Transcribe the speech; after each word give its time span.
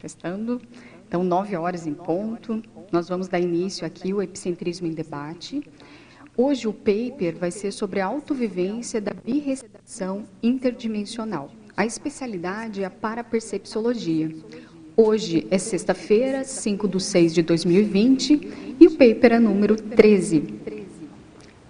Testando. 0.00 0.60
Então, 1.06 1.22
nove 1.22 1.54
horas 1.54 1.86
em 1.86 1.92
ponto. 1.92 2.62
Nós 2.90 3.06
vamos 3.06 3.28
dar 3.28 3.38
início 3.38 3.86
aqui 3.86 4.12
ao 4.12 4.22
Epicentrismo 4.22 4.86
em 4.86 4.92
Debate. 4.92 5.62
Hoje 6.34 6.66
o 6.66 6.72
paper 6.72 7.36
vai 7.36 7.50
ser 7.50 7.70
sobre 7.70 8.00
a 8.00 8.06
autovivência 8.06 8.98
da 8.98 9.12
birrecepção 9.12 10.24
interdimensional. 10.42 11.50
A 11.76 11.84
especialidade 11.84 12.82
é 12.82 12.86
a 12.86 12.90
parapercepciologia. 12.90 14.34
Hoje 14.96 15.46
é 15.50 15.58
sexta-feira, 15.58 16.44
5 16.44 16.88
de 16.88 17.02
6 17.02 17.34
de 17.34 17.42
2020, 17.42 18.76
e 18.80 18.86
o 18.86 18.92
paper 18.92 19.32
é 19.32 19.38
número 19.38 19.76
13. 19.76 20.60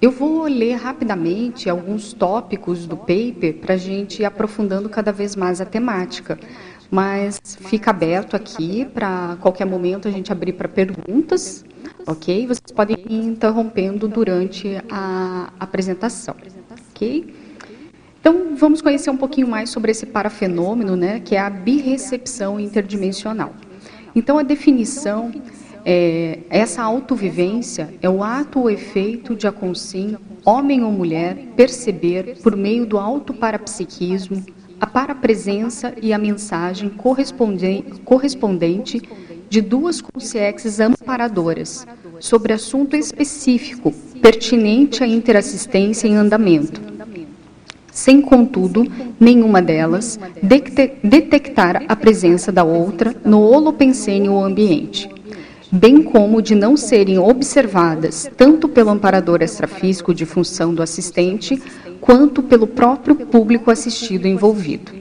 Eu 0.02 0.10
vou 0.10 0.44
ler 0.44 0.76
rapidamente 0.76 1.68
alguns 1.68 2.14
tópicos 2.14 2.86
do 2.86 2.96
paper 2.96 3.58
para 3.60 3.74
a 3.74 3.76
gente 3.76 4.22
ir 4.22 4.24
aprofundando 4.24 4.88
cada 4.88 5.12
vez 5.12 5.36
mais 5.36 5.60
a 5.60 5.66
temática. 5.66 6.38
Mas 6.90 7.40
fica 7.60 7.90
aberto 7.90 8.34
aqui 8.34 8.84
para 8.84 9.36
qualquer 9.40 9.64
momento 9.64 10.08
a 10.08 10.10
gente 10.10 10.32
abrir 10.32 10.54
para 10.54 10.68
perguntas, 10.68 11.64
ok? 12.06 12.46
Vocês 12.46 12.72
podem 12.74 12.96
ir 13.08 13.24
interrompendo 13.24 14.08
durante 14.08 14.82
a 14.90 15.52
apresentação, 15.60 16.34
ok? 16.90 17.32
Então, 18.20 18.56
vamos 18.56 18.82
conhecer 18.82 19.08
um 19.08 19.16
pouquinho 19.16 19.48
mais 19.48 19.70
sobre 19.70 19.92
esse 19.92 20.04
parafenômeno, 20.04 20.96
né, 20.96 21.20
que 21.20 21.36
é 21.36 21.40
a 21.40 21.48
birrecepção 21.48 22.60
interdimensional. 22.60 23.54
Então, 24.14 24.36
a 24.36 24.42
definição 24.42 25.32
é, 25.84 26.40
essa 26.50 26.82
autovivência 26.82 27.94
é 28.02 28.10
o 28.10 28.22
ato 28.22 28.60
ou 28.60 28.70
efeito 28.70 29.34
de 29.34 29.46
a 29.46 29.54
homem 30.44 30.82
ou 30.82 30.90
mulher, 30.90 31.36
perceber, 31.56 32.38
por 32.42 32.56
meio 32.56 32.84
do 32.84 32.98
autoparapsiquismo, 32.98 34.44
a 34.80 34.86
parapresença 34.86 35.92
e 36.00 36.12
a 36.12 36.18
mensagem 36.18 36.90
correspondente 38.04 39.02
de 39.48 39.60
duas 39.60 40.00
consciências 40.00 40.80
amparadoras 40.80 41.86
sobre 42.18 42.52
assunto 42.52 42.96
específico 42.96 43.92
pertinente 44.22 45.04
à 45.04 45.06
interassistência 45.06 46.08
em 46.08 46.16
andamento, 46.16 46.80
sem, 47.92 48.22
contudo, 48.22 48.90
nenhuma 49.18 49.60
delas 49.60 50.18
detectar 51.02 51.84
a 51.88 51.96
presença 51.96 52.50
da 52.50 52.64
outra 52.64 53.14
no 53.24 53.40
holopensênio 53.40 54.32
ou 54.32 54.44
ambiente 54.44 55.08
bem 55.70 56.02
como 56.02 56.42
de 56.42 56.54
não 56.54 56.76
serem 56.76 57.18
observadas 57.18 58.28
tanto 58.36 58.68
pelo 58.68 58.90
amparador 58.90 59.40
extrafísico 59.40 60.12
de 60.12 60.26
função 60.26 60.74
do 60.74 60.82
assistente, 60.82 61.62
quanto 62.00 62.42
pelo 62.42 62.66
próprio 62.66 63.14
público 63.14 63.70
assistido 63.70 64.26
envolvido. 64.26 64.92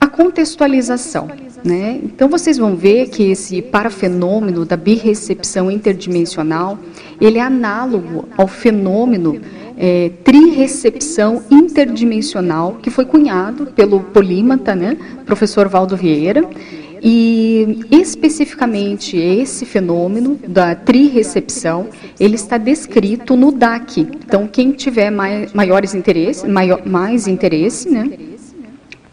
A 0.00 0.06
contextualização. 0.06 1.28
Né? 1.62 2.00
Então, 2.02 2.28
vocês 2.28 2.56
vão 2.56 2.74
ver 2.74 3.08
que 3.08 3.30
esse 3.30 3.60
parafenômeno 3.60 4.64
da 4.64 4.76
birrecepção 4.76 5.70
interdimensional, 5.70 6.78
ele 7.20 7.38
é 7.38 7.42
análogo 7.42 8.26
ao 8.36 8.48
fenômeno 8.48 9.40
é, 9.76 10.10
trirecepção 10.22 11.42
interdimensional, 11.50 12.78
que 12.82 12.90
foi 12.90 13.06
cunhado 13.06 13.66
pelo 13.66 14.00
polímata, 14.00 14.74
né, 14.74 14.96
professor 15.24 15.68
Valdo 15.68 15.96
Vieira, 15.96 16.44
e 17.02 17.80
especificamente 17.90 19.16
esse 19.16 19.64
fenômeno 19.64 20.38
da 20.46 20.74
trirecepção, 20.74 21.88
ele 22.18 22.34
está 22.34 22.58
descrito 22.58 23.36
no 23.36 23.50
DAC. 23.50 24.00
Então, 24.00 24.46
quem 24.46 24.72
tiver 24.72 25.10
mais, 25.10 25.52
maiores 25.52 25.94
interesse, 25.94 26.46
maior, 26.46 26.86
mais 26.86 27.26
interesse, 27.26 27.88
né, 27.88 28.10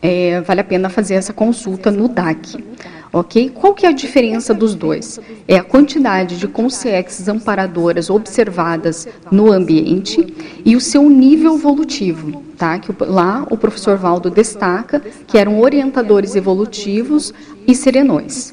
é, 0.01 0.41
vale 0.41 0.61
a 0.61 0.63
pena 0.63 0.89
fazer 0.89 1.15
essa 1.15 1.33
consulta 1.33 1.89
no 1.89 2.07
DAC. 2.07 2.63
Ok? 3.11 3.49
Qual 3.55 3.73
que 3.73 3.85
é 3.85 3.89
a 3.89 3.93
diferença 3.93 4.53
dos 4.53 4.75
dois? 4.75 5.19
É 5.47 5.55
a 5.55 5.63
quantidade 5.63 6.37
de 6.37 6.47
consciências 6.47 7.27
amparadoras 7.29 8.09
observadas 8.09 9.07
no 9.31 9.51
ambiente 9.51 10.33
e 10.65 10.75
o 10.75 10.81
seu 10.81 11.09
nível 11.09 11.55
evolutivo, 11.55 12.43
tá? 12.57 12.79
Que 12.79 12.91
lá 13.03 13.45
o 13.49 13.57
professor 13.57 13.97
Valdo 13.97 14.29
destaca 14.29 14.99
que 15.27 15.37
eram 15.37 15.59
orientadores 15.59 16.35
evolutivos 16.35 17.33
e 17.67 17.75
serenões. 17.75 18.51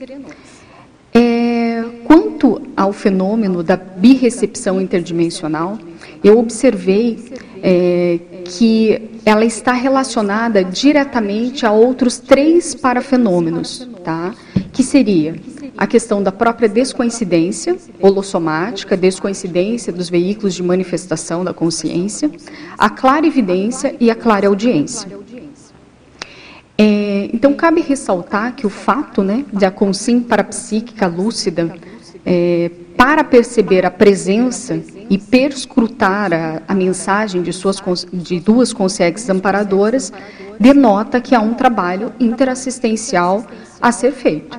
É, 1.12 1.84
quanto 2.04 2.60
ao 2.76 2.92
fenômeno 2.92 3.62
da 3.62 3.76
birrecepção 3.76 4.80
interdimensional, 4.80 5.78
eu 6.22 6.38
observei 6.38 7.32
é, 7.62 8.18
que 8.44 9.00
ela 9.24 9.44
está 9.44 9.72
relacionada 9.72 10.62
diretamente 10.62 11.64
a 11.64 11.72
outros 11.72 12.18
três 12.18 12.74
parafenômenos, 12.74 13.88
tá? 14.04 14.34
que 14.72 14.82
seria 14.82 15.36
a 15.76 15.86
questão 15.86 16.22
da 16.22 16.30
própria 16.30 16.68
descoincidência 16.68 17.76
holossomática, 18.00 18.96
descoincidência 18.96 19.92
dos 19.92 20.08
veículos 20.08 20.54
de 20.54 20.62
manifestação 20.62 21.44
da 21.44 21.52
consciência, 21.52 22.30
a 22.78 22.88
clarividência 22.88 23.94
e 23.98 24.10
a 24.10 24.14
clareaudiência. 24.14 25.08
É, 26.76 27.30
então, 27.32 27.54
cabe 27.54 27.80
ressaltar 27.80 28.54
que 28.54 28.66
o 28.66 28.70
fato 28.70 29.22
né, 29.22 29.44
de 29.52 29.64
a 29.64 29.70
consciência 29.70 30.28
parapsíquica 30.28 31.06
lúcida, 31.06 31.76
é, 32.26 32.70
para 32.96 33.22
perceber 33.22 33.84
a 33.84 33.90
presença 33.90 34.80
e 35.10 35.18
perscrutar 35.18 36.32
a, 36.32 36.62
a 36.66 36.74
mensagem 36.74 37.42
de, 37.42 37.52
suas, 37.52 37.82
de 38.12 38.40
duas 38.40 38.72
consciências 38.72 39.28
amparadoras, 39.28 40.12
denota 40.58 41.20
que 41.20 41.34
há 41.34 41.40
um 41.40 41.54
trabalho 41.54 42.12
interassistencial 42.18 43.44
a 43.80 43.92
ser 43.92 44.12
feito. 44.12 44.56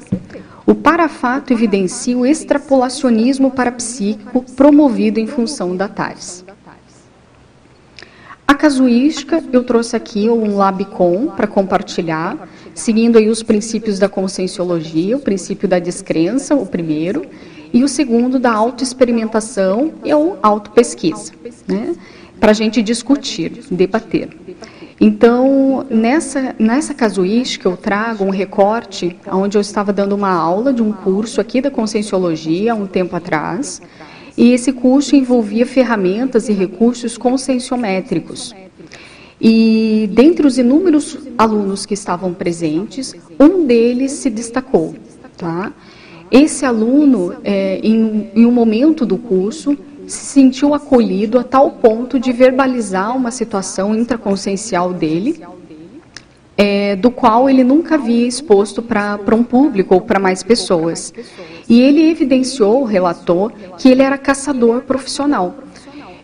O 0.66 0.74
parafato 0.74 1.54
evidencia 1.54 2.18
o 2.18 2.26
extrapolacionismo 2.26 3.52
parapsíquico 3.52 4.44
promovido 4.56 5.20
em 5.20 5.28
função 5.28 5.76
da 5.76 5.88
TARES. 5.88 6.44
A 8.48 8.56
casuística, 8.56 9.44
eu 9.54 9.64
trouxe 9.64 9.96
aqui 9.96 10.28
um 10.28 10.56
Labicon 10.56 11.28
para 11.36 11.46
compartilhar, 11.46 12.48
seguindo 12.74 13.18
aí 13.18 13.30
os 13.30 13.44
princípios 13.44 14.00
da 14.00 14.10
conscienciologia, 14.10 15.18
o 15.18 15.20
princípio 15.20 15.68
da 15.68 15.78
descrença, 15.78 16.56
o 16.56 16.66
primeiro, 16.66 17.26
e 17.72 17.84
o 17.84 17.88
segundo 17.88 18.40
da 18.40 18.52
autoexperimentação 18.52 19.94
e 20.04 20.14
ou 20.14 20.40
autopesquisa, 20.42 21.34
né? 21.68 21.96
para 22.40 22.52
a 22.52 22.54
gente 22.54 22.82
discutir, 22.82 23.64
debater. 23.70 24.30
Então, 25.00 25.86
nessa, 25.90 26.56
nessa 26.58 26.94
casuística, 26.94 27.68
eu 27.68 27.76
trago 27.76 28.24
um 28.24 28.30
recorte 28.30 29.16
onde 29.28 29.58
eu 29.58 29.62
estava 29.62 29.92
dando 29.92 30.16
uma 30.16 30.32
aula 30.32 30.72
de 30.72 30.82
um 30.82 30.92
curso 30.92 31.42
aqui 31.42 31.60
da 31.60 31.70
Conscienciologia, 31.70 32.72
há 32.72 32.76
um 32.76 32.88
tempo 32.88 33.16
atrás, 33.16 33.82
e 34.38 34.52
esse 34.54 34.72
curso 34.72 35.16
envolvia 35.16 35.66
ferramentas 35.66 36.48
e 36.48 36.54
recursos 36.54 37.18
conscienciométricos. 37.18 38.56
E 39.40 40.10
dentre 40.14 40.48
os 40.48 40.58
inúmeros 40.58 41.18
alunos 41.38 41.86
que 41.86 41.94
estavam 41.94 42.34
presentes, 42.34 43.14
um 43.38 43.66
deles 43.66 44.14
se 44.14 44.30
destacou. 44.30 44.96
Tá? 45.38 45.74
Esse 46.32 46.66
aluno, 46.66 47.36
é, 47.44 47.80
em, 47.84 48.32
em 48.34 48.46
um 48.46 48.52
momento 48.52 49.06
do 49.06 49.18
curso, 49.18 49.78
se 50.08 50.26
sentiu 50.26 50.74
acolhido 50.74 51.40
a 51.40 51.44
tal 51.44 51.72
ponto 51.72 52.20
de 52.20 52.32
verbalizar 52.32 53.16
uma 53.16 53.32
situação 53.32 53.96
intraconsciencial 53.96 54.94
dele, 54.94 55.42
é, 56.58 56.96
do 56.96 57.12
qual 57.12 57.50
ele 57.50 57.64
nunca 57.64 57.96
havia 57.96 58.28
exposto 58.28 58.82
para 58.82 59.36
um 59.36 59.44
público 59.44 59.96
ou 59.96 60.02
para 60.02 60.20
mais 60.20 60.44
pessoas. 60.44 61.14
E 61.68 61.82
ele 61.82 62.10
evidenciou, 62.10 62.84
relatou, 62.84 63.52
que 63.78 63.90
ele 63.90 64.02
era 64.02 64.18
caçador 64.18 64.82
profissional. 64.82 65.56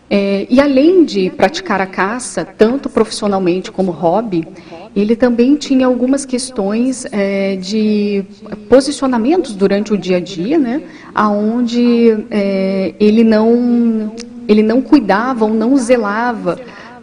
É, 0.08 0.46
e 0.50 0.60
além 0.60 1.04
de 1.04 1.30
praticar 1.30 1.80
a 1.80 1.86
caça, 1.86 2.44
tanto 2.44 2.90
profissionalmente 2.90 3.72
como 3.72 3.90
hobby, 3.90 4.46
ele 4.94 5.16
também 5.16 5.56
tinha 5.56 5.86
algumas 5.86 6.24
questões 6.24 7.06
é, 7.10 7.56
de 7.56 8.24
posicionamentos 8.68 9.54
durante 9.54 9.92
o 9.92 9.98
dia 9.98 10.18
a 10.18 10.20
dia, 10.20 10.58
né, 10.58 10.82
aonde 11.14 12.24
é, 12.30 12.94
ele 13.00 13.24
não 13.24 14.12
ele 14.48 14.62
não 14.62 14.82
cuidava 14.82 15.44
ou 15.44 15.54
não 15.54 15.76
zelava 15.76 16.58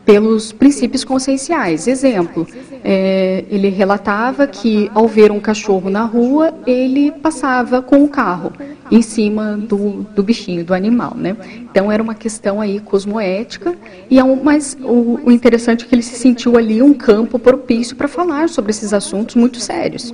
pelos 0.06 0.52
princípios 0.52 1.04
conscienciais. 1.04 1.88
Exemplo, 1.88 2.46
é, 2.84 3.46
ele 3.50 3.70
relatava 3.70 4.48
que 4.48 4.90
ao 4.94 5.08
ver 5.08 5.32
um 5.32 5.40
cachorro 5.40 5.90
na 5.90 6.04
rua, 6.04 6.54
ele 6.66 7.12
passava 7.12 7.82
com 7.82 8.04
o 8.04 8.08
carro 8.08 8.52
em 8.92 9.02
cima 9.02 9.56
do, 9.58 10.04
do 10.16 10.24
bichinho, 10.24 10.64
do 10.64 10.74
animal, 10.74 11.14
né? 11.16 11.36
Então 11.70 11.92
era 11.92 12.02
uma 12.02 12.16
questão 12.16 12.60
aí 12.60 12.80
cosmoética 12.80 13.76
e 14.10 14.18
é 14.20 14.24
um, 14.24 14.42
mas 14.42 14.78
o, 14.82 15.20
o 15.26 15.32
interessante 15.32 15.86
é 15.86 15.88
que 15.88 15.94
ele 15.94 16.02
se 16.02 16.16
sentiu 16.16 16.58
ali 16.58 16.82
um 16.82 16.94
campo 16.94 17.38
propício 17.38 17.96
para 17.96 18.08
falar 18.08 18.50
sobre 18.50 18.72
esses 18.72 18.94
assuntos 18.94 19.36
muito 19.36 19.60
sérios. 19.60 20.14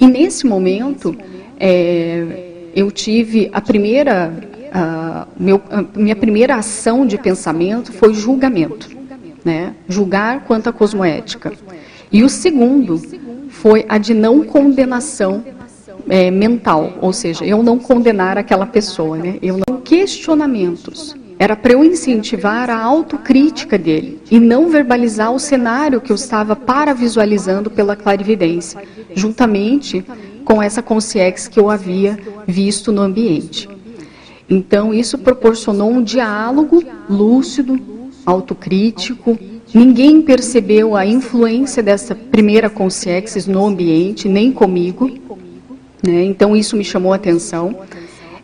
E 0.00 0.06
nesse 0.06 0.46
momento 0.46 1.16
é, 1.58 2.70
eu 2.74 2.90
tive 2.90 3.50
a 3.52 3.60
primeira 3.60 4.32
a, 4.72 5.26
meu, 5.38 5.62
a 5.70 5.84
minha 5.98 6.16
primeira 6.16 6.56
ação 6.56 7.06
de 7.06 7.16
pensamento 7.18 7.92
foi 7.92 8.12
julgamento, 8.14 8.88
né? 9.44 9.74
Julgar 9.88 10.44
quanto 10.44 10.68
à 10.68 10.72
cosmoética. 10.72 11.52
E 12.10 12.22
o 12.22 12.28
segundo 12.28 13.00
foi 13.48 13.84
a 13.88 13.98
de 13.98 14.14
não 14.14 14.44
condenação 14.44 15.44
é, 16.08 16.30
mental, 16.30 16.94
ou 17.00 17.12
seja, 17.12 17.44
eu 17.44 17.62
não 17.62 17.78
condenar 17.78 18.38
aquela 18.38 18.66
pessoa, 18.66 19.16
né? 19.16 19.38
Eu 19.42 19.58
não 19.68 19.80
questionamentos. 19.80 21.16
Era 21.38 21.54
para 21.54 21.72
eu 21.72 21.84
incentivar 21.84 22.68
a 22.68 22.82
autocrítica 22.82 23.78
dele 23.78 24.20
e 24.30 24.40
não 24.40 24.68
verbalizar 24.68 25.32
o 25.32 25.38
cenário 25.38 26.00
que 26.00 26.10
eu 26.10 26.16
estava 26.16 26.56
para 26.56 26.92
visualizando 26.92 27.70
pela 27.70 27.94
clarividência, 27.94 28.82
juntamente 29.14 30.04
com 30.44 30.60
essa 30.60 30.82
consciência 30.82 31.50
que 31.50 31.60
eu 31.60 31.70
havia 31.70 32.18
visto 32.46 32.90
no 32.90 33.02
ambiente. 33.02 33.68
Então, 34.50 34.92
isso 34.92 35.18
proporcionou 35.18 35.90
um 35.90 36.02
diálogo 36.02 36.82
lúcido, 37.08 37.78
autocrítico. 38.24 39.38
Ninguém 39.74 40.22
percebeu 40.22 40.96
a 40.96 41.04
influência 41.04 41.82
dessa 41.82 42.14
primeira 42.14 42.70
consciência 42.70 43.40
no 43.52 43.66
ambiente, 43.66 44.28
nem 44.28 44.50
comigo. 44.50 45.10
Né? 46.02 46.24
Então, 46.24 46.56
isso 46.56 46.76
me 46.76 46.84
chamou 46.84 47.12
a 47.12 47.16
atenção. 47.16 47.80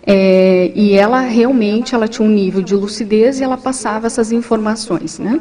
É, 0.06 0.70
e 0.74 0.92
ela 0.92 1.20
realmente 1.20 1.94
ela 1.94 2.06
tinha 2.06 2.26
um 2.26 2.30
nível 2.30 2.60
de 2.60 2.74
lucidez 2.74 3.40
e 3.40 3.44
ela 3.44 3.56
passava 3.56 4.06
essas 4.06 4.32
informações. 4.32 5.18
Né? 5.18 5.40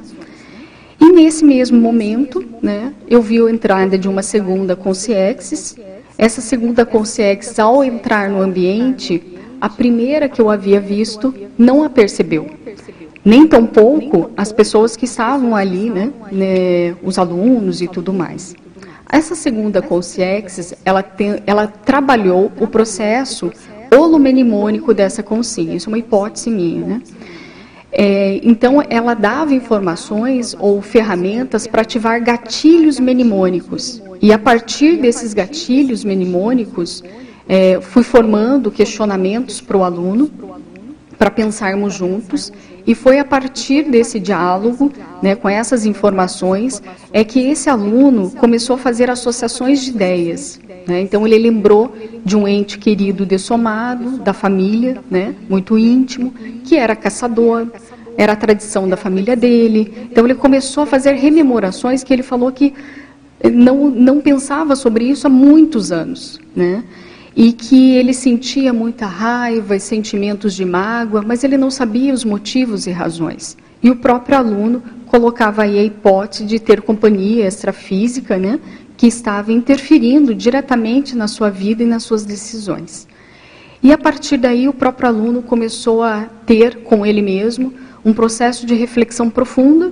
E 1.00 1.12
nesse 1.12 1.44
mesmo 1.44 1.78
momento, 1.78 2.46
né, 2.62 2.94
eu 3.10 3.22
vi 3.22 3.42
a 3.42 3.52
entrada 3.52 3.98
de 3.98 4.08
uma 4.08 4.24
segunda 4.24 4.76
consciência. 4.76 5.84
Essa 6.18 6.40
segunda 6.40 6.86
consciência, 6.86 7.64
ao 7.64 7.84
entrar 7.84 8.30
no 8.30 8.42
ambiente, 8.42 9.22
a 9.60 9.68
primeira 9.68 10.30
que 10.30 10.42
eu 10.42 10.50
havia 10.50 10.80
visto 10.80 11.34
não 11.58 11.84
a 11.84 11.90
percebeu. 11.90 12.50
Nem 13.26 13.48
tampouco 13.48 14.32
as 14.36 14.52
pessoas 14.52 14.96
que 14.96 15.06
estavam 15.06 15.56
ali, 15.56 15.90
né, 15.90 16.12
né 16.32 16.96
os 17.04 17.18
alunos 17.18 17.82
e 17.82 17.88
tudo 17.88 18.14
mais. 18.14 18.56
Essa 19.14 19.36
segunda 19.36 19.80
consciência, 19.80 20.76
ela, 20.84 21.04
tem, 21.04 21.36
ela 21.46 21.68
trabalhou 21.68 22.52
o 22.60 22.66
processo 22.66 23.52
holomenimônico 23.96 24.92
dessa 24.92 25.22
consciência, 25.22 25.76
isso 25.78 25.88
é 25.88 25.92
uma 25.92 26.00
hipótese 26.00 26.50
minha, 26.50 26.84
né? 26.84 27.02
É, 27.92 28.40
então, 28.42 28.84
ela 28.90 29.14
dava 29.14 29.54
informações 29.54 30.56
ou 30.60 30.82
ferramentas 30.82 31.68
para 31.68 31.84
ativar 31.84 32.24
gatilhos 32.24 33.00
menimônicos. 33.00 34.02
E 34.20 34.34
a 34.34 34.40
partir 34.40 34.98
desses 34.98 35.32
gatilhos 35.32 36.04
menimônicos, 36.04 37.04
é, 37.48 37.80
fui 37.82 38.02
formando 38.02 38.72
questionamentos 38.72 39.62
para 39.62 39.78
o 39.78 39.84
aluno, 39.84 40.32
para 41.20 41.30
pensarmos 41.30 41.94
juntos, 41.94 42.52
e 42.86 42.94
foi 42.94 43.20
a 43.20 43.26
partir 43.26 43.84
desse 43.84 44.20
diálogo, 44.20 44.92
né, 45.22 45.36
com 45.36 45.48
essas 45.48 45.86
informações, 45.86 46.82
é 47.12 47.24
que 47.24 47.40
esse 47.40 47.70
aluno 47.70 48.32
começou 48.32 48.76
a 48.76 48.80
fazer 48.80 49.10
associações 49.10 49.82
de 49.82 49.92
ideias. 49.92 50.60
Né? 50.86 51.02
Então, 51.02 51.26
ele 51.26 51.38
lembrou 51.38 51.96
de 52.26 52.36
um 52.36 52.48
ente 52.48 52.78
querido 52.78 53.26
dessomado, 53.26 54.18
da 54.18 54.34
família, 54.34 55.02
né, 55.10 55.34
muito 55.50 55.78
íntimo, 55.78 56.34
que 56.64 56.76
era 56.76 56.96
caçador, 56.96 57.68
era 58.18 58.34
a 58.34 58.36
tradição 58.36 58.88
da 58.88 58.98
família 58.98 59.36
dele. 59.36 60.10
Então, 60.12 60.26
ele 60.26 60.36
começou 60.36 60.84
a 60.84 60.86
fazer 60.86 61.14
rememorações 61.14 62.04
que 62.04 62.12
ele 62.12 62.24
falou 62.24 62.52
que 62.52 62.74
não, 63.52 63.90
não 63.90 64.22
pensava 64.22 64.76
sobre 64.76 65.06
isso 65.06 65.26
há 65.26 65.30
muitos 65.30 65.92
anos. 65.92 66.40
Né? 66.56 66.84
E 67.36 67.52
que 67.52 67.96
ele 67.96 68.14
sentia 68.14 68.72
muita 68.72 69.06
raiva 69.06 69.76
e 69.76 69.80
sentimentos 69.80 70.54
de 70.54 70.64
mágoa, 70.64 71.24
mas 71.26 71.44
ele 71.44 71.58
não 71.58 71.72
sabia 71.72 72.14
os 72.14 72.24
motivos 72.24 72.86
e 72.86 72.92
razões. 72.92 73.58
E 73.82 73.90
o 73.90 73.96
próprio 73.96 74.38
aluno 74.38 74.84
colocava 75.08 75.64
aí 75.64 75.78
a 75.78 75.84
hipótese 75.84 76.46
de 76.46 76.60
ter 76.60 76.82
companhia 76.82 77.48
extrafísica, 77.48 78.38
né, 78.38 78.60
que 78.96 79.08
estava 79.08 79.52
interferindo 79.52 80.34
diretamente 80.34 81.16
na 81.16 81.28
sua 81.28 81.50
vida 81.50 81.84
e 81.84 81.86
nas 81.86 82.04
suas 82.04 82.24
decisões. 82.24 83.08
E 83.82 83.92
a 83.92 83.98
partir 83.98 84.38
daí 84.38 84.68
o 84.68 84.74
próprio 84.74 85.10
aluno 85.10 85.42
começou 85.42 86.04
a 86.04 86.30
ter 86.46 86.84
com 86.84 87.06
ele 87.06 87.22
mesmo 87.22 87.74
um 88.06 88.14
processo 88.14 88.66
de 88.66 88.76
reflexão 88.76 89.30
profunda 89.30 89.92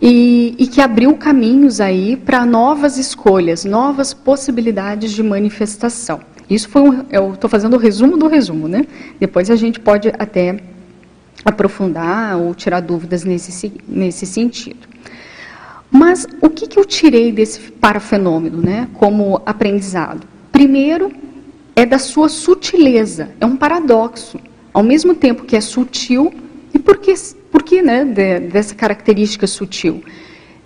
e, 0.00 0.54
e 0.58 0.66
que 0.66 0.80
abriu 0.80 1.14
caminhos 1.16 1.80
aí 1.80 2.16
para 2.16 2.44
novas 2.44 2.98
escolhas, 2.98 3.64
novas 3.64 4.12
possibilidades 4.12 5.12
de 5.12 5.22
manifestação. 5.22 6.20
Isso 6.48 6.68
foi 6.68 6.82
um, 6.82 7.04
eu 7.10 7.32
estou 7.34 7.48
fazendo 7.48 7.74
o 7.74 7.78
resumo 7.78 8.16
do 8.16 8.26
resumo, 8.26 8.68
né? 8.68 8.86
Depois 9.18 9.50
a 9.50 9.56
gente 9.56 9.80
pode 9.80 10.08
até 10.18 10.60
aprofundar 11.44 12.36
ou 12.38 12.54
tirar 12.54 12.80
dúvidas 12.80 13.24
nesse, 13.24 13.72
nesse 13.88 14.26
sentido. 14.26 14.88
Mas 15.90 16.26
o 16.40 16.50
que, 16.50 16.66
que 16.66 16.78
eu 16.78 16.84
tirei 16.84 17.30
desse 17.30 17.60
parafenômeno, 17.72 18.60
né, 18.60 18.88
como 18.94 19.40
aprendizado? 19.46 20.26
Primeiro, 20.50 21.12
é 21.76 21.86
da 21.86 21.98
sua 21.98 22.28
sutileza, 22.28 23.30
é 23.40 23.46
um 23.46 23.56
paradoxo. 23.56 24.38
Ao 24.72 24.82
mesmo 24.82 25.14
tempo 25.14 25.44
que 25.44 25.54
é 25.54 25.60
sutil, 25.60 26.32
e 26.72 26.78
por 26.78 26.98
que, 26.98 27.14
por 27.50 27.62
que 27.62 27.80
né, 27.80 28.04
de, 28.04 28.40
dessa 28.40 28.74
característica 28.74 29.46
sutil? 29.46 30.02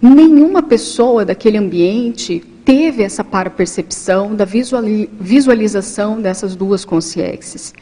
Nenhuma 0.01 0.63
pessoa 0.63 1.25
daquele 1.25 1.59
ambiente 1.59 2.43
teve 2.69 3.03
essa 3.03 3.25
para-percepção 3.25 4.35
da 4.35 4.45
visualização 4.45 6.21
dessas 6.21 6.55
duas 6.55 6.85
consciências. 6.85 7.73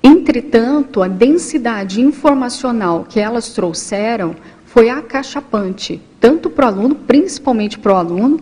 Entretanto, 0.00 1.02
a 1.02 1.08
densidade 1.08 2.00
informacional 2.00 3.04
que 3.08 3.18
elas 3.18 3.48
trouxeram 3.48 4.36
foi 4.66 4.88
acachapante, 4.88 6.00
tanto 6.20 6.48
para 6.48 6.66
o 6.66 6.68
aluno, 6.68 6.94
principalmente 6.94 7.76
para 7.76 7.92
o 7.92 7.96
aluno, 7.96 8.38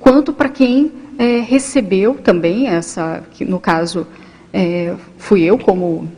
quanto 0.00 0.32
para 0.32 0.48
quem 0.48 0.90
é, 1.18 1.40
recebeu 1.40 2.14
também 2.14 2.68
essa, 2.68 3.22
que 3.32 3.44
no 3.44 3.60
caso 3.60 4.06
é, 4.54 4.94
fui 5.18 5.42
eu 5.42 5.58
como, 5.58 6.10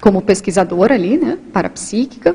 como 0.00 0.22
pesquisadora 0.22 0.94
ali, 0.94 1.18
né, 1.18 1.36
parapsíquica, 1.52 2.34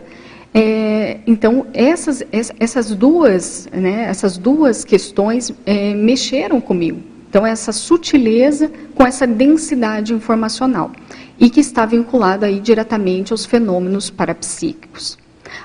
é, 0.54 1.20
então, 1.26 1.66
essas, 1.74 2.24
essas, 2.32 2.94
duas, 2.94 3.68
né, 3.74 4.06
essas 4.08 4.38
duas 4.38 4.86
questões 4.86 5.52
é, 5.66 5.96
mexeram 5.96 6.62
comigo. 6.62 7.02
Então, 7.28 7.44
essa 7.44 7.72
sutileza 7.72 8.70
com 8.94 9.04
essa 9.04 9.26
densidade 9.26 10.14
informacional. 10.14 10.92
E 11.40 11.50
que 11.50 11.60
está 11.60 11.84
vinculada 11.84 12.46
aí 12.46 12.60
diretamente 12.60 13.34
aos 13.34 13.44
fenômenos 13.44 14.12
parapsíquicos. 14.12 15.18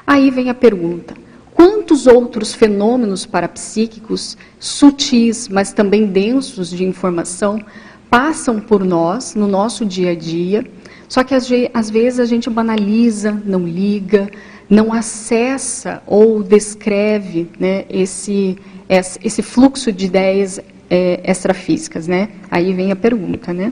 Aí 0.07 0.31
vem 0.31 0.49
a 0.49 0.55
pergunta: 0.55 1.15
quantos 1.55 2.07
outros 2.07 2.55
fenômenos 2.55 3.27
parapsíquicos, 3.27 4.39
sutis, 4.59 5.47
mas 5.49 5.71
também 5.71 6.07
densos 6.07 6.71
de 6.71 6.85
informação, 6.85 7.63
passam 8.09 8.59
por 8.59 8.83
nós 8.83 9.35
no 9.35 9.47
nosso 9.47 9.85
dia 9.85 10.13
a 10.13 10.15
dia? 10.15 10.65
Só 11.07 11.23
que 11.23 11.35
às 11.35 11.91
vezes 11.91 12.19
a 12.19 12.25
gente 12.25 12.49
banaliza, 12.49 13.43
não 13.45 13.67
liga, 13.67 14.31
não 14.69 14.93
acessa 14.93 16.03
ou 16.07 16.43
descreve 16.43 17.51
né, 17.59 17.85
esse, 17.89 18.59
esse 18.89 19.43
fluxo 19.43 19.91
de 19.93 20.07
ideias 20.07 20.61
é, 20.91 21.21
extrafísicas. 21.25 22.07
Né? 22.07 22.29
Aí 22.51 22.73
vem 22.73 22.93
a 22.93 22.97
pergunta. 22.97 23.53
Né? 23.53 23.71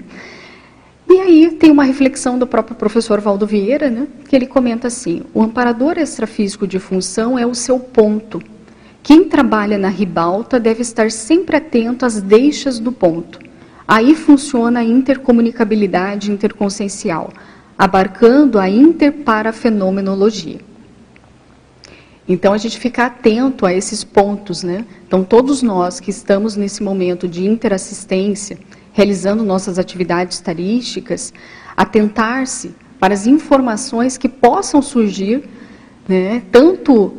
E 1.08 1.20
aí 1.20 1.50
tem 1.52 1.70
uma 1.70 1.84
reflexão 1.84 2.38
do 2.38 2.46
próprio 2.46 2.76
professor 2.76 3.20
Valdo 3.20 3.46
Vieira, 3.46 3.88
né, 3.88 4.08
que 4.28 4.34
ele 4.34 4.46
comenta 4.46 4.88
assim: 4.88 5.22
o 5.32 5.40
amparador 5.42 5.98
extrafísico 5.98 6.66
de 6.66 6.78
função 6.78 7.38
é 7.38 7.46
o 7.46 7.54
seu 7.54 7.78
ponto. 7.78 8.42
Quem 9.02 9.24
trabalha 9.24 9.78
na 9.78 9.88
ribalta 9.88 10.58
deve 10.58 10.82
estar 10.82 11.12
sempre 11.12 11.56
atento 11.56 12.04
às 12.04 12.20
deixas 12.20 12.80
do 12.80 12.90
ponto. 12.90 13.38
Aí 13.86 14.16
funciona 14.16 14.80
a 14.80 14.84
intercomunicabilidade 14.84 16.32
interconsciencial, 16.32 17.32
abarcando 17.78 18.58
a 18.58 18.68
interparafenomenologia. 18.68 20.58
Então 22.28 22.52
a 22.52 22.58
gente 22.58 22.78
fica 22.78 23.06
atento 23.06 23.64
a 23.64 23.72
esses 23.72 24.02
pontos, 24.02 24.62
né? 24.62 24.84
Então 25.06 25.22
todos 25.22 25.62
nós 25.62 26.00
que 26.00 26.10
estamos 26.10 26.56
nesse 26.56 26.82
momento 26.82 27.28
de 27.28 27.46
interassistência, 27.46 28.58
realizando 28.92 29.44
nossas 29.44 29.78
atividades 29.78 30.40
tarísticas, 30.40 31.32
atentar-se 31.76 32.74
para 32.98 33.14
as 33.14 33.26
informações 33.26 34.16
que 34.18 34.28
possam 34.28 34.82
surgir, 34.82 35.44
né? 36.08 36.42
Tanto 36.50 37.14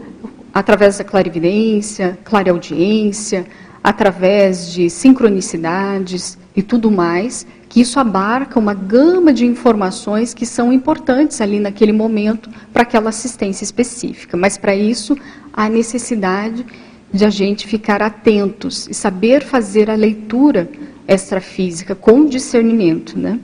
através 0.53 0.97
da 0.97 1.03
clarividência, 1.03 2.17
clareaudiência, 2.23 3.45
através 3.83 4.73
de 4.73 4.89
sincronicidades 4.89 6.37
e 6.57 6.63
tudo 6.63 6.89
mais, 6.89 7.45
que 7.69 7.81
isso 7.81 7.99
abarca 7.99 8.57
uma 8.57 8.73
gama 8.73 9.31
de 9.31 9.45
informações 9.45 10.33
que 10.33 10.43
são 10.43 10.73
importantes 10.73 11.39
ali 11.39 11.59
naquele 11.59 11.91
momento 11.91 12.49
para 12.73 12.81
aquela 12.81 13.09
assistência 13.09 13.63
específica. 13.63 14.35
Mas 14.35 14.57
para 14.57 14.75
isso 14.75 15.15
há 15.53 15.69
necessidade 15.69 16.65
de 17.13 17.23
a 17.23 17.29
gente 17.29 17.67
ficar 17.67 18.01
atentos 18.01 18.87
e 18.89 18.93
saber 18.95 19.43
fazer 19.43 19.91
a 19.91 19.95
leitura 19.95 20.67
extrafísica 21.07 21.93
com 21.93 22.25
discernimento, 22.25 23.17
né? 23.17 23.39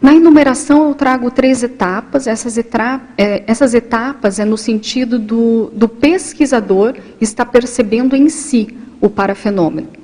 Na 0.00 0.14
enumeração 0.14 0.88
eu 0.88 0.94
trago 0.94 1.30
três 1.30 1.62
etapas. 1.62 2.26
Essas, 2.26 2.56
etra 2.56 3.02
é, 3.18 3.44
essas 3.46 3.74
etapas 3.74 4.38
é 4.38 4.46
no 4.46 4.56
sentido 4.56 5.18
do, 5.18 5.70
do 5.74 5.86
pesquisador 5.86 6.96
estar 7.20 7.44
percebendo 7.44 8.16
em 8.16 8.30
si 8.30 8.74
o 8.98 9.10
parafenômeno. 9.10 10.00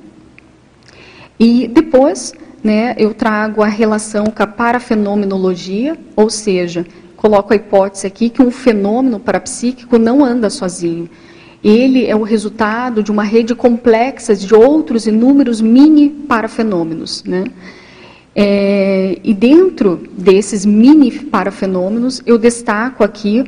E 1.38 1.68
depois, 1.68 2.32
né, 2.62 2.94
eu 2.98 3.12
trago 3.14 3.62
a 3.62 3.68
relação 3.68 4.26
com 4.26 4.42
a 4.42 4.46
parafenomenologia, 4.46 5.96
ou 6.14 6.30
seja, 6.30 6.86
coloco 7.16 7.52
a 7.52 7.56
hipótese 7.56 8.06
aqui 8.06 8.28
que 8.30 8.42
um 8.42 8.50
fenômeno 8.50 9.18
parapsíquico 9.20 9.98
não 9.98 10.24
anda 10.24 10.48
sozinho. 10.50 11.08
Ele 11.62 12.06
é 12.06 12.14
o 12.14 12.22
resultado 12.22 13.02
de 13.02 13.10
uma 13.10 13.24
rede 13.24 13.54
complexa 13.54 14.34
de 14.34 14.54
outros 14.54 15.06
inúmeros 15.06 15.60
mini 15.60 16.08
parafenômenos. 16.10 17.24
Né? 17.24 17.44
É, 18.34 19.18
e 19.24 19.34
dentro 19.34 20.02
desses 20.16 20.64
mini 20.64 21.10
parafenômenos, 21.10 22.22
eu 22.26 22.38
destaco 22.38 23.02
aqui 23.02 23.44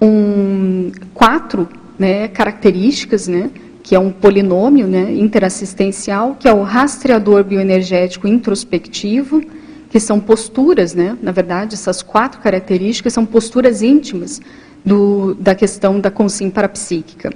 um, 0.00 0.90
quatro 1.14 1.68
né, 1.98 2.26
características, 2.28 3.28
né, 3.28 3.50
que 3.82 3.94
é 3.94 3.98
um 3.98 4.12
polinômio 4.12 4.86
né, 4.86 5.12
interassistencial, 5.12 6.36
que 6.38 6.48
é 6.48 6.52
o 6.52 6.62
rastreador 6.62 7.42
bioenergético 7.42 8.28
introspectivo, 8.28 9.42
que 9.90 9.98
são 9.98 10.20
posturas, 10.20 10.94
né, 10.94 11.18
na 11.20 11.32
verdade, 11.32 11.74
essas 11.74 12.02
quatro 12.02 12.40
características 12.40 13.12
são 13.12 13.26
posturas 13.26 13.82
íntimas 13.82 14.40
do, 14.84 15.34
da 15.34 15.54
questão 15.54 16.00
da 16.00 16.10
consciência 16.10 16.54
parapsíquica. 16.54 17.30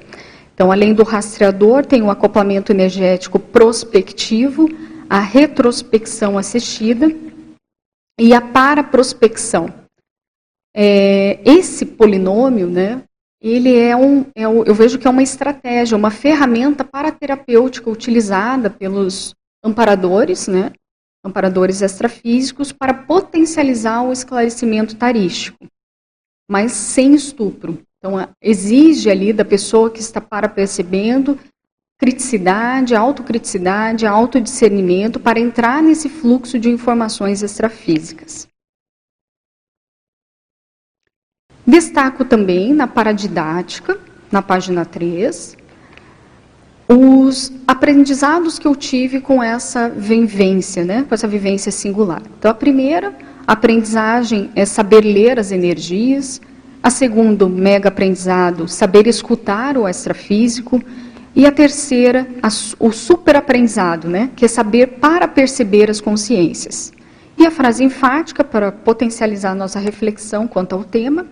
Então, 0.55 0.73
além 0.73 0.95
do 0.95 1.03
rastreador, 1.03 1.85
tem 1.85 2.03
o 2.03 2.11
acoplamento 2.11 2.73
energético 2.73 3.39
prospectivo, 3.39 4.71
a 5.09 5.21
retrospecção 5.21 6.39
assistida 6.39 7.15
e 8.19 8.33
a 8.33 8.41
paraprospecção. 8.41 9.73
É, 10.75 11.41
esse 11.45 11.85
polinômio, 11.85 12.69
né, 12.69 13.03
ele 13.41 13.77
é 13.77 13.97
um, 13.97 14.23
é 14.35 14.45
eu 14.45 14.75
vejo 14.75 14.99
que 14.99 15.07
é 15.07 15.11
uma 15.11 15.23
estratégia, 15.23 15.97
uma 15.97 16.11
ferramenta 16.11 16.85
paraterapêutica 16.85 17.91
utilizada 17.91 18.71
pelos 18.71 19.35
amparadores, 19.63 20.49
né, 20.49 20.73
amparadores 21.25 21.83
extrafísicos, 21.83 22.73
para 22.73 22.95
potencializar 22.95 24.03
o 24.03 24.13
esclarecimento 24.13 24.97
tarístico, 24.97 25.67
mas 26.49 26.73
sem 26.73 27.15
estupro. 27.15 27.79
Então, 27.99 28.29
exige 28.41 29.11
ali 29.11 29.33
da 29.33 29.45
pessoa 29.45 29.91
que 29.91 30.01
está 30.01 30.21
para 30.21 30.49
percebendo 30.49 31.39
criticidade, 31.99 32.95
autocriticidade, 32.95 34.07
autodiscernimento 34.07 35.19
para 35.19 35.41
entrar 35.41 35.83
nesse 35.83 36.09
fluxo 36.09 36.59
de 36.59 36.69
informações 36.69 37.43
extrafísicas. 37.43 38.47
Destaco 41.67 42.25
também 42.25 42.73
na 42.73 42.87
paradidática, 42.87 43.99
na 44.31 44.41
página 44.41 44.85
3, 44.85 45.57
os 46.89 47.53
aprendizados 47.67 48.59
que 48.59 48.67
eu 48.67 48.77
tive 48.77 49.21
com 49.21 49.43
essa 49.43 49.89
vivência, 49.89 50.85
né, 50.85 51.05
com 51.09 51.15
essa 51.15 51.27
vivência 51.27 51.73
singular. 51.73 52.23
Então, 52.39 52.51
a 52.51 52.55
primeira 52.55 53.13
aprendizagem 53.47 54.51
é 54.55 54.65
saber 54.65 55.01
ler 55.01 55.39
as 55.41 55.51
energias, 55.51 56.41
a 56.83 56.91
segunda, 56.91 57.49
mega 57.49 57.89
aprendizado, 57.89 58.69
saber 58.69 59.09
escutar 59.09 59.77
o 59.77 59.89
extrafísico, 59.89 60.81
e 61.35 61.45
a 61.45 61.53
terceira, 61.53 62.27
a, 62.43 62.49
o 62.79 62.91
superaprendizado, 62.91 64.09
né, 64.09 64.31
que 64.35 64.47
é 64.47 64.49
saber 64.49 64.87
para 65.01 65.29
perceber 65.29 65.91
as 65.91 66.01
consciências. 66.01 66.93
E 67.39 67.45
a 67.45 67.51
frase 67.51 67.85
enfática, 67.85 68.43
para 68.43 68.73
potencializar 68.73 69.55
nossa 69.55 69.79
reflexão 69.79 70.49
quanto 70.49 70.75
ao 70.75 70.83
tema, 70.83 71.27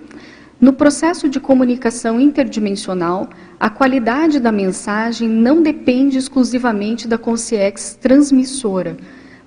no 0.60 0.72
processo 0.72 1.28
de 1.28 1.40
comunicação 1.40 2.20
interdimensional, 2.20 3.28
a 3.58 3.68
qualidade 3.68 4.38
da 4.38 4.52
mensagem 4.52 5.28
não 5.28 5.62
depende 5.62 6.16
exclusivamente 6.16 7.08
da 7.08 7.18
consciência 7.18 7.98
transmissora, 7.98 8.96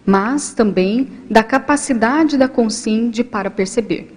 mas 0.06 0.54
também 0.54 1.10
da 1.30 1.44
capacidade 1.44 2.38
da 2.38 2.48
consciência 2.48 3.12
de 3.12 3.24
para 3.24 3.50
perceber. 3.50 4.14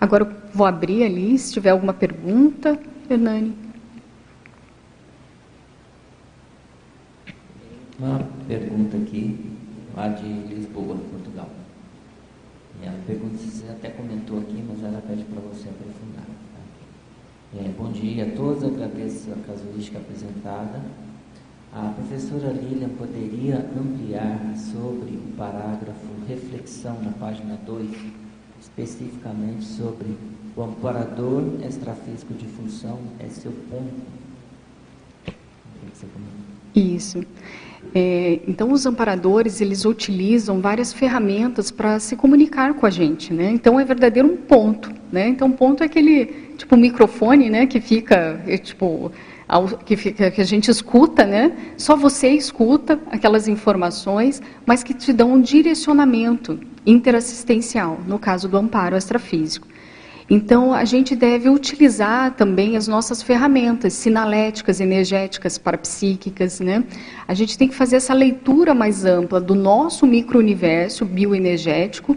Agora 0.00 0.30
vou 0.52 0.66
abrir 0.66 1.04
ali, 1.04 1.38
se 1.38 1.52
tiver 1.52 1.70
alguma 1.70 1.94
pergunta, 1.94 2.78
Hernani. 3.08 3.56
Uma 7.98 8.20
pergunta 8.46 8.96
aqui, 8.96 9.38
lá 9.96 10.08
de 10.08 10.26
Lisboa, 10.26 10.94
Portugal. 11.10 11.48
E 12.82 12.86
a 12.86 12.92
pergunta 13.06 13.38
você 13.38 13.66
até 13.70 13.88
comentou 13.88 14.38
aqui, 14.38 14.62
mas 14.68 14.84
ela 14.84 15.02
pede 15.08 15.24
para 15.24 15.40
você 15.40 15.70
aprofundar. 15.70 16.26
Tá? 16.26 17.58
É, 17.58 17.68
bom 17.76 17.90
dia 17.90 18.26
a 18.26 18.36
todos, 18.36 18.62
agradeço 18.62 19.32
a 19.32 19.46
casuística 19.46 19.98
apresentada. 19.98 20.82
A 21.72 21.92
professora 21.96 22.52
Lilian 22.52 22.90
poderia 22.90 23.58
ampliar 23.76 24.54
sobre 24.56 25.16
o 25.16 25.34
parágrafo 25.36 26.06
reflexão 26.28 27.02
na 27.02 27.12
página 27.12 27.58
2, 27.66 27.90
especificamente 28.60 29.64
sobre 29.64 30.16
o 30.54 30.62
amparador 30.62 31.42
extrafísico 31.66 32.34
de 32.34 32.46
função 32.46 32.98
é 33.18 33.28
seu 33.28 33.52
ponto? 33.70 34.16
Isso. 36.74 37.22
É, 37.94 38.40
então, 38.46 38.72
os 38.72 38.84
amparadores, 38.84 39.60
eles 39.60 39.84
utilizam 39.84 40.60
várias 40.60 40.92
ferramentas 40.92 41.70
para 41.70 41.98
se 41.98 42.16
comunicar 42.16 42.74
com 42.74 42.86
a 42.86 42.90
gente, 42.90 43.32
né? 43.32 43.50
Então, 43.50 43.78
é 43.80 43.84
verdadeiro 43.84 44.28
um 44.28 44.36
ponto, 44.36 44.90
né? 45.10 45.28
Então, 45.28 45.50
ponto 45.50 45.82
é 45.82 45.86
aquele, 45.86 46.26
tipo, 46.56 46.76
microfone, 46.76 47.48
né? 47.48 47.66
Que 47.66 47.80
fica, 47.80 48.42
é, 48.46 48.58
tipo, 48.58 49.10
que, 49.84 49.96
fica, 49.96 50.30
que 50.30 50.40
a 50.40 50.44
gente 50.44 50.70
escuta, 50.70 51.24
né? 51.24 51.52
Só 51.76 51.96
você 51.96 52.28
escuta 52.30 53.00
aquelas 53.10 53.48
informações, 53.48 54.42
mas 54.64 54.82
que 54.82 54.92
te 54.92 55.12
dão 55.12 55.32
um 55.32 55.40
direcionamento 55.40 56.58
interassistencial, 56.84 58.00
no 58.06 58.18
caso 58.18 58.48
do 58.48 58.56
amparo 58.56 58.96
extrafísico. 58.96 59.66
Então, 60.28 60.74
a 60.74 60.84
gente 60.84 61.14
deve 61.14 61.48
utilizar 61.48 62.34
também 62.34 62.76
as 62.76 62.88
nossas 62.88 63.22
ferramentas 63.22 63.92
sinaléticas, 63.92 64.80
energéticas, 64.80 65.56
parapsíquicas. 65.56 66.58
Né? 66.58 66.82
A 67.28 67.34
gente 67.34 67.56
tem 67.56 67.68
que 67.68 67.74
fazer 67.74 67.96
essa 67.96 68.12
leitura 68.12 68.74
mais 68.74 69.04
ampla 69.04 69.40
do 69.40 69.54
nosso 69.54 70.04
micro-universo 70.04 71.04
bioenergético 71.04 72.16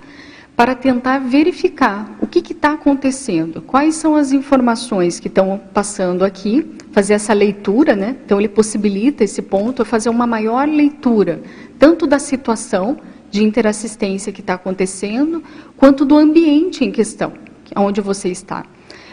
para 0.55 0.73
tentar 0.73 1.19
verificar 1.19 2.17
o 2.19 2.25
que 2.25 2.39
está 2.51 2.73
acontecendo, 2.73 3.61
quais 3.61 3.95
são 3.95 4.15
as 4.15 4.33
informações 4.33 5.17
que 5.17 5.29
estão 5.29 5.61
passando 5.73 6.25
aqui, 6.25 6.69
fazer 6.91 7.13
essa 7.13 7.31
leitura, 7.31 7.95
né? 7.95 8.17
então 8.25 8.39
ele 8.39 8.49
possibilita 8.49 9.23
esse 9.23 9.41
ponto, 9.41 9.85
fazer 9.85 10.09
uma 10.09 10.27
maior 10.27 10.67
leitura, 10.67 11.41
tanto 11.77 12.05
da 12.05 12.19
situação 12.19 12.97
de 13.31 13.41
interassistência 13.41 14.33
que 14.33 14.41
está 14.41 14.55
acontecendo, 14.55 15.41
quanto 15.77 16.03
do 16.03 16.17
ambiente 16.17 16.83
em 16.83 16.91
questão 16.91 17.31
onde 17.75 18.01
você 18.01 18.29
está. 18.29 18.65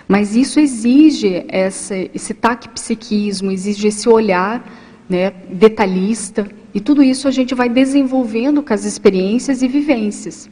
Mas 0.08 0.36
isso 0.36 0.60
exige 0.60 1.44
essa, 1.48 1.94
esse 2.14 2.32
taquipsiquismo, 2.32 3.50
exige 3.50 3.88
esse 3.88 4.08
olhar 4.08 4.64
né, 5.08 5.30
detalhista, 5.50 6.48
e 6.74 6.80
tudo 6.80 7.02
isso 7.02 7.26
a 7.26 7.30
gente 7.30 7.54
vai 7.54 7.68
desenvolvendo 7.68 8.62
com 8.62 8.72
as 8.72 8.84
experiências 8.84 9.62
e 9.62 9.68
vivências. 9.68 10.48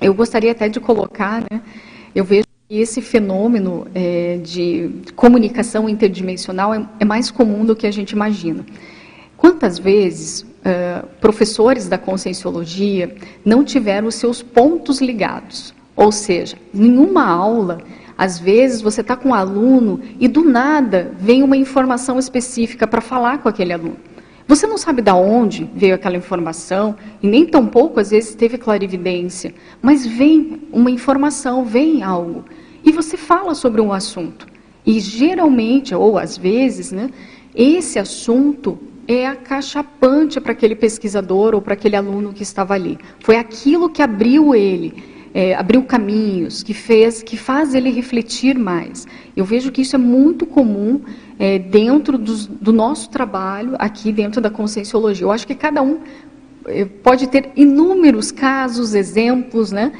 Eu 0.00 0.14
gostaria 0.14 0.52
até 0.52 0.68
de 0.68 0.80
colocar, 0.80 1.42
né, 1.50 1.60
eu 2.14 2.24
vejo 2.24 2.46
que 2.68 2.80
esse 2.80 3.00
fenômeno 3.00 3.86
é, 3.94 4.38
de 4.42 4.90
comunicação 5.14 5.88
interdimensional 5.88 6.74
é, 6.74 6.86
é, 6.98 7.04
mais 7.04 7.30
comum 7.30 7.64
do 7.64 7.76
que 7.76 7.86
a 7.86 7.90
gente 7.90 8.10
imagina. 8.10 8.64
Quantas 9.36 9.78
vezes 9.78 10.40
uh, 10.40 11.06
professores 11.20 11.86
da 11.86 11.98
conscienciologia 11.98 13.14
não 13.44 13.62
tiveram 13.62 14.08
os 14.08 14.14
seus 14.14 14.42
pontos 14.42 15.00
ligados? 15.00 15.74
Ou 15.96 16.12
seja, 16.12 16.58
nenhuma 16.74 17.24
aula, 17.24 17.78
às 18.18 18.38
vezes 18.38 18.82
você 18.82 19.00
está 19.00 19.16
com 19.16 19.30
um 19.30 19.34
aluno 19.34 20.00
e 20.20 20.28
do 20.28 20.44
nada 20.44 21.12
vem 21.18 21.42
uma 21.42 21.56
informação 21.56 22.18
específica 22.18 22.86
para 22.86 23.00
falar 23.00 23.38
com 23.38 23.48
aquele 23.48 23.72
aluno. 23.72 23.96
Você 24.46 24.66
não 24.66 24.78
sabe 24.78 25.02
de 25.02 25.10
onde 25.10 25.68
veio 25.74 25.94
aquela 25.94 26.16
informação, 26.16 26.94
e 27.20 27.26
nem 27.26 27.44
tampouco 27.46 27.98
às 27.98 28.10
vezes 28.10 28.34
teve 28.34 28.56
clarividência, 28.56 29.52
mas 29.82 30.06
vem 30.06 30.62
uma 30.70 30.88
informação, 30.90 31.64
vem 31.64 32.04
algo, 32.04 32.44
e 32.84 32.92
você 32.92 33.16
fala 33.16 33.56
sobre 33.56 33.80
um 33.80 33.92
assunto. 33.92 34.46
E 34.84 35.00
geralmente, 35.00 35.92
ou 35.92 36.16
às 36.16 36.38
vezes, 36.38 36.92
né, 36.92 37.10
esse 37.56 37.98
assunto 37.98 38.78
é 39.08 39.26
acachapante 39.26 40.40
para 40.40 40.52
aquele 40.52 40.76
pesquisador 40.76 41.54
ou 41.54 41.60
para 41.60 41.74
aquele 41.74 41.96
aluno 41.96 42.32
que 42.32 42.44
estava 42.44 42.74
ali. 42.74 42.98
Foi 43.20 43.36
aquilo 43.36 43.88
que 43.88 44.00
abriu 44.00 44.54
ele 44.54 45.15
é, 45.36 45.54
abriu 45.54 45.82
caminhos, 45.82 46.62
que 46.62 46.72
fez, 46.72 47.22
que 47.22 47.36
faz 47.36 47.74
ele 47.74 47.90
refletir 47.90 48.58
mais. 48.58 49.06
Eu 49.36 49.44
vejo 49.44 49.70
que 49.70 49.82
isso 49.82 49.94
é 49.94 49.98
muito 49.98 50.46
comum 50.46 51.02
é, 51.38 51.58
dentro 51.58 52.16
do, 52.16 52.34
do 52.48 52.72
nosso 52.72 53.10
trabalho 53.10 53.74
aqui 53.78 54.10
dentro 54.12 54.40
da 54.40 54.48
conscienciologia. 54.48 55.26
Eu 55.26 55.30
acho 55.30 55.46
que 55.46 55.54
cada 55.54 55.82
um 55.82 56.00
é, 56.64 56.86
pode 56.86 57.26
ter 57.26 57.50
inúmeros 57.54 58.32
casos, 58.32 58.94
exemplos, 58.94 59.70
né? 59.70 59.92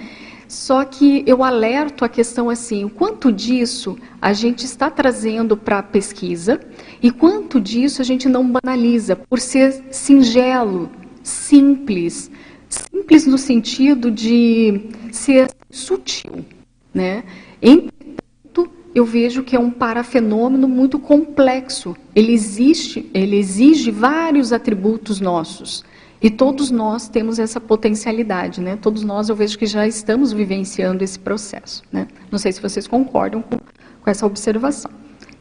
Só 0.48 0.82
que 0.84 1.22
eu 1.26 1.44
alerto 1.44 2.02
a 2.02 2.08
questão 2.08 2.48
assim, 2.48 2.86
o 2.86 2.88
quanto 2.88 3.30
disso 3.30 3.98
a 4.22 4.32
gente 4.32 4.64
está 4.64 4.88
trazendo 4.88 5.54
para 5.54 5.80
a 5.80 5.82
pesquisa 5.82 6.58
e 7.02 7.10
quanto 7.10 7.60
disso 7.60 8.00
a 8.00 8.04
gente 8.06 8.26
não 8.26 8.50
banaliza 8.50 9.14
por 9.14 9.38
ser 9.38 9.84
singelo, 9.90 10.88
simples, 11.22 12.30
simples 12.68 13.26
no 13.26 13.38
sentido 13.38 14.10
de 14.10 14.90
ser 15.12 15.50
sutil, 15.70 16.44
né? 16.92 17.24
Entretanto, 17.60 18.68
eu 18.94 19.04
vejo 19.04 19.42
que 19.42 19.54
é 19.54 19.58
um 19.58 19.70
parafenômeno 19.70 20.68
muito 20.68 20.98
complexo. 20.98 21.96
Ele 22.14 22.32
existe, 22.32 23.08
ele 23.12 23.36
exige 23.36 23.90
vários 23.90 24.52
atributos 24.52 25.20
nossos. 25.20 25.84
E 26.20 26.30
todos 26.30 26.70
nós 26.70 27.08
temos 27.08 27.38
essa 27.38 27.60
potencialidade, 27.60 28.60
né? 28.60 28.76
Todos 28.80 29.02
nós 29.02 29.28
eu 29.28 29.36
vejo 29.36 29.58
que 29.58 29.66
já 29.66 29.86
estamos 29.86 30.32
vivenciando 30.32 31.04
esse 31.04 31.18
processo, 31.18 31.82
né? 31.92 32.08
Não 32.30 32.38
sei 32.38 32.52
se 32.52 32.60
vocês 32.60 32.86
concordam 32.86 33.42
com, 33.42 33.58
com 33.58 34.10
essa 34.10 34.26
observação. 34.26 34.90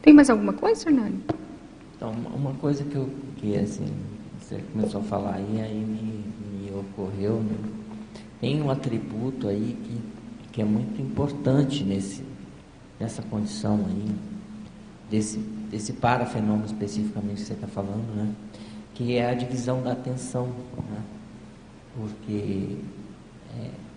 Tem 0.02 0.12
mais 0.12 0.28
alguma 0.28 0.52
coisa, 0.52 0.88
Hernani? 0.88 1.20
Então, 1.96 2.12
uma 2.34 2.52
coisa 2.54 2.84
que 2.84 2.94
eu 2.94 3.08
que 3.36 3.56
assim, 3.56 3.86
você 4.38 4.60
começou 4.72 5.00
a 5.00 5.04
falar 5.04 5.34
aí, 5.36 5.60
aí 5.60 5.74
me 5.74 6.25
ocorreu, 6.80 7.40
né? 7.40 7.56
tem 8.40 8.62
um 8.62 8.70
atributo 8.70 9.48
aí 9.48 9.76
que, 9.84 10.52
que 10.52 10.62
é 10.62 10.64
muito 10.64 11.00
importante 11.00 11.82
nesse, 11.84 12.22
nessa 12.98 13.22
condição 13.22 13.84
aí, 13.86 14.14
desse, 15.10 15.38
desse 15.70 15.92
parafenômeno 15.94 16.66
especificamente 16.66 17.40
que 17.40 17.46
você 17.46 17.52
está 17.54 17.66
falando, 17.66 18.14
né? 18.14 18.32
que 18.94 19.16
é 19.16 19.30
a 19.30 19.34
divisão 19.34 19.82
da 19.82 19.92
atenção, 19.92 20.46
né? 20.90 21.02
porque 21.96 22.76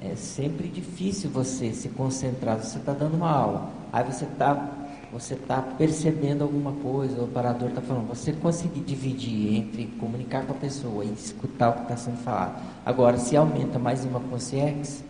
é, 0.02 0.10
é, 0.12 0.16
sempre 0.16 0.68
difícil 0.68 1.30
você 1.30 1.74
se 1.74 1.90
concentrar. 1.90 2.58
Você 2.58 2.78
está 2.78 2.94
dando 2.94 3.16
uma 3.16 3.30
aula, 3.30 3.72
aí 3.92 4.04
você 4.04 4.26
está 4.26 4.79
você 5.12 5.36
tá 5.36 5.62
percebendo 5.62 6.44
alguma 6.44 6.72
coisa, 6.72 7.20
o 7.20 7.24
operador 7.24 7.70
está 7.70 7.82
falando, 7.82 8.08
você 8.08 8.32
conseguir 8.32 8.82
dividir 8.82 9.56
entre 9.56 9.86
comunicar 10.00 10.46
com 10.46 10.52
a 10.54 10.56
pessoa 10.56 11.04
e 11.04 11.12
escutar 11.12 11.70
o 11.70 11.74
que 11.74 11.82
está 11.84 11.98
sendo 11.98 12.18
falado. 12.18 12.62
Agora, 12.86 13.18
se 13.18 13.36
aumenta 13.36 13.80
mais 13.80 14.06
uma 14.06 14.20
consciência, 14.20 15.04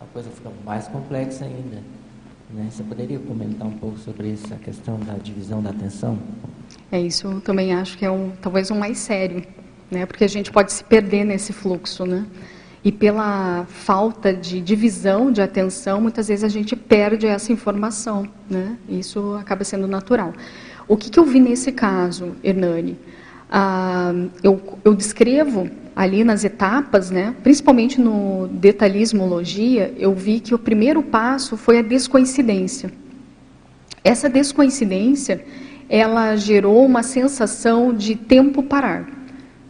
a 0.00 0.04
coisa 0.06 0.28
fica 0.30 0.50
mais 0.64 0.86
complexa 0.88 1.44
ainda. 1.44 1.82
Né? 2.50 2.68
Você 2.70 2.82
poderia 2.82 3.18
comentar 3.18 3.66
um 3.66 3.78
pouco 3.78 3.98
sobre 3.98 4.32
essa 4.32 4.56
questão 4.56 4.98
da 5.00 5.14
divisão 5.14 5.62
da 5.62 5.70
atenção? 5.70 6.18
É 6.92 7.00
isso, 7.00 7.26
eu 7.26 7.40
também 7.40 7.74
acho 7.74 7.96
que 7.98 8.04
é 8.04 8.10
um, 8.10 8.30
talvez 8.40 8.70
um 8.70 8.78
mais 8.78 8.98
sério, 8.98 9.42
né? 9.90 10.06
Porque 10.06 10.22
a 10.22 10.28
gente 10.28 10.52
pode 10.52 10.72
se 10.72 10.84
perder 10.84 11.24
nesse 11.24 11.52
fluxo, 11.52 12.04
né? 12.04 12.24
E 12.86 12.92
pela 12.92 13.66
falta 13.68 14.32
de 14.32 14.60
divisão 14.60 15.32
de 15.32 15.42
atenção, 15.42 16.00
muitas 16.00 16.28
vezes 16.28 16.44
a 16.44 16.48
gente 16.48 16.76
perde 16.76 17.26
essa 17.26 17.52
informação, 17.52 18.28
né? 18.48 18.76
Isso 18.88 19.34
acaba 19.40 19.64
sendo 19.64 19.88
natural. 19.88 20.32
O 20.86 20.96
que, 20.96 21.10
que 21.10 21.18
eu 21.18 21.24
vi 21.24 21.40
nesse 21.40 21.72
caso, 21.72 22.36
Hernani? 22.44 22.96
Ah, 23.50 24.14
eu, 24.40 24.78
eu 24.84 24.94
descrevo 24.94 25.68
ali 25.96 26.22
nas 26.22 26.44
etapas, 26.44 27.10
né, 27.10 27.34
principalmente 27.42 28.00
no 28.00 28.46
detalhismologia, 28.52 29.92
eu 29.98 30.14
vi 30.14 30.38
que 30.38 30.54
o 30.54 30.58
primeiro 30.58 31.02
passo 31.02 31.56
foi 31.56 31.80
a 31.80 31.82
descoincidência. 31.82 32.92
Essa 34.04 34.28
descoincidência 34.28 35.44
ela 35.88 36.36
gerou 36.36 36.86
uma 36.86 37.02
sensação 37.02 37.92
de 37.92 38.14
tempo 38.14 38.62
parar. 38.62 39.08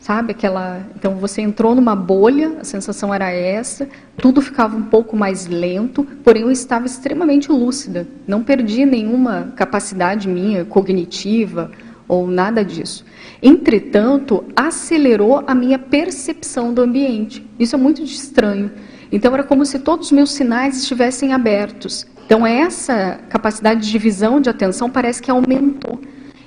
Sabe 0.06 0.30
aquela, 0.30 0.86
então 0.94 1.16
você 1.16 1.42
entrou 1.42 1.74
numa 1.74 1.96
bolha, 1.96 2.58
a 2.60 2.64
sensação 2.64 3.12
era 3.12 3.28
essa, 3.28 3.88
tudo 4.16 4.40
ficava 4.40 4.76
um 4.76 4.84
pouco 4.84 5.16
mais 5.16 5.48
lento, 5.48 6.06
porém 6.22 6.42
eu 6.42 6.50
estava 6.52 6.86
extremamente 6.86 7.50
lúcida, 7.50 8.06
não 8.24 8.44
perdi 8.44 8.86
nenhuma 8.86 9.52
capacidade 9.56 10.28
minha 10.28 10.64
cognitiva 10.64 11.72
ou 12.06 12.28
nada 12.28 12.64
disso. 12.64 13.04
Entretanto, 13.42 14.44
acelerou 14.54 15.42
a 15.44 15.56
minha 15.56 15.76
percepção 15.76 16.72
do 16.72 16.82
ambiente. 16.82 17.44
Isso 17.58 17.74
é 17.74 17.78
muito 17.78 18.00
estranho. 18.00 18.70
Então 19.10 19.34
era 19.34 19.42
como 19.42 19.66
se 19.66 19.80
todos 19.80 20.06
os 20.06 20.12
meus 20.12 20.30
sinais 20.30 20.78
estivessem 20.78 21.32
abertos. 21.32 22.06
Então, 22.24 22.46
essa 22.46 23.18
capacidade 23.28 23.90
de 23.90 23.98
visão, 23.98 24.40
de 24.40 24.48
atenção, 24.48 24.88
parece 24.88 25.20
que 25.20 25.32
aumentou. 25.32 26.00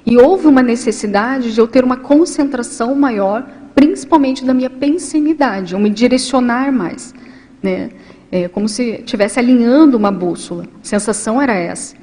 E 0.10 0.17
houve 0.17 0.48
uma 0.48 0.63
necessidade 0.63 1.54
de 1.54 1.60
eu 1.60 1.67
ter 1.67 1.84
uma 1.84 1.98
concentração 1.98 2.95
maior, 2.95 3.48
principalmente 3.76 4.43
da 4.43 4.56
minha 4.56 4.69
pensinidade, 4.69 5.74
eu 5.74 5.80
me 5.80 5.91
direcionar 5.91 6.72
mais. 6.72 7.13
Né? 7.62 7.91
É 8.32 8.48
como 8.48 8.67
se 8.67 9.02
estivesse 9.02 9.38
alinhando 9.38 9.95
uma 9.95 10.12
bússola. 10.12 10.63
A 10.63 10.84
sensação 10.84 11.39
era 11.39 11.54
essa. 11.54 11.95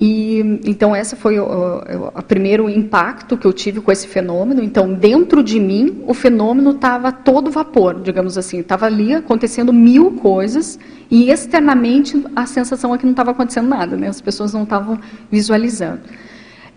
E 0.00 0.60
então 0.64 0.94
essa 0.94 1.16
foi 1.16 1.40
o, 1.40 1.82
primeiro 2.28 2.68
impacto 2.68 3.36
que 3.36 3.46
eu 3.46 3.52
tive 3.52 3.80
com 3.80 3.90
esse 3.90 4.06
fenômeno. 4.06 4.62
Então 4.62 4.92
dentro 4.92 5.42
de 5.42 5.58
mim 5.58 6.04
o 6.06 6.12
fenômeno 6.12 6.72
estava 6.72 7.10
todo 7.10 7.50
vapor, 7.50 8.00
digamos 8.00 8.38
assim, 8.38 8.60
estava 8.60 8.86
ali 8.86 9.14
acontecendo 9.14 9.72
mil 9.72 10.12
coisas 10.12 10.78
e 11.10 11.30
externamente 11.30 12.22
a 12.36 12.46
sensação 12.46 12.94
é 12.94 12.98
que 12.98 13.04
não 13.04 13.12
estava 13.12 13.32
acontecendo 13.32 13.68
nada, 13.68 13.96
né? 13.96 14.08
As 14.08 14.20
pessoas 14.20 14.52
não 14.52 14.62
estavam 14.62 15.00
visualizando. 15.30 16.02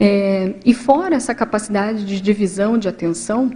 É, 0.04 0.56
e 0.66 0.74
fora 0.74 1.16
essa 1.16 1.36
capacidade 1.36 2.04
de 2.04 2.20
divisão 2.20 2.76
de 2.76 2.88
atenção, 2.88 3.52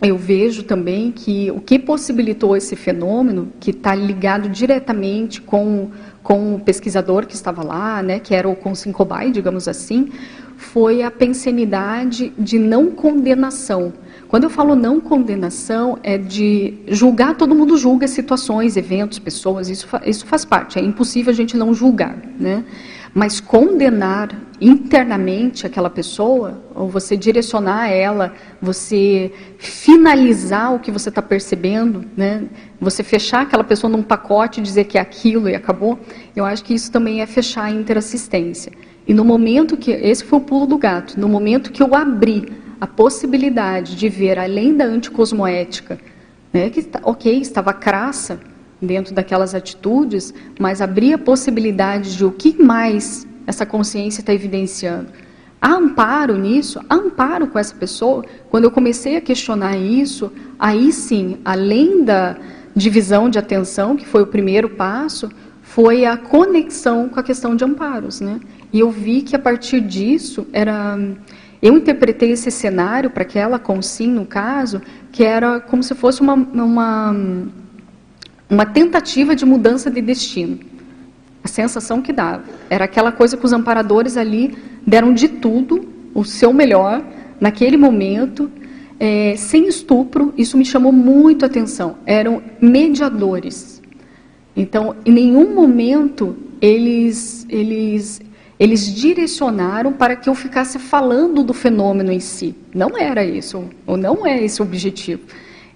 eu 0.00 0.16
vejo 0.16 0.62
também 0.62 1.12
que 1.12 1.50
o 1.50 1.60
que 1.60 1.78
possibilitou 1.78 2.56
esse 2.56 2.74
fenômeno, 2.74 3.52
que 3.60 3.70
está 3.70 3.94
ligado 3.94 4.48
diretamente 4.48 5.42
com, 5.42 5.90
com 6.22 6.54
o 6.54 6.60
pesquisador 6.60 7.26
que 7.26 7.34
estava 7.34 7.62
lá, 7.62 8.02
né, 8.02 8.18
que 8.18 8.34
era 8.34 8.48
o 8.48 8.56
Consincobai, 8.56 9.30
digamos 9.30 9.68
assim, 9.68 10.08
foi 10.56 11.02
a 11.02 11.10
pensenidade 11.10 12.32
de 12.38 12.58
não 12.58 12.90
condenação. 12.90 13.92
Quando 14.28 14.44
eu 14.44 14.50
falo 14.50 14.74
não 14.74 14.98
condenação, 14.98 15.98
é 16.02 16.16
de 16.16 16.78
julgar, 16.88 17.36
todo 17.36 17.54
mundo 17.54 17.76
julga 17.76 18.08
situações, 18.08 18.78
eventos, 18.78 19.18
pessoas, 19.18 19.68
isso, 19.68 19.86
isso 20.06 20.24
faz 20.24 20.42
parte, 20.42 20.78
é 20.78 20.82
impossível 20.82 21.30
a 21.30 21.36
gente 21.36 21.54
não 21.54 21.74
julgar, 21.74 22.16
né? 22.38 22.64
Mas 23.12 23.40
condenar 23.40 24.30
internamente 24.60 25.66
aquela 25.66 25.90
pessoa, 25.90 26.62
ou 26.74 26.88
você 26.88 27.16
direcionar 27.16 27.88
ela, 27.88 28.34
você 28.60 29.32
finalizar 29.58 30.74
o 30.74 30.78
que 30.78 30.90
você 30.90 31.08
está 31.08 31.22
percebendo, 31.22 32.04
né? 32.16 32.44
você 32.80 33.02
fechar 33.02 33.42
aquela 33.42 33.64
pessoa 33.64 33.90
num 33.90 34.02
pacote 34.02 34.60
dizer 34.60 34.84
que 34.84 34.98
é 34.98 35.00
aquilo 35.00 35.48
e 35.48 35.54
acabou, 35.54 35.98
eu 36.36 36.44
acho 36.44 36.62
que 36.62 36.74
isso 36.74 36.92
também 36.92 37.20
é 37.20 37.26
fechar 37.26 37.64
a 37.64 37.70
interassistência. 37.70 38.72
E 39.06 39.14
no 39.14 39.24
momento 39.24 39.76
que, 39.76 39.90
esse 39.90 40.22
foi 40.22 40.38
o 40.38 40.42
pulo 40.42 40.66
do 40.66 40.78
gato, 40.78 41.18
no 41.18 41.28
momento 41.28 41.72
que 41.72 41.82
eu 41.82 41.94
abri 41.94 42.52
a 42.80 42.86
possibilidade 42.86 43.96
de 43.96 44.08
ver 44.08 44.38
além 44.38 44.76
da 44.76 44.84
anticosmoética, 44.84 45.98
né, 46.52 46.70
que, 46.70 46.86
ok, 47.02 47.40
estava 47.40 47.72
crassa, 47.72 48.40
dentro 48.80 49.14
daquelas 49.14 49.54
atitudes, 49.54 50.32
mas 50.58 50.80
abrir 50.80 51.12
a 51.14 51.18
possibilidade 51.18 52.16
de 52.16 52.24
o 52.24 52.30
que 52.30 52.60
mais 52.62 53.26
essa 53.46 53.66
consciência 53.66 54.20
está 54.20 54.32
evidenciando. 54.32 55.08
Há 55.60 55.74
amparo 55.74 56.38
nisso? 56.38 56.80
Há 56.88 56.94
amparo 56.94 57.48
com 57.48 57.58
essa 57.58 57.74
pessoa? 57.74 58.24
Quando 58.48 58.64
eu 58.64 58.70
comecei 58.70 59.16
a 59.16 59.20
questionar 59.20 59.76
isso, 59.76 60.32
aí 60.58 60.90
sim, 60.90 61.38
além 61.44 62.02
da 62.02 62.36
divisão 62.74 63.28
de 63.28 63.38
atenção, 63.38 63.96
que 63.96 64.06
foi 64.06 64.22
o 64.22 64.26
primeiro 64.26 64.70
passo, 64.70 65.28
foi 65.60 66.06
a 66.06 66.16
conexão 66.16 67.08
com 67.08 67.20
a 67.20 67.22
questão 67.22 67.54
de 67.54 67.64
amparos. 67.64 68.20
Né? 68.20 68.40
E 68.72 68.80
eu 68.80 68.90
vi 68.90 69.20
que 69.20 69.36
a 69.36 69.38
partir 69.38 69.80
disso 69.80 70.46
era. 70.52 70.98
Eu 71.62 71.76
interpretei 71.76 72.30
esse 72.30 72.50
cenário 72.50 73.10
para 73.10 73.22
aquela 73.22 73.58
consim, 73.58 74.08
no 74.08 74.24
caso, 74.24 74.80
que 75.12 75.22
era 75.22 75.60
como 75.60 75.82
se 75.82 75.94
fosse 75.94 76.22
uma, 76.22 76.32
uma 76.32 77.14
uma 78.50 78.66
tentativa 78.66 79.36
de 79.36 79.46
mudança 79.46 79.90
de 79.90 80.02
destino. 80.02 80.58
A 81.42 81.48
sensação 81.48 82.02
que 82.02 82.12
dava 82.12 82.44
era 82.68 82.84
aquela 82.84 83.12
coisa 83.12 83.36
que 83.36 83.44
os 83.46 83.52
amparadores 83.52 84.16
ali 84.16 84.58
deram 84.86 85.14
de 85.14 85.28
tudo, 85.28 85.88
o 86.12 86.24
seu 86.24 86.52
melhor, 86.52 87.02
naquele 87.40 87.76
momento, 87.76 88.50
é, 88.98 89.34
sem 89.36 89.68
estupro. 89.68 90.34
Isso 90.36 90.58
me 90.58 90.64
chamou 90.64 90.92
muito 90.92 91.44
a 91.44 91.46
atenção. 91.46 91.96
Eram 92.04 92.42
mediadores. 92.60 93.80
Então, 94.54 94.96
em 95.06 95.12
nenhum 95.12 95.54
momento 95.54 96.36
eles, 96.60 97.46
eles, 97.48 98.20
eles 98.58 98.94
direcionaram 98.94 99.92
para 99.92 100.14
que 100.16 100.28
eu 100.28 100.34
ficasse 100.34 100.78
falando 100.78 101.42
do 101.42 101.54
fenômeno 101.54 102.12
em 102.12 102.20
si. 102.20 102.54
Não 102.74 102.98
era 102.98 103.24
isso, 103.24 103.64
ou 103.86 103.96
não 103.96 104.26
é 104.26 104.44
esse 104.44 104.60
o 104.60 104.64
objetivo. 104.64 105.22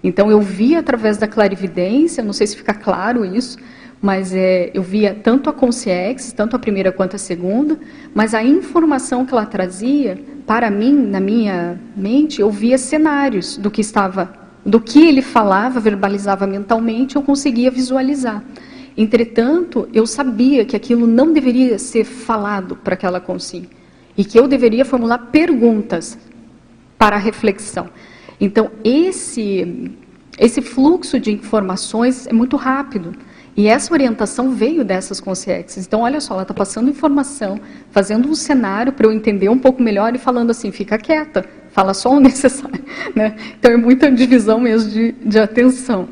Então 0.05 0.29
eu 0.29 0.39
via 0.39 0.77
através 0.77 1.17
da 1.17 1.27
clarividência, 1.27 2.23
não 2.23 2.31
sei 2.31 2.45
se 2.45 2.55
fica 2.55 2.75
claro 2.75 3.25
isso, 3.25 3.57
mas 3.99 4.35
é, 4.35 4.69
eu 4.71 4.83
via 4.83 5.15
tanto 5.15 5.49
a 5.49 5.53
consciência, 5.53 6.31
tanto 6.37 6.55
a 6.55 6.59
primeira 6.59 6.91
quanto 6.91 7.15
a 7.15 7.17
segunda, 7.17 7.75
mas 8.13 8.35
a 8.35 8.43
informação 8.43 9.25
que 9.25 9.33
ela 9.33 9.47
trazia, 9.47 10.23
para 10.45 10.69
mim, 10.69 10.93
na 10.93 11.19
minha 11.19 11.79
mente, 11.97 12.39
eu 12.39 12.51
via 12.51 12.77
cenários 12.77 13.57
do 13.57 13.71
que 13.71 13.81
estava, 13.81 14.31
do 14.63 14.79
que 14.79 15.07
ele 15.07 15.23
falava, 15.23 15.79
verbalizava 15.79 16.45
mentalmente, 16.45 17.15
eu 17.15 17.23
conseguia 17.23 17.71
visualizar. 17.71 18.43
Entretanto, 18.95 19.89
eu 19.91 20.05
sabia 20.05 20.63
que 20.65 20.75
aquilo 20.75 21.07
não 21.07 21.33
deveria 21.33 21.79
ser 21.79 22.03
falado 22.03 22.75
para 22.75 22.93
aquela 22.93 23.19
consciência 23.19 23.71
e 24.15 24.23
que 24.23 24.39
eu 24.39 24.47
deveria 24.47 24.85
formular 24.85 25.17
perguntas 25.31 26.15
para 26.95 27.15
a 27.15 27.19
reflexão. 27.19 27.89
Então, 28.39 28.71
esse, 28.83 29.91
esse 30.37 30.61
fluxo 30.61 31.19
de 31.19 31.31
informações 31.31 32.27
é 32.27 32.33
muito 32.33 32.55
rápido. 32.55 33.13
E 33.57 33.67
essa 33.67 33.93
orientação 33.93 34.53
veio 34.53 34.83
dessas 34.83 35.21
consciências. 35.21 35.87
Então, 35.87 36.01
olha 36.01 36.19
só, 36.19 36.33
ela 36.33 36.41
está 36.41 36.53
passando 36.53 36.89
informação, 36.89 37.57
fazendo 37.89 38.27
um 38.29 38.35
cenário 38.35 38.91
para 38.91 39.07
eu 39.07 39.13
entender 39.13 39.47
um 39.47 39.57
pouco 39.57 39.81
melhor 39.81 40.13
e 40.13 40.17
falando 40.17 40.51
assim, 40.51 40.71
fica 40.71 40.97
quieta, 40.97 41.45
fala 41.69 41.93
só 41.93 42.11
o 42.11 42.19
necessário. 42.19 42.83
Né? 43.15 43.35
Então, 43.57 43.71
é 43.71 43.77
muita 43.77 44.11
divisão 44.11 44.59
mesmo 44.59 44.91
de, 44.91 45.13
de 45.13 45.39
atenção. 45.39 46.09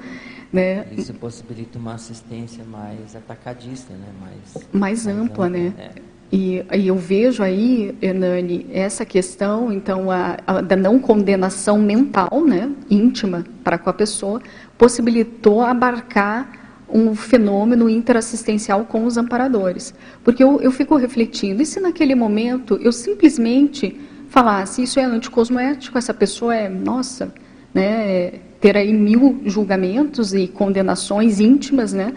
Né? 0.54 0.86
Isso 0.96 1.14
possibilita 1.16 1.78
uma 1.78 1.96
assistência 1.96 2.64
mais 2.64 3.16
atacadista, 3.16 3.92
né? 3.92 4.08
mais, 4.22 4.66
mais, 4.72 5.06
mais 5.06 5.08
ampla. 5.08 5.48
ampla 5.48 5.50
né? 5.50 5.74
É. 5.78 6.13
E, 6.36 6.66
e, 6.74 6.88
eu 6.88 6.96
vejo 6.96 7.44
aí, 7.44 7.96
Hernani, 8.02 8.66
essa 8.74 9.06
questão, 9.06 9.72
então, 9.72 10.10
a, 10.10 10.36
a, 10.48 10.62
da 10.62 10.76
não 10.76 10.98
condenação 10.98 11.78
mental, 11.78 12.44
né, 12.44 12.72
íntima 12.90 13.46
para 13.64 13.78
com 13.78 13.88
a 13.92 13.94
pessoa, 13.94 14.42
possibilitou 14.76 15.62
abarcar 15.62 16.84
um 16.90 17.14
fenômeno 17.14 17.88
interassistencial 17.88 18.84
com 18.86 19.06
os 19.06 19.16
amparadores. 19.16 19.94
Porque 20.24 20.44
eu, 20.44 20.60
eu 20.60 20.72
fico 20.72 20.96
refletindo, 20.96 21.62
e 21.62 21.68
se 21.68 21.80
naquele 21.80 22.16
momento 22.16 22.80
eu 22.82 22.92
simplesmente 22.92 23.96
falasse, 24.28 24.82
isso 24.82 25.00
é 25.00 25.04
anticosmoético, 25.04 26.00
essa 26.00 26.16
pessoa 26.16 26.56
é, 26.56 26.68
nossa, 26.68 27.32
né, 27.72 28.32
ter 28.60 28.76
aí 28.76 28.92
mil 28.92 29.40
julgamentos 29.46 30.34
e 30.34 30.48
condenações 30.48 31.40
íntimas, 31.40 31.94
né, 31.94 32.12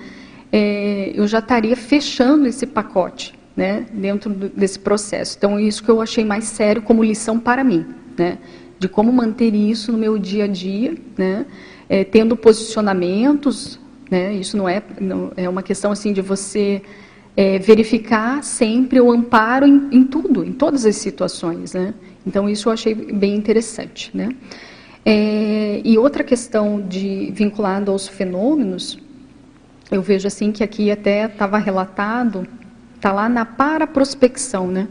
é, 0.50 1.12
eu 1.14 1.26
já 1.26 1.40
estaria 1.40 1.76
fechando 1.76 2.46
esse 2.46 2.64
pacote 2.64 3.35
né, 3.56 3.86
dentro 3.92 4.30
desse 4.30 4.78
processo. 4.78 5.34
Então, 5.38 5.58
isso 5.58 5.82
que 5.82 5.90
eu 5.90 6.00
achei 6.00 6.24
mais 6.24 6.44
sério 6.44 6.82
como 6.82 7.02
lição 7.02 7.38
para 7.40 7.64
mim, 7.64 7.86
né, 8.16 8.38
de 8.78 8.88
como 8.88 9.10
manter 9.10 9.54
isso 9.54 9.90
no 9.90 9.96
meu 9.96 10.18
dia 10.18 10.44
a 10.44 10.46
dia, 10.46 10.94
né, 11.16 11.46
é, 11.88 12.04
tendo 12.04 12.36
posicionamentos, 12.36 13.80
né, 14.10 14.34
isso 14.34 14.56
não 14.56 14.68
é, 14.68 14.82
não, 15.00 15.32
é 15.36 15.48
uma 15.48 15.62
questão 15.62 15.90
assim 15.90 16.12
de 16.12 16.20
você 16.20 16.82
é, 17.34 17.58
verificar 17.58 18.44
sempre 18.44 19.00
o 19.00 19.10
amparo 19.10 19.66
em, 19.66 19.88
em, 19.90 20.04
tudo, 20.04 20.44
em 20.44 20.52
todas 20.52 20.84
as 20.84 20.96
situações, 20.96 21.72
né. 21.72 21.94
Então, 22.26 22.48
isso 22.48 22.68
eu 22.68 22.72
achei 22.74 22.94
bem 22.94 23.34
interessante, 23.34 24.10
né. 24.12 24.28
É, 25.02 25.80
e 25.84 25.96
outra 25.96 26.22
questão 26.24 26.80
de 26.80 27.30
vinculada 27.32 27.90
aos 27.90 28.08
fenômenos, 28.08 28.98
eu 29.90 30.02
vejo 30.02 30.26
assim 30.26 30.50
que 30.50 30.64
aqui 30.64 30.90
até 30.90 31.26
estava 31.26 31.58
relatado 31.58 32.44
está 33.06 33.12
lá 33.12 33.28
na 33.28 33.44
paraprospecção, 33.44 34.66
né? 34.66 34.88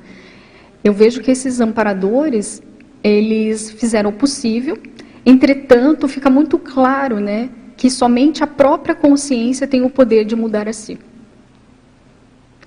Eu 0.82 0.93
vejo 0.93 1.21
que 1.21 1.32
esses 1.32 1.60
amparadores, 1.60 2.63
eles 3.04 3.71
fizeram 3.71 4.10
o 4.10 4.13
possível, 4.13 4.78
entretanto, 5.25 6.08
fica 6.08 6.30
muito 6.30 6.58
claro, 6.58 7.19
né, 7.19 7.49
que 7.75 7.89
somente 7.89 8.41
a 8.41 8.47
própria 8.47 8.95
consciência 8.95 9.67
tem 9.67 9.82
o 9.82 9.89
poder 9.89 10.23
de 10.23 10.34
mudar 10.34 10.69
a 10.69 10.71
si. 10.71 10.97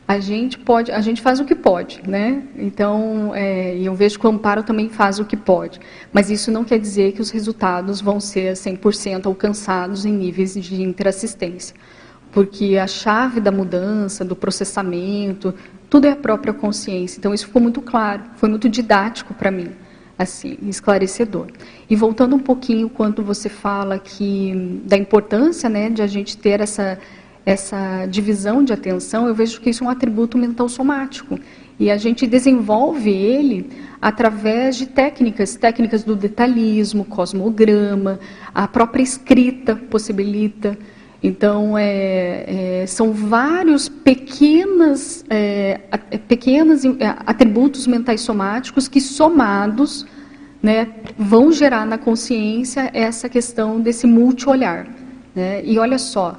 A 0.07 0.19
gente 0.21 0.59
pode, 0.59 0.93
a 0.93 1.01
gente 1.01 1.23
faz 1.23 1.41
o 1.41 1.45
que 1.45 1.55
pode, 1.55 2.03
né? 2.07 2.43
Então, 2.57 3.33
é, 3.35 3.77
eu 3.79 3.95
vejo 3.95 4.19
que 4.19 4.27
o 4.27 4.31
amparo 4.31 4.63
também 4.63 4.91
faz 4.91 5.19
o 5.19 5.25
que 5.25 5.37
pode, 5.37 5.81
mas 6.13 6.31
isso 6.31 6.51
não 6.51 6.65
quer 6.65 6.79
dizer 6.79 7.13
que 7.13 7.23
os 7.23 7.31
resultados 7.31 8.03
vão 8.03 8.21
ser 8.21 8.53
100% 8.53 9.27
alcançados 9.27 10.05
em 10.05 10.13
níveis 10.13 10.55
de 10.55 10.83
interassistência 10.83 11.75
porque 12.33 12.77
a 12.77 12.87
chave 12.87 13.41
da 13.41 13.51
mudança, 13.51 14.25
do 14.25 14.37
processamento, 14.37 15.55
tudo 15.89 16.07
é 16.07 16.11
a 16.11 16.17
própria 16.17 16.53
consciência. 16.53 17.19
Então 17.19 17.33
isso 17.33 17.47
ficou 17.47 17.63
muito 17.63 17.81
claro, 17.81 18.23
foi 18.37 18.49
muito 18.49 18.69
didático 18.69 19.35
para 19.35 19.51
mim, 19.51 19.71
assim, 20.19 20.59
esclarecedor. 20.63 21.47
E 21.89 21.97
voltando 21.97 22.37
um 22.37 22.41
pouquinho 22.41 22.89
quando 22.89 23.23
você 23.23 23.49
fala 23.49 23.99
que 23.99 24.81
da 24.85 24.97
importância, 24.97 25.69
né, 25.69 25.89
de 25.89 26.03
a 26.03 26.07
gente 26.07 26.37
ter 26.37 26.61
essa 26.61 26.99
essa 27.47 28.05
divisão 28.05 28.63
de 28.63 28.75
atenção, 28.75 29.27
eu 29.27 29.35
vejo 29.35 29.59
que 29.63 29.71
isso 29.71 29.83
é 29.83 29.87
um 29.87 29.91
atributo 29.91 30.37
mental 30.37 30.69
somático. 30.69 31.41
E 31.81 31.91
a 31.91 31.97
gente 31.97 32.27
desenvolve 32.27 33.11
ele 33.11 33.71
através 34.03 34.77
de 34.77 34.85
técnicas, 34.85 35.55
técnicas 35.55 36.05
do 36.05 36.15
detalhismo, 36.15 37.07
cosmograma, 37.07 38.21
a 38.55 38.69
própria 38.69 39.03
escrita 39.03 39.75
possibilita 39.75 40.77
então, 41.23 41.77
é, 41.77 42.83
é, 42.83 42.87
são 42.87 43.13
vários 43.13 43.89
pequenas, 43.89 45.25
é, 45.29 45.81
pequenos 46.29 46.85
é, 46.85 47.15
atributos 47.27 47.87
mentais 47.89 48.21
somáticos 48.21 48.87
que, 48.87 49.01
somados, 49.01 50.07
né, 50.63 50.89
vão 51.19 51.51
gerar 51.51 51.85
na 51.85 51.99
consciência 51.99 52.91
essa 52.95 53.29
questão 53.29 53.81
desse 53.81 54.07
multi-olhar. 54.07 54.87
Né? 55.35 55.63
E 55.65 55.79
olha 55.79 55.99
só, 55.99 56.37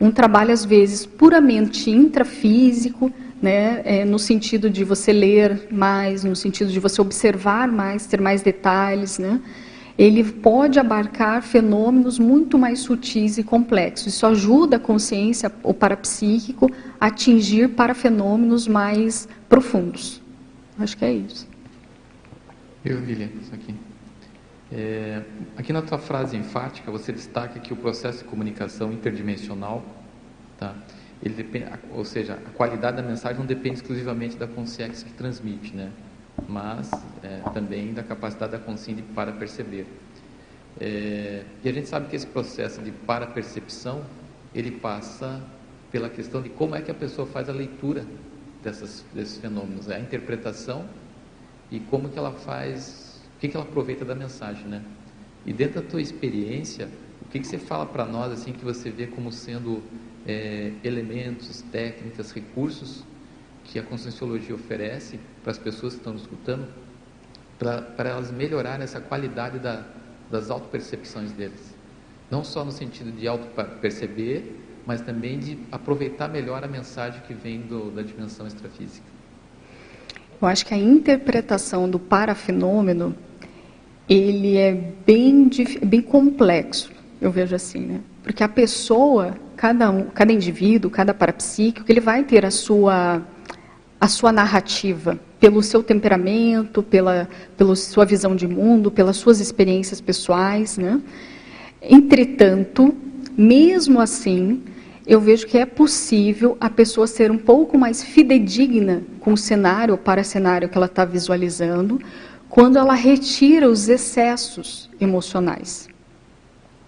um 0.00 0.10
trabalho, 0.10 0.52
às 0.52 0.64
vezes, 0.64 1.04
puramente 1.04 1.90
intrafísico, 1.90 3.12
né, 3.40 3.82
é, 3.84 4.04
no 4.04 4.18
sentido 4.18 4.70
de 4.70 4.82
você 4.82 5.12
ler 5.12 5.68
mais, 5.70 6.24
no 6.24 6.34
sentido 6.34 6.70
de 6.70 6.80
você 6.80 7.02
observar 7.02 7.68
mais, 7.70 8.06
ter 8.06 8.20
mais 8.20 8.40
detalhes, 8.40 9.18
né? 9.18 9.40
Ele 9.98 10.24
pode 10.24 10.78
abarcar 10.78 11.42
fenômenos 11.42 12.18
muito 12.18 12.58
mais 12.58 12.80
sutis 12.80 13.38
e 13.38 13.44
complexos. 13.44 14.14
Isso 14.14 14.26
ajuda 14.26 14.76
a 14.76 14.80
consciência, 14.80 15.52
o 15.62 15.74
parapsíquico, 15.74 16.70
a 17.00 17.06
atingir 17.06 17.68
para 17.70 17.94
fenômenos 17.94 18.66
mais 18.66 19.28
profundos. 19.48 20.20
Acho 20.78 20.96
que 20.96 21.04
é 21.04 21.12
isso. 21.12 21.46
Eu, 22.84 22.98
William, 22.98 23.28
isso 23.40 23.54
aqui. 23.54 23.74
É, 24.72 25.22
aqui 25.56 25.72
na 25.72 25.82
tua 25.82 25.98
frase 25.98 26.36
enfática, 26.36 26.90
você 26.90 27.12
destaca 27.12 27.60
que 27.60 27.72
o 27.72 27.76
processo 27.76 28.18
de 28.18 28.24
comunicação 28.24 28.90
interdimensional, 28.90 29.84
tá? 30.58 30.74
Ele 31.22 31.34
depende, 31.34 31.66
ou 31.94 32.04
seja, 32.04 32.34
a 32.34 32.50
qualidade 32.50 32.96
da 32.96 33.02
mensagem 33.02 33.38
não 33.38 33.46
depende 33.46 33.76
exclusivamente 33.76 34.36
da 34.36 34.46
consciência 34.46 35.06
que 35.06 35.12
transmite, 35.12 35.76
né? 35.76 35.90
Mas 36.48 36.90
é, 37.22 37.40
também 37.52 37.92
da 37.92 38.02
capacidade 38.02 38.52
da 38.52 38.58
consciência 38.58 39.04
para 39.14 39.32
perceber. 39.32 39.86
É, 40.80 41.44
e 41.62 41.68
a 41.68 41.72
gente 41.72 41.88
sabe 41.88 42.08
que 42.08 42.16
esse 42.16 42.26
processo 42.26 42.80
de 42.82 42.90
para-percepção, 42.90 44.02
ele 44.54 44.70
passa 44.70 45.42
pela 45.90 46.08
questão 46.08 46.40
de 46.40 46.48
como 46.48 46.74
é 46.74 46.80
que 46.80 46.90
a 46.90 46.94
pessoa 46.94 47.26
faz 47.26 47.48
a 47.48 47.52
leitura 47.52 48.04
dessas, 48.62 49.04
desses 49.14 49.38
fenômenos, 49.38 49.88
é 49.88 49.96
a 49.96 50.00
interpretação 50.00 50.86
e 51.70 51.80
como 51.80 52.08
que 52.08 52.18
ela 52.18 52.32
faz, 52.32 53.20
o 53.36 53.40
que, 53.40 53.48
que 53.48 53.56
ela 53.56 53.66
aproveita 53.66 54.04
da 54.04 54.14
mensagem, 54.14 54.66
né? 54.66 54.82
E 55.44 55.52
dentro 55.52 55.82
da 55.82 55.88
tua 55.88 56.00
experiência, 56.00 56.88
o 57.22 57.28
que, 57.28 57.40
que 57.40 57.46
você 57.46 57.58
fala 57.58 57.86
para 57.86 58.04
nós, 58.04 58.32
assim, 58.32 58.52
que 58.52 58.64
você 58.64 58.90
vê 58.90 59.06
como 59.06 59.32
sendo 59.32 59.82
é, 60.26 60.72
elementos, 60.84 61.62
técnicas, 61.72 62.30
recursos 62.30 63.04
que 63.64 63.78
a 63.78 63.82
Conscienciologia 63.82 64.54
oferece 64.54 65.18
para 65.42 65.52
as 65.52 65.58
pessoas 65.58 65.94
que 65.94 66.00
estão 66.00 66.14
escutando, 66.14 66.66
para 67.58 68.08
elas 68.08 68.30
melhorarem 68.30 68.82
essa 68.82 69.00
qualidade 69.00 69.58
da, 69.58 69.84
das 70.30 70.50
autopercepções 70.50 71.32
deles. 71.32 71.74
Não 72.30 72.42
só 72.42 72.64
no 72.64 72.72
sentido 72.72 73.12
de 73.12 73.28
auto-perceber, 73.28 74.56
mas 74.86 75.00
também 75.00 75.38
de 75.38 75.58
aproveitar 75.70 76.28
melhor 76.28 76.64
a 76.64 76.66
mensagem 76.66 77.20
que 77.26 77.34
vem 77.34 77.60
do, 77.60 77.90
da 77.90 78.02
dimensão 78.02 78.46
extrafísica. 78.46 79.06
Eu 80.40 80.48
acho 80.48 80.66
que 80.66 80.74
a 80.74 80.78
interpretação 80.78 81.88
do 81.88 81.98
parafenômeno 81.98 83.14
ele 84.08 84.56
é 84.56 84.72
bem, 85.06 85.48
bem 85.84 86.02
complexo, 86.02 86.90
eu 87.20 87.30
vejo 87.30 87.54
assim, 87.54 87.80
né? 87.80 88.00
Porque 88.22 88.42
a 88.42 88.48
pessoa, 88.48 89.36
cada 89.56 89.90
um, 89.90 90.04
cada 90.06 90.32
indivíduo, 90.32 90.90
cada 90.90 91.14
parapsíquico, 91.14 91.90
ele 91.90 92.00
vai 92.00 92.24
ter 92.24 92.44
a 92.44 92.50
sua 92.50 93.22
a 94.02 94.08
sua 94.08 94.32
narrativa, 94.32 95.16
pelo 95.38 95.62
seu 95.62 95.80
temperamento, 95.80 96.82
pela, 96.82 97.28
pela 97.56 97.76
sua 97.76 98.04
visão 98.04 98.34
de 98.34 98.48
mundo, 98.48 98.90
pelas 98.90 99.16
suas 99.16 99.38
experiências 99.38 100.00
pessoais. 100.00 100.76
Né? 100.76 101.00
Entretanto, 101.80 102.92
mesmo 103.38 104.00
assim, 104.00 104.60
eu 105.06 105.20
vejo 105.20 105.46
que 105.46 105.56
é 105.56 105.64
possível 105.64 106.56
a 106.60 106.68
pessoa 106.68 107.06
ser 107.06 107.30
um 107.30 107.38
pouco 107.38 107.78
mais 107.78 108.02
fidedigna 108.02 109.04
com 109.20 109.34
o 109.34 109.36
cenário 109.36 109.96
para 109.96 110.24
cenário 110.24 110.68
que 110.68 110.76
ela 110.76 110.86
está 110.86 111.04
visualizando, 111.04 112.00
quando 112.48 112.78
ela 112.78 112.94
retira 112.94 113.68
os 113.68 113.88
excessos 113.88 114.90
emocionais. 115.00 115.88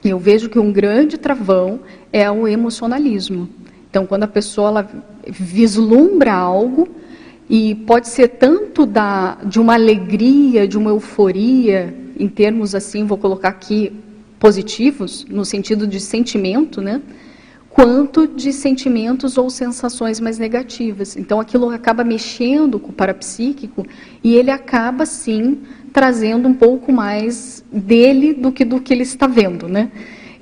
Eu 0.05 0.19
vejo 0.19 0.49
que 0.49 0.59
um 0.59 0.73
grande 0.73 1.17
travão 1.17 1.79
é 2.13 2.29
o 2.29 2.49
emocionalismo. 2.49 3.49
Então, 3.89 4.05
quando 4.05 4.25
a 4.25 4.29
pessoa 4.29 4.69
ela 4.71 4.91
vislumbra 5.29 6.33
algo, 6.33 6.89
e 7.49 7.75
pode 7.75 8.09
ser 8.09 8.29
tanto 8.29 8.87
da, 8.87 9.37
de 9.45 9.61
uma 9.61 9.75
alegria, 9.75 10.67
de 10.67 10.79
uma 10.79 10.91
euforia, 10.91 11.95
em 12.19 12.29
termos 12.29 12.75
assim, 12.75 13.05
vou 13.05 13.19
colocar 13.19 13.49
aqui, 13.49 13.93
positivos, 14.39 15.25
no 15.29 15.45
sentido 15.45 15.87
de 15.87 15.99
sentimento, 16.01 16.81
né? 16.81 17.01
quanto 17.71 18.29
de 18.29 18.53
sentimentos 18.53 19.37
ou 19.37 19.51
sensações 19.51 20.21
mais 20.21 20.39
negativas. 20.39 21.17
Então, 21.17 21.41
aquilo 21.41 21.71
acaba 21.71 22.05
mexendo 22.05 22.79
com 22.79 22.91
o 22.91 22.93
parapsíquico 22.93 23.85
e 24.23 24.37
ele 24.37 24.51
acaba, 24.51 25.05
sim, 25.05 25.59
trazendo 25.93 26.49
um 26.49 26.55
pouco 26.55 26.93
mais 26.93 27.65
dele 27.73 28.35
do 28.35 28.53
que 28.53 28.65
do 28.65 28.81
que 28.81 28.93
ele 28.93 29.03
está 29.03 29.27
vendo. 29.27 29.69
Né? 29.69 29.91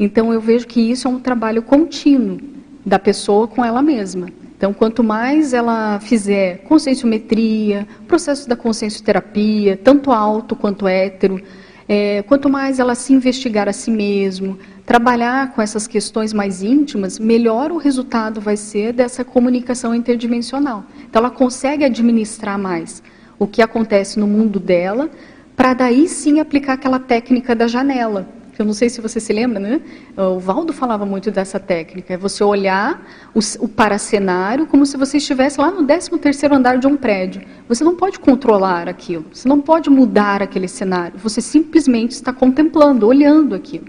Então 0.01 0.33
eu 0.33 0.41
vejo 0.41 0.67
que 0.67 0.81
isso 0.81 1.07
é 1.07 1.11
um 1.11 1.21
trabalho 1.21 1.63
contínuo 1.63 2.39
da 2.85 2.99
pessoa 2.99 3.47
com 3.47 3.65
ela 3.65 3.83
mesma. 3.83 4.29
Então, 4.63 4.73
quanto 4.73 5.03
mais 5.03 5.53
ela 5.53 5.99
fizer 5.99 6.59
conscienciometria, 6.59 7.85
processo 8.07 8.49
da 8.49 8.55
consciencioterapia, 8.55 9.77
tanto 9.77 10.13
alto 10.13 10.55
quanto 10.55 10.87
hétero, 10.87 11.43
é, 11.89 12.23
quanto 12.23 12.49
mais 12.49 12.79
ela 12.79 12.95
se 12.95 13.13
investigar 13.13 13.69
a 13.69 13.73
si 13.73 13.91
mesmo, 13.91 14.57
trabalhar 14.87 15.53
com 15.53 15.61
essas 15.61 15.89
questões 15.89 16.33
mais 16.33 16.63
íntimas, 16.63 17.19
melhor 17.19 17.73
o 17.73 17.77
resultado 17.77 18.41
vai 18.41 18.57
ser 18.57 18.93
dessa 18.93 19.25
comunicação 19.25 19.93
interdimensional. 19.93 20.85
Então, 21.11 21.19
ela 21.19 21.31
consegue 21.31 21.85
administrar 21.85 22.57
mais 22.57 23.03
o 23.41 23.49
que 23.49 23.63
acontece 23.63 24.21
no 24.21 24.29
mundo 24.29 24.61
dela, 24.61 25.11
para 25.57 25.75
daí 25.75 26.07
sim 26.07 26.39
aplicar 26.39 26.75
aquela 26.75 27.01
técnica 27.01 27.53
da 27.53 27.67
janela 27.67 28.29
eu 28.59 28.67
não 28.67 28.73
sei 28.73 28.91
se 28.91 29.01
você 29.01 29.19
se 29.19 29.33
lembra, 29.33 29.59
né? 29.59 29.81
O 30.17 30.39
Valdo 30.39 30.73
falava 30.73 31.07
muito 31.07 31.31
dessa 31.31 31.59
técnica. 31.59 32.15
É 32.15 32.17
você 32.17 32.45
olhar 32.45 33.03
o, 33.35 33.41
o 33.61 33.69
paracenário 33.69 34.67
como 34.67 34.85
se 34.85 34.97
você 34.97 35.17
estivesse 35.17 35.59
lá 35.59 35.71
no 35.71 35.87
13 35.87 36.11
terceiro 36.19 36.55
andar 36.55 36.79
de 36.79 36.87
um 36.87 36.97
prédio. 36.97 37.43
Você 37.67 37.83
não 37.83 37.97
pode 37.97 38.19
controlar 38.19 38.89
aquilo. 38.89 39.25
Você 39.33 39.49
não 39.49 39.61
pode 39.61 39.89
mudar 39.89 40.43
aquele 40.43 40.69
cenário. 40.69 41.19
Você 41.19 41.41
simplesmente 41.41 42.11
está 42.11 42.33
contemplando, 42.33 43.07
olhando 43.07 43.55
aquilo. 43.55 43.87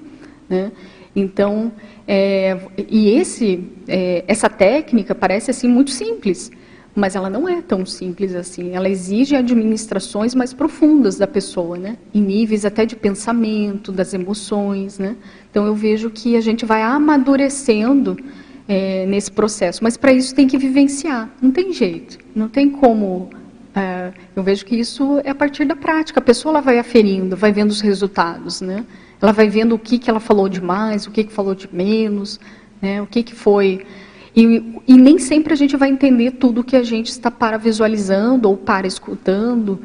Né? 0.50 0.72
Então, 1.16 1.72
é, 2.08 2.58
e 2.78 3.10
esse, 3.10 3.70
é, 3.88 4.24
essa 4.28 4.50
técnica 4.50 5.14
parece 5.14 5.52
assim 5.52 5.68
muito 5.68 5.92
simples 5.92 6.52
mas 6.96 7.16
ela 7.16 7.30
não 7.30 7.50
é 7.50 7.62
tão 7.62 7.86
simples 7.86 8.36
assim. 8.36 8.76
Ela 8.76 8.88
exige 8.88 9.36
administrações 9.36 10.36
mais 10.36 10.54
profundas 10.54 11.18
da 11.18 11.26
pessoa, 11.26 11.78
né? 11.78 11.98
Em 12.14 12.22
níveis 12.22 12.66
até 12.66 12.86
de 12.86 12.96
pensamento, 12.96 13.92
das 13.92 14.14
emoções, 14.14 15.00
né? 15.00 15.16
Então 15.50 15.66
eu 15.66 15.74
vejo 15.74 16.10
que 16.10 16.36
a 16.36 16.42
gente 16.42 16.66
vai 16.66 16.84
amadurecendo 16.84 18.18
é, 18.68 19.06
nesse 19.08 19.32
processo, 19.32 19.84
mas 19.84 19.98
para 19.98 20.14
isso 20.14 20.36
tem 20.36 20.48
que 20.48 20.58
vivenciar. 20.58 21.30
Não 21.42 21.52
tem 21.52 21.74
jeito, 21.74 22.20
não 22.36 22.48
tem 22.48 22.70
como. 22.70 23.30
É, 23.76 24.14
eu 24.36 24.44
vejo 24.44 24.64
que 24.64 24.76
isso 24.76 25.20
é 25.24 25.32
a 25.32 25.36
partir 25.36 25.66
da 25.66 25.76
prática. 25.76 26.20
A 26.20 26.24
pessoa 26.24 26.54
ela 26.54 26.62
vai 26.62 26.78
aferindo, 26.78 27.36
vai 27.36 27.52
vendo 27.52 27.72
os 27.72 27.82
resultados, 27.82 28.62
né? 28.62 28.86
Ela 29.20 29.32
vai 29.32 29.50
vendo 29.50 29.74
o 29.74 29.80
que 29.80 29.98
que 29.98 30.12
ela 30.12 30.20
falou 30.20 30.48
de 30.48 30.62
mais, 30.62 31.08
o 31.08 31.12
que 31.12 31.24
que 31.24 31.34
falou 31.34 31.56
de 31.56 31.68
menos, 31.74 32.40
né? 32.80 33.02
O 33.02 33.08
que 33.08 33.24
que 33.24 33.34
foi 33.34 33.84
e, 34.36 34.80
e 34.88 34.98
nem 34.98 35.20
sempre 35.20 35.54
a 35.54 35.56
gente 35.56 35.78
vai 35.78 35.90
entender 35.90 36.32
tudo 36.32 36.64
que 36.64 36.76
a 36.76 36.84
gente 36.84 37.10
está 37.10 37.30
para 37.30 37.58
visualizando 37.58 38.50
ou 38.50 38.58
para 38.58 38.88
escutando 38.88 39.80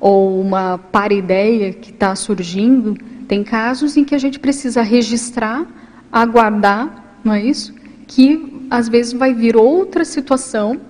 ou 0.00 0.40
uma 0.40 0.78
para 0.78 1.14
ideia 1.14 1.72
que 1.72 1.90
está 1.90 2.14
surgindo. 2.16 2.96
Tem 3.28 3.44
casos 3.44 3.96
em 3.96 4.04
que 4.04 4.14
a 4.14 4.18
gente 4.18 4.40
precisa 4.40 4.82
registrar, 4.82 5.64
aguardar, 6.10 7.16
não 7.22 7.32
é 7.32 7.44
isso? 7.44 7.72
Que 8.08 8.64
às 8.68 8.88
vezes 8.88 9.12
vai 9.12 9.32
vir 9.32 9.56
outra 9.56 10.04
situação 10.04 10.80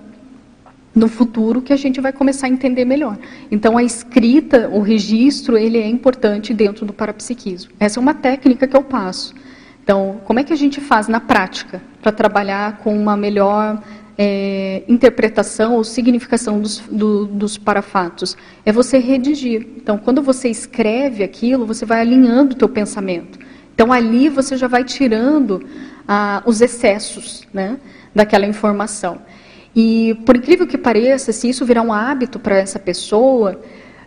no 0.95 1.07
futuro 1.07 1.61
que 1.61 1.73
a 1.73 1.75
gente 1.75 2.01
vai 2.01 2.11
começar 2.11 2.47
a 2.47 2.49
entender 2.49 2.85
melhor. 2.85 3.17
Então 3.51 3.77
a 3.77 3.83
escrita, 3.83 4.69
o 4.69 4.81
registro, 4.81 5.57
ele 5.57 5.77
é 5.77 5.87
importante 5.87 6.53
dentro 6.53 6.85
do 6.85 6.93
parapsiquismo. 6.93 7.71
Essa 7.79 7.99
é 7.99 8.01
uma 8.01 8.13
técnica 8.15 8.67
que 8.67 8.75
eu 8.75 8.83
passo. 8.83 9.35
Então, 9.83 10.21
como 10.23 10.39
é 10.39 10.43
que 10.43 10.53
a 10.53 10.55
gente 10.55 10.79
faz 10.79 11.09
na 11.09 11.19
prática 11.19 11.81
para 12.01 12.11
trabalhar 12.11 12.77
com 12.77 12.97
uma 12.97 13.17
melhor 13.17 13.83
é, 14.17 14.81
interpretação 14.87 15.75
ou 15.75 15.83
significação 15.83 16.61
dos, 16.61 16.79
do, 16.79 17.25
dos 17.25 17.57
parafatos? 17.57 18.37
É 18.65 18.71
você 18.71 18.97
redigir. 18.97 19.67
Então, 19.75 19.97
quando 19.97 20.21
você 20.21 20.47
escreve 20.47 21.21
aquilo, 21.21 21.65
você 21.65 21.85
vai 21.85 21.99
alinhando 21.99 22.53
o 22.53 22.57
teu 22.57 22.69
pensamento. 22.69 23.37
Então, 23.75 23.91
ali 23.91 24.29
você 24.29 24.55
já 24.55 24.67
vai 24.67 24.85
tirando 24.85 25.67
ah, 26.07 26.41
os 26.45 26.61
excessos 26.61 27.45
né, 27.53 27.77
daquela 28.15 28.45
informação. 28.45 29.19
E, 29.75 30.13
por 30.25 30.37
incrível 30.37 30.65
que 30.65 30.77
pareça, 30.77 31.33
se 31.33 31.49
isso 31.49 31.65
virar 31.65 31.81
um 31.81 31.91
hábito 31.91 32.39
para 32.39 32.55
essa 32.57 32.79
pessoa, 32.79 33.59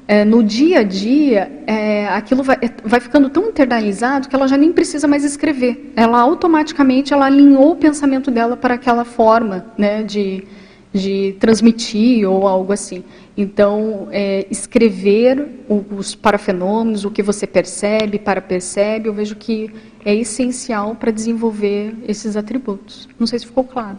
é, 0.09 0.25
no 0.25 0.43
dia 0.43 0.81
a 0.81 0.83
dia, 0.85 1.51
é, 1.67 2.07
aquilo 2.09 2.43
vai, 2.43 2.57
é, 2.63 2.71
vai, 2.85 3.01
ficando 3.01 3.29
tão 3.29 3.49
internalizado 3.49 4.29
que 4.29 4.37
ela 4.37 4.47
já 4.47 4.57
nem 4.57 4.73
precisa 4.73 5.09
mais 5.09 5.25
escrever. 5.25 5.93
Ela 5.97 6.21
automaticamente 6.21 7.13
ela 7.13 7.27
alinhou 7.27 7.73
o 7.73 7.77
pensamento 7.77 8.31
dela 8.31 8.57
para 8.57 8.75
aquela 8.75 9.05
forma 9.05 9.67
né, 9.77 10.05
de, 10.05 10.47
de 10.93 11.37
transmitir 11.41 12.25
ou 12.31 12.47
algo 12.47 12.73
assim. 12.73 13.03
Então, 13.37 14.07
é, 14.13 14.47
escrever 14.49 15.65
os 15.69 16.15
parafenômenos, 16.15 17.05
o 17.05 17.11
que 17.11 17.23
você 17.23 17.45
percebe, 17.45 18.19
para 18.19 18.41
percebe, 18.41 19.09
eu 19.09 19.13
vejo 19.13 19.35
que 19.35 19.73
é 20.05 20.15
essencial 20.15 20.95
para 20.95 21.11
desenvolver 21.11 21.97
esses 22.07 22.37
atributos. 22.37 23.09
Não 23.19 23.27
sei 23.27 23.41
se 23.41 23.47
ficou 23.47 23.65
claro. 23.65 23.99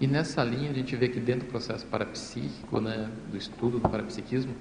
E 0.00 0.06
nessa 0.06 0.42
linha 0.42 0.70
a 0.70 0.74
gente 0.74 0.96
vê 0.96 1.08
que 1.08 1.20
dentro 1.20 1.46
do 1.46 1.50
processo 1.50 1.86
parapsíquico, 1.86 2.80
né, 2.80 3.08
do 3.30 3.36
estudo 3.36 3.78
do 3.78 3.88
parapsiquismo, 3.88 4.52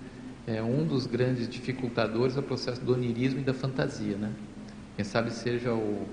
é, 0.50 0.64
um 0.64 0.84
dos 0.84 1.06
grandes 1.06 1.48
dificultadores 1.48 2.36
é 2.36 2.40
o 2.40 2.44
processo 2.44 2.82
do 2.82 2.94
onirismo 2.94 3.40
e 3.40 3.44
da 3.44 3.54
fantasia, 3.54 4.18
né? 4.18 4.34
Quem 4.96 5.06
sabe 5.06 5.32
seja 5.32 5.72
o, 5.72 6.08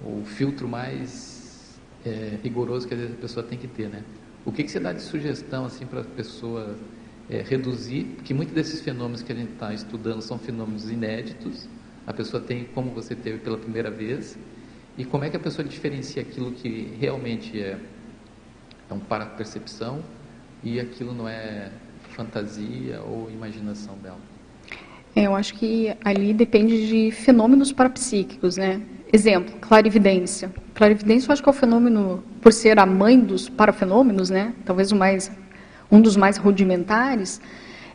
o 0.00 0.22
filtro 0.24 0.68
mais 0.68 1.76
é, 2.06 2.38
rigoroso 2.42 2.86
que 2.86 2.94
a 2.94 3.20
pessoa 3.20 3.44
tem 3.44 3.58
que 3.58 3.66
ter, 3.66 3.88
né? 3.88 4.04
O 4.44 4.52
que, 4.52 4.62
que 4.62 4.70
você 4.70 4.78
dá 4.78 4.92
de 4.92 5.02
sugestão 5.02 5.64
assim 5.64 5.86
para 5.86 6.02
a 6.02 6.04
pessoa 6.04 6.76
é, 7.28 7.42
reduzir? 7.42 8.04
Porque 8.14 8.32
muitos 8.32 8.54
desses 8.54 8.80
fenômenos 8.80 9.22
que 9.22 9.32
a 9.32 9.34
gente 9.34 9.52
está 9.54 9.74
estudando 9.74 10.22
são 10.22 10.38
fenômenos 10.38 10.88
inéditos. 10.88 11.68
A 12.06 12.12
pessoa 12.12 12.40
tem 12.40 12.66
como 12.66 12.92
você 12.92 13.16
teve 13.16 13.38
pela 13.38 13.58
primeira 13.58 13.90
vez 13.90 14.38
e 14.96 15.04
como 15.04 15.24
é 15.24 15.30
que 15.30 15.36
a 15.36 15.40
pessoa 15.40 15.66
diferencia 15.66 16.22
aquilo 16.22 16.52
que 16.52 16.96
realmente 17.00 17.60
é, 17.60 17.76
é 18.88 18.94
um 18.94 19.00
para-percepção 19.00 20.04
e 20.62 20.78
aquilo 20.78 21.12
não 21.12 21.28
é 21.28 21.72
fantasia 22.14 23.00
ou 23.02 23.30
imaginação 23.30 23.94
dela? 24.02 24.18
É, 25.16 25.26
eu 25.26 25.34
acho 25.34 25.54
que 25.54 25.94
ali 26.04 26.32
depende 26.32 26.86
de 26.86 27.10
fenômenos 27.10 27.72
parapsíquicos, 27.72 28.56
né? 28.56 28.80
Exemplo, 29.12 29.54
clarividência. 29.60 30.52
Clarividência 30.74 31.28
eu 31.28 31.32
acho 31.32 31.42
que 31.42 31.48
é 31.48 31.52
o 31.52 31.54
fenômeno, 31.54 32.24
por 32.40 32.52
ser 32.52 32.78
a 32.80 32.86
mãe 32.86 33.18
dos 33.18 33.48
parafenômenos, 33.48 34.28
né? 34.28 34.52
Talvez 34.64 34.90
o 34.90 34.96
mais, 34.96 35.30
um 35.90 36.00
dos 36.00 36.16
mais 36.16 36.36
rudimentares, 36.36 37.40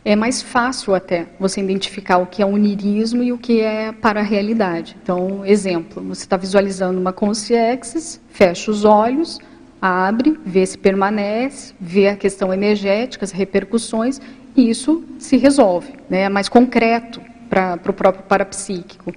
é 0.02 0.16
mais 0.16 0.40
fácil 0.40 0.94
até 0.94 1.26
você 1.38 1.60
identificar 1.60 2.16
o 2.18 2.26
que 2.26 2.42
é 2.42 2.46
onirismo 2.46 3.22
e 3.22 3.32
o 3.32 3.38
que 3.38 3.60
é 3.60 3.92
para 3.92 4.20
a 4.20 4.22
realidade. 4.22 4.96
Então, 5.02 5.44
exemplo, 5.44 6.02
você 6.02 6.22
está 6.22 6.38
visualizando 6.38 6.98
uma 6.98 7.12
consciência, 7.12 8.18
fecha 8.30 8.70
os 8.70 8.86
olhos, 8.86 9.38
abre, 9.80 10.38
vê 10.44 10.64
se 10.66 10.76
permanece, 10.76 11.74
vê 11.80 12.08
a 12.08 12.16
questão 12.16 12.52
energética, 12.52 13.24
as 13.24 13.30
repercussões, 13.30 14.20
e 14.56 14.68
isso 14.68 15.04
se 15.18 15.36
resolve, 15.36 15.94
né? 16.08 16.22
é 16.22 16.28
mais 16.28 16.48
concreto 16.48 17.20
para 17.48 17.78
o 17.88 17.92
próprio 17.92 18.24
parapsíquico. 18.24 19.12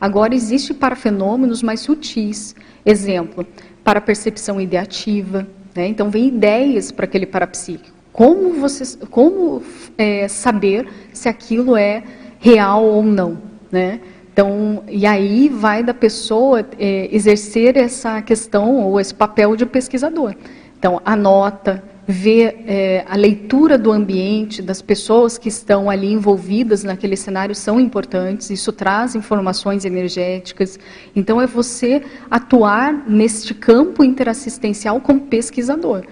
Agora, 0.00 0.34
existe 0.34 0.74
para 0.74 0.96
fenômenos 0.96 1.62
mais 1.62 1.80
sutis, 1.80 2.54
exemplo, 2.84 3.46
para 3.82 4.00
percepção 4.00 4.60
ideativa, 4.60 5.46
né? 5.74 5.86
então 5.86 6.10
vem 6.10 6.28
ideias 6.28 6.90
para 6.90 7.04
aquele 7.04 7.26
parapsíquico. 7.26 7.96
Como, 8.12 8.54
você, 8.54 8.96
como 9.06 9.62
é, 9.96 10.26
saber 10.26 10.88
se 11.12 11.28
aquilo 11.28 11.76
é 11.76 12.02
real 12.40 12.84
ou 12.84 13.02
não? 13.02 13.38
Né? 13.70 14.00
Então, 14.38 14.84
e 14.86 15.04
aí 15.04 15.48
vai 15.48 15.82
da 15.82 15.92
pessoa 15.92 16.64
é, 16.78 17.08
exercer 17.10 17.76
essa 17.76 18.22
questão 18.22 18.84
ou 18.84 19.00
esse 19.00 19.12
papel 19.12 19.56
de 19.56 19.66
pesquisador. 19.66 20.32
Então, 20.78 21.02
anota, 21.04 21.82
vê 22.06 22.54
é, 22.64 23.04
a 23.08 23.16
leitura 23.16 23.76
do 23.76 23.90
ambiente, 23.90 24.62
das 24.62 24.80
pessoas 24.80 25.36
que 25.36 25.48
estão 25.48 25.90
ali 25.90 26.12
envolvidas 26.12 26.84
naquele 26.84 27.16
cenário 27.16 27.52
são 27.52 27.80
importantes, 27.80 28.48
isso 28.48 28.70
traz 28.70 29.16
informações 29.16 29.84
energéticas. 29.84 30.78
Então, 31.16 31.42
é 31.42 31.46
você 31.48 32.00
atuar 32.30 32.92
neste 33.08 33.52
campo 33.52 34.04
interassistencial 34.04 35.00
como 35.00 35.22
pesquisador. 35.22 36.04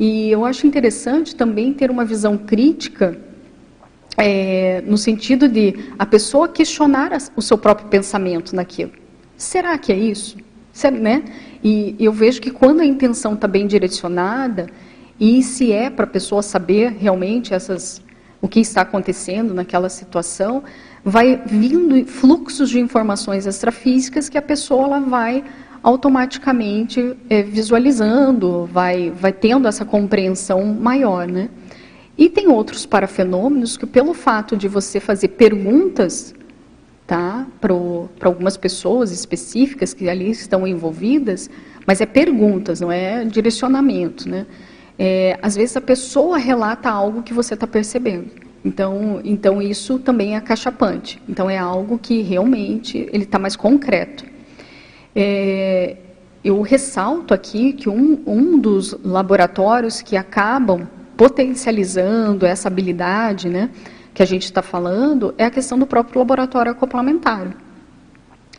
E 0.00 0.30
eu 0.30 0.46
acho 0.46 0.66
interessante 0.66 1.36
também 1.36 1.74
ter 1.74 1.90
uma 1.90 2.06
visão 2.06 2.38
crítica 2.38 3.18
é, 4.16 4.82
no 4.86 4.96
sentido 4.96 5.48
de 5.48 5.90
a 5.98 6.06
pessoa 6.06 6.48
questionar 6.48 7.10
o 7.36 7.42
seu 7.42 7.58
próprio 7.58 7.88
pensamento 7.88 8.54
naquilo. 8.54 8.92
Será 9.36 9.76
que 9.76 9.92
é 9.92 9.96
isso? 9.96 10.36
Será, 10.72 10.96
né? 10.96 11.24
E 11.62 11.96
eu 11.98 12.12
vejo 12.12 12.40
que 12.40 12.50
quando 12.50 12.80
a 12.80 12.84
intenção 12.84 13.34
está 13.34 13.46
bem 13.46 13.66
direcionada, 13.66 14.68
e 15.18 15.42
se 15.42 15.72
é 15.72 15.88
para 15.88 16.04
a 16.04 16.08
pessoa 16.08 16.42
saber 16.42 16.92
realmente 16.98 17.54
essas, 17.54 18.02
o 18.40 18.48
que 18.48 18.60
está 18.60 18.82
acontecendo 18.82 19.54
naquela 19.54 19.88
situação, 19.88 20.62
vai 21.04 21.40
vindo 21.46 22.04
fluxos 22.06 22.70
de 22.70 22.78
informações 22.78 23.46
extrafísicas 23.46 24.28
que 24.28 24.36
a 24.36 24.42
pessoa 24.42 24.84
ela 24.84 25.00
vai 25.00 25.44
automaticamente 25.82 27.16
é, 27.30 27.42
visualizando, 27.42 28.68
vai, 28.72 29.10
vai 29.10 29.32
tendo 29.32 29.68
essa 29.68 29.84
compreensão 29.84 30.64
maior, 30.64 31.28
né? 31.28 31.48
E 32.18 32.30
tem 32.30 32.48
outros 32.48 32.86
parafenômenos 32.86 33.76
que, 33.76 33.86
pelo 33.86 34.14
fato 34.14 34.56
de 34.56 34.68
você 34.68 34.98
fazer 34.98 35.28
perguntas, 35.28 36.34
tá? 37.06 37.46
Para 37.60 37.74
algumas 38.22 38.56
pessoas 38.56 39.10
específicas 39.12 39.92
que 39.92 40.08
ali 40.08 40.30
estão 40.30 40.66
envolvidas, 40.66 41.50
mas 41.86 42.00
é 42.00 42.06
perguntas, 42.06 42.80
não 42.80 42.90
é 42.90 43.24
direcionamento, 43.24 44.28
né? 44.28 44.46
É, 44.98 45.38
às 45.42 45.54
vezes 45.54 45.76
a 45.76 45.80
pessoa 45.80 46.38
relata 46.38 46.88
algo 46.88 47.22
que 47.22 47.34
você 47.34 47.52
está 47.52 47.66
percebendo. 47.66 48.30
Então, 48.64 49.20
então 49.22 49.60
isso 49.60 49.98
também 49.98 50.34
é 50.34 50.36
acachapante. 50.38 51.22
Então 51.28 51.48
é 51.50 51.58
algo 51.58 51.98
que 51.98 52.22
realmente 52.22 53.06
ele 53.12 53.24
está 53.24 53.38
mais 53.38 53.54
concreto. 53.54 54.24
É, 55.14 55.96
eu 56.42 56.62
ressalto 56.62 57.34
aqui 57.34 57.74
que 57.74 57.88
um, 57.88 58.22
um 58.26 58.58
dos 58.58 58.96
laboratórios 59.04 60.00
que 60.00 60.16
acabam 60.16 60.88
potencializando 61.16 62.44
essa 62.44 62.68
habilidade, 62.68 63.48
né, 63.48 63.70
que 64.12 64.22
a 64.22 64.26
gente 64.26 64.44
está 64.44 64.62
falando, 64.62 65.34
é 65.36 65.44
a 65.44 65.50
questão 65.50 65.78
do 65.78 65.86
próprio 65.86 66.18
laboratório 66.18 66.72
acoplamentário. 66.72 67.54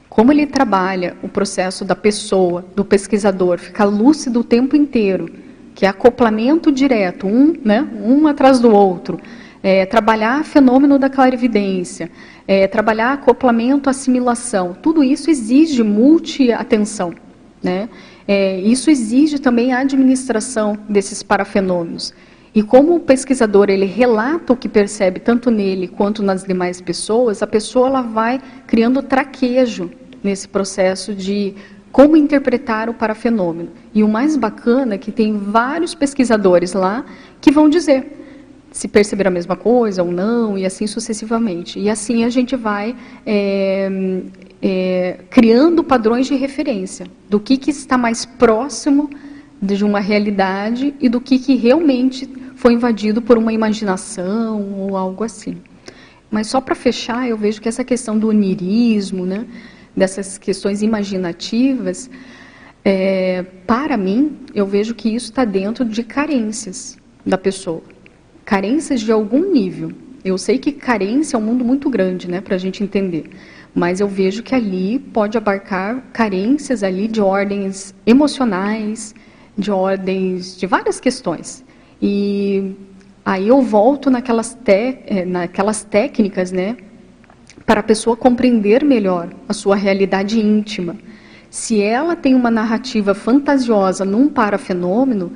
Como 0.10 0.32
ele 0.32 0.48
trabalha 0.48 1.16
o 1.22 1.28
processo 1.28 1.86
da 1.86 1.96
pessoa, 1.96 2.66
do 2.76 2.84
pesquisador, 2.84 3.60
ficar 3.60 3.86
lúcido 3.86 4.40
o 4.40 4.44
tempo 4.44 4.76
inteiro, 4.76 5.30
que 5.76 5.86
é 5.86 5.90
acoplamento 5.90 6.72
direto, 6.72 7.28
um, 7.28 7.54
né, 7.64 7.88
um 8.04 8.26
atrás 8.28 8.60
do 8.60 8.72
outro, 8.72 9.20
é, 9.62 9.86
trabalhar 9.86 10.44
fenômeno 10.44 10.98
da 10.98 11.10
clarividência, 11.10 12.10
é, 12.48 12.68
trabalhar 12.68 13.14
acoplamento, 13.14 13.90
assimilação, 13.90 14.76
tudo 14.82 15.04
isso 15.04 15.30
exige 15.30 15.84
multi-atenção. 15.84 17.14
Né? 17.62 17.90
É, 18.28 18.60
isso 18.60 18.90
exige 18.90 19.40
também 19.40 19.74
a 19.74 19.80
administração 19.80 20.78
desses 20.88 21.22
parafenômenos. 21.22 22.14
E 22.58 22.64
como 22.64 22.96
o 22.96 23.00
pesquisador 23.00 23.70
ele 23.70 23.86
relata 23.86 24.52
o 24.52 24.58
que 24.58 24.68
percebe 24.68 25.20
tanto 25.20 25.52
nele 25.52 25.88
quanto 25.88 26.24
nas 26.24 26.44
demais 26.44 26.82
pessoas, 26.82 27.44
a 27.44 27.46
pessoa 27.46 27.86
ela 27.86 28.02
vai 28.02 28.42
criando 28.66 29.04
traquejo 29.04 29.92
nesse 30.24 30.48
processo 30.48 31.14
de 31.14 31.54
como 31.92 32.18
interpretar 32.18 32.90
o 32.90 32.96
parafenômeno. 32.96 33.70
E 33.94 34.02
o 34.02 34.08
mais 34.08 34.36
bacana 34.36 34.96
é 34.96 34.98
que 34.98 35.12
tem 35.12 35.38
vários 35.38 35.94
pesquisadores 35.94 36.74
lá 36.74 37.06
que 37.40 37.52
vão 37.52 37.70
dizer 37.70 38.12
se 38.72 38.88
perceber 38.88 39.28
a 39.28 39.32
mesma 39.32 39.56
coisa 39.56 40.02
ou 40.02 40.12
não, 40.12 40.58
e 40.58 40.66
assim 40.66 40.88
sucessivamente. 40.88 41.80
E 41.80 41.92
assim 41.92 42.24
a 42.24 42.30
gente 42.30 42.56
vai 42.56 42.96
é, 43.24 43.88
é, 44.64 45.20
criando 45.30 45.84
padrões 45.84 46.26
de 46.26 46.34
referência 46.34 47.06
do 47.30 47.40
que, 47.40 47.56
que 47.56 47.70
está 47.70 48.00
mais 48.00 48.26
próximo 48.26 49.12
de 49.62 49.84
uma 49.84 50.00
realidade 50.00 50.94
e 51.00 51.10
do 51.10 51.20
que, 51.20 51.40
que 51.40 51.56
realmente 51.56 52.28
foi 52.56 52.74
invadido 52.74 53.22
por 53.22 53.38
uma 53.38 53.54
imaginação 53.54 54.62
ou 54.80 54.98
algo 54.98 55.24
assim. 55.24 55.58
Mas 56.30 56.48
só 56.48 56.60
para 56.60 56.76
fechar, 56.76 57.28
eu 57.28 57.38
vejo 57.38 57.62
que 57.62 57.70
essa 57.70 57.84
questão 57.84 58.18
do 58.18 58.30
onirismo, 58.30 59.26
né, 59.26 59.46
dessas 59.96 60.38
questões 60.38 60.82
imaginativas, 60.82 62.10
é, 62.84 63.44
para 63.66 63.98
mim, 63.98 64.38
eu 64.54 64.66
vejo 64.66 64.94
que 64.94 65.10
isso 65.10 65.28
está 65.28 65.46
dentro 65.46 65.86
de 65.86 66.04
carências 66.04 66.98
da 67.26 67.38
pessoa. 67.38 67.84
Carências 68.46 69.02
de 69.02 69.12
algum 69.12 69.52
nível. 69.52 69.92
Eu 70.24 70.38
sei 70.38 70.58
que 70.58 70.72
carência 70.72 71.36
é 71.36 71.40
um 71.40 71.44
mundo 71.44 71.64
muito 71.64 71.90
grande, 71.90 72.30
né, 72.30 72.42
para 72.42 72.56
a 72.56 72.58
gente 72.58 72.84
entender. 72.84 73.30
Mas 73.74 74.00
eu 74.00 74.08
vejo 74.08 74.44
que 74.44 74.56
ali 74.56 75.00
pode 75.00 75.38
abarcar 75.38 76.02
carências 76.12 76.84
ali 76.84 77.08
de 77.08 77.22
ordens 77.22 77.94
emocionais, 78.06 79.14
de 79.58 79.72
ordens 79.72 80.58
de 80.58 80.68
várias 80.68 81.00
questões. 81.00 81.64
E 82.02 82.76
aí 83.26 83.48
eu 83.48 83.62
volto 83.62 84.10
naquelas, 84.10 84.54
te, 84.54 85.00
eh, 85.06 85.26
naquelas 85.26 85.84
técnicas, 85.84 86.52
né, 86.52 86.78
para 87.66 87.80
a 87.80 87.84
pessoa 87.84 88.16
compreender 88.16 88.84
melhor 88.84 89.30
a 89.50 89.54
sua 89.54 89.76
realidade 89.76 90.40
íntima. 90.40 90.96
Se 91.50 91.82
ela 91.82 92.16
tem 92.16 92.36
uma 92.36 92.52
narrativa 92.52 93.14
fantasiosa 93.14 94.06
num 94.06 94.30
parafenômeno, 94.30 95.32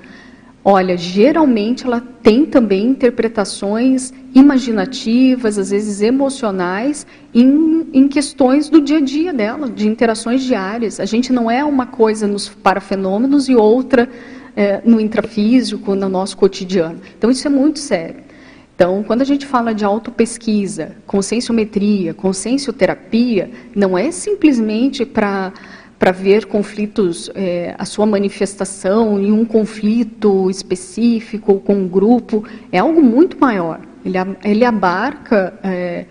olha, 0.64 0.96
geralmente 0.96 1.86
ela 1.86 2.02
tem 2.22 2.46
também 2.46 2.88
interpretações 2.88 4.14
imaginativas, 4.34 5.58
às 5.58 5.72
vezes 5.72 6.02
emocionais, 6.02 7.06
em, 7.34 7.88
em 7.94 8.08
questões 8.08 8.70
do 8.70 8.80
dia 8.80 8.98
a 8.98 9.02
dia 9.02 9.34
dela, 9.34 9.70
de 9.70 9.88
interações 9.88 10.44
diárias. 10.44 11.00
A 11.00 11.06
gente 11.06 11.34
não 11.34 11.50
é 11.50 11.64
uma 11.64 11.86
coisa 11.86 12.28
nos 12.28 12.48
parafenômenos 12.48 13.50
e 13.50 13.56
outra 13.56 14.08
é, 14.56 14.82
no 14.86 15.00
intrafísico, 15.00 15.96
no 15.96 16.10
nosso 16.10 16.38
cotidiano. 16.38 17.00
Então, 17.18 17.32
isso 17.32 17.48
é 17.48 17.50
muito 17.50 17.80
sério. 17.80 18.32
Então, 18.76 19.04
quando 19.04 19.22
a 19.22 19.26
gente 19.26 19.46
fala 19.46 19.74
de 19.74 19.86
autopesquisa, 19.86 20.96
conscienciometria, 21.06 22.14
consciencioterapia, 22.14 23.52
não 23.76 23.96
é 23.96 24.10
simplesmente 24.12 25.06
para 25.06 25.54
para 26.02 26.12
ver 26.12 26.48
conflitos, 26.48 27.30
é, 27.36 27.76
a 27.78 27.86
sua 27.86 28.08
manifestação 28.08 29.20
em 29.20 29.32
um 29.32 29.46
conflito 29.46 30.50
específico 30.50 31.60
com 31.60 31.76
um 31.76 31.88
grupo, 31.88 32.44
é 32.72 32.80
algo 32.80 33.04
muito 33.04 33.40
maior. 33.40 33.82
Ele, 34.04 34.18
ele 34.44 34.66
abarca 34.66 35.54
é, 35.62 36.06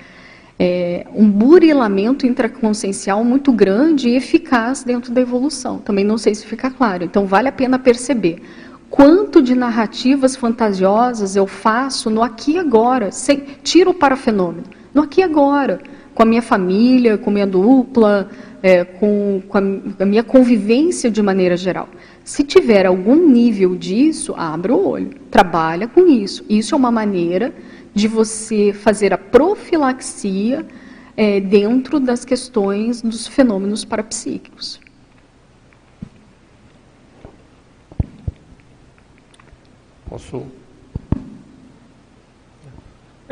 é, 0.56 1.06
um 1.12 1.28
burilamento 1.28 2.24
intraconsciencial 2.24 3.24
muito 3.24 3.50
grande 3.50 4.10
e 4.10 4.14
eficaz 4.14 4.84
dentro 4.84 5.10
da 5.10 5.20
evolução. 5.20 5.78
Também 5.78 6.04
não 6.04 6.16
sei 6.16 6.36
se 6.36 6.46
fica 6.46 6.70
claro. 6.70 7.02
Então, 7.02 7.26
vale 7.26 7.48
a 7.48 7.52
pena 7.52 7.76
perceber 7.76 8.40
quanto 8.88 9.42
de 9.42 9.56
narrativas 9.56 10.36
fantasiosas 10.36 11.34
eu 11.34 11.48
faço 11.48 12.08
no 12.08 12.22
aqui 12.22 12.52
e 12.52 12.58
agora, 12.58 13.10
sem, 13.10 13.42
tiro 13.64 13.90
o 13.90 13.94
parafenômeno, 13.94 14.68
no 14.94 15.02
aqui 15.02 15.20
e 15.20 15.24
agora, 15.24 15.80
com 16.14 16.22
a 16.22 16.26
minha 16.26 16.42
família, 16.42 17.18
com 17.18 17.30
a 17.30 17.32
minha 17.32 17.46
dupla, 17.46 18.28
é, 18.62 18.84
com, 18.84 19.42
com 19.48 19.58
a, 19.58 19.60
a, 20.02 20.06
minha 20.06 20.22
convivência 20.22 21.10
de 21.10 21.22
maneira 21.22 21.56
geral. 21.56 21.88
Se 22.24 22.44
tiver 22.44 22.86
algum 22.86 23.28
nível 23.28 23.74
disso, 23.76 24.34
abra 24.36 24.74
o 24.74 24.88
olho, 24.88 25.10
trabalha 25.30 25.88
com 25.88 26.06
isso. 26.06 26.44
Isso 26.48 26.74
é 26.74 26.78
uma 26.78 26.90
maneira 26.90 27.54
de 27.94 28.06
você 28.06 28.72
fazer 28.72 29.12
a 29.12 29.18
profilaxia 29.18 30.66
é, 31.16 31.40
dentro 31.40 31.98
das 31.98 32.24
questões 32.24 33.02
dos 33.02 33.26
fenômenos 33.26 33.84
parapsíquicos. 33.84 34.80
Posso? 40.08 40.59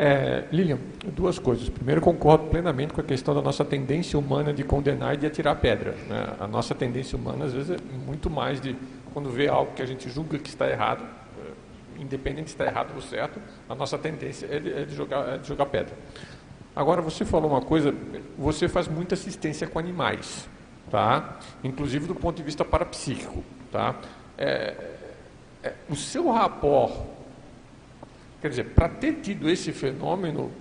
É, 0.01 0.45
Lilian, 0.49 0.79
duas 1.13 1.37
coisas. 1.37 1.67
Primeiro, 1.67 1.99
concordo 1.99 2.45
plenamente 2.45 2.93
com 2.93 3.01
a 3.01 3.03
questão 3.03 3.35
da 3.35 3.41
nossa 3.41 3.65
tendência 3.65 4.17
humana 4.17 4.53
de 4.53 4.63
condenar 4.63 5.15
e 5.15 5.17
de 5.17 5.25
atirar 5.25 5.57
pedra. 5.57 5.91
Né? 6.07 6.35
A 6.39 6.47
nossa 6.47 6.73
tendência 6.73 7.17
humana, 7.17 7.43
às 7.43 7.51
vezes, 7.51 7.71
é 7.71 7.77
muito 8.07 8.29
mais 8.29 8.61
de, 8.61 8.77
quando 9.13 9.29
vê 9.29 9.49
algo 9.49 9.73
que 9.73 9.81
a 9.81 9.85
gente 9.85 10.09
julga 10.09 10.39
que 10.39 10.47
está 10.47 10.69
errado, 10.69 11.03
é, 11.03 12.01
independente 12.01 12.49
se 12.49 12.55
está 12.55 12.65
errado 12.65 12.93
ou 12.95 13.01
certo, 13.01 13.41
a 13.67 13.75
nossa 13.75 13.97
tendência 13.97 14.47
é 14.49 14.59
de, 14.61 14.71
é 14.71 14.85
de, 14.85 14.95
jogar, 14.95 15.35
é 15.35 15.37
de 15.37 15.45
jogar 15.45 15.65
pedra. 15.65 15.93
Agora, 16.73 17.01
você 17.01 17.25
falou 17.25 17.51
uma 17.51 17.61
coisa, 17.61 17.93
você 18.37 18.69
faz 18.69 18.87
muita 18.87 19.15
assistência 19.15 19.67
com 19.67 19.79
animais, 19.79 20.47
tá? 20.89 21.39
inclusive 21.61 22.07
do 22.07 22.15
ponto 22.15 22.37
de 22.37 22.43
vista 22.43 22.63
parapsíquico. 22.63 23.43
Tá? 23.69 23.95
É, 24.37 24.75
é, 25.61 25.73
o 25.89 25.95
seu 25.97 26.31
rapport, 26.31 26.93
quer 28.41 28.49
dizer, 28.49 28.65
para 28.65 28.89
ter 28.89 29.13
tido 29.15 29.49
esse 29.49 29.71
fenômeno, 29.71 30.51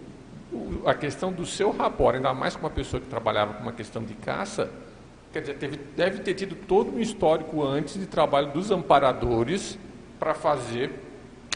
a 0.87 0.95
questão 0.95 1.33
do 1.33 1.45
seu 1.45 1.71
rapport, 1.71 2.17
ainda 2.17 2.33
mais 2.33 2.57
com 2.57 2.63
uma 2.63 2.71
pessoa 2.71 3.01
que 3.01 3.07
trabalhava 3.07 3.55
com 3.55 3.63
uma 3.63 3.73
questão 3.73 4.03
de 4.03 4.15
caça, 4.15 4.71
quer 5.33 5.41
dizer, 5.41 5.55
teve, 5.55 5.79
deve 5.97 6.21
ter 6.21 6.35
tido 6.35 6.55
todo 6.55 6.91
um 6.91 7.01
histórico 7.01 7.63
antes 7.63 7.99
de 7.99 8.07
trabalho 8.07 8.53
dos 8.53 8.71
amparadores 8.71 9.79
para 10.19 10.35
fazer. 10.35 10.91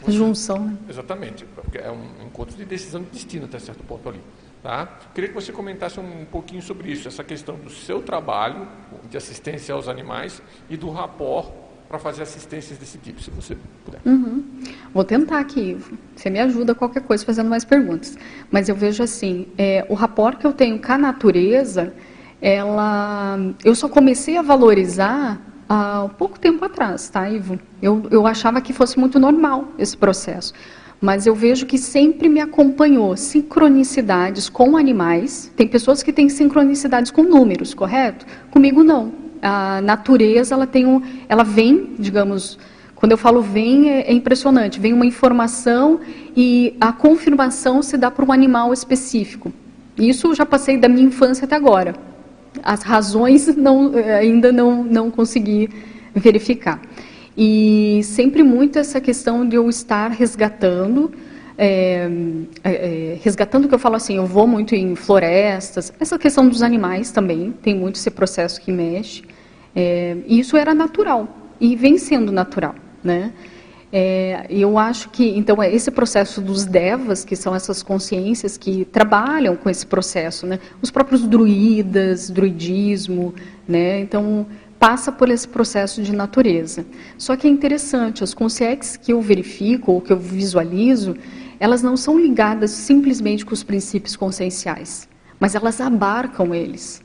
Junção. 0.07 0.59
Né? 0.59 0.77
Exatamente, 0.89 1.45
porque 1.45 1.77
é 1.77 1.91
um 1.91 2.25
encontro 2.25 2.55
de 2.55 2.65
decisão 2.65 3.01
de 3.01 3.09
destino 3.09 3.45
até 3.45 3.59
certo 3.59 3.83
ponto 3.83 4.07
ali. 4.07 4.21
Tá? 4.61 4.85
Queria 5.13 5.27
que 5.27 5.35
você 5.35 5.51
comentasse 5.51 5.99
um 5.99 6.25
pouquinho 6.25 6.61
sobre 6.61 6.89
isso, 6.89 7.07
essa 7.07 7.23
questão 7.23 7.55
do 7.55 7.69
seu 7.69 8.01
trabalho 8.01 8.67
de 9.09 9.17
assistência 9.17 9.73
aos 9.75 9.89
animais 9.89 10.41
e 10.69 10.77
do 10.77 10.89
rapport 10.89 11.62
para 11.93 11.99
fazer 11.99 12.23
assistências 12.23 12.75
desse 12.79 12.97
tipo, 12.97 13.21
se 13.21 13.29
você 13.29 13.55
puder. 13.85 14.01
Uhum. 14.03 14.43
Vou 14.91 15.03
tentar 15.03 15.37
aqui, 15.37 15.73
Ivo. 15.73 15.95
Você 16.15 16.27
me 16.27 16.39
ajuda 16.39 16.73
qualquer 16.73 17.03
coisa 17.03 17.23
fazendo 17.23 17.51
mais 17.51 17.63
perguntas. 17.63 18.17
Mas 18.49 18.67
eu 18.67 18.73
vejo 18.73 19.03
assim, 19.03 19.45
é, 19.59 19.85
o 19.87 19.93
rapport 19.93 20.39
que 20.39 20.47
eu 20.47 20.53
tenho 20.53 20.81
com 20.81 20.91
a 20.91 20.97
natureza, 20.97 21.93
ela, 22.41 23.37
eu 23.63 23.75
só 23.75 23.87
comecei 23.87 24.37
a 24.37 24.41
valorizar 24.41 25.39
há 25.69 26.09
pouco 26.17 26.39
tempo 26.39 26.65
atrás, 26.65 27.09
tá, 27.09 27.29
Ivo? 27.29 27.59
Eu, 27.79 28.07
eu 28.09 28.25
achava 28.25 28.59
que 28.59 28.73
fosse 28.73 28.97
muito 28.97 29.19
normal 29.19 29.67
esse 29.77 29.95
processo. 29.95 30.51
Mas 30.99 31.27
eu 31.27 31.35
vejo 31.35 31.67
que 31.67 31.77
sempre 31.77 32.27
me 32.27 32.41
acompanhou 32.41 33.15
sincronicidades 33.15 34.49
com 34.49 34.75
animais. 34.75 35.51
Tem 35.55 35.67
pessoas 35.67 36.01
que 36.01 36.11
têm 36.11 36.27
sincronicidades 36.27 37.11
com 37.11 37.21
números, 37.21 37.75
correto? 37.75 38.25
Comigo 38.49 38.83
não 38.83 39.22
a 39.43 39.81
natureza 39.81 40.55
ela 40.55 40.65
tem 40.65 40.85
um, 40.85 41.01
ela 41.27 41.43
vem, 41.43 41.91
digamos, 41.99 42.57
quando 42.95 43.11
eu 43.11 43.17
falo 43.17 43.41
vem 43.41 43.89
é, 43.89 44.09
é 44.09 44.13
impressionante, 44.13 44.79
vem 44.79 44.93
uma 44.93 45.05
informação 45.05 45.99
e 46.35 46.75
a 46.79 46.93
confirmação 46.93 47.83
se 47.83 47.97
dá 47.97 48.09
para 48.09 48.23
um 48.23 48.31
animal 48.31 48.71
específico. 48.71 49.51
Isso 49.97 50.27
eu 50.27 50.35
já 50.35 50.45
passei 50.45 50.77
da 50.77 50.87
minha 50.87 51.05
infância 51.05 51.43
até 51.43 51.55
agora. 51.55 51.93
As 52.63 52.81
razões 52.81 53.47
não, 53.57 53.93
eh, 53.93 54.19
ainda 54.19 54.53
não, 54.53 54.83
não 54.83 55.11
consegui 55.11 55.69
verificar. 56.15 56.81
E 57.37 57.99
sempre 58.03 58.41
muito 58.41 58.79
essa 58.79 59.01
questão 59.01 59.45
de 59.45 59.57
eu 59.57 59.67
estar 59.67 60.09
resgatando, 60.11 61.11
é, 61.57 62.09
é, 62.63 63.17
resgatando 63.21 63.67
que 63.67 63.75
eu 63.75 63.79
falo 63.79 63.95
assim, 63.95 64.17
eu 64.17 64.25
vou 64.25 64.47
muito 64.47 64.75
em 64.75 64.95
florestas, 64.95 65.93
essa 65.99 66.17
questão 66.17 66.47
dos 66.47 66.61
animais 66.61 67.11
também, 67.11 67.51
tem 67.61 67.75
muito 67.75 67.95
esse 67.95 68.11
processo 68.11 68.59
que 68.61 68.71
mexe. 68.71 69.23
É, 69.75 70.17
e 70.27 70.39
isso 70.39 70.55
era 70.55 70.73
natural, 70.73 71.27
e 71.59 71.75
vem 71.75 71.97
sendo 71.97 72.31
natural, 72.31 72.75
né? 73.03 73.33
É, 73.95 74.47
eu 74.49 74.79
acho 74.79 75.09
que, 75.11 75.37
então, 75.37 75.61
é 75.61 75.71
esse 75.71 75.91
processo 75.91 76.41
dos 76.41 76.65
devas, 76.65 77.23
que 77.23 77.35
são 77.35 77.53
essas 77.53 77.83
consciências 77.83 78.57
que 78.57 78.85
trabalham 78.85 79.55
com 79.55 79.69
esse 79.69 79.85
processo, 79.85 80.47
né? 80.47 80.59
Os 80.81 80.89
próprios 80.89 81.21
druidas, 81.27 82.27
druidismo, 82.31 83.35
né? 83.67 83.99
Então, 83.99 84.47
passa 84.79 85.11
por 85.11 85.29
esse 85.29 85.47
processo 85.47 86.01
de 86.01 86.11
natureza. 86.11 86.83
Só 87.19 87.35
que 87.35 87.45
é 87.45 87.49
interessante, 87.51 88.23
as 88.23 88.33
consciências 88.33 88.97
que 88.97 89.13
eu 89.13 89.21
verifico, 89.21 89.91
ou 89.91 90.01
que 90.01 90.11
eu 90.11 90.17
visualizo, 90.17 91.15
elas 91.59 91.81
não 91.81 91.95
são 91.95 92.19
ligadas 92.19 92.71
simplesmente 92.71 93.45
com 93.45 93.53
os 93.53 93.63
princípios 93.63 94.15
conscienciais, 94.15 95.07
mas 95.39 95.55
elas 95.55 95.79
abarcam 95.81 96.53
eles 96.53 97.03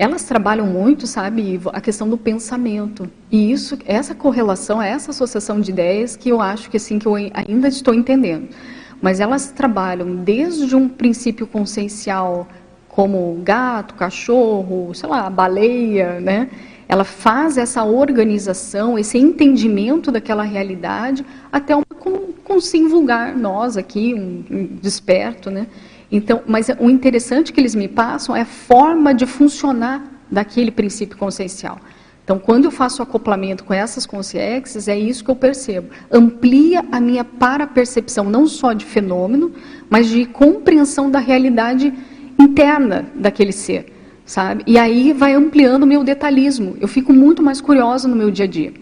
elas 0.00 0.22
trabalham 0.22 0.66
muito, 0.66 1.06
sabe, 1.06 1.60
a 1.74 1.78
questão 1.78 2.08
do 2.08 2.16
pensamento. 2.16 3.06
E 3.30 3.52
isso, 3.52 3.76
essa 3.84 4.14
correlação, 4.14 4.80
essa 4.80 5.10
associação 5.10 5.60
de 5.60 5.70
ideias 5.70 6.16
que 6.16 6.30
eu 6.30 6.40
acho 6.40 6.70
que 6.70 6.78
assim 6.78 6.98
que 6.98 7.04
eu 7.04 7.14
ainda 7.14 7.68
estou 7.68 7.92
entendendo. 7.92 8.48
Mas 9.02 9.20
elas 9.20 9.50
trabalham 9.50 10.16
desde 10.16 10.74
um 10.74 10.88
princípio 10.88 11.46
consciencial, 11.46 12.48
como 12.88 13.38
gato, 13.44 13.92
cachorro, 13.92 14.94
sei 14.94 15.06
lá, 15.06 15.28
baleia, 15.28 16.18
né? 16.18 16.48
Ela 16.90 17.04
faz 17.04 17.56
essa 17.56 17.84
organização, 17.84 18.98
esse 18.98 19.16
entendimento 19.16 20.10
daquela 20.10 20.42
realidade, 20.42 21.24
até 21.52 21.76
uma 21.76 21.84
com, 21.84 22.32
com 22.42 22.60
sim 22.60 22.88
vulgar, 22.88 23.32
nós 23.36 23.76
aqui, 23.76 24.12
um, 24.12 24.44
um 24.50 24.66
desperto, 24.82 25.52
né? 25.52 25.68
Então, 26.10 26.42
mas 26.48 26.68
o 26.80 26.90
interessante 26.90 27.52
que 27.52 27.60
eles 27.60 27.76
me 27.76 27.86
passam 27.86 28.34
é 28.34 28.40
a 28.40 28.44
forma 28.44 29.14
de 29.14 29.24
funcionar 29.24 30.02
daquele 30.28 30.72
princípio 30.72 31.16
consciencial. 31.16 31.78
Então, 32.24 32.40
quando 32.40 32.64
eu 32.64 32.72
faço 32.72 33.04
acoplamento 33.04 33.62
com 33.62 33.72
essas 33.72 34.04
consciências, 34.04 34.88
é 34.88 34.98
isso 34.98 35.22
que 35.22 35.30
eu 35.30 35.36
percebo. 35.36 35.90
Amplia 36.10 36.84
a 36.90 36.98
minha 36.98 37.24
para-percepção, 37.24 38.24
não 38.24 38.48
só 38.48 38.72
de 38.72 38.84
fenômeno, 38.84 39.52
mas 39.88 40.08
de 40.08 40.26
compreensão 40.26 41.08
da 41.08 41.20
realidade 41.20 41.94
interna 42.36 43.06
daquele 43.14 43.52
ser, 43.52 43.99
sabe? 44.30 44.62
E 44.64 44.78
aí 44.78 45.12
vai 45.12 45.34
ampliando 45.34 45.82
o 45.82 45.86
meu 45.86 46.04
detalhismo. 46.04 46.76
Eu 46.80 46.86
fico 46.86 47.12
muito 47.12 47.42
mais 47.42 47.60
curiosa 47.60 48.06
no 48.06 48.14
meu 48.14 48.30
dia 48.30 48.44
a 48.44 48.48
dia. 48.48 48.72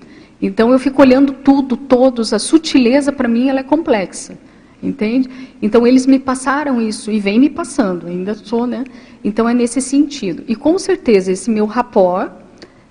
Então, 0.43 0.71
eu 0.73 0.79
fico 0.79 1.01
olhando 1.01 1.33
tudo, 1.33 1.75
todos. 1.75 2.35
A 2.35 2.39
sutileza, 2.39 3.11
para 3.11 3.27
mim, 3.27 3.49
ela 3.49 3.61
é 3.61 3.63
complexa. 3.63 4.39
Entende? 4.81 5.29
Então 5.61 5.85
eles 5.85 6.07
me 6.07 6.21
passaram 6.21 6.81
isso 6.81 7.11
e 7.11 7.19
vem 7.19 7.41
me 7.41 7.51
passando, 7.51 8.07
ainda 8.07 8.33
sou, 8.33 8.65
né? 8.65 8.85
Então 9.25 9.49
é 9.49 9.53
nesse 9.53 9.81
sentido. 9.81 10.45
E 10.47 10.55
com 10.55 10.79
certeza 10.79 11.33
esse 11.33 11.51
meu 11.51 11.67
rapport, 11.67 12.31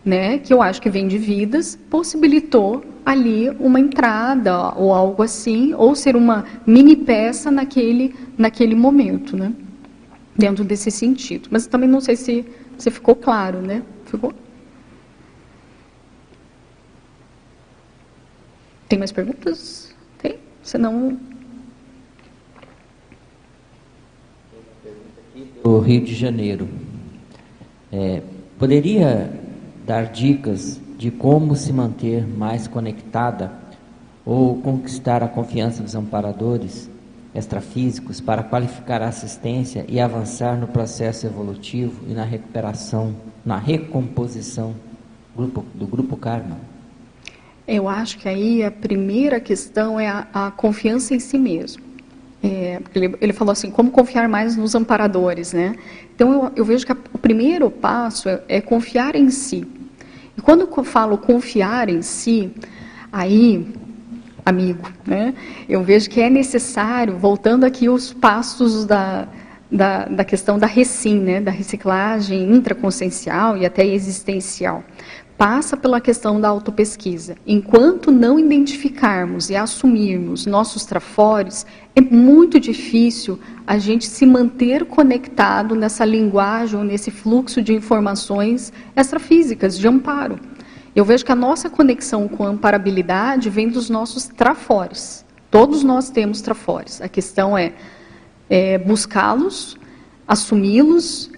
né, 0.04 0.38
que 0.38 0.54
eu 0.54 0.62
acho 0.62 0.82
que 0.82 0.90
vem 0.90 1.08
de 1.08 1.18
vidas, 1.18 1.80
possibilitou 1.90 2.84
ali 3.06 3.50
uma 3.58 3.80
entrada 3.80 4.74
ou 4.76 4.94
algo 4.94 5.24
assim, 5.24 5.74
ou 5.76 5.96
ser 5.96 6.18
uma 6.18 6.44
mini 6.66 6.94
peça 6.94 7.50
naquele 7.50 8.14
naquele 8.38 8.76
momento, 8.76 9.38
né? 9.38 9.54
Dentro 10.38 10.64
desse 10.64 10.92
sentido. 10.92 11.50
Mas 11.52 11.66
também 11.68 11.90
não 11.90 12.00
sei 12.00 12.16
se 12.16 12.46
se 12.78 12.92
ficou 12.92 13.16
claro, 13.16 13.62
né? 13.62 13.84
Ficou? 14.06 14.32
Tem 18.88 19.00
mais 19.00 19.12
perguntas? 19.12 19.94
Tem? 20.20 20.38
Senão 20.62 21.20
do 25.64 25.80
Rio 25.80 26.02
de 26.02 26.14
Janeiro. 26.14 26.70
É, 27.92 28.22
poderia 28.58 29.32
dar 29.86 30.06
dicas 30.06 30.80
de 30.98 31.12
como 31.12 31.56
se 31.56 31.74
manter 31.74 32.26
mais 32.26 32.68
conectada 32.68 33.52
ou 34.26 34.58
conquistar 34.62 35.24
a 35.24 35.28
confiança 35.28 35.84
dos 35.84 35.96
amparadores 35.96 36.90
extrafísicos 37.38 38.20
para 38.20 38.44
qualificar 38.44 39.02
a 39.02 39.08
assistência 39.08 39.86
e 39.88 40.00
avançar 40.00 40.58
no 40.58 40.68
processo 40.68 41.26
evolutivo 41.28 42.04
e 42.10 42.14
na 42.14 42.24
recuperação, 42.24 43.16
na 43.46 43.58
recomposição 43.58 44.76
do 45.36 45.86
grupo 45.86 46.18
Karma? 46.18 46.58
Eu 47.68 47.88
acho 47.88 48.18
que 48.18 48.28
aí 48.28 48.64
a 48.64 48.72
primeira 48.72 49.40
questão 49.40 50.00
é 50.00 50.08
a, 50.08 50.28
a 50.34 50.52
confiança 50.52 51.14
em 51.14 51.20
si 51.20 51.38
mesmo. 51.38 51.84
É, 52.42 52.80
ele, 52.96 53.16
ele, 53.20 53.34
falou 53.34 53.52
assim, 53.52 53.70
como 53.70 53.92
confiar 53.92 54.30
mais 54.30 54.56
nos 54.56 54.74
amparadores, 54.74 55.54
né? 55.54 55.76
Então 56.16 56.32
eu, 56.32 56.52
eu 56.56 56.66
vejo 56.66 56.86
que 56.86 56.92
a, 56.92 56.98
o 57.14 57.18
primeiro 57.18 57.70
passo 57.70 58.30
é, 58.30 58.42
é, 58.48 58.62
confiar 58.62 59.16
em 59.16 59.30
si. 59.30 59.68
E 60.38 60.42
quando 60.42 60.62
eu 60.62 60.84
falo 60.84 61.18
confiar 61.18 61.90
em 61.90 62.02
si, 62.02 62.52
aí, 63.12 63.68
amigo, 64.48 64.90
né? 65.06 65.34
Eu 65.68 65.84
vejo 65.84 66.10
que 66.10 66.22
é 66.22 66.30
necessário, 66.30 67.18
voltando 67.18 67.66
aqui 67.66 67.90
os 67.90 68.14
passos 68.14 68.86
da, 68.86 69.28
da, 69.70 70.06
da 70.06 70.24
questão 70.24 70.58
da 70.58 70.66
recim, 70.66 71.20
né? 71.20 71.42
Da 71.42 71.52
reciclagem 71.52 72.50
intraconsciencial 72.54 73.58
e 73.58 73.66
até 73.66 73.86
existencial 73.86 74.84
passa 75.38 75.78
pela 75.78 76.02
questão 76.02 76.42
da 76.42 76.48
autopesquisa. 76.48 77.36
Enquanto 77.46 78.12
não 78.12 78.40
identificarmos 78.40 79.52
e 79.52 79.56
assumirmos 79.56 80.48
nossos 80.48 80.84
trafores, 80.84 81.64
é 81.96 82.02
muito 82.02 82.60
difícil 82.60 83.40
a 83.66 83.78
gente 83.78 84.08
se 84.08 84.26
manter 84.26 84.86
conectado 84.86 85.76
nessa 85.76 86.04
linguagem, 86.04 86.84
nesse 86.84 87.12
fluxo 87.12 87.62
de 87.62 87.74
informações 87.74 88.74
extrafísicas, 88.96 89.78
de 89.78 89.88
amparo. 89.88 90.40
Eu 90.98 91.06
vejo 91.06 91.24
que 91.24 91.32
a 91.32 91.36
nossa 91.36 91.70
conexão 91.70 92.28
com 92.28 92.44
a 92.44 92.48
amparabilidade 92.48 93.52
vem 93.52 93.70
dos 93.70 93.88
nossos 93.88 94.26
trafores. 94.26 95.24
Todos 95.52 95.84
nós 95.84 96.10
temos 96.10 96.42
trafores. 96.42 97.00
A 97.04 97.08
questão 97.08 97.56
é, 97.56 97.74
é 98.50 98.80
buscá-los, 98.80 99.78
assumi-los 100.28 101.30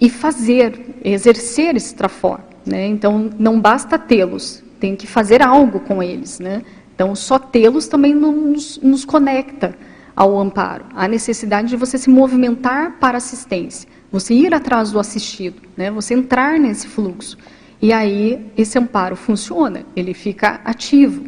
e 0.00 0.08
fazer, 0.08 1.00
exercer 1.04 1.74
esse 1.74 1.96
trafor. 1.96 2.38
Né? 2.64 2.86
Então, 2.86 3.28
não 3.36 3.60
basta 3.60 3.98
tê-los, 3.98 4.62
tem 4.78 4.94
que 4.94 5.08
fazer 5.08 5.42
algo 5.42 5.80
com 5.80 6.00
eles. 6.00 6.38
Né? 6.38 6.62
Então, 6.94 7.12
só 7.16 7.40
tê-los 7.40 7.88
também 7.88 8.14
nos, 8.14 8.78
nos 8.78 9.04
conecta 9.04 9.74
ao 10.14 10.38
amparo. 10.38 10.84
A 10.94 11.08
necessidade 11.08 11.66
de 11.66 11.76
você 11.76 11.98
se 11.98 12.08
movimentar 12.08 13.00
para 13.00 13.18
assistência, 13.18 13.88
você 14.12 14.32
ir 14.32 14.54
atrás 14.54 14.92
do 14.92 15.00
assistido, 15.00 15.60
né? 15.76 15.90
você 15.90 16.14
entrar 16.14 16.56
nesse 16.56 16.86
fluxo. 16.86 17.36
E 17.80 17.92
aí, 17.92 18.50
esse 18.56 18.78
amparo 18.78 19.14
funciona, 19.14 19.84
ele 19.94 20.12
fica 20.12 20.60
ativo. 20.64 21.22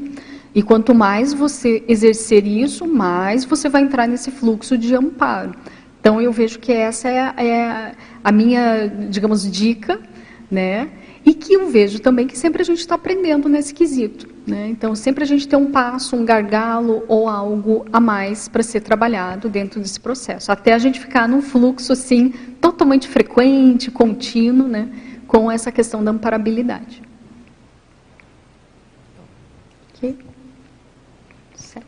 E 0.52 0.62
quanto 0.62 0.94
mais 0.94 1.32
você 1.32 1.84
exercer 1.86 2.44
isso, 2.44 2.86
mais 2.86 3.44
você 3.44 3.68
vai 3.68 3.82
entrar 3.82 4.08
nesse 4.08 4.30
fluxo 4.32 4.76
de 4.76 4.94
amparo. 4.94 5.54
Então, 6.00 6.20
eu 6.20 6.32
vejo 6.32 6.58
que 6.58 6.72
essa 6.72 7.08
é 7.08 7.20
a, 7.20 7.34
é 7.36 7.92
a 8.24 8.32
minha, 8.32 8.88
digamos, 9.08 9.48
dica, 9.48 10.00
né? 10.50 10.88
E 11.24 11.34
que 11.34 11.52
eu 11.52 11.68
vejo 11.68 12.00
também 12.00 12.26
que 12.26 12.36
sempre 12.36 12.62
a 12.62 12.64
gente 12.64 12.78
está 12.78 12.94
aprendendo 12.94 13.48
nesse 13.48 13.72
quesito. 13.74 14.26
Né? 14.46 14.68
Então, 14.70 14.94
sempre 14.94 15.22
a 15.22 15.26
gente 15.26 15.46
tem 15.46 15.58
um 15.58 15.70
passo, 15.70 16.16
um 16.16 16.24
gargalo 16.24 17.04
ou 17.06 17.28
algo 17.28 17.84
a 17.92 18.00
mais 18.00 18.48
para 18.48 18.62
ser 18.62 18.80
trabalhado 18.80 19.48
dentro 19.48 19.78
desse 19.80 20.00
processo. 20.00 20.50
Até 20.50 20.72
a 20.72 20.78
gente 20.78 20.98
ficar 20.98 21.28
num 21.28 21.42
fluxo 21.42 21.92
assim, 21.92 22.30
totalmente 22.60 23.06
frequente, 23.06 23.90
contínuo, 23.90 24.66
né? 24.66 24.88
Com 25.30 25.48
essa 25.48 25.70
questão 25.70 26.02
da 26.02 26.10
amparabilidade. 26.10 27.00
Ok? 29.94 30.18
Certo. 31.54 31.86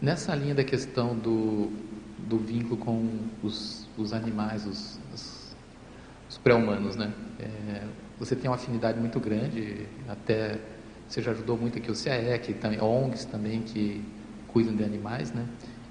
Nessa 0.00 0.34
linha 0.34 0.54
da 0.54 0.64
questão 0.64 1.14
do, 1.14 1.70
do 2.26 2.38
vínculo 2.38 2.76
com 2.78 3.06
os 3.42 3.86
os 3.98 4.14
animais, 4.14 4.66
os, 4.66 4.98
os, 5.12 5.54
os 6.30 6.38
pré-humanos, 6.38 6.96
né? 6.96 7.12
É, 7.38 7.82
você 8.18 8.34
tem 8.34 8.48
uma 8.48 8.56
afinidade 8.56 8.98
muito 8.98 9.20
grande, 9.20 9.86
até 10.08 10.58
você 11.06 11.20
já 11.20 11.32
ajudou 11.32 11.58
muito 11.58 11.76
aqui 11.76 11.90
o 11.90 11.94
CAEC, 11.94 12.54
também, 12.54 12.80
ONGs 12.80 13.26
também 13.26 13.60
que 13.60 14.02
cuidam 14.48 14.74
de 14.74 14.82
animais, 14.82 15.32
né? 15.32 15.46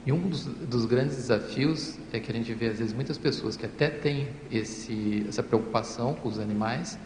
E 0.06 0.12
um 0.12 0.28
dos, 0.28 0.46
dos, 0.46 0.86
grandes 0.86 1.16
desafios 1.16 1.98
é 2.12 2.20
que 2.20 2.32
a 2.32 2.36
gente 2.36 2.52
vê 2.54 2.68
às 2.68 2.80
vezes 2.80 2.92
muitas 2.94 3.20
pessoas 3.20 3.56
que 3.56 3.66
até 3.66 3.88
têm 3.88 4.30
esse, 4.52 5.26
essa 5.28 5.44
preocupação 5.44 6.16
com 6.16 6.28
os 6.28 6.40
animais, 6.40 6.98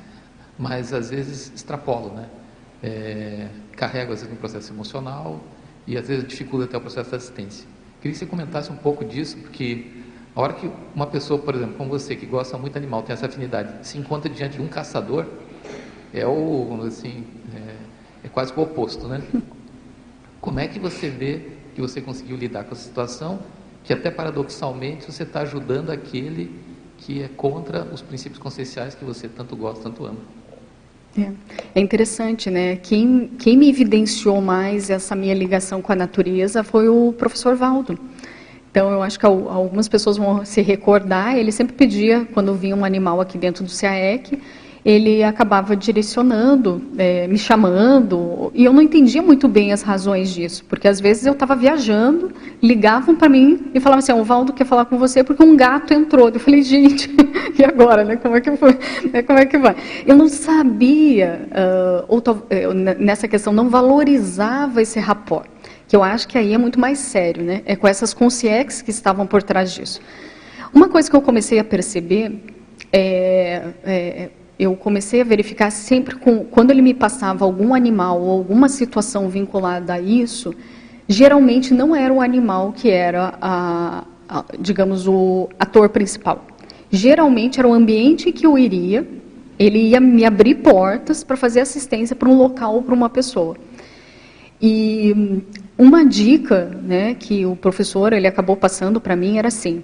mas 0.58 0.94
às 0.94 1.10
vezes 1.10 1.52
extrapolam, 1.54 2.14
né? 2.16 2.30
É, 2.82 3.48
às 3.82 3.92
vezes 3.92 4.30
no 4.30 4.36
processo 4.38 4.72
emocional 4.72 5.44
e 5.86 5.98
às 5.98 6.08
vezes 6.08 6.26
dificulta 6.26 6.66
até 6.66 6.78
o 6.78 6.82
processo 6.82 7.10
de 7.10 7.16
assistência. 7.18 7.68
Queria 8.00 8.14
que 8.14 8.20
você 8.20 8.26
comentasse 8.26 8.72
um 8.72 8.78
pouco 8.78 9.04
disso, 9.04 9.38
porque 9.38 9.88
a 10.34 10.42
hora 10.42 10.54
que 10.54 10.72
uma 10.94 11.08
pessoa, 11.08 11.40
por 11.40 11.56
exemplo, 11.56 11.76
como 11.76 11.90
você, 11.90 12.16
que 12.16 12.26
gosta 12.26 12.58
muito 12.58 12.74
de 12.74 12.80
animal, 12.80 13.04
tem 13.04 13.14
essa 13.14 13.26
afinidade, 13.26 13.86
se 13.86 13.98
encontra 13.98 14.30
diante 14.30 14.58
de 14.58 14.62
um 14.62 14.68
caçador, 14.68 15.26
é 16.14 16.26
o, 16.26 16.82
assim, 16.86 17.26
é, 17.54 18.28
é 18.28 18.30
quase 18.30 18.54
o 18.56 18.62
oposto, 18.62 19.08
né? 19.08 19.22
Como 20.40 20.60
é 20.60 20.68
que 20.68 20.80
você 20.80 21.10
vê 21.10 21.55
que 21.76 21.82
você 21.82 22.00
conseguiu 22.00 22.38
lidar 22.38 22.64
com 22.64 22.72
essa 22.72 22.84
situação, 22.84 23.40
que 23.84 23.92
até 23.92 24.10
paradoxalmente 24.10 25.12
você 25.12 25.24
está 25.24 25.42
ajudando 25.42 25.92
aquele 25.92 26.50
que 26.98 27.22
é 27.22 27.28
contra 27.28 27.84
os 27.84 28.02
princípios 28.02 28.40
conscienciais 28.40 28.96
que 28.96 29.04
você 29.04 29.28
tanto 29.28 29.56
gosta, 29.56 29.84
tanto 29.84 30.06
ama? 30.06 30.18
É, 31.18 31.32
é 31.76 31.82
interessante, 31.82 32.50
né? 32.50 32.78
Quem, 32.78 33.30
quem 33.38 33.58
me 33.58 33.70
evidenciou 33.70 34.42
mais 34.42 34.90
essa 34.90 35.16
minha 35.16 35.34
ligação 35.34 35.82
com 35.82 35.92
a 35.92 35.96
natureza 35.96 36.64
foi 36.64 36.88
o 36.88 37.14
professor 37.14 37.56
Valdo. 37.56 38.00
Então, 38.72 38.90
eu 38.92 39.02
acho 39.02 39.20
que 39.20 39.26
algumas 39.26 39.88
pessoas 39.88 40.18
vão 40.18 40.44
se 40.44 40.62
recordar, 40.62 41.38
ele 41.38 41.52
sempre 41.52 41.76
pedia, 41.76 42.26
quando 42.34 42.54
vinha 42.54 42.76
um 42.76 42.84
animal 42.84 43.22
aqui 43.22 43.38
dentro 43.38 43.64
do 43.64 43.72
CAEC, 43.72 44.42
ele 44.86 45.24
acabava 45.24 45.76
direcionando, 45.76 46.80
é, 46.96 47.28
me 47.28 47.40
chamando, 47.40 48.52
e 48.54 48.64
eu 48.64 48.72
não 48.72 48.84
entendia 48.84 49.20
muito 49.20 49.48
bem 49.48 49.74
as 49.74 49.82
razões 49.82 50.32
disso, 50.32 50.64
porque 50.70 50.88
às 50.88 51.00
vezes 51.00 51.26
eu 51.26 51.34
estava 51.34 51.56
viajando, 51.56 52.32
ligavam 52.62 53.16
para 53.16 53.28
mim 53.28 53.72
e 53.74 53.80
falavam 53.80 53.98
assim, 53.98 54.14
o 54.14 54.24
Valdo 54.24 54.54
quer 54.54 54.64
falar 54.64 54.86
com 54.86 54.96
você 55.00 55.24
porque 55.24 55.42
um 55.42 55.58
gato 55.58 55.92
entrou. 55.92 56.30
Eu 56.30 56.40
falei, 56.40 56.62
gente, 56.62 57.10
e 57.58 57.66
agora, 57.66 58.04
né? 58.04 58.16
Como 58.18 58.36
é 58.36 58.42
que 58.42 58.56
foi? 58.56 58.78
Né, 59.12 59.24
como 59.24 59.40
é 59.40 59.48
que 59.48 59.58
vai? 59.58 59.76
Eu 60.06 60.16
não 60.16 60.30
sabia, 60.30 61.50
uh, 61.50 62.06
ou 62.08 62.22
nessa 63.00 63.28
questão, 63.28 63.52
não 63.52 63.70
valorizava 63.70 64.84
esse 64.84 65.00
rapport, 65.00 65.48
que 65.88 65.96
eu 65.96 66.04
acho 66.04 66.28
que 66.28 66.38
aí 66.38 66.54
é 66.54 66.60
muito 66.60 66.80
mais 66.80 67.00
sério, 67.00 67.44
né? 67.44 67.64
É 67.66 67.76
com 67.76 67.88
essas 67.88 68.14
consciências 68.14 68.84
que 68.84 68.92
estavam 68.92 69.26
por 69.26 69.42
trás 69.42 69.74
disso. 69.74 70.00
Uma 70.72 70.90
coisa 70.90 71.10
que 71.10 71.16
eu 71.16 71.22
comecei 71.24 71.58
a 71.58 71.64
perceber 71.64 72.40
é, 72.94 73.64
é 73.84 74.30
eu 74.58 74.76
comecei 74.76 75.22
a 75.22 75.24
verificar 75.24 75.70
sempre 75.70 76.16
com, 76.16 76.46
quando 76.46 76.72
ele 76.72 76.82
me 76.82 76.94
passava 76.94 77.44
algum 77.44 77.74
animal 77.74 78.22
ou 78.22 78.32
alguma 78.32 78.70
situação 78.70 79.30
vinculada 79.30 79.94
a 79.94 80.00
isso, 80.00 80.54
geralmente 81.08 81.74
não 81.74 81.96
era 81.96 82.14
o 82.14 82.22
animal 82.22 82.72
que 82.72 82.90
era, 82.90 83.34
a, 83.42 84.04
a, 84.28 84.46
digamos, 84.60 85.08
o 85.08 85.50
ator 85.60 85.90
principal. 85.90 86.46
Geralmente 86.90 87.60
era 87.60 87.68
o 87.68 87.74
ambiente 87.74 88.32
que 88.32 88.46
eu 88.46 88.58
iria, 88.58 89.06
ele 89.58 89.90
ia 89.90 90.00
me 90.00 90.26
abrir 90.26 90.56
portas 90.56 91.24
para 91.24 91.36
fazer 91.36 91.62
assistência 91.62 92.16
para 92.16 92.30
um 92.30 92.38
local 92.38 92.76
ou 92.76 92.84
para 92.84 92.94
uma 92.94 93.10
pessoa. 93.10 93.56
E 94.62 95.44
uma 95.78 96.06
dica 96.06 96.72
né, 96.82 97.16
que 97.16 97.46
o 97.46 97.56
professor 97.56 98.14
ele 98.14 98.28
acabou 98.28 98.56
passando 98.56 99.02
para 99.02 99.16
mim 99.16 99.38
era 99.38 99.50
assim: 99.50 99.84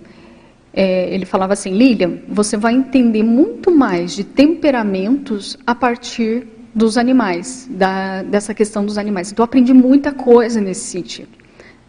é, 0.73 1.13
ele 1.13 1.25
falava 1.25 1.53
assim, 1.53 1.71
Lilian, 1.71 2.19
você 2.27 2.55
vai 2.55 2.73
entender 2.73 3.23
muito 3.23 3.71
mais 3.71 4.15
de 4.15 4.23
temperamentos 4.23 5.57
a 5.65 5.75
partir 5.75 6.47
dos 6.73 6.97
animais, 6.97 7.67
da, 7.69 8.23
dessa 8.23 8.53
questão 8.53 8.85
dos 8.85 8.97
animais. 8.97 9.31
Então, 9.31 9.43
eu 9.43 9.45
aprendi 9.45 9.73
muita 9.73 10.11
coisa 10.11 10.61
nesse 10.61 10.85
sentido. 10.85 11.29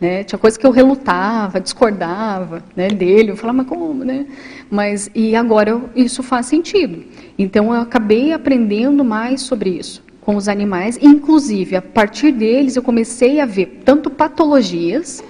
Né? 0.00 0.24
Tinha 0.24 0.38
coisa 0.38 0.58
que 0.58 0.66
eu 0.66 0.72
relutava, 0.72 1.60
discordava 1.60 2.64
né, 2.74 2.88
dele, 2.88 3.30
eu 3.30 3.36
falava, 3.36 3.58
mas 3.58 3.68
como, 3.68 4.04
né? 4.04 4.26
Mas, 4.68 5.08
e 5.14 5.36
agora 5.36 5.80
isso 5.94 6.24
faz 6.24 6.46
sentido. 6.46 7.04
Então, 7.38 7.72
eu 7.72 7.80
acabei 7.80 8.32
aprendendo 8.32 9.04
mais 9.04 9.42
sobre 9.42 9.70
isso 9.70 10.02
com 10.22 10.36
os 10.36 10.48
animais, 10.48 10.98
inclusive, 11.02 11.74
a 11.74 11.82
partir 11.82 12.30
deles, 12.30 12.76
eu 12.76 12.82
comecei 12.82 13.40
a 13.40 13.44
ver 13.44 13.80
tanto 13.84 14.08
patologias, 14.08 15.22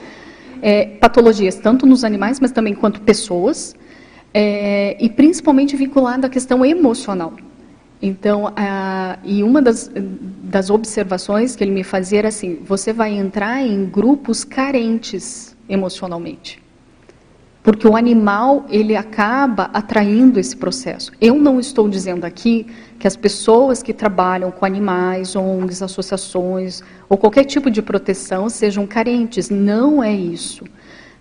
é, 0.62 0.86
patologias 0.86 1.56
tanto 1.56 1.84
nos 1.84 2.04
animais, 2.04 2.38
mas 2.38 2.52
também 2.52 2.74
quanto 2.74 3.02
pessoas, 3.02 3.74
é, 4.32 4.96
e 5.04 5.10
principalmente 5.10 5.76
vinculado 5.76 6.26
à 6.26 6.30
questão 6.30 6.64
emocional. 6.64 7.34
Então, 8.00 8.52
a, 8.56 9.18
e 9.24 9.42
uma 9.42 9.60
das, 9.60 9.90
das 9.94 10.70
observações 10.70 11.54
que 11.54 11.62
ele 11.62 11.72
me 11.72 11.84
fazia 11.84 12.20
era 12.20 12.28
assim: 12.28 12.60
você 12.64 12.92
vai 12.92 13.12
entrar 13.12 13.62
em 13.62 13.84
grupos 13.84 14.44
carentes 14.44 15.56
emocionalmente 15.68 16.61
porque 17.62 17.86
o 17.86 17.96
animal 17.96 18.66
ele 18.68 18.96
acaba 18.96 19.70
atraindo 19.72 20.40
esse 20.40 20.56
processo. 20.56 21.12
Eu 21.20 21.36
não 21.36 21.60
estou 21.60 21.88
dizendo 21.88 22.24
aqui 22.24 22.66
que 22.98 23.06
as 23.06 23.16
pessoas 23.16 23.82
que 23.82 23.92
trabalham 23.92 24.50
com 24.50 24.64
animais, 24.64 25.36
ONGs, 25.36 25.82
associações 25.82 26.82
ou 27.08 27.16
qualquer 27.16 27.44
tipo 27.44 27.70
de 27.70 27.80
proteção 27.80 28.48
sejam 28.48 28.86
carentes. 28.86 29.48
Não 29.48 30.02
é 30.02 30.12
isso. 30.12 30.64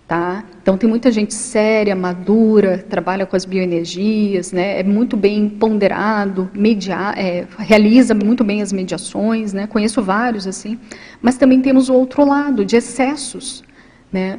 Tá? 0.06 0.44
Então 0.60 0.76
tem 0.76 0.90
muita 0.90 1.10
gente 1.10 1.32
séria, 1.32 1.94
madura, 1.94 2.84
trabalha 2.90 3.24
com 3.24 3.34
as 3.34 3.46
bioenergias, 3.46 4.52
né? 4.52 4.80
é 4.80 4.82
muito 4.82 5.16
bem 5.16 5.48
ponderado, 5.48 6.50
media, 6.52 7.14
é, 7.16 7.46
realiza 7.58 8.12
muito 8.12 8.44
bem 8.44 8.60
as 8.60 8.74
mediações, 8.74 9.54
né? 9.54 9.66
conheço 9.66 10.02
vários 10.02 10.46
assim, 10.46 10.78
mas 11.22 11.38
também 11.38 11.62
temos 11.62 11.88
o 11.88 11.94
outro 11.94 12.26
lado, 12.26 12.62
de 12.62 12.76
excessos. 12.76 13.64
Né? 14.12 14.38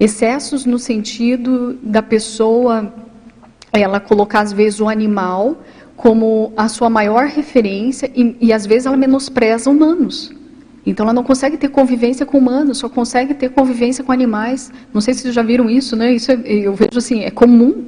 Excessos 0.00 0.64
no 0.64 0.78
sentido 0.78 1.78
da 1.82 2.02
pessoa, 2.02 2.92
ela 3.72 3.98
colocar 3.98 4.40
às 4.40 4.52
vezes 4.52 4.80
o 4.80 4.88
animal 4.88 5.58
como 5.96 6.52
a 6.56 6.68
sua 6.68 6.88
maior 6.88 7.26
referência 7.26 8.10
e, 8.14 8.36
e 8.40 8.52
às 8.52 8.64
vezes 8.64 8.86
ela 8.86 8.96
menospreza 8.96 9.68
humanos. 9.68 10.32
Então 10.86 11.04
ela 11.04 11.12
não 11.12 11.24
consegue 11.24 11.56
ter 11.56 11.68
convivência 11.68 12.24
com 12.24 12.38
humanos, 12.38 12.78
só 12.78 12.88
consegue 12.88 13.34
ter 13.34 13.50
convivência 13.50 14.04
com 14.04 14.12
animais. 14.12 14.72
Não 14.94 15.00
sei 15.00 15.12
se 15.12 15.22
vocês 15.22 15.34
já 15.34 15.42
viram 15.42 15.68
isso, 15.68 15.96
né? 15.96 16.14
Isso 16.14 16.30
é, 16.30 16.38
eu 16.44 16.72
vejo 16.72 16.96
assim, 16.96 17.24
é 17.24 17.30
comum. 17.30 17.84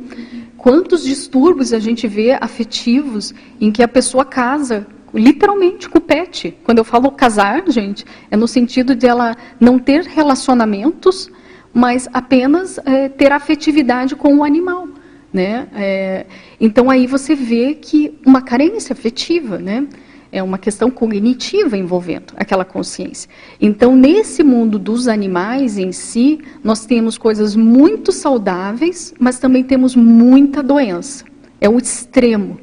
Quantos 0.56 1.04
distúrbios 1.04 1.72
a 1.72 1.78
gente 1.78 2.06
vê 2.06 2.32
afetivos 2.32 3.32
em 3.60 3.70
que 3.70 3.82
a 3.82 3.88
pessoa 3.88 4.24
casa 4.24 4.86
literalmente 5.14 5.88
com 5.88 5.98
o 5.98 6.00
pet. 6.00 6.56
Quando 6.64 6.78
eu 6.78 6.84
falo 6.84 7.10
casar, 7.10 7.62
gente, 7.68 8.04
é 8.30 8.36
no 8.36 8.46
sentido 8.46 8.94
de 8.94 9.06
ela 9.06 9.36
não 9.58 9.78
ter 9.78 10.04
relacionamentos 10.04 11.30
mas 11.72 12.08
apenas 12.12 12.78
é, 12.78 13.08
ter 13.08 13.32
afetividade 13.32 14.16
com 14.16 14.36
o 14.36 14.44
animal. 14.44 14.88
Né? 15.32 15.68
É, 15.74 16.26
então 16.60 16.90
aí 16.90 17.06
você 17.06 17.34
vê 17.34 17.74
que 17.74 18.18
uma 18.26 18.42
carência 18.42 18.92
afetiva, 18.92 19.58
né? 19.58 19.86
é 20.32 20.42
uma 20.42 20.58
questão 20.58 20.90
cognitiva 20.90 21.76
envolvendo 21.76 22.32
aquela 22.36 22.64
consciência. 22.64 23.28
Então, 23.60 23.96
nesse 23.96 24.42
mundo 24.42 24.78
dos 24.78 25.08
animais 25.08 25.76
em 25.76 25.92
si, 25.92 26.40
nós 26.62 26.86
temos 26.86 27.18
coisas 27.18 27.56
muito 27.56 28.12
saudáveis, 28.12 29.12
mas 29.18 29.38
também 29.38 29.64
temos 29.64 29.96
muita 29.96 30.62
doença. 30.62 31.24
É 31.60 31.68
o 31.68 31.78
extremo. 31.78 32.58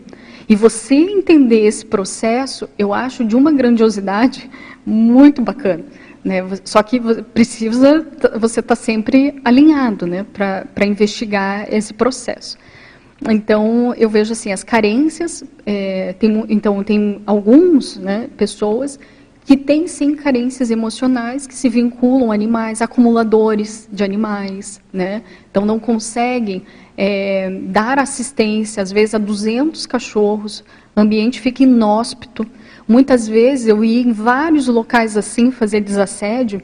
E 0.49 0.55
você 0.55 0.95
entender 0.95 1.65
esse 1.65 1.85
processo, 1.85 2.69
eu 2.79 2.93
acho 2.93 3.25
de 3.25 3.35
uma 3.35 3.51
grandiosidade 3.51 4.49
muito 4.85 5.41
bacana. 5.41 5.83
Né? 6.23 6.43
Só 6.63 6.81
que 6.83 6.99
precisa 7.23 8.05
você 8.39 8.59
estar 8.59 8.75
tá 8.75 8.81
sempre 8.81 9.39
alinhado 9.45 10.05
né? 10.05 10.25
para 10.33 10.85
investigar 10.85 11.67
esse 11.73 11.93
processo. 11.93 12.57
Então, 13.29 13.93
eu 13.97 14.09
vejo 14.09 14.33
assim, 14.33 14.51
as 14.51 14.63
carências, 14.63 15.43
é, 15.65 16.13
tem, 16.13 16.45
então 16.49 16.83
tem 16.83 17.21
alguns 17.25 17.97
né, 17.97 18.29
pessoas 18.37 18.99
que 19.47 19.55
têm 19.55 19.87
sim 19.87 20.13
carências 20.13 20.69
emocionais 20.69 21.47
que 21.47 21.55
se 21.55 21.69
vinculam 21.69 22.31
a 22.31 22.33
animais, 22.33 22.81
acumuladores 22.81 23.87
de 23.89 24.03
animais, 24.03 24.81
né? 24.91 25.23
Então 25.49 25.65
não 25.65 25.79
conseguem 25.79 26.63
é, 26.97 27.49
dar 27.63 27.97
assistência, 27.97 28.83
às 28.83 28.91
vezes 28.91 29.15
a 29.15 29.17
200 29.17 29.85
cachorros, 29.85 30.65
o 30.93 30.99
ambiente 30.99 31.39
fica 31.39 31.63
inóspito, 31.63 32.45
Muitas 32.87 33.27
vezes 33.27 33.67
eu 33.67 33.83
ia 33.83 34.01
em 34.01 34.11
vários 34.11 34.67
locais 34.67 35.17
assim 35.17 35.51
fazer 35.51 35.81
desassédio. 35.81 36.61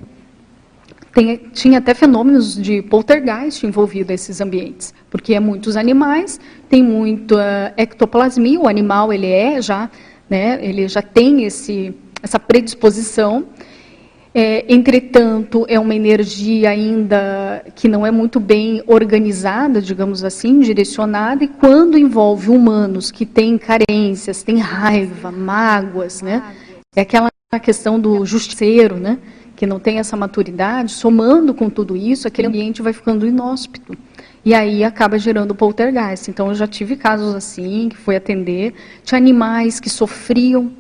Tem, 1.14 1.38
tinha 1.52 1.78
até 1.78 1.94
fenômenos 1.94 2.56
de 2.56 2.82
poltergeist 2.82 3.66
envolvido 3.66 4.12
nesses 4.12 4.42
ambientes, 4.42 4.94
porque 5.12 5.36
é 5.36 5.40
muitos 5.40 5.78
animais, 5.78 6.40
tem 6.68 6.82
muita 6.82 7.72
ectoplasmia, 7.78 8.60
o 8.60 8.68
animal 8.68 9.14
ele 9.14 9.28
é 9.28 9.62
já, 9.62 9.92
né, 10.28 10.58
ele 10.66 10.88
já 10.88 11.04
tem 11.04 11.44
esse, 11.44 11.94
essa 12.24 12.40
predisposição, 12.40 13.46
é, 14.36 14.66
entretanto, 14.74 15.64
é 15.70 15.80
uma 15.80 15.94
energia 15.94 16.72
ainda 16.72 17.64
que 17.76 17.88
não 17.88 18.04
é 18.04 18.10
muito 18.10 18.40
bem 18.40 18.82
organizada, 18.88 19.80
digamos 19.80 20.24
assim, 20.24 20.60
direcionada, 20.60 21.44
e 21.44 21.48
quando 21.48 22.00
envolve 22.00 22.50
humanos 22.50 23.12
que 23.12 23.28
têm 23.28 23.60
carências, 23.60 24.42
têm 24.42 24.58
raiva, 24.58 25.32
mágoas, 25.32 26.24
né? 26.24 26.42
É 26.96 27.02
aquela 27.02 27.30
questão 27.62 28.00
do 28.00 28.26
justiceiro, 28.26 28.96
né? 28.96 29.20
Que 29.56 29.68
não 29.68 29.80
tem 29.80 30.00
essa 30.00 30.18
maturidade, 30.18 30.92
somando 30.92 31.54
com 31.54 31.70
tudo 31.70 31.96
isso, 31.96 32.28
aquele 32.28 32.48
ambiente 32.48 32.82
vai 32.82 32.92
ficando 32.92 33.28
inóspito. 33.28 33.96
E 34.44 34.54
aí 34.56 34.84
acaba 34.84 35.20
gerando 35.20 35.54
poltergeist. 35.54 36.30
Então, 36.30 36.48
eu 36.48 36.56
já 36.56 36.68
tive 36.68 36.96
casos 36.96 37.36
assim, 37.36 37.88
que 37.88 37.96
foi 37.96 38.16
atender, 38.16 38.74
tinha 39.04 39.18
animais 39.18 39.80
que 39.80 39.92
sofriam 39.92 40.72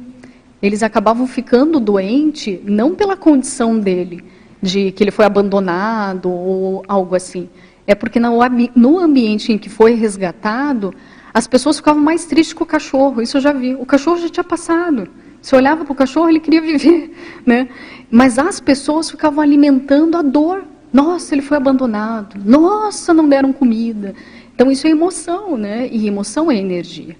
eles 0.64 0.82
acabavam 0.82 1.28
ficando 1.28 1.78
doentes 1.78 2.57
não 2.64 2.95
pela 2.95 3.18
condição 3.18 3.78
dele, 3.78 4.24
de 4.61 4.93
que 4.93 5.03
ele 5.03 5.11
foi 5.11 5.26
abandonado 5.26 6.32
ou 6.32 6.84
algo 6.88 7.16
assim. 7.16 7.49
É 7.86 7.93
porque 7.93 8.18
no, 8.18 8.39
no 8.74 8.97
ambiente 8.97 9.51
em 9.51 9.57
que 9.57 9.68
foi 9.70 9.95
resgatado, 9.95 10.93
as 11.34 11.47
pessoas 11.47 11.76
ficavam 11.76 12.01
mais 12.01 12.24
tristes 12.24 12.53
com 12.53 12.64
o 12.64 12.68
cachorro. 12.68 13.22
Isso 13.22 13.36
eu 13.36 13.41
já 13.41 13.51
vi. 13.51 13.76
O 13.76 13.86
cachorro 13.86 14.18
já 14.20 14.30
tinha 14.30 14.43
passado. 14.43 15.09
Você 15.41 15.53
olhava 15.53 15.84
para 15.84 15.91
o 15.91 15.95
cachorro, 15.95 16.30
ele 16.30 16.39
queria 16.39 16.61
viver, 16.64 17.14
né? 17.45 17.68
Mas 18.09 18.39
as 18.39 18.61
pessoas 18.61 19.11
ficavam 19.11 19.43
alimentando 19.43 20.16
a 20.16 20.22
dor. 20.22 20.64
Nossa, 20.93 21.36
ele 21.36 21.41
foi 21.41 21.57
abandonado. 21.57 22.39
Nossa, 22.45 23.14
não 23.14 23.28
deram 23.28 23.51
comida. 23.51 24.16
Então 24.55 24.72
isso 24.72 24.88
é 24.88 24.91
emoção, 24.91 25.57
né? 25.57 25.89
E 25.91 26.07
emoção 26.07 26.49
é 26.49 26.55
energia. 26.55 27.18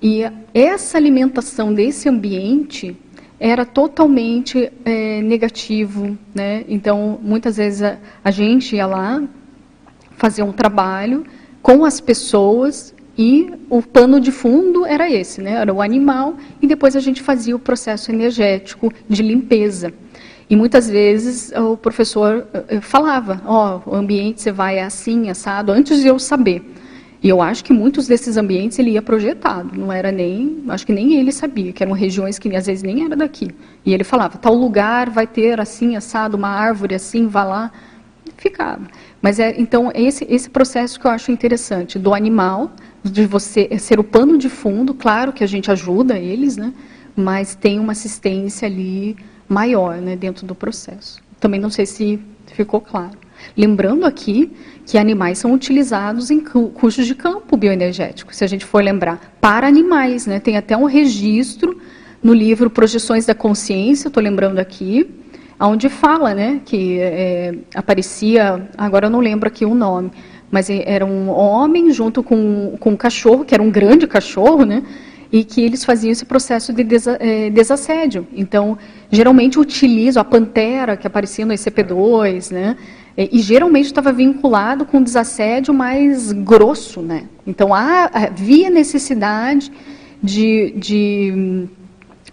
E 0.00 0.22
essa 0.54 0.96
alimentação 0.96 1.74
desse 1.74 2.08
ambiente 2.08 2.96
era 3.40 3.64
totalmente 3.64 4.70
é, 4.84 5.22
negativo, 5.22 6.16
né? 6.34 6.64
Então 6.68 7.18
muitas 7.22 7.56
vezes 7.56 7.82
a, 7.82 7.98
a 8.22 8.30
gente 8.30 8.76
ia 8.76 8.86
lá 8.86 9.22
fazer 10.16 10.42
um 10.42 10.52
trabalho 10.52 11.24
com 11.62 11.84
as 11.84 12.00
pessoas 12.00 12.94
e 13.16 13.50
o 13.68 13.82
pano 13.82 14.20
de 14.20 14.30
fundo 14.30 14.86
era 14.86 15.10
esse, 15.10 15.40
né? 15.40 15.52
Era 15.52 15.72
o 15.72 15.82
animal 15.82 16.36
e 16.62 16.66
depois 16.66 16.94
a 16.94 17.00
gente 17.00 17.22
fazia 17.22 17.54
o 17.54 17.58
processo 17.58 18.12
energético 18.12 18.92
de 19.08 19.22
limpeza. 19.22 19.92
E 20.50 20.56
muitas 20.56 20.88
vezes 20.88 21.52
o 21.52 21.76
professor 21.76 22.46
eh, 22.54 22.64
eh, 22.68 22.80
falava, 22.80 23.42
ó, 23.44 23.80
oh, 23.84 23.90
o 23.90 23.94
ambiente 23.94 24.40
você 24.40 24.50
vai 24.50 24.78
assim, 24.78 25.28
assado, 25.28 25.72
antes 25.72 26.00
de 26.00 26.06
eu 26.06 26.18
saber. 26.18 26.62
E 27.22 27.28
eu 27.28 27.42
acho 27.42 27.64
que 27.64 27.72
muitos 27.72 28.06
desses 28.06 28.36
ambientes 28.36 28.78
ele 28.78 28.92
ia 28.92 29.02
projetado, 29.02 29.76
não 29.76 29.92
era 29.92 30.12
nem, 30.12 30.62
acho 30.68 30.86
que 30.86 30.92
nem 30.92 31.14
ele 31.16 31.32
sabia, 31.32 31.72
que 31.72 31.82
eram 31.82 31.92
regiões 31.92 32.38
que 32.38 32.54
às 32.54 32.66
vezes 32.66 32.82
nem 32.82 33.04
era 33.04 33.16
daqui. 33.16 33.50
E 33.84 33.92
ele 33.92 34.04
falava, 34.04 34.38
tal 34.38 34.54
lugar 34.54 35.10
vai 35.10 35.26
ter 35.26 35.60
assim, 35.60 35.96
assado, 35.96 36.36
uma 36.36 36.48
árvore 36.48 36.94
assim, 36.94 37.26
vá 37.26 37.42
lá. 37.44 37.72
Ficava. 38.36 38.82
Mas 39.20 39.40
é, 39.40 39.52
então, 39.58 39.90
esse, 39.92 40.24
esse 40.30 40.48
processo 40.48 41.00
que 41.00 41.06
eu 41.06 41.10
acho 41.10 41.32
interessante, 41.32 41.98
do 41.98 42.14
animal, 42.14 42.70
de 43.02 43.26
você 43.26 43.68
ser 43.78 43.98
o 43.98 44.04
pano 44.04 44.38
de 44.38 44.48
fundo, 44.48 44.94
claro 44.94 45.32
que 45.32 45.42
a 45.42 45.46
gente 45.46 45.72
ajuda 45.72 46.16
eles, 46.16 46.56
né? 46.56 46.72
Mas 47.16 47.56
tem 47.56 47.80
uma 47.80 47.92
assistência 47.92 48.66
ali 48.66 49.16
maior, 49.48 49.96
né, 49.96 50.14
dentro 50.14 50.46
do 50.46 50.54
processo. 50.54 51.20
Também 51.40 51.58
não 51.58 51.70
sei 51.70 51.84
se 51.84 52.20
ficou 52.46 52.80
claro. 52.80 53.18
Lembrando 53.56 54.04
aqui 54.04 54.52
que 54.88 54.96
animais 54.96 55.36
são 55.36 55.52
utilizados 55.52 56.30
em 56.30 56.40
custos 56.40 57.06
de 57.06 57.14
campo 57.14 57.58
bioenergético, 57.58 58.34
se 58.34 58.42
a 58.42 58.46
gente 58.46 58.64
for 58.64 58.82
lembrar, 58.82 59.36
para 59.38 59.66
animais, 59.66 60.26
né? 60.26 60.40
Tem 60.40 60.56
até 60.56 60.74
um 60.74 60.86
registro 60.86 61.78
no 62.22 62.32
livro 62.32 62.70
Projeções 62.70 63.26
da 63.26 63.34
Consciência, 63.34 64.08
estou 64.08 64.22
lembrando 64.22 64.58
aqui, 64.58 65.06
onde 65.60 65.90
fala, 65.90 66.34
né, 66.34 66.62
que 66.64 66.98
é, 67.00 67.54
aparecia, 67.74 68.66
agora 68.78 69.08
eu 69.08 69.10
não 69.10 69.20
lembro 69.20 69.46
aqui 69.46 69.66
o 69.66 69.74
nome, 69.74 70.10
mas 70.50 70.70
era 70.70 71.04
um 71.04 71.28
homem 71.28 71.92
junto 71.92 72.22
com, 72.22 72.74
com 72.80 72.92
um 72.92 72.96
cachorro, 72.96 73.44
que 73.44 73.52
era 73.52 73.62
um 73.62 73.70
grande 73.70 74.06
cachorro, 74.06 74.64
né, 74.64 74.82
e 75.30 75.44
que 75.44 75.60
eles 75.60 75.84
faziam 75.84 76.12
esse 76.12 76.24
processo 76.24 76.72
de 76.72 76.82
desa, 76.82 77.18
é, 77.20 77.50
desassédio. 77.50 78.26
Então, 78.34 78.78
geralmente 79.10 79.58
utilizam 79.58 80.22
a 80.22 80.24
pantera 80.24 80.96
que 80.96 81.06
aparecia 81.06 81.44
no 81.44 81.52
ICP2, 81.52 82.52
né, 82.52 82.76
e, 83.18 83.38
e 83.38 83.38
geralmente 83.40 83.86
estava 83.86 84.12
vinculado 84.12 84.86
com 84.86 85.02
desassédio 85.02 85.74
mais 85.74 86.30
grosso, 86.30 87.02
né. 87.02 87.24
Então, 87.44 87.74
havia 87.74 88.70
necessidade 88.70 89.72
de, 90.22 90.72
de 90.76 91.68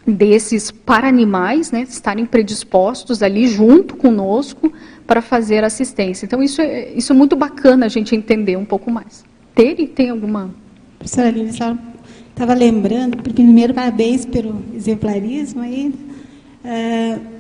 desses 0.06 0.70
para 0.70 1.08
animais, 1.08 1.72
né, 1.72 1.82
estarem 1.82 2.26
predispostos 2.26 3.24
ali 3.24 3.48
junto 3.48 3.96
conosco 3.96 4.72
para 5.08 5.22
fazer 5.22 5.64
assistência. 5.64 6.26
Então 6.26 6.44
isso 6.44 6.62
é, 6.62 6.92
isso 6.94 7.12
é 7.12 7.16
muito 7.16 7.36
bacana 7.36 7.88
a 7.88 7.90
gente 7.90 8.16
entender 8.16 8.56
um 8.56 8.66
pouco 8.66 8.92
mais. 8.92 9.26
Tere, 9.56 9.88
tem 9.88 10.10
alguma? 10.10 10.54
Professora 11.00 11.30
Aline, 11.30 11.54
só 11.54 11.76
estava 12.30 12.54
lembrando, 12.54 13.18
primeiro 13.18 13.74
parabéns 13.74 14.26
pelo 14.26 14.62
exemplarismo 14.76 15.62
aí, 15.62 15.94
uh, 16.64 17.35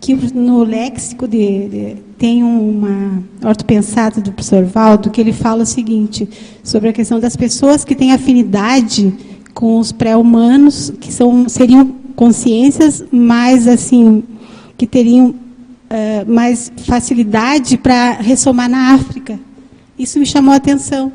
que 0.00 0.14
no 0.34 0.62
léxico 0.62 1.26
de, 1.26 1.68
de, 1.68 1.96
tem 2.18 2.42
uma 2.42 3.22
ortopensada 3.44 4.20
do 4.20 4.32
professor 4.32 4.64
Valdo 4.64 5.10
que 5.10 5.20
ele 5.20 5.32
fala 5.32 5.62
o 5.62 5.66
seguinte 5.66 6.28
sobre 6.62 6.90
a 6.90 6.92
questão 6.92 7.18
das 7.18 7.36
pessoas 7.36 7.84
que 7.84 7.94
têm 7.94 8.12
afinidade 8.12 9.12
com 9.54 9.78
os 9.78 9.92
pré-humanos, 9.92 10.92
que 11.00 11.12
são 11.12 11.48
seriam 11.48 11.86
consciências 12.14 13.04
mais 13.10 13.66
assim 13.66 14.22
que 14.76 14.86
teriam 14.86 15.28
uh, 15.30 16.30
mais 16.30 16.70
facilidade 16.84 17.76
para 17.78 18.12
ressomar 18.12 18.68
na 18.68 18.94
África. 18.94 19.38
Isso 19.98 20.18
me 20.18 20.26
chamou 20.26 20.52
a 20.52 20.56
atenção, 20.56 21.12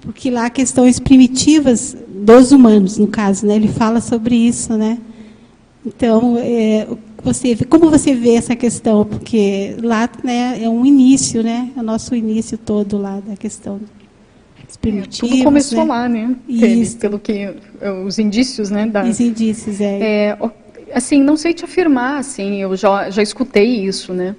porque 0.00 0.30
lá 0.30 0.48
questões 0.48 0.98
primitivas 0.98 1.96
dos 2.08 2.52
humanos, 2.52 2.96
no 2.96 3.06
caso, 3.06 3.46
né? 3.46 3.56
Ele 3.56 3.68
fala 3.68 4.00
sobre 4.00 4.34
isso, 4.34 4.72
né? 4.74 4.98
Então, 5.84 6.36
é, 6.38 6.86
você, 7.22 7.56
como 7.68 7.88
você 7.88 8.14
vê 8.14 8.34
essa 8.34 8.56
questão? 8.56 9.04
Porque 9.04 9.76
lá 9.82 10.08
né, 10.24 10.62
é 10.62 10.68
um 10.68 10.84
início, 10.84 11.42
né? 11.42 11.70
É 11.76 11.80
o 11.80 11.82
nosso 11.82 12.14
início 12.14 12.58
todo 12.58 12.98
lá 12.98 13.20
da 13.20 13.36
questão 13.36 13.80
dos 14.66 14.76
primitivos. 14.76 15.30
É, 15.30 15.34
tudo 15.34 15.44
começou 15.44 15.78
né? 15.78 15.84
lá, 15.84 16.08
né? 16.08 16.36
Isso. 16.48 16.98
Pelo 16.98 17.18
que 17.18 17.54
os 18.04 18.18
indícios, 18.18 18.70
né? 18.70 18.86
Da, 18.86 19.04
os 19.04 19.20
indícios, 19.20 19.80
é. 19.80 19.98
é. 20.00 20.38
Assim, 20.92 21.22
não 21.22 21.36
sei 21.36 21.54
te 21.54 21.64
afirmar, 21.64 22.18
assim, 22.18 22.60
eu 22.60 22.76
já, 22.76 23.08
já 23.08 23.22
escutei 23.22 23.86
isso, 23.86 24.12
né? 24.12 24.36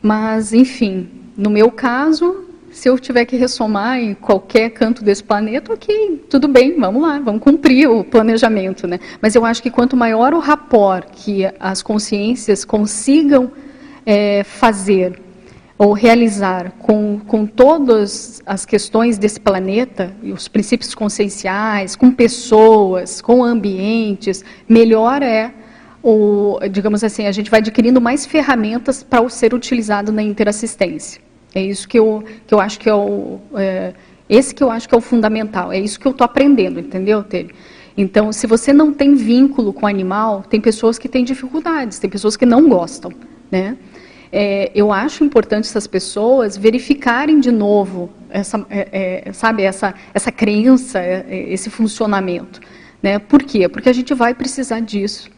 Mas, 0.00 0.52
enfim, 0.52 1.08
no 1.36 1.50
meu 1.50 1.70
caso, 1.70 2.45
se 2.76 2.90
eu 2.90 2.98
tiver 2.98 3.24
que 3.24 3.36
ressomar 3.36 3.98
em 3.98 4.12
qualquer 4.12 4.68
canto 4.68 5.02
desse 5.02 5.24
planeta, 5.24 5.72
ok, 5.72 6.26
tudo 6.28 6.46
bem, 6.46 6.78
vamos 6.78 7.00
lá, 7.00 7.18
vamos 7.18 7.40
cumprir 7.40 7.88
o 7.88 8.04
planejamento, 8.04 8.86
né? 8.86 9.00
Mas 9.18 9.34
eu 9.34 9.46
acho 9.46 9.62
que 9.62 9.70
quanto 9.70 9.96
maior 9.96 10.34
o 10.34 10.38
rapport 10.38 11.08
que 11.10 11.50
as 11.58 11.82
consciências 11.82 12.66
consigam 12.66 13.50
é, 14.04 14.44
fazer 14.44 15.18
ou 15.78 15.94
realizar 15.94 16.72
com, 16.72 17.18
com 17.26 17.46
todas 17.46 18.42
as 18.44 18.66
questões 18.66 19.16
desse 19.16 19.40
planeta, 19.40 20.14
os 20.22 20.46
princípios 20.46 20.94
conscienciais, 20.94 21.96
com 21.96 22.10
pessoas, 22.10 23.22
com 23.22 23.42
ambientes, 23.42 24.44
melhor 24.68 25.22
é, 25.22 25.50
o, 26.02 26.58
digamos 26.70 27.02
assim, 27.02 27.26
a 27.26 27.32
gente 27.32 27.50
vai 27.50 27.60
adquirindo 27.60 28.02
mais 28.02 28.26
ferramentas 28.26 29.02
para 29.02 29.26
ser 29.30 29.54
utilizado 29.54 30.12
na 30.12 30.22
interassistência. 30.22 31.24
É 31.56 31.62
isso 31.62 31.88
que 31.88 31.98
eu, 31.98 32.22
que 32.46 32.54
eu 32.54 32.60
acho 32.60 32.78
que 32.78 32.88
é 32.88 32.94
o. 32.94 33.40
É, 33.54 33.94
esse 34.28 34.54
que 34.54 34.62
eu 34.62 34.70
acho 34.70 34.88
que 34.88 34.94
é 34.94 34.98
o 34.98 35.00
fundamental. 35.00 35.72
É 35.72 35.78
isso 35.78 35.98
que 35.98 36.06
eu 36.06 36.12
estou 36.12 36.24
aprendendo, 36.24 36.78
entendeu, 36.78 37.22
Tere? 37.22 37.54
Então, 37.96 38.32
se 38.32 38.46
você 38.46 38.72
não 38.72 38.92
tem 38.92 39.14
vínculo 39.14 39.72
com 39.72 39.86
o 39.86 39.88
animal, 39.88 40.42
tem 40.42 40.60
pessoas 40.60 40.98
que 40.98 41.08
têm 41.08 41.24
dificuldades, 41.24 41.98
tem 41.98 42.10
pessoas 42.10 42.36
que 42.36 42.44
não 42.44 42.68
gostam, 42.68 43.10
né? 43.50 43.76
é, 44.32 44.70
eu 44.74 44.92
acho 44.92 45.24
importante 45.24 45.64
essas 45.64 45.86
pessoas 45.86 46.56
verificarem 46.56 47.40
de 47.40 47.50
novo 47.50 48.10
essa, 48.28 48.64
é, 48.68 49.22
é, 49.28 49.32
sabe, 49.32 49.62
essa, 49.62 49.94
essa 50.12 50.32
crença, 50.32 50.98
é, 50.98 51.24
é, 51.28 51.52
esse 51.52 51.70
funcionamento. 51.70 52.60
Né? 53.02 53.18
Por 53.18 53.42
quê? 53.42 53.68
Porque 53.68 53.88
a 53.88 53.92
gente 53.92 54.12
vai 54.14 54.34
precisar 54.34 54.80
disso, 54.80 55.30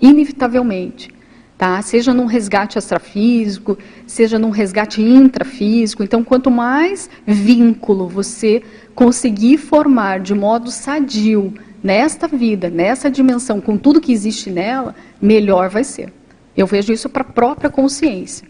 inevitavelmente. 0.00 1.10
Tá? 1.58 1.80
Seja 1.80 2.12
num 2.12 2.26
resgate 2.26 2.78
extrafísico, 2.78 3.78
seja 4.06 4.38
num 4.38 4.50
resgate 4.50 5.00
intrafísico. 5.00 6.02
Então, 6.02 6.22
quanto 6.22 6.50
mais 6.50 7.08
vínculo 7.26 8.08
você 8.08 8.62
conseguir 8.94 9.56
formar 9.56 10.20
de 10.20 10.34
modo 10.34 10.70
sadio 10.70 11.54
nesta 11.82 12.28
vida, 12.28 12.68
nessa 12.68 13.10
dimensão, 13.10 13.60
com 13.60 13.78
tudo 13.78 14.00
que 14.00 14.12
existe 14.12 14.50
nela, 14.50 14.94
melhor 15.20 15.70
vai 15.70 15.82
ser. 15.82 16.12
Eu 16.54 16.66
vejo 16.66 16.92
isso 16.92 17.08
para 17.08 17.22
a 17.22 17.24
própria 17.24 17.70
consciência. 17.70 18.46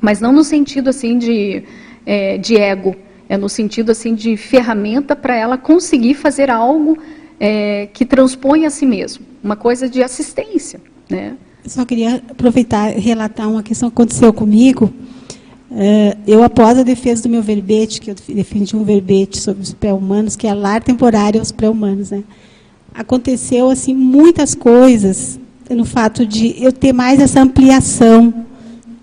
Mas 0.00 0.20
não 0.20 0.32
no 0.32 0.44
sentido 0.44 0.90
assim 0.90 1.18
de, 1.18 1.64
é, 2.06 2.38
de 2.38 2.56
ego, 2.56 2.94
é 3.28 3.36
no 3.36 3.48
sentido 3.48 3.90
assim 3.90 4.14
de 4.14 4.36
ferramenta 4.36 5.16
para 5.16 5.36
ela 5.36 5.58
conseguir 5.58 6.14
fazer 6.14 6.50
algo 6.50 6.96
é, 7.38 7.88
que 7.92 8.04
transpõe 8.04 8.66
a 8.66 8.70
si 8.70 8.86
mesmo, 8.86 9.24
uma 9.42 9.56
coisa 9.56 9.88
de 9.88 10.02
assistência. 10.02 10.80
Né? 11.08 11.36
Só 11.66 11.84
queria 11.84 12.22
aproveitar 12.28 12.96
e 12.96 13.00
relatar 13.00 13.48
uma 13.48 13.62
questão 13.62 13.90
que 13.90 13.94
aconteceu 13.94 14.32
comigo. 14.32 14.92
É, 15.72 16.16
eu, 16.26 16.42
após 16.42 16.78
a 16.78 16.82
defesa 16.82 17.22
do 17.22 17.28
meu 17.28 17.42
verbete, 17.42 18.00
que 18.00 18.10
eu 18.10 18.16
defendi 18.28 18.74
um 18.76 18.82
verbete 18.82 19.38
sobre 19.38 19.62
os 19.62 19.72
pré-humanos, 19.72 20.34
que 20.34 20.46
é 20.46 20.54
lar 20.54 20.82
temporário 20.82 21.38
aos 21.38 21.52
pré-humanos, 21.52 22.10
né? 22.10 22.24
aconteceu 22.94 23.70
assim 23.70 23.94
muitas 23.94 24.54
coisas 24.54 25.38
no 25.68 25.84
fato 25.84 26.26
de 26.26 26.62
eu 26.62 26.72
ter 26.72 26.92
mais 26.92 27.20
essa 27.20 27.40
ampliação, 27.40 28.44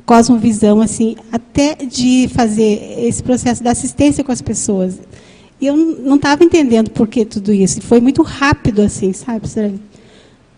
cosmovisão, 0.05 0.81
assim, 0.81 1.15
até 1.31 1.75
de 1.75 2.29
fazer 2.33 3.05
esse 3.05 3.23
processo 3.23 3.63
da 3.63 3.71
assistência 3.71 4.21
com 4.21 4.33
as 4.33 4.41
pessoas. 4.41 4.99
E 5.61 5.65
eu 5.65 5.75
não 5.75 6.17
estava 6.17 6.43
entendendo 6.43 6.91
por 6.91 7.07
que 7.07 7.23
tudo 7.23 7.53
isso. 7.53 7.81
Foi 7.81 8.01
muito 8.01 8.21
rápido, 8.21 8.81
assim, 8.81 9.13
sabe? 9.13 9.47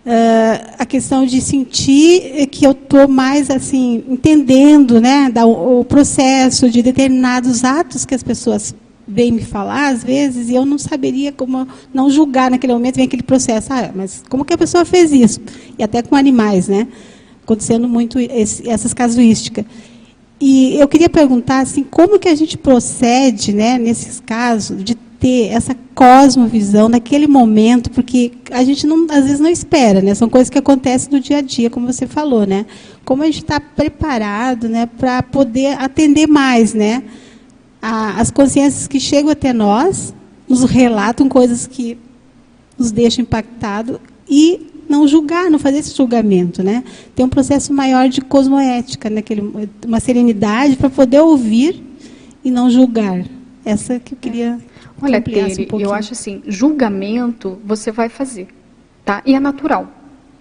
Uh, 0.05 0.75
a 0.79 0.85
questão 0.85 1.25
de 1.25 1.41
sentir 1.41 2.47
que 2.47 2.65
eu 2.65 2.71
estou 2.71 3.05
mais 3.05 3.49
assim 3.49 4.01
entendendo 4.07 5.01
né 5.01 5.29
da, 5.29 5.45
o 5.45 5.83
processo 5.83 6.69
de 6.69 6.81
determinados 6.81 7.65
atos 7.65 8.05
que 8.05 8.15
as 8.15 8.23
pessoas 8.23 8.73
vêm 9.05 9.29
me 9.29 9.43
falar 9.43 9.89
às 9.89 10.01
vezes 10.01 10.49
e 10.49 10.55
eu 10.55 10.65
não 10.65 10.77
saberia 10.77 11.33
como 11.33 11.67
não 11.93 12.09
julgar 12.09 12.49
naquele 12.49 12.71
momento 12.71 12.95
vem 12.95 13.05
aquele 13.05 13.23
processo 13.23 13.73
ah 13.73 13.91
mas 13.93 14.23
como 14.29 14.45
que 14.45 14.53
a 14.53 14.57
pessoa 14.57 14.85
fez 14.85 15.11
isso? 15.11 15.41
E 15.77 15.83
até 15.83 16.01
com 16.01 16.15
animais 16.15 16.69
né 16.69 16.87
acontecendo 17.49 17.89
muito 17.89 18.19
esse, 18.19 18.69
essas 18.69 18.93
casuísticas. 18.93 19.65
E 20.39 20.79
eu 20.79 20.87
queria 20.87 21.09
perguntar 21.09 21.59
assim 21.61 21.83
como 21.83 22.19
que 22.19 22.29
a 22.29 22.35
gente 22.35 22.57
procede 22.57 23.51
né 23.51 23.77
nesses 23.77 24.19
casos 24.19 24.83
de 24.83 24.95
ter 25.19 25.47
essa 25.47 25.75
cosmovisão 25.93 26.87
naquele 26.87 27.27
momento, 27.27 27.91
porque 27.91 28.31
a 28.51 28.63
gente 28.63 28.87
não, 28.87 29.05
às 29.09 29.25
vezes 29.25 29.39
não 29.39 29.49
espera, 29.49 30.01
né? 30.01 30.15
São 30.15 30.29
coisas 30.29 30.49
que 30.49 30.57
acontecem 30.57 31.11
no 31.11 31.19
dia 31.19 31.39
a 31.39 31.41
dia, 31.41 31.69
como 31.69 31.91
você 31.91 32.07
falou, 32.07 32.47
né? 32.47 32.65
Como 33.03 33.21
a 33.21 33.25
gente 33.25 33.41
está 33.41 33.59
preparado, 33.59 34.69
né, 34.69 34.85
para 34.85 35.21
poder 35.21 35.77
atender 35.77 36.25
mais, 36.25 36.73
né? 36.73 37.03
A, 37.81 38.21
as 38.21 38.31
consciências 38.31 38.87
que 38.87 38.99
chegam 38.99 39.29
até 39.29 39.51
nós, 39.51 40.13
nos 40.47 40.63
relatam 40.63 41.27
coisas 41.27 41.67
que 41.67 41.97
nos 42.77 42.91
deixam 42.91 43.23
impactado 43.23 43.99
e 44.27 44.67
não 44.87 45.05
julgar, 45.05 45.51
não 45.51 45.59
fazer 45.59 45.79
esse 45.79 45.95
julgamento, 45.95 46.63
né? 46.63 46.81
Tem 47.13 47.25
um 47.25 47.29
processo 47.29 47.73
maior 47.73 48.07
de 48.07 48.21
cosmoética, 48.21 49.09
naquele, 49.09 49.43
uma 49.85 49.99
serenidade 49.99 50.77
para 50.77 50.89
poder 50.89 51.19
ouvir 51.19 51.83
e 52.43 52.49
não 52.49 52.69
julgar. 52.69 53.25
Essa 53.65 53.99
que 53.99 54.13
eu 54.13 54.17
queria 54.19 54.57
Olha, 55.01 55.21
Tere, 55.21 55.67
um 55.71 55.79
eu 55.79 55.93
acho 55.93 56.13
assim, 56.13 56.41
julgamento 56.47 57.59
você 57.63 57.91
vai 57.91 58.09
fazer, 58.09 58.47
tá? 59.05 59.21
E 59.25 59.33
é 59.33 59.39
natural, 59.39 59.87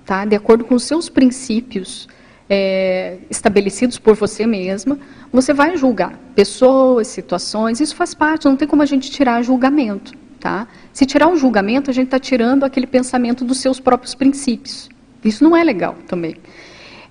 tá? 0.05 0.25
De 0.25 0.35
acordo 0.35 0.65
com 0.65 0.75
os 0.75 0.83
seus 0.83 1.09
princípios 1.09 2.09
é, 2.49 3.19
estabelecidos 3.31 3.99
por 3.99 4.15
você 4.17 4.47
mesma, 4.47 4.99
você 5.33 5.53
vai 5.53 5.77
julgar 5.77 6.19
pessoas, 6.35 7.07
situações, 7.09 7.81
isso 7.81 7.95
faz 7.95 8.15
parte, 8.15 8.47
não 8.47 8.57
tem 8.57 8.67
como 8.67 8.83
a 8.83 8.87
gente 8.87 9.11
tirar 9.11 9.43
julgamento, 9.43 10.13
tá? 10.41 10.67
Se 10.93 11.05
tirar 11.05 11.29
um 11.29 11.37
julgamento, 11.37 11.91
a 11.91 11.95
gente 11.95 12.07
está 12.07 12.19
tirando 12.19 12.65
aquele 12.65 12.87
pensamento 12.87 13.45
dos 13.45 13.59
seus 13.59 13.79
próprios 13.79 14.15
princípios. 14.15 14.89
Isso 15.25 15.45
não 15.45 15.57
é 15.57 15.63
legal 15.63 15.97
também. 16.07 16.37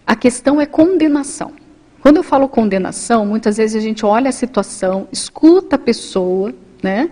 A 0.06 0.16
questão 0.16 0.60
é 0.60 0.66
condenação. 0.66 1.52
Quando 2.02 2.18
eu 2.18 2.24
falo 2.24 2.48
condenação, 2.48 3.26
muitas 3.26 3.58
vezes 3.58 3.76
a 3.76 3.86
gente 3.86 4.06
olha 4.06 4.30
a 4.30 4.32
situação, 4.32 5.08
escuta 5.12 5.76
a 5.76 5.80
pessoa, 5.80 6.54
né? 6.82 7.10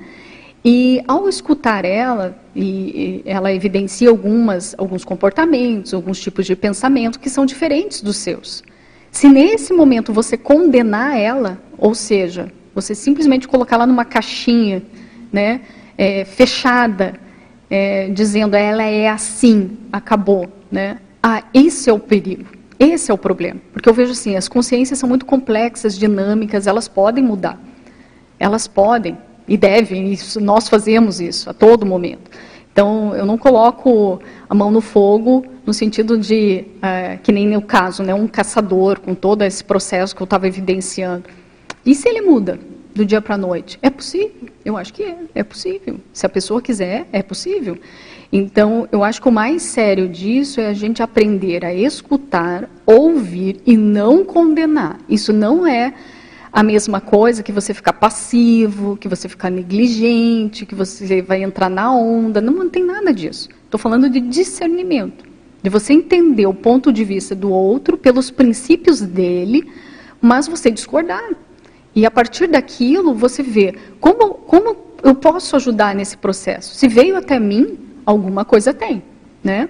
E 0.68 1.04
ao 1.08 1.30
escutar 1.30 1.86
ela, 1.86 2.36
e, 2.56 3.22
ela 3.24 3.54
evidencia 3.54 4.10
algumas, 4.10 4.74
alguns 4.80 5.06
comportamentos, 5.06 5.94
alguns 5.94 6.20
tipos 6.20 6.44
de 6.44 6.56
pensamento 6.56 7.20
que 7.20 7.30
são 7.30 7.46
diferentes 7.46 8.02
dos 8.02 8.18
seus. 8.18 8.64
Se 9.12 9.30
nesse 9.30 9.72
momento 9.72 10.12
você 10.12 10.36
condenar 10.36 11.20
ela, 11.20 11.62
ou 11.78 11.94
seja, 11.94 12.52
você 12.74 12.96
simplesmente 12.96 13.48
colocá-la 13.48 13.86
numa 13.86 14.04
caixinha, 14.04 14.82
né, 15.32 15.62
é, 15.96 16.26
fechada, 16.26 17.14
é, 17.70 18.10
dizendo 18.10 18.56
ela 18.56 18.84
é 18.84 19.08
assim, 19.08 19.78
acabou, 19.94 20.48
né? 20.72 20.98
Ah, 21.22 21.44
esse 21.54 21.92
é 21.92 21.94
o 21.94 22.00
perigo. 22.00 22.46
Esse 22.80 23.12
é 23.12 23.14
o 23.14 23.18
problema. 23.20 23.62
Porque 23.72 23.88
eu 23.88 23.94
vejo 23.94 24.14
assim, 24.14 24.36
as 24.36 24.48
consciências 24.48 24.98
são 24.98 25.08
muito 25.08 25.28
complexas, 25.28 25.96
dinâmicas, 25.96 26.66
elas 26.66 26.88
podem 26.88 27.24
mudar. 27.24 27.60
Elas 28.40 28.68
podem 28.68 29.16
e 29.48 29.58
devem, 29.58 30.12
isso, 30.12 30.40
nós 30.40 30.68
fazemos 30.68 31.20
isso 31.20 31.50
a 31.50 31.54
todo 31.54 31.86
momento. 31.86 32.32
Então, 32.72 33.16
eu 33.16 33.26
não 33.26 33.38
coloco 33.38 34.20
a 34.50 34.54
mão 34.54 34.70
no 34.70 34.82
fogo 34.82 35.46
no 35.66 35.74
sentido 35.74 36.18
de, 36.18 36.66
é, 36.82 37.18
que 37.24 37.32
nem 37.32 37.48
no 37.48 37.62
caso, 37.62 38.04
né, 38.04 38.14
um 38.14 38.28
caçador 38.28 39.00
com 39.00 39.16
todo 39.16 39.44
esse 39.44 39.64
processo 39.64 40.16
que 40.16 40.22
eu 40.22 40.26
estava 40.26 40.48
evidenciando. 40.48 41.24
E 41.86 41.96
se 41.96 42.10
ele 42.10 42.22
muda 42.22 42.60
do 42.94 43.06
dia 43.06 43.22
para 43.22 43.36
a 43.36 43.38
noite? 43.38 43.78
É 43.82 43.90
possível? 43.90 44.50
Eu 44.64 44.78
acho 44.78 44.94
que 44.94 45.04
é, 45.04 45.18
é 45.36 45.44
possível. 45.44 46.00
Se 46.14 46.26
a 46.26 46.30
pessoa 46.30 46.62
quiser, 46.62 47.08
é 47.12 47.22
possível. 47.22 47.78
Então, 48.32 48.88
eu 48.92 49.04
acho 49.04 49.22
que 49.22 49.30
o 49.30 49.32
mais 49.32 49.64
sério 49.64 50.10
disso 50.10 50.60
é 50.60 50.68
a 50.68 50.74
gente 50.74 51.04
aprender 51.04 51.64
a 51.64 51.74
escutar, 51.74 52.70
ouvir 52.86 53.62
e 53.66 53.78
não 53.78 54.26
condenar. 54.26 54.98
Isso 55.08 55.32
não 55.32 55.68
é 55.68 55.94
a 56.56 56.64
mesma 56.64 57.02
coisa 57.02 57.44
que 57.44 57.52
você 57.52 57.74
ficar 57.74 57.92
passivo, 57.92 58.96
que 58.96 59.10
você 59.10 59.28
ficar 59.28 59.50
negligente, 59.50 60.66
que 60.66 60.74
você 60.74 61.22
vai 61.22 61.44
entrar 61.44 61.70
na 61.70 61.94
onda. 61.94 62.40
Não, 62.40 62.54
não 62.54 62.70
tem 62.70 62.82
nada 62.82 63.14
disso. 63.14 63.50
Estou 63.66 63.78
falando 63.78 64.10
de 64.10 64.22
discernimento. 64.22 65.26
De 65.62 65.70
você 65.70 65.92
entender 65.92 66.46
o 66.46 66.54
ponto 66.54 66.94
de 66.94 67.04
vista 67.04 67.36
do 67.36 67.52
outro 67.52 67.98
pelos 67.98 68.32
princípios 68.32 69.02
dele, 69.02 69.70
mas 70.22 70.48
você 70.48 70.72
discordar. 70.72 71.30
E 71.94 72.06
a 72.06 72.12
partir 72.12 72.48
daquilo 72.48 73.14
você 73.14 73.44
vê 73.44 73.76
como, 74.00 74.36
como 74.36 74.78
eu 75.04 75.14
posso 75.14 75.58
ajudar 75.58 75.94
nesse 75.94 76.16
processo. 76.16 76.74
Se 76.74 76.88
veio 76.88 77.18
até 77.18 77.38
mim, 77.38 77.78
alguma 78.06 78.46
coisa 78.46 78.74
tem. 78.74 79.04
Né? 79.44 79.68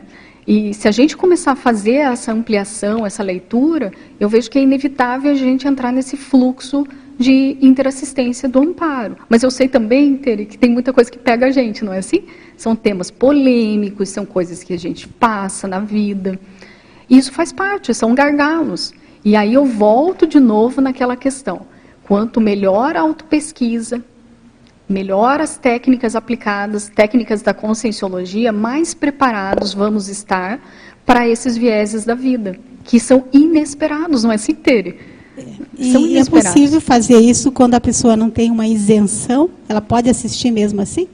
E 0.47 0.73
se 0.73 0.87
a 0.87 0.91
gente 0.91 1.17
começar 1.17 1.53
a 1.53 1.55
fazer 1.55 1.95
essa 1.95 2.31
ampliação, 2.31 3.05
essa 3.05 3.23
leitura, 3.23 3.91
eu 4.19 4.29
vejo 4.29 4.49
que 4.49 4.59
é 4.59 4.61
inevitável 4.61 5.31
a 5.31 5.35
gente 5.35 5.67
entrar 5.67 5.91
nesse 5.91 6.15
fluxo 6.15 6.85
de 7.17 7.57
interassistência 7.61 8.47
do 8.47 8.59
amparo. 8.59 9.17
Mas 9.27 9.41
eu 9.41 9.49
sei 9.49 9.67
também, 9.67 10.17
Tere, 10.17 10.45
que 10.45 10.57
tem 10.57 10.69
muita 10.69 10.93
coisa 10.93 11.09
que 11.09 11.17
pega 11.17 11.47
a 11.47 11.51
gente, 11.51 11.83
não 11.83 11.93
é 11.93 11.99
assim? 11.99 12.25
São 12.57 12.75
temas 12.75 13.09
polêmicos, 13.09 14.09
são 14.09 14.25
coisas 14.25 14.63
que 14.63 14.73
a 14.73 14.77
gente 14.77 15.07
passa 15.07 15.67
na 15.67 15.79
vida. 15.79 16.39
E 17.09 17.17
isso 17.17 17.31
faz 17.31 17.51
parte, 17.51 17.93
são 17.93 18.13
gargalos. 18.13 18.93
E 19.23 19.35
aí 19.35 19.53
eu 19.53 19.65
volto 19.65 20.27
de 20.27 20.39
novo 20.39 20.79
naquela 20.81 21.15
questão. 21.15 21.65
Quanto 22.03 22.39
melhor 22.39 22.95
a 22.95 23.01
autopesquisa, 23.01 24.03
melhor 24.87 25.41
as 25.41 25.57
técnicas 25.57 26.15
aplicadas, 26.15 26.89
técnicas 26.89 27.41
da 27.41 27.53
conscienciologia, 27.53 28.51
mais 28.51 28.93
preparados 28.93 29.73
vamos 29.73 30.07
estar 30.07 30.59
para 31.05 31.27
esses 31.27 31.57
vieses 31.57 32.05
da 32.05 32.15
vida, 32.15 32.57
que 32.83 32.99
são 32.99 33.25
inesperados, 33.31 34.23
não 34.23 34.31
é 34.31 34.35
assim, 34.35 34.53
Tere? 34.53 34.99
E 35.77 36.17
é 36.17 36.25
possível 36.25 36.79
fazer 36.79 37.19
isso 37.19 37.51
quando 37.51 37.75
a 37.75 37.81
pessoa 37.81 38.15
não 38.15 38.29
tem 38.29 38.49
uma 38.49 38.67
isenção? 38.67 39.49
Ela 39.67 39.81
pode 39.81 40.09
assistir 40.09 40.49
mesmo 40.49 40.81
assim? 40.81 41.07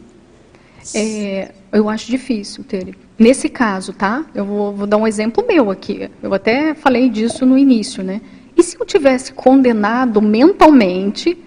É, 0.94 1.52
eu 1.72 1.90
acho 1.90 2.08
difícil, 2.08 2.64
Tere. 2.64 2.96
Nesse 3.18 3.50
caso, 3.50 3.94
tá? 3.94 4.26
Eu 4.34 4.46
vou, 4.46 4.74
vou 4.74 4.88
dar 4.88 4.98
um 4.98 5.08
exemplo 5.08 5.46
meu 5.48 5.70
aqui. 5.70 6.10
Eu 6.22 6.34
até 6.34 6.74
falei 6.74 7.10
disso 7.10 7.46
no 7.46 7.58
início, 7.58 8.04
né? 8.04 8.22
E 8.56 8.64
se 8.64 8.78
eu 8.80 8.86
tivesse 8.86 9.34
condenado 9.34 10.22
mentalmente 10.22 11.38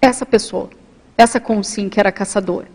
essa 0.00 0.24
pessoa? 0.24 0.70
Essa 1.16 1.40
Consim 1.40 1.88
que 1.88 1.98
era 1.98 2.12
caçadora. 2.12 2.68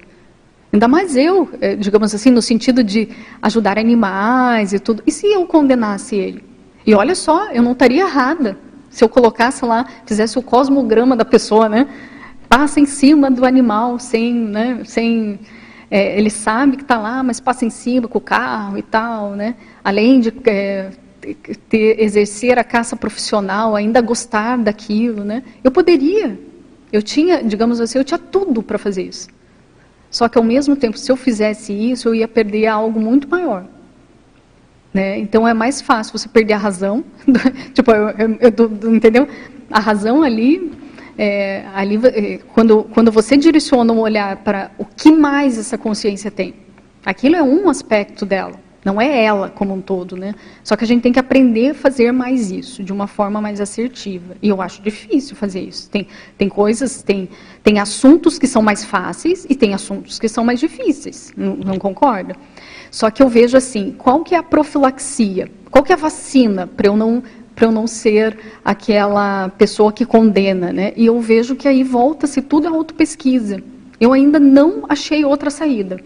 Ainda 0.73 0.87
mais 0.87 1.15
eu, 1.17 1.49
eh, 1.59 1.75
digamos 1.75 2.15
assim, 2.15 2.31
no 2.31 2.41
sentido 2.41 2.83
de 2.83 3.09
ajudar 3.41 3.77
animais 3.77 4.71
e 4.71 4.79
tudo. 4.79 5.03
E 5.05 5.11
se 5.11 5.27
eu 5.27 5.45
condenasse 5.45 6.15
ele? 6.15 6.43
E 6.85 6.93
olha 6.93 7.13
só, 7.13 7.51
eu 7.51 7.61
não 7.61 7.73
estaria 7.73 8.03
errada 8.03 8.57
se 8.89 9.03
eu 9.03 9.09
colocasse 9.09 9.65
lá, 9.65 9.85
fizesse 10.05 10.37
o 10.37 10.41
cosmograma 10.41 11.15
da 11.15 11.25
pessoa, 11.25 11.69
né? 11.69 11.87
Passa 12.47 12.79
em 12.79 12.85
cima 12.85 13.29
do 13.31 13.45
animal, 13.45 13.99
sem, 13.99 14.33
né? 14.33 14.81
Sem, 14.85 15.39
é, 15.89 16.17
ele 16.17 16.29
sabe 16.29 16.77
que 16.77 16.83
está 16.83 16.97
lá, 16.97 17.23
mas 17.23 17.39
passa 17.39 17.65
em 17.65 17.69
cima 17.69 18.07
com 18.07 18.17
o 18.17 18.21
carro 18.21 18.77
e 18.77 18.81
tal, 18.81 19.31
né? 19.31 19.55
Além 19.83 20.19
de 20.19 20.33
é, 20.45 20.89
ter, 21.69 22.01
exercer 22.01 22.57
a 22.57 22.63
caça 22.63 22.95
profissional, 22.95 23.75
ainda 23.75 24.01
gostar 24.01 24.57
daquilo, 24.57 25.23
né? 25.23 25.43
Eu 25.63 25.71
poderia 25.71 26.37
eu 26.91 27.01
tinha, 27.01 27.43
digamos 27.43 27.79
assim, 27.79 27.97
eu 27.97 28.03
tinha 28.03 28.17
tudo 28.17 28.61
para 28.61 28.77
fazer 28.77 29.03
isso. 29.03 29.29
Só 30.09 30.27
que 30.27 30.37
ao 30.37 30.43
mesmo 30.43 30.75
tempo, 30.75 30.97
se 30.97 31.11
eu 31.11 31.15
fizesse 31.15 31.71
isso, 31.71 32.09
eu 32.09 32.15
ia 32.15 32.27
perder 32.27 32.67
algo 32.67 32.99
muito 32.99 33.29
maior. 33.29 33.65
Né? 34.93 35.17
Então 35.19 35.47
é 35.47 35.53
mais 35.53 35.81
fácil 35.81 36.17
você 36.17 36.27
perder 36.27 36.53
a 36.53 36.57
razão, 36.57 37.03
tipo, 37.73 37.91
eu, 37.91 38.09
eu, 38.09 38.37
eu, 38.81 38.93
entendeu? 38.93 39.25
A 39.69 39.79
razão 39.79 40.21
ali, 40.21 40.69
é, 41.17 41.63
ali 41.73 41.97
é, 42.07 42.39
quando, 42.53 42.83
quando 42.93 43.09
você 43.09 43.37
direciona 43.37 43.93
um 43.93 43.99
olhar 43.99 44.35
para 44.37 44.71
o 44.77 44.83
que 44.83 45.09
mais 45.09 45.57
essa 45.57 45.77
consciência 45.77 46.29
tem, 46.29 46.53
aquilo 47.05 47.37
é 47.37 47.41
um 47.41 47.69
aspecto 47.69 48.25
dela. 48.25 48.59
Não 48.83 48.99
é 48.99 49.23
ela 49.23 49.49
como 49.49 49.73
um 49.75 49.81
todo, 49.81 50.17
né? 50.17 50.33
Só 50.63 50.75
que 50.75 50.83
a 50.83 50.87
gente 50.87 51.01
tem 51.01 51.13
que 51.13 51.19
aprender 51.19 51.69
a 51.69 51.73
fazer 51.75 52.11
mais 52.11 52.49
isso, 52.51 52.83
de 52.83 52.91
uma 52.91 53.05
forma 53.05 53.39
mais 53.39 53.61
assertiva. 53.61 54.35
E 54.41 54.49
eu 54.49 54.59
acho 54.61 54.81
difícil 54.81 55.35
fazer 55.35 55.61
isso. 55.61 55.87
Tem, 55.89 56.07
tem 56.37 56.49
coisas, 56.49 57.03
tem, 57.03 57.29
tem 57.63 57.79
assuntos 57.79 58.39
que 58.39 58.47
são 58.47 58.61
mais 58.61 58.83
fáceis 58.83 59.45
e 59.47 59.55
tem 59.55 59.75
assuntos 59.75 60.17
que 60.17 60.27
são 60.27 60.43
mais 60.43 60.59
difíceis. 60.59 61.31
Não, 61.37 61.55
não? 61.55 61.77
Só 62.89 63.09
que 63.11 63.21
eu 63.21 63.29
vejo 63.29 63.55
assim, 63.55 63.93
qual 63.97 64.23
que 64.23 64.33
é 64.33 64.37
a 64.39 64.43
profilaxia? 64.43 65.49
Qual 65.69 65.83
que 65.83 65.91
é 65.91 65.95
a 65.95 65.97
vacina 65.97 66.65
para 66.67 66.87
eu 66.87 66.97
não 66.97 67.23
para 67.53 67.65
eu 67.67 67.71
não 67.71 67.85
ser 67.85 68.39
aquela 68.63 69.49
pessoa 69.49 69.91
que 69.91 70.05
condena, 70.05 70.71
né? 70.71 70.93
E 70.95 71.05
eu 71.05 71.19
vejo 71.19 71.55
que 71.55 71.67
aí 71.67 71.83
volta-se 71.83 72.41
tudo 72.41 72.67
a 72.67 72.71
autopesquisa. 72.71 73.61
Eu 73.99 74.13
ainda 74.13 74.39
não 74.39 74.85
achei 74.89 75.23
outra 75.23 75.51
saída. 75.51 75.99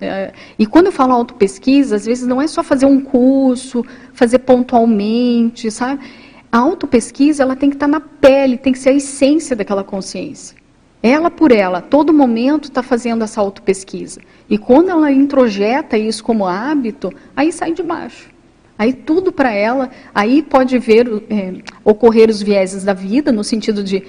É, 0.00 0.32
e 0.58 0.66
quando 0.66 0.86
eu 0.86 0.92
falo 0.92 1.12
autopesquisa, 1.12 1.96
às 1.96 2.06
vezes 2.06 2.26
não 2.26 2.40
é 2.40 2.46
só 2.46 2.62
fazer 2.62 2.86
um 2.86 3.00
curso, 3.00 3.84
fazer 4.12 4.38
pontualmente, 4.40 5.70
sabe? 5.70 6.04
A 6.50 6.58
autopesquisa 6.58 7.42
ela 7.42 7.54
tem 7.54 7.68
que 7.68 7.76
estar 7.76 7.88
na 7.88 8.00
pele, 8.00 8.56
tem 8.56 8.72
que 8.72 8.78
ser 8.78 8.90
a 8.90 8.94
essência 8.94 9.54
daquela 9.54 9.84
consciência. 9.84 10.56
Ela 11.02 11.30
por 11.30 11.52
ela, 11.52 11.80
todo 11.80 12.12
momento 12.12 12.64
está 12.64 12.82
fazendo 12.82 13.22
essa 13.22 13.40
autopesquisa. 13.40 14.20
E 14.48 14.56
quando 14.56 14.88
ela 14.88 15.12
introjeta 15.12 15.98
isso 15.98 16.24
como 16.24 16.46
hábito, 16.46 17.12
aí 17.36 17.52
sai 17.52 17.72
de 17.72 17.82
baixo. 17.82 18.30
Aí 18.78 18.92
tudo 18.92 19.32
para 19.32 19.50
ela, 19.52 19.90
aí 20.14 20.42
pode 20.42 20.78
ver 20.78 21.06
é, 21.30 21.54
ocorrer 21.84 22.28
os 22.28 22.42
vieses 22.42 22.84
da 22.84 22.92
vida, 22.92 23.32
no 23.32 23.44
sentido 23.44 23.82
de 23.82 24.02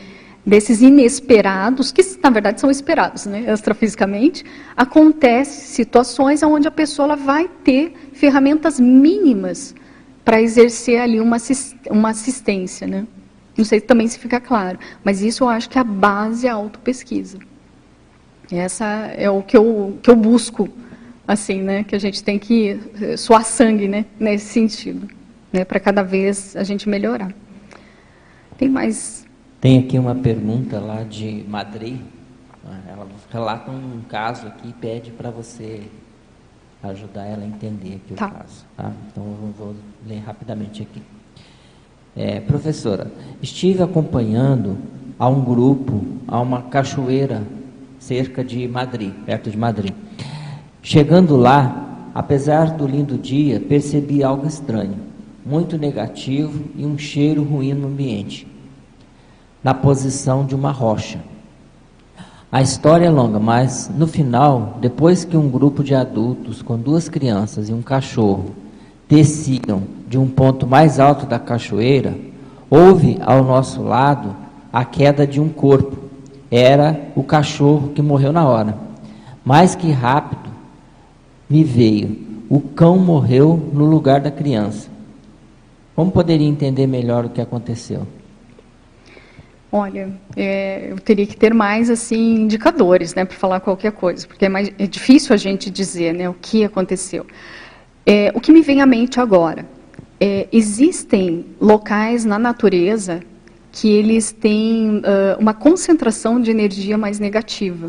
desses 0.47 0.81
inesperados, 0.81 1.91
que 1.91 2.01
na 2.23 2.29
verdade 2.29 2.61
são 2.61 2.71
esperados, 2.71 3.25
né, 3.25 3.51
extrafisicamente, 3.51 4.45
acontece 4.77 5.67
situações 5.67 6.41
onde 6.41 6.69
a 6.69 6.71
pessoa 6.71 7.17
vai 7.17 7.49
ter 7.65 7.93
ferramentas 8.13 8.79
mínimas 8.79 9.75
para 10.23 10.41
exercer 10.41 11.01
ali 11.01 11.19
uma, 11.19 11.35
uma 11.89 12.09
assistência, 12.11 12.87
né? 12.87 13.05
Não 13.57 13.65
sei 13.65 13.81
também 13.81 14.07
se 14.07 14.17
fica 14.19 14.39
claro, 14.39 14.79
mas 15.03 15.21
isso 15.21 15.43
eu 15.43 15.49
acho 15.49 15.69
que 15.69 15.77
é 15.77 15.81
a 15.81 15.83
base 15.83 16.47
é 16.47 16.49
a 16.49 16.53
autopesquisa. 16.53 17.39
Essa 18.49 18.85
é 19.17 19.29
o 19.29 19.43
que 19.43 19.57
eu, 19.57 19.99
que 20.01 20.09
eu 20.09 20.15
busco, 20.15 20.69
assim, 21.27 21.61
né? 21.61 21.83
Que 21.83 21.95
a 21.95 21.99
gente 21.99 22.23
tem 22.23 22.39
que 22.39 22.79
suar 23.17 23.43
sangue, 23.43 23.87
né? 23.87 24.05
Nesse 24.17 24.45
sentido, 24.45 25.09
né? 25.51 25.65
Para 25.65 25.79
cada 25.79 26.03
vez 26.03 26.55
a 26.55 26.63
gente 26.63 26.87
melhorar. 26.87 27.33
Tem 28.57 28.69
mais? 28.69 29.26
Tem 29.59 29.79
aqui 29.79 29.97
uma 29.97 30.13
pergunta 30.13 30.79
lá 30.79 31.03
de 31.03 31.43
Madrid. 31.47 31.99
Ela 32.87 33.07
relata 33.31 33.71
um 33.71 34.01
caso 34.07 34.45
aqui 34.45 34.69
e 34.69 34.73
pede 34.73 35.09
para 35.09 35.31
você 35.31 35.83
ajudar 36.83 37.25
ela 37.25 37.43
a 37.43 37.47
entender 37.47 37.95
aqui 37.95 38.13
tá. 38.13 38.27
o 38.27 38.31
caso. 38.31 38.65
Tá? 38.75 38.91
Então 39.11 39.23
eu 39.23 39.53
vou 39.57 39.75
ler 40.07 40.19
rapidamente 40.19 40.83
aqui. 40.83 41.01
É, 42.15 42.39
professora, 42.39 43.11
estive 43.41 43.81
acompanhando 43.81 44.77
a 45.17 45.27
um 45.27 45.43
grupo, 45.43 46.05
a 46.27 46.39
uma 46.39 46.63
cachoeira 46.63 47.41
cerca 47.99 48.43
de 48.43 48.67
Madrid, 48.67 49.13
perto 49.25 49.49
de 49.49 49.57
Madrid. 49.57 49.93
Chegando 50.83 51.35
lá, 51.35 52.09
apesar 52.13 52.71
do 52.71 52.85
lindo 52.85 53.17
dia, 53.17 53.59
percebi 53.59 54.23
algo 54.23 54.45
estranho, 54.45 54.97
muito 55.45 55.77
negativo 55.77 56.63
e 56.75 56.85
um 56.85 56.97
cheiro 56.97 57.43
ruim 57.43 57.73
no 57.73 57.87
ambiente, 57.87 58.47
na 59.63 59.73
posição 59.73 60.45
de 60.45 60.55
uma 60.55 60.71
rocha. 60.71 61.19
A 62.49 62.61
história 62.61 63.07
é 63.07 63.09
longa, 63.09 63.39
mas 63.39 63.91
no 63.93 64.07
final, 64.07 64.77
depois 64.79 65.25
que 65.25 65.35
um 65.35 65.49
grupo 65.49 65.83
de 65.83 65.93
adultos 65.93 66.61
com 66.61 66.77
duas 66.77 67.09
crianças 67.09 67.67
e 67.67 67.73
um 67.73 67.81
cachorro 67.81 68.51
desciam 69.09 69.83
de 70.07 70.17
um 70.17 70.27
ponto 70.27 70.65
mais 70.65 70.99
alto 70.99 71.25
da 71.25 71.37
cachoeira, 71.37 72.15
houve 72.69 73.17
ao 73.21 73.43
nosso 73.43 73.83
lado 73.83 74.33
a 74.71 74.85
queda 74.85 75.27
de 75.27 75.41
um 75.41 75.49
corpo. 75.49 75.97
Era 76.49 77.09
o 77.15 77.23
cachorro 77.23 77.89
que 77.89 78.01
morreu 78.01 78.31
na 78.31 78.47
hora. 78.47 78.77
Mais 79.43 79.75
que 79.75 79.91
rápido 79.91 80.49
me 81.49 81.63
veio. 81.63 82.25
O 82.49 82.61
cão 82.61 82.97
morreu 82.97 83.69
no 83.73 83.85
lugar 83.85 84.21
da 84.21 84.31
criança. 84.31 84.89
Como 85.93 86.11
poderia 86.11 86.47
entender 86.47 86.87
melhor 86.87 87.25
o 87.25 87.29
que 87.29 87.41
aconteceu? 87.41 88.07
Olha, 89.71 90.09
é, 90.35 90.87
eu 90.91 90.99
teria 90.99 91.25
que 91.25 91.35
ter 91.35 91.53
mais 91.53 91.89
assim 91.89 92.43
indicadores, 92.43 93.13
né, 93.13 93.25
para 93.25 93.35
falar 93.35 93.59
qualquer 93.59 93.91
coisa, 93.91 94.25
porque 94.25 94.45
é, 94.45 94.49
mais, 94.49 94.71
é 94.79 94.87
difícil 94.87 95.33
a 95.33 95.37
gente 95.37 95.69
dizer, 95.69 96.13
né, 96.13 96.29
o 96.29 96.33
que 96.33 96.63
aconteceu. 96.63 97.25
É, 98.05 98.31
o 98.33 98.39
que 98.39 98.51
me 98.51 98.61
vem 98.61 98.81
à 98.81 98.85
mente 98.85 99.19
agora, 99.19 99.65
é, 100.19 100.47
existem 100.51 101.45
locais 101.59 102.23
na 102.23 102.39
natureza 102.39 103.21
que 103.71 103.89
eles 103.89 104.31
têm 104.31 104.97
uh, 104.97 105.39
uma 105.39 105.53
concentração 105.53 106.41
de 106.41 106.49
energia 106.49 106.97
mais 106.97 107.19
negativa. 107.19 107.87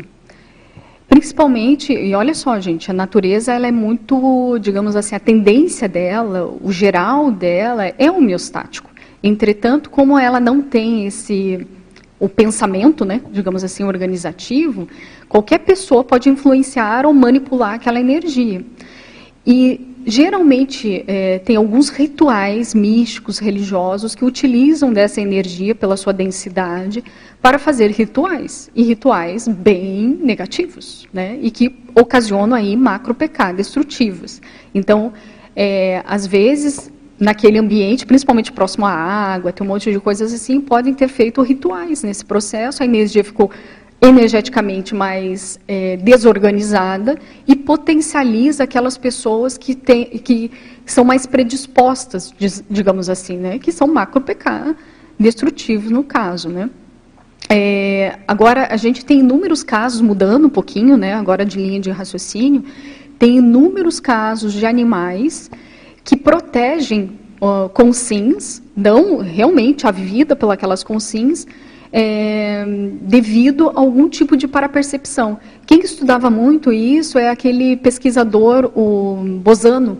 Principalmente, 1.07 1.91
e 1.91 2.13
olha 2.13 2.35
só, 2.35 2.59
gente, 2.59 2.91
a 2.91 2.93
natureza 2.93 3.53
ela 3.53 3.65
é 3.65 3.71
muito, 3.71 4.59
digamos 4.59 4.95
assim, 4.95 5.15
a 5.15 5.19
tendência 5.19 5.89
dela, 5.89 6.45
o 6.61 6.71
geral 6.71 7.31
dela 7.31 7.87
é 7.97 8.11
homeostático. 8.11 8.88
Entretanto, 9.23 9.89
como 9.89 10.17
ela 10.17 10.39
não 10.39 10.61
tem 10.61 11.05
esse 11.05 11.67
o 12.19 12.27
pensamento, 12.27 13.05
né, 13.05 13.21
digamos 13.31 13.63
assim, 13.63 13.83
organizativo, 13.85 14.89
qualquer 15.29 15.59
pessoa 15.59 16.03
pode 16.03 16.27
influenciar 16.27 17.05
ou 17.05 17.13
manipular 17.13 17.75
aquela 17.75 17.99
energia. 17.99 18.61
E 19.47 19.95
geralmente 20.05 21.03
é, 21.07 21.39
tem 21.39 21.55
alguns 21.55 21.89
rituais 21.89 22.73
místicos, 22.73 23.39
religiosos, 23.39 24.15
que 24.15 24.25
utilizam 24.25 24.91
dessa 24.91 25.21
energia 25.21 25.73
pela 25.73 25.95
sua 25.95 26.11
densidade 26.11 27.03
para 27.41 27.57
fazer 27.57 27.89
rituais. 27.91 28.69
E 28.75 28.83
rituais 28.83 29.47
bem 29.47 30.19
negativos, 30.21 31.07
né? 31.13 31.39
E 31.41 31.49
que 31.49 31.73
ocasionam 31.95 32.55
aí 32.55 32.75
macro 32.75 33.13
pecados 33.13 33.57
destrutivos. 33.57 34.41
Então, 34.75 35.13
é, 35.55 36.03
às 36.05 36.27
vezes, 36.27 36.91
naquele 37.19 37.57
ambiente, 37.57 38.05
principalmente 38.05 38.51
próximo 38.51 38.85
à 38.85 38.91
água, 38.91 39.51
tem 39.51 39.65
um 39.65 39.69
monte 39.69 39.91
de 39.91 39.99
coisas 39.99 40.33
assim, 40.33 40.61
podem 40.61 40.93
ter 40.93 41.09
feito 41.09 41.41
rituais 41.41 42.01
nesse 42.01 42.23
processo, 42.23 42.81
a 42.81 42.85
energia 42.85 43.23
ficou 43.23 43.51
energeticamente 44.01 44.95
mais 44.95 45.59
é, 45.67 45.97
desorganizada 45.97 47.17
e 47.45 47.55
potencializa 47.55 48.63
aquelas 48.63 48.97
pessoas 48.97 49.57
que, 49.57 49.75
tem, 49.75 50.05
que 50.05 50.49
são 50.85 51.03
mais 51.03 51.25
predispostas, 51.25 52.33
digamos 52.69 53.09
assim, 53.09 53.35
né, 53.35 53.59
que 53.59 53.71
são 53.73 53.87
macro 53.87 54.21
PK 54.21 54.75
destrutivos 55.19 55.91
no 55.91 56.03
caso, 56.03 56.47
né. 56.47 56.69
É, 57.49 58.19
agora 58.27 58.67
a 58.71 58.77
gente 58.77 59.03
tem 59.03 59.19
inúmeros 59.19 59.63
casos 59.63 59.99
mudando 59.99 60.45
um 60.45 60.49
pouquinho, 60.49 60.95
né, 60.95 61.13
agora 61.15 61.43
de 61.43 61.57
linha 61.57 61.81
de 61.81 61.89
raciocínio, 61.89 62.63
tem 63.17 63.37
inúmeros 63.37 63.99
casos 63.99 64.53
de 64.53 64.65
animais 64.65 65.51
que 66.03 66.15
protegem 66.15 67.11
uh, 67.41 67.69
consins, 67.69 68.61
dão 68.75 69.17
realmente 69.17 69.87
a 69.87 69.91
vida 69.91 70.35
pelas 70.35 70.83
consins 70.83 71.45
é, 71.91 72.65
devido 73.01 73.69
a 73.69 73.79
algum 73.79 74.07
tipo 74.07 74.37
de 74.37 74.47
parapercepção. 74.47 75.39
Quem 75.65 75.79
estudava 75.79 76.29
muito 76.29 76.71
isso 76.71 77.17
é 77.17 77.29
aquele 77.29 77.77
pesquisador, 77.77 78.71
o 78.75 79.39
Bozano. 79.41 79.97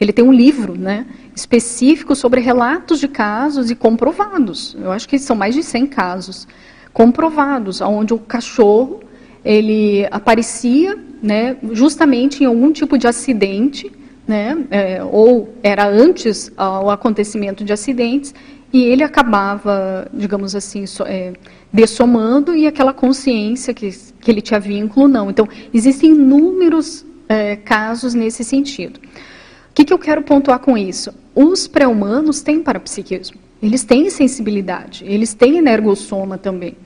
Ele 0.00 0.12
tem 0.12 0.24
um 0.24 0.32
livro 0.32 0.76
né, 0.76 1.06
específico 1.34 2.14
sobre 2.14 2.40
relatos 2.40 2.98
de 2.98 3.08
casos 3.08 3.70
e 3.70 3.74
comprovados. 3.74 4.76
Eu 4.80 4.90
acho 4.90 5.08
que 5.08 5.18
são 5.18 5.36
mais 5.36 5.54
de 5.54 5.62
100 5.62 5.86
casos 5.86 6.48
comprovados, 6.92 7.80
onde 7.80 8.12
o 8.12 8.18
cachorro 8.18 9.00
ele 9.44 10.06
aparecia 10.10 10.96
né, 11.22 11.56
justamente 11.72 12.42
em 12.42 12.46
algum 12.46 12.72
tipo 12.72 12.98
de 12.98 13.06
acidente, 13.06 13.90
né, 14.26 14.56
é, 14.70 15.02
ou 15.02 15.52
era 15.62 15.88
antes 15.88 16.50
ao 16.56 16.90
acontecimento 16.90 17.64
de 17.64 17.72
acidentes, 17.72 18.34
e 18.72 18.84
ele 18.84 19.02
acabava, 19.02 20.08
digamos 20.14 20.54
assim, 20.54 20.86
so, 20.86 21.04
é, 21.04 21.34
dessomando 21.72 22.56
e 22.56 22.66
aquela 22.66 22.94
consciência 22.94 23.74
que, 23.74 23.90
que 24.20 24.30
ele 24.30 24.40
tinha 24.40 24.58
vínculo, 24.58 25.06
não. 25.06 25.28
Então, 25.28 25.46
existem 25.74 26.12
inúmeros 26.12 27.04
é, 27.28 27.56
casos 27.56 28.14
nesse 28.14 28.42
sentido. 28.42 28.98
O 28.98 29.74
que, 29.74 29.84
que 29.84 29.92
eu 29.92 29.98
quero 29.98 30.22
pontuar 30.22 30.58
com 30.58 30.76
isso? 30.76 31.12
Os 31.34 31.66
pré-humanos 31.66 32.40
têm 32.42 32.62
parapsiquismo, 32.62 33.38
eles 33.62 33.84
têm 33.84 34.08
sensibilidade, 34.10 35.04
eles 35.06 35.34
têm 35.34 35.58
energossoma 35.58 36.38
também. 36.38 36.76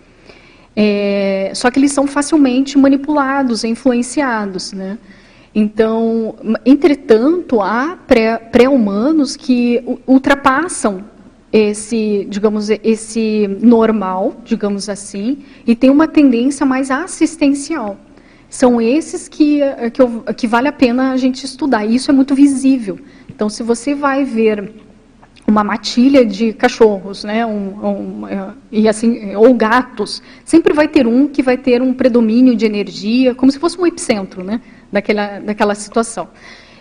É, 0.74 1.53
só 1.55 1.70
que 1.70 1.78
eles 1.78 1.93
são 1.93 2.07
facilmente 2.07 2.76
manipulados, 2.76 3.64
influenciados, 3.64 4.72
né? 4.72 4.99
Então, 5.59 6.34
entretanto, 6.66 7.62
há 7.62 7.98
pré-humanos 8.52 9.36
que 9.36 9.82
ultrapassam 10.07 11.02
esse, 11.50 12.26
digamos, 12.28 12.68
esse 12.68 13.48
normal, 13.62 14.36
digamos 14.44 14.90
assim, 14.90 15.38
e 15.66 15.74
tem 15.74 15.88
uma 15.88 16.07
tendência 16.07 16.66
mais 16.66 16.90
assistencial. 16.90 17.96
São 18.50 18.82
esses 18.82 19.28
que, 19.28 19.61
que, 19.94 20.02
eu, 20.02 20.24
que 20.36 20.46
vale 20.46 20.68
a 20.68 20.72
pena 20.72 21.12
a 21.12 21.16
gente 21.16 21.44
estudar. 21.44 21.86
E 21.86 21.94
isso 21.94 22.11
é 22.11 22.14
muito 22.14 22.34
visível. 22.34 22.98
Então, 23.26 23.48
se 23.48 23.62
você 23.62 23.94
vai 23.94 24.26
ver 24.26 24.74
uma 25.46 25.64
matilha 25.64 26.22
de 26.22 26.52
cachorros, 26.52 27.24
né, 27.24 27.46
um, 27.46 27.86
um, 27.86 28.26
e 28.70 28.86
assim, 28.86 29.34
ou 29.34 29.54
gatos, 29.54 30.22
sempre 30.44 30.74
vai 30.74 30.86
ter 30.86 31.07
um 31.07 31.26
que 31.28 31.42
vai 31.42 31.57
ter 31.57 31.80
um 31.80 31.94
predomínio 31.94 32.54
de 32.54 32.66
energia, 32.66 33.34
como 33.34 33.50
se 33.50 33.59
fosse 33.59 33.80
um 33.80 33.86
epicentro, 33.86 34.44
né, 34.44 34.61
daquela, 34.97 35.38
daquela 35.40 35.74
situação. 35.74 36.28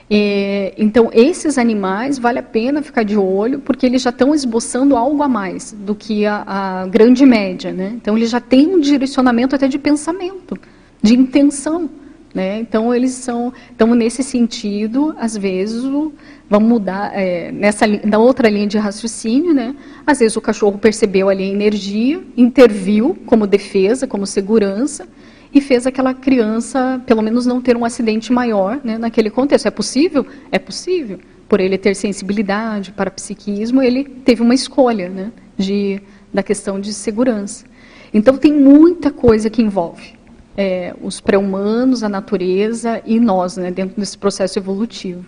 É, 0.09 0.74
então, 0.78 1.09
esses 1.11 1.57
animais 1.57 2.20
vale 2.20 2.39
a 2.39 2.43
pena 2.43 2.82
ficar 2.82 3.03
de 3.03 3.18
olho, 3.18 3.59
porque 3.59 3.86
eles 3.86 4.01
já 4.01 4.11
estão 4.11 4.34
esboçando 4.36 4.95
algo 4.95 5.22
a 5.24 5.28
mais 5.28 5.72
do 5.72 5.95
que 5.95 6.26
a, 6.26 6.43
a 6.45 6.88
grande 6.88 7.26
média. 7.26 7.74
Né? 7.74 7.93
Então, 7.95 8.16
eles 8.16 8.30
já 8.30 8.39
têm 8.39 8.68
um 8.76 8.80
direcionamento 8.80 9.55
até 9.55 9.68
de 9.68 9.80
pensamento, 9.80 10.57
de 11.01 11.16
intenção. 11.16 11.89
Né? 12.34 12.59
Então, 12.59 12.93
eles 12.93 13.11
são. 13.11 13.51
Então, 13.74 13.95
nesse 13.95 14.22
sentido, 14.22 15.16
às 15.18 15.36
vezes, 15.36 15.84
o, 15.84 16.13
vamos 16.49 16.70
mudar. 16.70 17.11
É, 17.16 17.51
nessa, 17.51 17.88
na 17.88 18.20
outra 18.20 18.47
linha 18.47 18.68
de 18.68 18.78
raciocínio, 18.78 19.53
né? 19.53 19.76
às 20.05 20.20
vezes 20.20 20.38
o 20.38 20.41
cachorro 20.41 20.78
percebeu 20.78 21.30
ali 21.30 21.43
a 21.43 21.47
energia, 21.47 22.22
interviu 22.38 23.18
como 23.26 23.47
defesa, 23.47 24.05
como 24.05 24.28
segurança, 24.28 25.07
e 25.56 25.62
fez 25.62 25.88
aquela 25.88 26.14
criança, 26.14 27.01
pelo 27.08 27.22
menos, 27.22 27.45
não 27.45 27.62
ter 27.62 27.78
um 27.78 27.86
acidente 27.86 28.34
maior 28.34 28.82
né, 28.84 28.97
naquele 28.97 29.30
contexto. 29.30 29.66
É 29.66 29.72
possível? 29.72 30.28
É 30.51 30.60
possível. 30.60 31.18
Por 31.47 31.62
ele 31.62 31.78
ter 31.78 31.95
sensibilidade 31.95 32.91
para 32.91 33.10
psiquismo, 33.10 33.82
ele 33.82 34.03
teve 34.03 34.41
uma 34.41 34.53
escolha 34.53 35.08
né, 35.08 35.32
de, 35.58 36.01
da 36.34 36.43
questão 36.43 36.78
de 36.78 36.93
segurança. 36.93 37.66
Então, 38.14 38.38
tem 38.38 38.51
muita 38.51 39.10
coisa 39.12 39.49
que 39.49 39.62
envolve 39.62 40.16
é, 40.58 40.93
os 41.01 41.22
pré-humanos, 41.22 42.03
a 42.03 42.10
natureza 42.10 43.01
e 43.06 43.18
nós, 43.18 43.56
né, 43.56 43.72
dentro 43.72 43.97
desse 43.97 44.18
processo 44.18 44.60
evolutivo. 44.60 45.26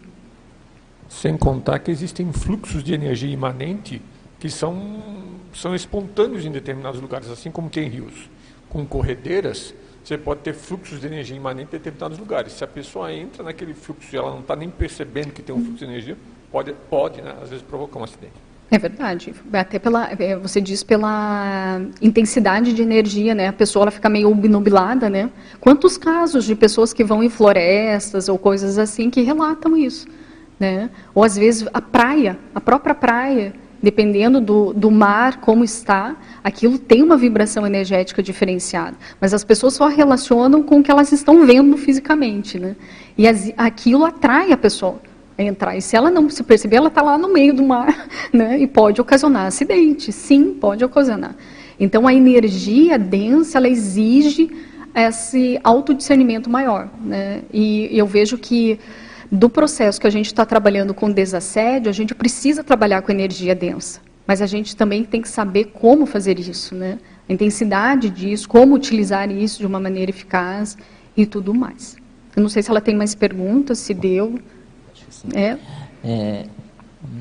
Sem 1.08 1.38
contar 1.38 1.80
que 1.80 1.90
existem 1.90 2.34
fluxos 2.34 2.84
de 2.84 2.94
energia 2.94 3.32
imanente 3.32 4.02
que 4.38 4.50
são, 4.50 5.02
são 5.54 5.74
espontâneos 5.74 6.46
em 6.46 6.52
determinados 6.52 7.00
lugares, 7.00 7.30
assim 7.30 7.50
como 7.50 7.70
tem 7.70 7.88
rios. 7.88 8.30
Com 8.68 8.86
corredeiras, 8.86 9.74
você 10.08 10.18
pode 10.18 10.40
ter 10.40 10.54
fluxos 10.54 11.02
de 11.02 11.08
energia 11.08 11.36
imanente 11.36 11.68
em 11.68 11.78
determinados 11.78 12.18
lugares. 12.18 12.54
Se 12.54 12.64
a 12.64 12.68
pessoa 12.68 13.12
entra 13.12 13.44
naquele 13.44 13.74
fluxo 13.74 14.08
e 14.14 14.18
ela 14.18 14.32
não 14.32 14.40
está 14.40 14.56
nem 14.56 14.70
percebendo 14.70 15.34
que 15.34 15.42
tem 15.42 15.54
um 15.54 15.62
fluxo 15.62 15.80
de 15.80 15.84
energia, 15.84 16.18
pode, 16.50 16.74
pode 16.90 17.22
né, 17.22 17.36
às 17.42 17.50
vezes, 17.50 17.62
provocar 17.62 18.00
um 18.00 18.06
acidente. 18.06 18.32
É 18.72 18.78
verdade. 18.78 19.34
Até 19.52 19.78
pela, 19.78 20.10
é, 20.18 20.38
você 20.38 20.62
diz 20.62 20.82
pela 20.82 21.82
intensidade 22.02 22.72
de 22.72 22.82
energia, 22.82 23.36
né? 23.36 23.50
A 23.50 23.54
pessoa 23.54 23.84
ela 23.84 23.92
fica 23.92 24.08
meio 24.08 24.30
obnubilada, 24.30 25.10
né? 25.10 25.30
Quantos 25.60 25.98
casos 25.98 26.46
de 26.46 26.56
pessoas 26.56 26.94
que 26.94 27.04
vão 27.04 27.22
em 27.22 27.30
florestas 27.30 28.30
ou 28.30 28.38
coisas 28.38 28.78
assim 28.78 29.10
que 29.10 29.22
relatam 29.22 29.76
isso, 29.76 30.08
né? 30.58 30.90
Ou 31.14 31.22
às 31.22 31.36
vezes 31.36 31.68
a 31.74 31.82
praia, 31.82 32.40
a 32.56 32.62
própria 32.62 32.96
praia, 32.96 33.54
dependendo 33.82 34.42
do, 34.42 34.74
do 34.74 34.90
mar 34.90 35.38
como 35.38 35.64
está, 35.64 36.16
aquilo 36.44 36.78
tem 36.78 37.04
uma 37.04 37.18
vibração 37.18 37.66
energética 37.66 38.24
diferenciada. 38.24 38.96
Mas 39.22 39.34
as 39.34 39.44
pessoas 39.44 39.74
só 39.74 39.88
relacionam 39.88 40.64
com 40.64 40.80
o 40.80 40.84
que 40.84 40.92
elas 40.92 41.12
estão 41.12 41.46
vendo 41.46 41.78
fisicamente, 41.78 42.60
né? 42.60 42.76
E 43.18 43.28
as, 43.28 43.52
aquilo 43.58 44.06
atrai 44.06 44.52
a 44.52 44.58
pessoa 44.58 45.00
entrar. 45.38 45.76
E 45.76 45.82
se 45.82 45.96
ela 45.96 46.10
não 46.10 46.30
se 46.30 46.44
perceber, 46.44 46.78
ela 46.78 46.88
está 46.88 47.02
lá 47.02 47.18
no 47.18 47.32
meio 47.32 47.54
do 47.54 47.64
mar, 47.64 48.08
né? 48.34 48.58
E 48.60 48.68
pode 48.68 49.00
ocasionar 49.00 49.46
acidente. 49.46 50.12
Sim, 50.12 50.54
pode 50.54 50.84
ocasionar. 50.84 51.36
Então 51.80 52.08
a 52.08 52.14
energia 52.14 52.98
densa, 52.98 53.60
ela 53.60 53.70
exige 53.70 54.50
esse 54.96 55.60
autodiscernimento 55.64 56.50
maior, 56.50 56.90
né? 57.04 57.42
E 57.54 57.88
eu 57.92 58.08
vejo 58.08 58.38
que 58.38 58.80
do 59.32 59.50
processo 59.50 60.00
que 60.00 60.08
a 60.08 60.10
gente 60.10 60.28
está 60.28 60.46
trabalhando 60.46 60.94
com 60.94 61.12
desassédio, 61.12 61.90
a 61.90 61.94
gente 61.94 62.16
precisa 62.16 62.64
trabalhar 62.64 63.02
com 63.02 63.12
energia 63.12 63.54
densa. 63.54 64.02
Mas 64.26 64.42
a 64.42 64.46
gente 64.46 64.76
também 64.76 65.04
tem 65.04 65.22
que 65.22 65.30
saber 65.30 65.66
como 65.66 66.06
fazer 66.06 66.40
isso, 66.40 66.76
né? 66.76 67.00
A 67.28 67.34
intensidade 67.34 68.10
disso, 68.10 68.48
como 68.48 68.76
utilizar 68.76 69.30
isso 69.32 69.60
de 69.60 69.66
uma 69.66 69.80
maneira 69.80 70.12
eficaz 70.12 70.78
e 71.16 71.26
tudo 71.26 71.54
mais. 71.54 71.96
Eu 72.36 72.42
não 72.42 72.50
sei 72.50 72.62
se 72.62 72.70
ela 72.70 72.82
tem 72.82 72.96
mais 72.96 73.16
perguntas, 73.16 73.80
se 73.80 73.94
deu 73.94 74.40
assim. 75.08 75.30
É. 75.34 75.58
é 76.04 76.46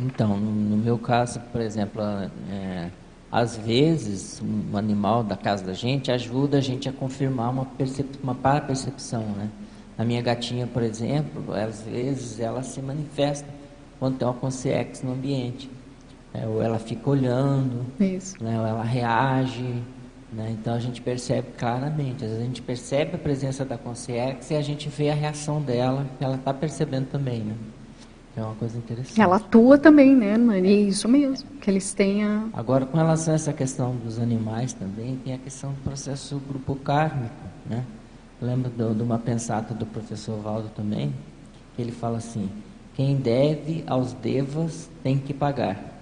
então, 0.04 0.36
no 0.36 0.76
meu 0.76 0.98
caso, 0.98 1.40
por 1.52 1.60
exemplo, 1.60 2.02
é, 2.50 2.88
às 3.30 3.56
vezes 3.56 4.42
um 4.42 4.76
animal 4.76 5.22
da 5.22 5.36
casa 5.36 5.64
da 5.64 5.72
gente 5.72 6.10
ajuda 6.10 6.58
a 6.58 6.60
gente 6.60 6.88
a 6.88 6.92
confirmar 6.92 7.50
uma, 7.50 7.64
percep 7.64 8.08
uma 8.22 8.34
para-percepção, 8.34 9.22
né? 9.36 9.48
A 9.98 10.04
minha 10.04 10.20
gatinha, 10.20 10.66
por 10.66 10.82
exemplo, 10.82 11.52
às 11.54 11.82
vezes 11.82 12.38
ela 12.38 12.62
se 12.62 12.80
manifesta 12.82 13.48
quando 13.98 14.18
tem 14.18 14.28
uma 14.28 14.34
consciência 14.34 15.06
no 15.06 15.14
ambiente. 15.14 15.70
É, 16.34 16.46
ou 16.46 16.62
ela 16.62 16.78
fica 16.78 17.08
olhando, 17.08 17.86
né, 17.98 18.60
ou 18.60 18.66
ela 18.66 18.82
reage. 18.82 19.82
Né? 20.30 20.54
Então 20.60 20.74
a 20.74 20.78
gente 20.78 21.00
percebe 21.00 21.48
claramente. 21.56 22.24
Às 22.24 22.30
vezes 22.30 22.38
a 22.42 22.46
gente 22.46 22.62
percebe 22.62 23.14
a 23.14 23.18
presença 23.18 23.64
da 23.64 23.78
consciência 23.78 24.54
e 24.54 24.56
a 24.58 24.62
gente 24.62 24.88
vê 24.88 25.08
a 25.08 25.14
reação 25.14 25.62
dela, 25.62 26.06
ela 26.20 26.36
está 26.36 26.52
percebendo 26.52 27.06
também. 27.06 27.40
Né? 27.40 27.54
É 28.36 28.42
uma 28.42 28.54
coisa 28.54 28.76
interessante. 28.76 29.18
Ela 29.18 29.36
atua 29.36 29.78
também, 29.78 30.14
né, 30.14 30.36
Nani? 30.36 30.68
É 30.68 30.72
isso 30.72 31.08
mesmo, 31.08 31.48
que 31.58 31.70
eles 31.70 31.94
tenham... 31.94 32.50
Agora, 32.52 32.84
com 32.84 32.98
relação 32.98 33.32
a 33.32 33.36
essa 33.36 33.52
questão 33.52 33.96
dos 33.96 34.18
animais 34.18 34.74
também, 34.74 35.16
tem 35.24 35.32
a 35.32 35.38
questão 35.38 35.72
do 35.72 35.80
processo 35.80 36.38
grupo 36.46 36.74
kármico, 36.76 37.34
né? 37.64 37.82
Lembro 38.40 38.70
de, 38.70 39.02
uma 39.02 39.18
pensata 39.18 39.72
do 39.72 39.86
professor 39.86 40.38
Valdo 40.40 40.68
também, 40.76 41.12
que 41.74 41.82
ele 41.82 41.92
fala 41.92 42.18
assim, 42.18 42.50
quem 42.94 43.16
deve 43.16 43.82
aos 43.86 44.12
devas 44.12 44.90
tem 45.02 45.18
que 45.18 45.32
pagar. 45.32 45.96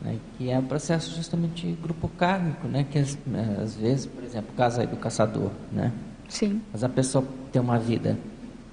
Né? 0.00 0.18
Que 0.36 0.50
é 0.50 0.58
um 0.58 0.64
processo 0.64 1.14
justamente 1.14 1.66
grupo 1.82 2.08
kármico, 2.08 2.66
né? 2.66 2.86
Que 2.90 2.98
às, 2.98 3.18
às 3.62 3.74
vezes, 3.74 4.06
por 4.06 4.24
exemplo, 4.24 4.50
o 4.52 4.56
caso 4.56 4.80
aí 4.80 4.86
do 4.86 4.96
caçador, 4.96 5.50
né? 5.70 5.92
Sim. 6.28 6.60
Mas 6.72 6.82
a 6.82 6.88
pessoa 6.88 7.24
tem 7.52 7.60
uma 7.60 7.78
vida 7.78 8.16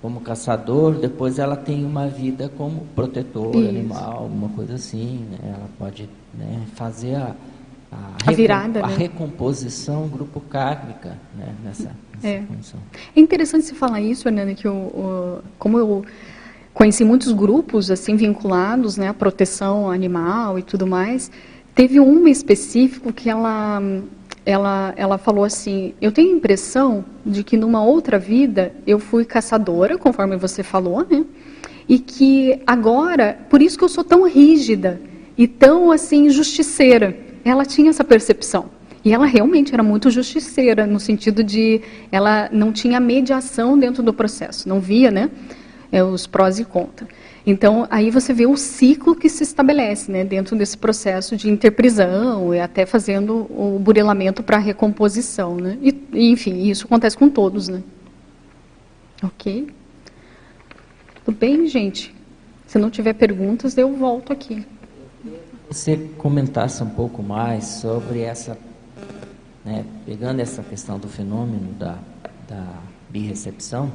como 0.01 0.21
caçador, 0.21 0.95
depois 0.95 1.39
ela 1.39 1.55
tem 1.55 1.83
uma 1.83 2.07
vida 2.07 2.49
como 2.49 2.85
protetor 2.95 3.55
Isso. 3.55 3.69
animal, 3.69 4.25
uma 4.25 4.49
coisa 4.49 4.75
assim, 4.75 5.25
né? 5.31 5.37
Ela 5.43 5.69
pode 5.77 6.09
né, 6.33 6.65
fazer 6.75 7.15
a, 7.15 7.35
a, 7.91 8.29
a 8.29 8.31
virada, 8.31 8.83
a 8.83 8.87
né? 8.87 8.95
recomposição 8.97 10.07
grupo 10.07 10.39
kármica 10.41 11.17
né, 11.37 11.53
nessa, 11.63 11.95
nessa 12.15 12.27
é. 12.27 12.41
condição. 12.41 12.79
É 13.15 13.19
interessante 13.19 13.65
você 13.65 13.75
falar 13.75 14.01
isso, 14.01 14.27
Hernani, 14.27 14.55
que 14.55 14.67
eu, 14.67 15.41
como 15.57 15.77
eu 15.77 16.05
conheci 16.73 17.03
muitos 17.03 17.31
grupos 17.31 17.89
assim 17.89 18.15
vinculados 18.15 18.97
né, 18.97 19.09
à 19.09 19.13
proteção 19.13 19.89
animal 19.89 20.59
e 20.59 20.63
tudo 20.63 20.85
mais, 20.85 21.31
teve 21.73 21.99
uma 21.99 22.29
específico 22.29 23.11
que 23.11 23.29
ela 23.29 23.81
ela, 24.47 24.93
ela 24.95 25.17
falou 25.17 25.43
assim: 25.43 25.93
Eu 25.99 26.09
tenho 26.11 26.33
a 26.33 26.37
impressão 26.37 27.03
de 27.25 27.43
que 27.43 27.57
numa 27.57 27.83
outra 27.83 28.17
vida 28.17 28.73
eu 28.87 28.97
fui 28.97 29.25
caçadora, 29.25 29.97
conforme 29.97 30.37
você 30.37 30.63
falou, 30.63 31.05
né? 31.07 31.25
E 31.87 31.99
que 31.99 32.61
agora, 32.65 33.37
por 33.49 33.61
isso 33.61 33.77
que 33.77 33.83
eu 33.83 33.89
sou 33.89 34.05
tão 34.05 34.23
rígida 34.25 35.01
e 35.37 35.47
tão 35.47 35.91
assim 35.91 36.29
justiceira. 36.29 37.26
Ela 37.47 37.65
tinha 37.65 37.89
essa 37.89 38.03
percepção. 38.03 38.69
E 39.05 39.13
ela 39.13 39.25
realmente 39.25 39.73
era 39.73 39.81
muito 39.81 40.09
justiceira, 40.11 40.85
no 40.85 40.99
sentido 40.99 41.41
de 41.43 41.81
ela 42.11 42.49
não 42.51 42.73
tinha 42.73 42.99
mediação 42.99 43.79
dentro 43.79 44.03
do 44.03 44.13
processo, 44.13 44.67
não 44.67 44.81
via 44.81 45.09
né, 45.09 45.29
é, 45.89 46.03
os 46.03 46.27
prós 46.27 46.59
e 46.59 46.65
contras. 46.65 47.09
Então, 47.45 47.87
aí 47.89 48.11
você 48.11 48.33
vê 48.33 48.45
o 48.45 48.57
ciclo 48.57 49.15
que 49.15 49.29
se 49.29 49.43
estabelece 49.43 50.11
né, 50.11 50.25
dentro 50.25 50.57
desse 50.57 50.77
processo 50.77 51.37
de 51.37 51.49
interprisão 51.49 52.53
e 52.53 52.59
até 52.59 52.85
fazendo 52.85 53.47
o 53.49 53.79
burelamento 53.79 54.43
para 54.43 54.57
recomposição. 54.57 55.55
Né? 55.55 55.77
E, 55.81 56.29
enfim, 56.29 56.67
isso 56.67 56.85
acontece 56.85 57.17
com 57.17 57.29
todos. 57.29 57.69
Né? 57.69 57.81
Ok? 59.23 59.69
Tudo 61.23 61.37
bem, 61.37 61.65
gente? 61.67 62.13
Se 62.65 62.77
não 62.77 62.89
tiver 62.89 63.13
perguntas, 63.13 63.77
eu 63.77 63.93
volto 63.93 64.33
aqui. 64.33 64.65
Você 65.69 65.97
comentasse 66.17 66.81
um 66.81 66.89
pouco 66.89 67.21
mais 67.21 67.65
sobre 67.65 68.21
essa, 68.21 68.57
né, 69.65 69.85
pegando 70.05 70.39
essa 70.39 70.63
questão 70.63 70.97
do 70.97 71.09
fenômeno 71.09 71.73
da, 71.73 71.97
da 72.47 72.81
birrecepção 73.09 73.91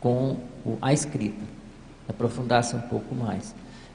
com 0.00 0.36
a 0.80 0.92
escrita 0.92 1.54
aprofundasse 2.08 2.76
um 2.76 2.80
pouco 2.80 3.14
mais. 3.14 3.54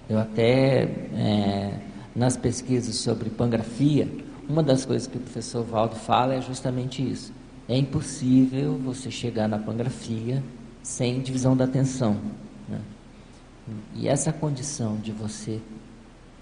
Eu 0.09 0.19
até, 0.19 0.83
é, 0.83 1.79
nas 2.15 2.35
pesquisas 2.35 2.95
sobre 2.95 3.29
pangrafia, 3.29 4.07
uma 4.47 4.63
das 4.63 4.85
coisas 4.85 5.07
que 5.07 5.17
o 5.17 5.21
professor 5.21 5.63
Valdo 5.63 5.95
fala 5.95 6.33
é 6.33 6.41
justamente 6.41 7.07
isso. 7.07 7.31
É 7.67 7.77
impossível 7.77 8.77
você 8.77 9.11
chegar 9.11 9.47
na 9.47 9.59
pangrafia 9.59 10.43
sem 10.81 11.21
divisão 11.21 11.55
da 11.55 11.65
atenção. 11.65 12.17
Né? 12.67 12.79
E 13.95 14.07
essa 14.07 14.33
condição 14.33 14.95
de 14.95 15.11
você 15.11 15.61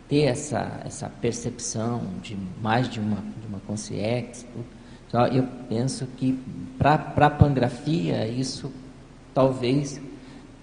ter 0.08 0.24
essa, 0.24 0.82
essa 0.86 1.10
percepção 1.22 2.02
de 2.22 2.38
mais 2.62 2.90
de 2.90 3.00
uma, 3.00 3.18
de 3.18 3.48
uma 3.48 3.60
consciência, 3.60 4.48
eu 5.34 5.48
penso 5.70 6.06
que 6.18 6.38
para 6.78 7.14
a 7.16 7.30
pangrafia 7.30 8.28
isso 8.28 8.72
talvez 9.34 10.02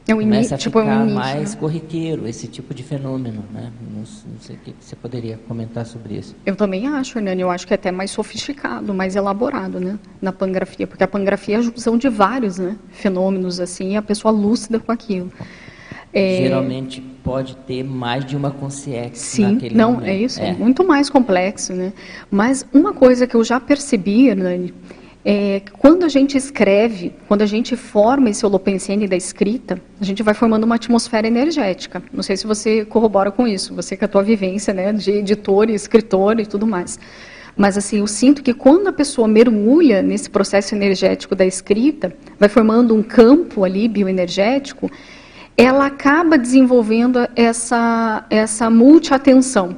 é 0.06 0.14
um 0.14 0.18
começa 0.18 0.54
a 0.54 0.58
tipo, 0.58 0.80
ficar 0.80 0.92
é 0.92 0.98
um 0.98 1.14
mais 1.14 1.54
corriqueiro 1.54 2.28
esse 2.28 2.46
tipo 2.46 2.74
de 2.74 2.82
fenômeno, 2.82 3.42
né? 3.50 3.72
Não, 3.80 4.00
não, 4.00 4.40
sei 4.40 4.56
o 4.56 4.58
que 4.58 4.74
você 4.78 4.94
poderia 4.94 5.38
comentar 5.48 5.86
sobre 5.86 6.18
isso. 6.18 6.36
Eu 6.44 6.54
também 6.54 6.86
acho, 6.86 7.18
Hernani, 7.18 7.40
eu 7.40 7.50
acho 7.50 7.66
que 7.66 7.72
é 7.72 7.76
até 7.76 7.90
mais 7.90 8.10
sofisticado, 8.10 8.92
mais 8.92 9.16
elaborado, 9.16 9.80
né? 9.80 9.98
Na 10.20 10.30
pangrafia, 10.30 10.86
porque 10.86 11.02
a 11.02 11.08
pangrafia 11.08 11.54
é 11.54 11.58
a 11.58 11.62
junção 11.62 11.96
de 11.96 12.10
vários, 12.10 12.58
né? 12.58 12.76
Fenômenos 12.90 13.60
assim, 13.60 13.92
e 13.92 13.96
a 13.96 14.02
pessoa 14.02 14.30
lúcida 14.30 14.78
com 14.78 14.92
aquilo. 14.92 15.32
É... 16.14 16.36
Geralmente 16.36 17.00
pode 17.00 17.56
ter 17.56 17.82
mais 17.82 18.24
de 18.24 18.36
uma 18.36 18.50
consciência 18.50 19.14
Sim, 19.14 19.54
naquele 19.54 19.74
não, 19.74 19.94
momento. 19.94 20.08
é 20.08 20.16
isso, 20.16 20.40
é. 20.40 20.52
muito 20.52 20.86
mais 20.86 21.10
complexo, 21.10 21.72
né? 21.72 21.92
Mas 22.30 22.64
uma 22.72 22.92
coisa 22.92 23.26
que 23.26 23.34
eu 23.34 23.42
já 23.42 23.58
percebi, 23.58 24.28
Hernani, 24.28 24.72
é, 25.24 25.62
quando 25.78 26.04
a 26.04 26.08
gente 26.08 26.36
escreve, 26.36 27.14
quando 27.26 27.40
a 27.40 27.46
gente 27.46 27.74
forma 27.76 28.28
esse 28.28 28.44
holopensene 28.44 29.08
da 29.08 29.16
escrita, 29.16 29.80
a 29.98 30.04
gente 30.04 30.22
vai 30.22 30.34
formando 30.34 30.64
uma 30.64 30.74
atmosfera 30.74 31.26
energética. 31.26 32.02
Não 32.12 32.22
sei 32.22 32.36
se 32.36 32.46
você 32.46 32.84
corrobora 32.84 33.30
com 33.30 33.48
isso, 33.48 33.74
você 33.74 33.96
com 33.96 34.04
a 34.04 34.08
tua 34.08 34.22
vivência 34.22 34.74
né, 34.74 34.92
de 34.92 35.12
editor 35.12 35.70
e 35.70 35.74
escritor 35.74 36.38
e 36.38 36.46
tudo 36.46 36.66
mais. 36.66 36.98
Mas 37.56 37.78
assim, 37.78 38.00
eu 38.00 38.06
sinto 38.06 38.42
que 38.42 38.52
quando 38.52 38.88
a 38.88 38.92
pessoa 38.92 39.26
mergulha 39.26 40.02
nesse 40.02 40.28
processo 40.28 40.74
energético 40.74 41.34
da 41.34 41.46
escrita, 41.46 42.12
vai 42.38 42.48
formando 42.48 42.94
um 42.94 43.02
campo 43.02 43.64
ali 43.64 43.88
bioenergético, 43.88 44.90
ela 45.56 45.86
acaba 45.86 46.36
desenvolvendo 46.36 47.28
essa, 47.36 48.24
essa 48.28 48.68
multiatenção. 48.68 49.76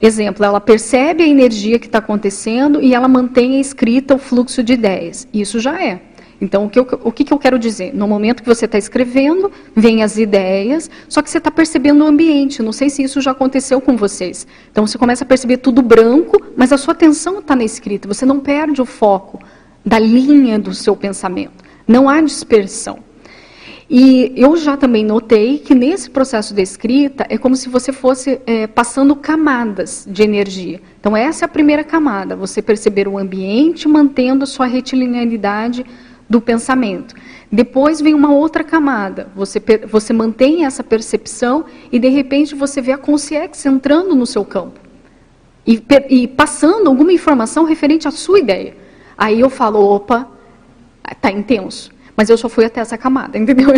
Exemplo, 0.00 0.44
ela 0.44 0.60
percebe 0.60 1.22
a 1.22 1.28
energia 1.28 1.78
que 1.78 1.86
está 1.86 1.98
acontecendo 1.98 2.82
e 2.82 2.92
ela 2.92 3.06
mantém 3.06 3.56
a 3.56 3.60
escrita 3.60 4.16
o 4.16 4.18
fluxo 4.18 4.62
de 4.62 4.72
ideias. 4.72 5.28
Isso 5.32 5.60
já 5.60 5.80
é. 5.80 6.00
Então, 6.40 6.64
o 6.64 6.68
que, 6.68 6.76
eu, 6.76 7.00
o 7.04 7.12
que, 7.12 7.32
eu 7.32 7.38
quero 7.38 7.56
dizer? 7.56 7.94
No 7.94 8.08
momento 8.08 8.42
que 8.42 8.48
você 8.48 8.64
está 8.64 8.76
escrevendo, 8.76 9.48
vem 9.76 10.02
as 10.02 10.18
ideias, 10.18 10.90
só 11.08 11.22
que 11.22 11.30
você 11.30 11.38
está 11.38 11.52
percebendo 11.52 12.02
o 12.02 12.06
ambiente. 12.08 12.64
Não 12.64 12.72
sei 12.72 12.90
se 12.90 13.00
isso 13.00 13.20
já 13.20 13.30
aconteceu 13.30 13.80
com 13.80 13.96
vocês. 13.96 14.44
Então, 14.72 14.84
você 14.84 14.98
começa 14.98 15.22
a 15.22 15.26
perceber 15.26 15.58
tudo 15.58 15.80
branco, 15.82 16.42
mas 16.56 16.72
a 16.72 16.78
sua 16.78 16.94
atenção 16.94 17.38
está 17.38 17.54
na 17.54 17.62
escrita. 17.62 18.08
Você 18.08 18.26
não 18.26 18.40
perde 18.40 18.82
o 18.82 18.84
foco 18.84 19.38
da 19.86 20.00
linha 20.00 20.58
do 20.58 20.74
seu 20.74 20.96
pensamento. 20.96 21.62
Não 21.86 22.08
há 22.08 22.20
dispersão. 22.20 23.11
E 23.90 24.32
eu 24.36 24.56
já 24.56 24.76
também 24.76 25.04
notei 25.04 25.58
que 25.58 25.74
nesse 25.74 26.08
processo 26.08 26.54
de 26.54 26.62
escrita 26.62 27.26
é 27.28 27.36
como 27.36 27.56
se 27.56 27.68
você 27.68 27.92
fosse 27.92 28.40
é, 28.46 28.66
passando 28.66 29.14
camadas 29.14 30.06
de 30.08 30.22
energia. 30.22 30.80
Então, 30.98 31.16
essa 31.16 31.44
é 31.44 31.46
a 31.46 31.48
primeira 31.48 31.84
camada, 31.84 32.36
você 32.36 32.62
perceber 32.62 33.06
o 33.08 33.18
ambiente 33.18 33.88
mantendo 33.88 34.44
a 34.44 34.46
sua 34.46 34.66
retilinearidade 34.66 35.84
do 36.28 36.40
pensamento. 36.40 37.14
Depois 37.50 38.00
vem 38.00 38.14
uma 38.14 38.32
outra 38.32 38.64
camada, 38.64 39.28
você, 39.36 39.60
você 39.86 40.12
mantém 40.12 40.64
essa 40.64 40.82
percepção 40.82 41.66
e, 41.90 41.98
de 41.98 42.08
repente, 42.08 42.54
você 42.54 42.80
vê 42.80 42.92
a 42.92 42.98
consciência 42.98 43.68
entrando 43.68 44.14
no 44.14 44.24
seu 44.24 44.44
campo 44.44 44.80
e, 45.66 45.82
e 46.08 46.26
passando 46.26 46.88
alguma 46.88 47.12
informação 47.12 47.64
referente 47.64 48.08
à 48.08 48.10
sua 48.10 48.38
ideia. 48.38 48.74
Aí 49.18 49.40
eu 49.40 49.50
falo, 49.50 49.80
opa, 49.80 50.28
está 51.10 51.30
intenso. 51.30 51.91
Mas 52.16 52.28
eu 52.30 52.36
só 52.36 52.48
fui 52.48 52.64
até 52.64 52.80
essa 52.80 52.98
camada, 52.98 53.36
entendeu? 53.38 53.68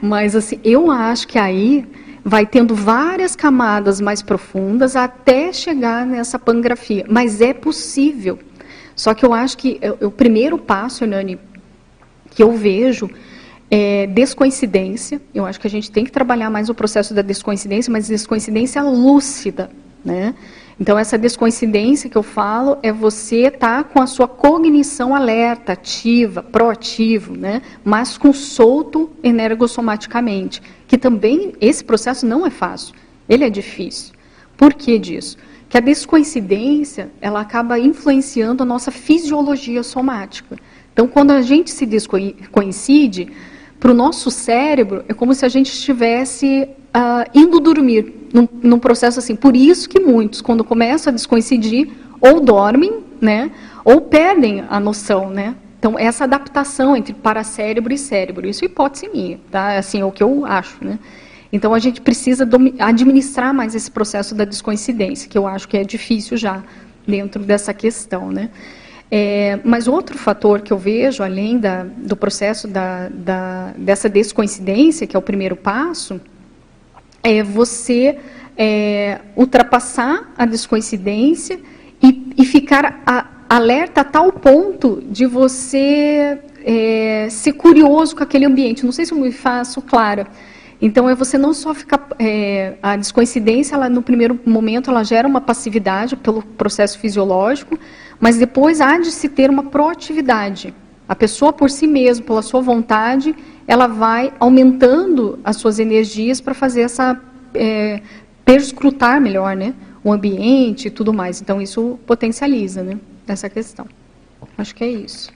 Mas 0.00 0.36
assim, 0.36 0.60
eu 0.64 0.90
acho 0.90 1.26
que 1.28 1.38
aí 1.38 1.86
vai 2.24 2.46
tendo 2.46 2.74
várias 2.74 3.36
camadas 3.36 4.00
mais 4.00 4.22
profundas 4.22 4.96
até 4.96 5.52
chegar 5.52 6.06
nessa 6.06 6.38
pangrafia. 6.38 7.04
Mas 7.08 7.40
é 7.40 7.52
possível. 7.52 8.38
Só 8.96 9.12
que 9.12 9.26
eu 9.26 9.34
acho 9.34 9.58
que 9.58 9.80
o 10.00 10.10
primeiro 10.10 10.56
passo, 10.56 11.04
Hernani, 11.04 11.38
que 12.30 12.42
eu 12.42 12.52
vejo 12.52 13.10
é 13.70 14.06
descoincidência. 14.06 15.20
Eu 15.34 15.44
acho 15.44 15.60
que 15.60 15.66
a 15.66 15.70
gente 15.70 15.90
tem 15.90 16.04
que 16.04 16.12
trabalhar 16.12 16.48
mais 16.48 16.68
o 16.68 16.74
processo 16.74 17.12
da 17.12 17.22
descoincidência, 17.22 17.92
mas 17.92 18.08
descoincidência 18.08 18.82
lúcida, 18.82 19.70
né? 20.04 20.34
Então, 20.78 20.98
essa 20.98 21.16
descoincidência 21.16 22.10
que 22.10 22.16
eu 22.16 22.22
falo 22.22 22.78
é 22.82 22.92
você 22.92 23.46
estar 23.46 23.82
tá 23.82 23.84
com 23.84 24.02
a 24.02 24.06
sua 24.06 24.26
cognição 24.26 25.14
alerta, 25.14 25.72
ativa, 25.72 26.42
proativo, 26.42 27.36
né? 27.36 27.62
mas 27.84 28.18
com 28.18 28.32
solto 28.32 29.10
energossomaticamente. 29.22 30.60
Que 30.88 30.98
também, 30.98 31.52
esse 31.60 31.84
processo 31.84 32.26
não 32.26 32.44
é 32.44 32.50
fácil, 32.50 32.94
ele 33.28 33.44
é 33.44 33.50
difícil. 33.50 34.14
Por 34.56 34.74
que 34.74 34.98
disso? 34.98 35.36
Que 35.68 35.78
a 35.78 35.80
descoincidência, 35.80 37.10
ela 37.20 37.40
acaba 37.40 37.78
influenciando 37.78 38.62
a 38.62 38.66
nossa 38.66 38.90
fisiologia 38.90 39.82
somática. 39.82 40.56
Então, 40.92 41.06
quando 41.06 41.30
a 41.30 41.42
gente 41.42 41.70
se 41.70 41.86
descoincide, 41.86 43.32
para 43.84 43.90
o 43.90 43.94
nosso 43.94 44.30
cérebro, 44.30 45.04
é 45.08 45.12
como 45.12 45.34
se 45.34 45.44
a 45.44 45.48
gente 45.48 45.66
estivesse 45.66 46.66
uh, 46.96 47.30
indo 47.34 47.60
dormir, 47.60 48.23
num, 48.34 48.48
num, 48.62 48.78
processo 48.80 49.20
assim. 49.20 49.36
Por 49.36 49.54
isso 49.54 49.88
que 49.88 50.00
muitos, 50.00 50.42
quando 50.42 50.64
começam 50.64 51.12
a 51.12 51.14
descoincidir, 51.14 51.88
ou 52.20 52.40
dormem, 52.40 53.04
né, 53.20 53.52
ou 53.84 54.00
perdem 54.00 54.64
a 54.68 54.80
noção, 54.80 55.30
né. 55.30 55.54
Então, 55.78 55.98
essa 55.98 56.24
adaptação 56.24 56.96
entre 56.96 57.12
paracérebro 57.12 57.92
e 57.92 57.98
cérebro, 57.98 58.48
isso 58.48 58.64
é 58.64 58.66
hipótese 58.66 59.08
minha, 59.08 59.38
tá? 59.50 59.76
Assim, 59.76 60.00
é 60.00 60.04
o 60.04 60.10
que 60.10 60.22
eu 60.22 60.44
acho, 60.44 60.82
né. 60.84 60.98
Então, 61.52 61.72
a 61.72 61.78
gente 61.78 62.00
precisa 62.00 62.48
administrar 62.80 63.54
mais 63.54 63.74
esse 63.74 63.90
processo 63.90 64.34
da 64.34 64.44
descoincidência, 64.44 65.28
que 65.28 65.38
eu 65.38 65.46
acho 65.46 65.68
que 65.68 65.76
é 65.76 65.84
difícil 65.84 66.36
já 66.36 66.64
dentro 67.06 67.42
dessa 67.42 67.72
questão, 67.72 68.32
né. 68.32 68.50
É, 69.10 69.60
mas 69.62 69.86
outro 69.86 70.18
fator 70.18 70.62
que 70.62 70.72
eu 70.72 70.78
vejo, 70.78 71.22
além 71.22 71.58
da, 71.58 71.84
do 71.84 72.16
processo 72.16 72.66
da, 72.66 73.08
da, 73.10 73.74
dessa 73.76 74.08
descoincidência, 74.08 75.06
que 75.06 75.14
é 75.14 75.18
o 75.18 75.22
primeiro 75.22 75.54
passo, 75.54 76.20
é 77.24 77.42
você 77.42 78.18
é, 78.56 79.20
ultrapassar 79.34 80.32
a 80.36 80.44
descoincidência 80.44 81.58
e, 82.02 82.34
e 82.36 82.44
ficar 82.44 83.02
a, 83.06 83.26
alerta 83.48 84.02
a 84.02 84.04
tal 84.04 84.30
ponto 84.30 85.02
de 85.10 85.24
você 85.24 86.38
é, 86.62 87.28
ser 87.30 87.54
curioso 87.54 88.14
com 88.14 88.22
aquele 88.22 88.44
ambiente. 88.44 88.84
Não 88.84 88.92
sei 88.92 89.06
se 89.06 89.12
eu 89.12 89.18
me 89.18 89.32
faço 89.32 89.80
clara. 89.80 90.26
Então 90.80 91.08
é 91.08 91.14
você 91.14 91.38
não 91.38 91.54
só 91.54 91.72
ficar 91.72 92.08
é, 92.18 92.74
a 92.82 92.94
descoincidência, 92.96 93.74
ela 93.74 93.88
no 93.88 94.02
primeiro 94.02 94.38
momento 94.44 94.90
ela 94.90 95.02
gera 95.02 95.26
uma 95.26 95.40
passividade 95.40 96.14
pelo 96.14 96.42
processo 96.42 96.98
fisiológico, 96.98 97.78
mas 98.20 98.36
depois 98.36 98.82
há 98.82 98.98
de 98.98 99.10
se 99.10 99.28
ter 99.28 99.48
uma 99.48 99.62
proatividade. 99.62 100.74
A 101.08 101.14
pessoa 101.14 101.52
por 101.52 101.70
si 101.70 101.86
mesma, 101.86 102.24
pela 102.24 102.42
sua 102.42 102.60
vontade, 102.60 103.34
ela 103.66 103.86
vai 103.86 104.32
aumentando 104.38 105.38
as 105.44 105.56
suas 105.56 105.78
energias 105.78 106.40
para 106.40 106.54
fazer 106.54 106.82
essa 106.82 107.20
é, 107.54 108.02
perscrutar 108.44 109.20
melhor, 109.20 109.56
né, 109.56 109.74
o 110.02 110.12
ambiente 110.12 110.88
e 110.88 110.90
tudo 110.90 111.12
mais. 111.12 111.40
Então 111.40 111.60
isso 111.60 111.98
potencializa, 112.06 112.82
né, 112.82 112.98
essa 113.26 113.48
questão. 113.48 113.86
Acho 114.56 114.74
que 114.74 114.84
é 114.84 114.90
isso. 114.90 115.32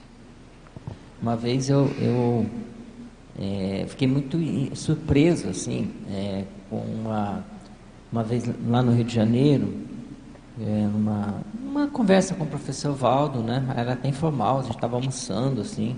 Uma 1.21 1.35
vez 1.35 1.69
eu, 1.69 1.89
eu 1.99 2.45
é, 3.37 3.85
fiquei 3.87 4.07
muito 4.07 4.37
surpreso 4.75 5.49
assim 5.49 5.89
é, 6.09 6.43
com 6.69 6.77
uma 6.77 7.43
uma 8.11 8.23
vez 8.23 8.43
lá 8.67 8.81
no 8.81 8.91
Rio 8.91 9.03
de 9.03 9.13
Janeiro 9.13 9.73
é, 10.59 10.87
uma 10.93 11.41
uma 11.69 11.87
conversa 11.87 12.33
com 12.33 12.43
o 12.43 12.47
professor 12.47 12.93
Valdo, 12.93 13.41
né? 13.41 13.63
Era 13.75 13.93
até 13.93 14.09
informal, 14.09 14.59
a 14.59 14.61
gente 14.63 14.75
estava 14.75 14.95
almoçando 14.95 15.61
assim. 15.61 15.95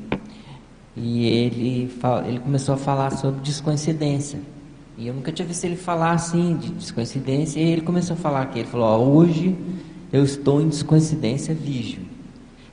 E 0.95 1.25
ele, 1.25 1.89
ele 2.27 2.39
começou 2.39 2.75
a 2.75 2.77
falar 2.77 3.11
sobre 3.11 3.41
descoincidência. 3.41 4.39
E 4.97 5.07
eu 5.07 5.13
nunca 5.13 5.31
tinha 5.31 5.47
visto 5.47 5.63
ele 5.63 5.77
falar 5.77 6.11
assim 6.11 6.57
de 6.57 6.69
descoincidência. 6.71 7.59
E 7.59 7.63
ele 7.63 7.81
começou 7.81 8.15
a 8.15 8.17
falar 8.17 8.45
que 8.47 8.59
ele 8.59 8.67
falou: 8.67 8.87
ó, 8.87 8.97
hoje 8.97 9.55
eu 10.11 10.23
estou 10.23 10.61
em 10.61 10.67
descoincidência 10.67 11.55
vígio. 11.55 12.01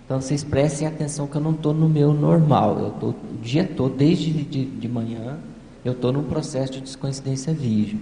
Então 0.05 0.21
vocês 0.21 0.43
prestem 0.43 0.89
atenção 0.89 1.27
que 1.27 1.37
eu 1.37 1.41
não 1.41 1.53
estou 1.53 1.73
no 1.73 1.89
meu 1.89 2.13
normal. 2.13 2.79
Eu 2.79 2.89
estou 2.89 3.11
o 3.11 3.39
dia 3.43 3.65
todo, 3.65 3.95
desde 3.95 4.33
de, 4.33 4.65
de 4.65 4.89
manhã, 4.89 5.39
eu 5.85 5.93
estou 5.93 6.13
num 6.13 6.25
processo 6.25 6.73
de 6.73 6.81
descoincidência 6.81 7.53
vígio. 7.53 8.01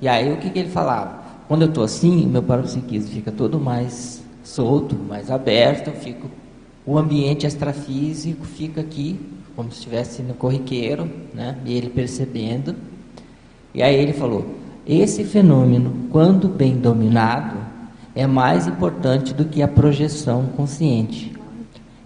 E 0.00 0.08
aí 0.08 0.32
o 0.32 0.38
que, 0.38 0.50
que 0.50 0.58
ele 0.58 0.70
falava? 0.70 1.20
Quando 1.46 1.62
eu 1.62 1.68
estou 1.68 1.84
assim, 1.84 2.26
meu 2.26 2.42
parapsiquismo 2.42 3.10
fica 3.10 3.32
todo 3.32 3.58
mais 3.58 4.22
solto, 4.44 4.94
mais 4.94 5.30
aberto, 5.30 5.88
eu 5.88 5.94
fico, 5.94 6.30
o 6.86 6.96
ambiente 6.96 7.46
extrafísico 7.46 8.44
fica 8.44 8.80
aqui 8.80 9.18
como 9.58 9.72
se 9.72 9.78
estivesse 9.78 10.22
no 10.22 10.34
corriqueiro, 10.34 11.10
né? 11.34 11.58
E 11.66 11.76
ele 11.76 11.90
percebendo. 11.90 12.76
E 13.74 13.82
aí 13.82 13.96
ele 13.96 14.12
falou: 14.12 14.46
esse 14.86 15.24
fenômeno, 15.24 16.06
quando 16.12 16.48
bem 16.48 16.76
dominado, 16.76 17.56
é 18.14 18.24
mais 18.24 18.68
importante 18.68 19.34
do 19.34 19.44
que 19.46 19.60
a 19.60 19.66
projeção 19.66 20.46
consciente. 20.56 21.36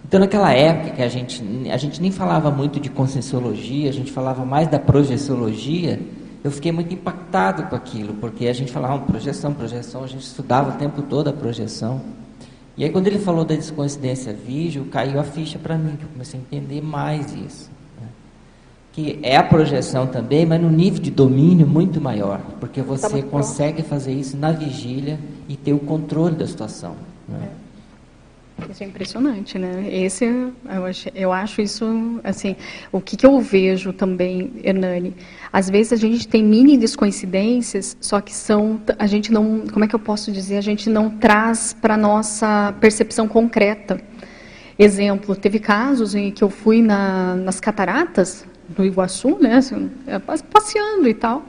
Então, 0.03 0.19
naquela 0.19 0.51
época 0.51 0.95
que 0.95 1.01
a 1.03 1.07
gente, 1.07 1.43
a 1.71 1.77
gente 1.77 2.01
nem 2.01 2.09
falava 2.09 2.49
muito 2.49 2.79
de 2.79 2.89
conscienciologia, 2.89 3.87
a 3.87 3.93
gente 3.93 4.11
falava 4.11 4.43
mais 4.43 4.67
da 4.67 4.79
projeciologia, 4.79 5.99
eu 6.43 6.49
fiquei 6.49 6.71
muito 6.71 6.91
impactado 6.91 7.69
com 7.69 7.75
aquilo, 7.75 8.15
porque 8.15 8.47
a 8.47 8.53
gente 8.53 8.71
falava 8.71 8.97
projeção, 9.05 9.53
projeção, 9.53 10.03
a 10.03 10.07
gente 10.07 10.23
estudava 10.23 10.71
o 10.71 10.79
tempo 10.79 11.03
todo 11.03 11.27
a 11.27 11.33
projeção. 11.33 12.01
E 12.75 12.83
aí 12.83 12.89
quando 12.89 13.07
ele 13.07 13.19
falou 13.19 13.45
da 13.45 13.55
descoincidência 13.55 14.33
vídeo, 14.33 14.85
caiu 14.85 15.19
a 15.19 15.23
ficha 15.23 15.59
para 15.59 15.77
mim, 15.77 15.95
que 15.95 16.03
eu 16.03 16.09
comecei 16.09 16.39
a 16.39 16.43
entender 16.43 16.81
mais 16.81 17.33
isso. 17.33 17.69
Né? 17.99 18.07
Que 18.91 19.19
é 19.21 19.37
a 19.37 19.43
projeção 19.43 20.07
também, 20.07 20.45
mas 20.45 20.61
no 20.61 20.69
nível 20.69 20.99
de 20.99 21.11
domínio 21.11 21.67
muito 21.67 22.01
maior, 22.01 22.41
porque 22.59 22.81
tá 22.81 22.87
você 22.87 23.21
consegue 23.21 23.83
fazer 23.83 24.13
isso 24.13 24.35
na 24.35 24.51
vigília 24.51 25.19
e 25.47 25.55
ter 25.55 25.73
o 25.73 25.79
controle 25.79 26.35
da 26.35 26.47
situação. 26.47 26.95
Né? 27.27 27.49
É. 27.59 27.62
Isso 28.69 28.83
é 28.83 28.85
impressionante, 28.85 29.57
né? 29.57 29.87
Esse, 29.91 30.25
eu 30.25 30.85
acho, 30.85 31.09
eu 31.13 31.33
acho 31.33 31.61
isso, 31.61 32.19
assim, 32.23 32.55
o 32.91 33.01
que, 33.01 33.17
que 33.17 33.25
eu 33.25 33.39
vejo 33.39 33.91
também, 33.91 34.51
Hernani, 34.63 35.15
às 35.51 35.69
vezes 35.69 35.93
a 35.93 35.95
gente 35.95 36.27
tem 36.27 36.43
mini 36.43 36.77
descoincidências, 36.77 37.97
só 37.99 38.21
que 38.21 38.33
são, 38.33 38.79
a 38.97 39.07
gente 39.07 39.31
não, 39.31 39.65
como 39.71 39.83
é 39.83 39.87
que 39.87 39.95
eu 39.95 39.99
posso 39.99 40.31
dizer, 40.31 40.57
a 40.57 40.61
gente 40.61 40.89
não 40.89 41.09
traz 41.09 41.73
para 41.73 41.97
nossa 41.97 42.73
percepção 42.79 43.27
concreta. 43.27 43.99
Exemplo, 44.77 45.35
teve 45.35 45.59
casos 45.59 46.15
em 46.15 46.31
que 46.31 46.43
eu 46.43 46.49
fui 46.49 46.81
na, 46.81 47.35
nas 47.35 47.59
cataratas 47.59 48.45
do 48.69 48.83
Iguaçu, 48.83 49.37
né, 49.39 49.57
assim, 49.57 49.91
é, 50.07 50.19
passeando 50.19 51.07
e 51.07 51.13
tal. 51.13 51.43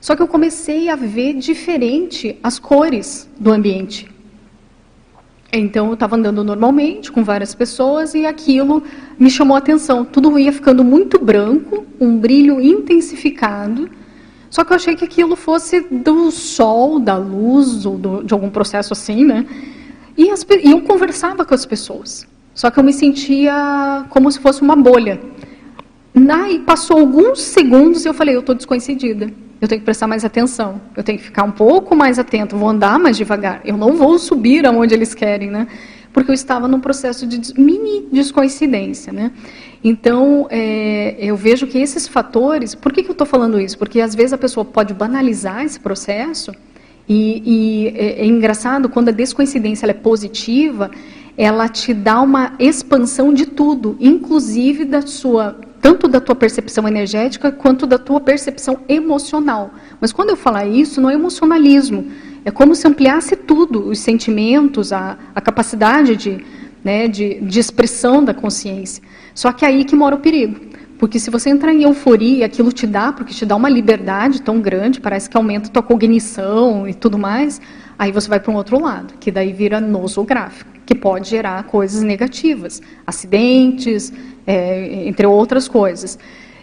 Só 0.00 0.14
que 0.14 0.22
eu 0.22 0.28
comecei 0.28 0.88
a 0.88 0.96
ver 0.96 1.34
diferente 1.34 2.38
as 2.42 2.58
cores 2.58 3.28
do 3.38 3.52
ambiente. 3.52 4.15
Então 5.52 5.86
eu 5.88 5.94
estava 5.94 6.16
andando 6.16 6.42
normalmente 6.42 7.10
com 7.12 7.22
várias 7.22 7.54
pessoas 7.54 8.14
e 8.14 8.26
aquilo 8.26 8.82
me 9.18 9.30
chamou 9.30 9.54
a 9.54 9.58
atenção. 9.58 10.04
Tudo 10.04 10.38
ia 10.38 10.52
ficando 10.52 10.82
muito 10.82 11.18
branco, 11.18 11.86
um 12.00 12.18
brilho 12.18 12.60
intensificado. 12.60 13.88
Só 14.50 14.64
que 14.64 14.72
eu 14.72 14.76
achei 14.76 14.94
que 14.94 15.04
aquilo 15.04 15.36
fosse 15.36 15.80
do 15.80 16.30
sol, 16.30 16.98
da 16.98 17.16
luz 17.16 17.86
ou 17.86 17.96
do, 17.96 18.24
de 18.24 18.32
algum 18.32 18.50
processo 18.50 18.92
assim, 18.92 19.24
né? 19.24 19.46
E, 20.16 20.30
as, 20.30 20.46
e 20.62 20.70
eu 20.70 20.80
conversava 20.82 21.44
com 21.44 21.54
as 21.54 21.66
pessoas. 21.66 22.26
Só 22.54 22.70
que 22.70 22.78
eu 22.78 22.84
me 22.84 22.92
sentia 22.92 24.06
como 24.08 24.30
se 24.32 24.40
fosse 24.40 24.62
uma 24.62 24.74
bolha. 24.74 25.20
E 26.50 26.58
passou 26.60 26.98
alguns 26.98 27.40
segundos 27.40 28.04
e 28.04 28.08
eu 28.08 28.14
falei, 28.14 28.34
eu 28.34 28.40
estou 28.40 28.54
descoincidida. 28.54 29.30
Eu 29.60 29.68
tenho 29.68 29.80
que 29.80 29.84
prestar 29.84 30.06
mais 30.06 30.24
atenção. 30.24 30.80
Eu 30.96 31.02
tenho 31.02 31.18
que 31.18 31.24
ficar 31.24 31.44
um 31.44 31.50
pouco 31.50 31.96
mais 31.96 32.18
atento. 32.18 32.56
Vou 32.56 32.68
andar 32.68 32.98
mais 32.98 33.16
devagar. 33.16 33.60
Eu 33.64 33.76
não 33.76 33.96
vou 33.96 34.18
subir 34.18 34.66
aonde 34.66 34.94
eles 34.94 35.14
querem, 35.14 35.50
né? 35.50 35.66
Porque 36.12 36.30
eu 36.30 36.34
estava 36.34 36.66
num 36.66 36.80
processo 36.80 37.26
de 37.26 37.58
mini 37.60 38.08
descoincidência, 38.12 39.12
né? 39.12 39.32
Então, 39.82 40.46
é, 40.50 41.16
eu 41.18 41.36
vejo 41.36 41.66
que 41.66 41.78
esses 41.78 42.08
fatores... 42.08 42.74
Por 42.74 42.92
que, 42.92 43.02
que 43.02 43.08
eu 43.08 43.12
estou 43.12 43.26
falando 43.26 43.60
isso? 43.60 43.78
Porque, 43.78 44.00
às 44.00 44.14
vezes, 44.14 44.32
a 44.32 44.38
pessoa 44.38 44.64
pode 44.64 44.92
banalizar 44.92 45.64
esse 45.64 45.78
processo 45.78 46.52
e, 47.08 47.42
e 47.44 47.88
é, 47.88 48.22
é, 48.22 48.26
engraçado, 48.26 48.88
quando 48.88 49.10
a 49.10 49.12
descoincidência 49.12 49.86
é 49.86 49.92
positiva, 49.92 50.90
ela 51.36 51.68
te 51.68 51.94
dá 51.94 52.20
uma 52.20 52.54
expansão 52.58 53.32
de 53.32 53.46
tudo, 53.46 53.96
inclusive 54.00 54.84
da 54.84 55.02
sua 55.02 55.56
tanto 55.80 56.08
da 56.08 56.20
tua 56.20 56.34
percepção 56.34 56.86
energética 56.86 57.52
quanto 57.52 57.86
da 57.86 57.98
tua 57.98 58.20
percepção 58.20 58.80
emocional. 58.88 59.72
Mas 60.00 60.12
quando 60.12 60.30
eu 60.30 60.36
falar 60.36 60.66
isso, 60.66 61.00
não 61.00 61.10
é 61.10 61.14
emocionalismo, 61.14 62.06
é 62.44 62.50
como 62.50 62.74
se 62.74 62.86
ampliasse 62.86 63.36
tudo, 63.36 63.88
os 63.88 63.98
sentimentos, 63.98 64.92
a, 64.92 65.16
a 65.34 65.40
capacidade 65.40 66.16
de, 66.16 66.44
né, 66.84 67.08
de, 67.08 67.40
de 67.40 67.58
expressão 67.58 68.24
da 68.24 68.32
consciência. 68.32 69.02
Só 69.34 69.52
que 69.52 69.64
é 69.64 69.68
aí 69.68 69.84
que 69.84 69.96
mora 69.96 70.14
o 70.14 70.20
perigo. 70.20 70.60
Porque 70.98 71.18
se 71.18 71.30
você 71.30 71.50
entrar 71.50 71.74
em 71.74 71.82
euforia, 71.82 72.46
aquilo 72.46 72.72
te 72.72 72.86
dá, 72.86 73.12
porque 73.12 73.34
te 73.34 73.44
dá 73.44 73.54
uma 73.54 73.68
liberdade 73.68 74.40
tão 74.40 74.60
grande, 74.60 75.00
parece 75.00 75.28
que 75.28 75.36
aumenta 75.36 75.68
a 75.68 75.72
tua 75.72 75.82
cognição 75.82 76.88
e 76.88 76.94
tudo 76.94 77.18
mais, 77.18 77.60
aí 77.98 78.12
você 78.12 78.28
vai 78.28 78.40
para 78.40 78.52
um 78.52 78.56
outro 78.56 78.80
lado, 78.80 79.14
que 79.18 79.30
daí 79.30 79.52
vira 79.52 79.80
nosográfico, 79.80 80.70
que 80.84 80.94
pode 80.94 81.28
gerar 81.28 81.62
coisas 81.64 82.02
negativas, 82.02 82.80
acidentes, 83.06 84.12
é, 84.46 85.06
entre 85.06 85.26
outras 85.26 85.68
coisas. 85.68 86.18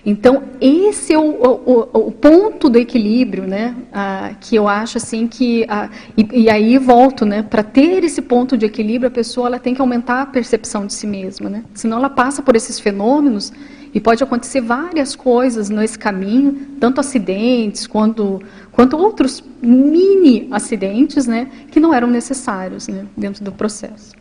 Então, 0.06 0.44
esse 0.60 1.14
é 1.14 1.18
o, 1.18 1.24
o, 1.24 2.08
o 2.08 2.12
ponto 2.12 2.70
do 2.70 2.78
equilíbrio, 2.78 3.48
né, 3.48 3.74
ah, 3.92 4.32
que 4.40 4.54
eu 4.54 4.68
acho 4.68 4.98
assim 4.98 5.28
que... 5.28 5.66
Ah, 5.70 5.90
e, 6.18 6.44
e, 6.44 6.50
aí 6.50 6.78
volto, 6.78 7.26
né, 7.26 7.42
para 7.42 7.64
ter 7.64 8.04
esse 8.04 8.22
ponto 8.22 8.58
de 8.58 8.66
equilíbrio, 8.66 9.08
a 9.08 9.12
pessoa 9.12 9.48
ela 9.48 9.60
tem 9.60 9.74
que 9.74 9.80
aumentar 9.80 10.22
a 10.22 10.26
percepção 10.26 10.86
de 10.86 10.94
si 10.94 11.08
mesma, 11.08 11.50
né, 11.50 11.64
senão 11.74 11.98
ela 11.98 12.10
passa 12.10 12.42
por 12.42 12.54
esses 12.54 12.80
fenômenos 12.82 13.54
e 13.94 14.00
pode 14.00 14.22
acontecer 14.22 14.60
várias 14.60 15.16
coisas 15.16 15.70
nesse 15.70 15.98
caminho, 15.98 16.68
tanto 16.82 17.00
acidentes 17.00 17.88
quanto, 17.88 18.42
quanto 18.74 18.98
outros 18.98 19.44
mini 19.62 20.48
acidentes, 20.52 21.26
né, 21.26 21.50
que 21.72 21.80
não 21.80 21.94
eram 21.94 22.08
necessários 22.08 22.88
né, 22.88 23.06
dentro 23.16 23.44
do 23.44 23.52
processo. 23.52 24.12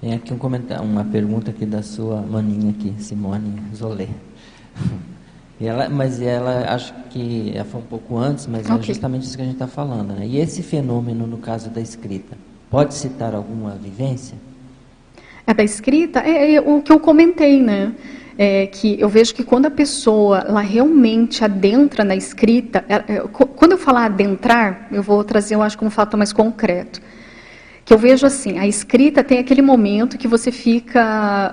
Tem 0.00 0.14
aqui 0.14 0.34
um 0.34 0.38
comentário, 0.38 0.84
uma 0.84 1.04
pergunta 1.04 1.52
aqui 1.52 1.64
da 1.64 1.82
sua 1.82 2.20
maninha 2.22 2.70
aqui, 2.70 2.92
Simone 2.98 3.62
Zolé. 3.76 4.08
Ela, 5.60 5.88
mas 5.88 6.20
ela, 6.20 6.74
acho 6.74 6.92
que 7.10 7.52
ela 7.54 7.64
foi 7.64 7.80
um 7.80 7.84
pouco 7.84 8.18
antes, 8.18 8.48
mas 8.48 8.68
é 8.68 8.74
okay. 8.74 8.78
é 8.78 8.82
justamente 8.82 9.22
isso 9.22 9.36
que 9.36 9.42
a 9.42 9.44
gente 9.44 9.54
está 9.54 9.68
falando. 9.68 10.12
Né? 10.12 10.26
E 10.26 10.38
esse 10.38 10.60
fenômeno, 10.60 11.24
no 11.24 11.38
caso 11.38 11.70
da 11.70 11.80
escrita, 11.80 12.36
pode 12.68 12.94
citar 12.94 13.32
alguma 13.32 13.76
vivência? 13.76 14.36
É 15.46 15.54
da 15.54 15.62
escrita? 15.62 16.18
É, 16.18 16.54
é 16.54 16.60
o 16.60 16.82
que 16.82 16.90
eu 16.90 16.98
comentei, 16.98 17.62
né? 17.62 17.94
É, 18.42 18.66
que 18.66 19.00
eu 19.00 19.08
vejo 19.08 19.32
que 19.32 19.44
quando 19.44 19.66
a 19.66 19.70
pessoa 19.70 20.40
ela 20.48 20.62
realmente 20.62 21.44
adentra 21.44 22.02
na 22.02 22.16
escrita, 22.16 22.84
é, 22.88 22.94
é, 22.94 23.20
quando 23.30 23.70
eu 23.70 23.78
falar 23.78 24.06
adentrar, 24.06 24.88
eu 24.90 25.00
vou 25.00 25.22
trazer, 25.22 25.54
eu 25.54 25.62
acho, 25.62 25.78
como 25.78 25.86
um 25.86 25.92
fato 25.92 26.18
mais 26.18 26.32
concreto. 26.32 27.00
Que 27.84 27.94
eu 27.94 27.98
vejo 27.98 28.26
assim, 28.26 28.58
a 28.58 28.66
escrita 28.66 29.22
tem 29.22 29.38
aquele 29.38 29.62
momento 29.62 30.18
que 30.18 30.26
você 30.26 30.50
fica. 30.50 31.52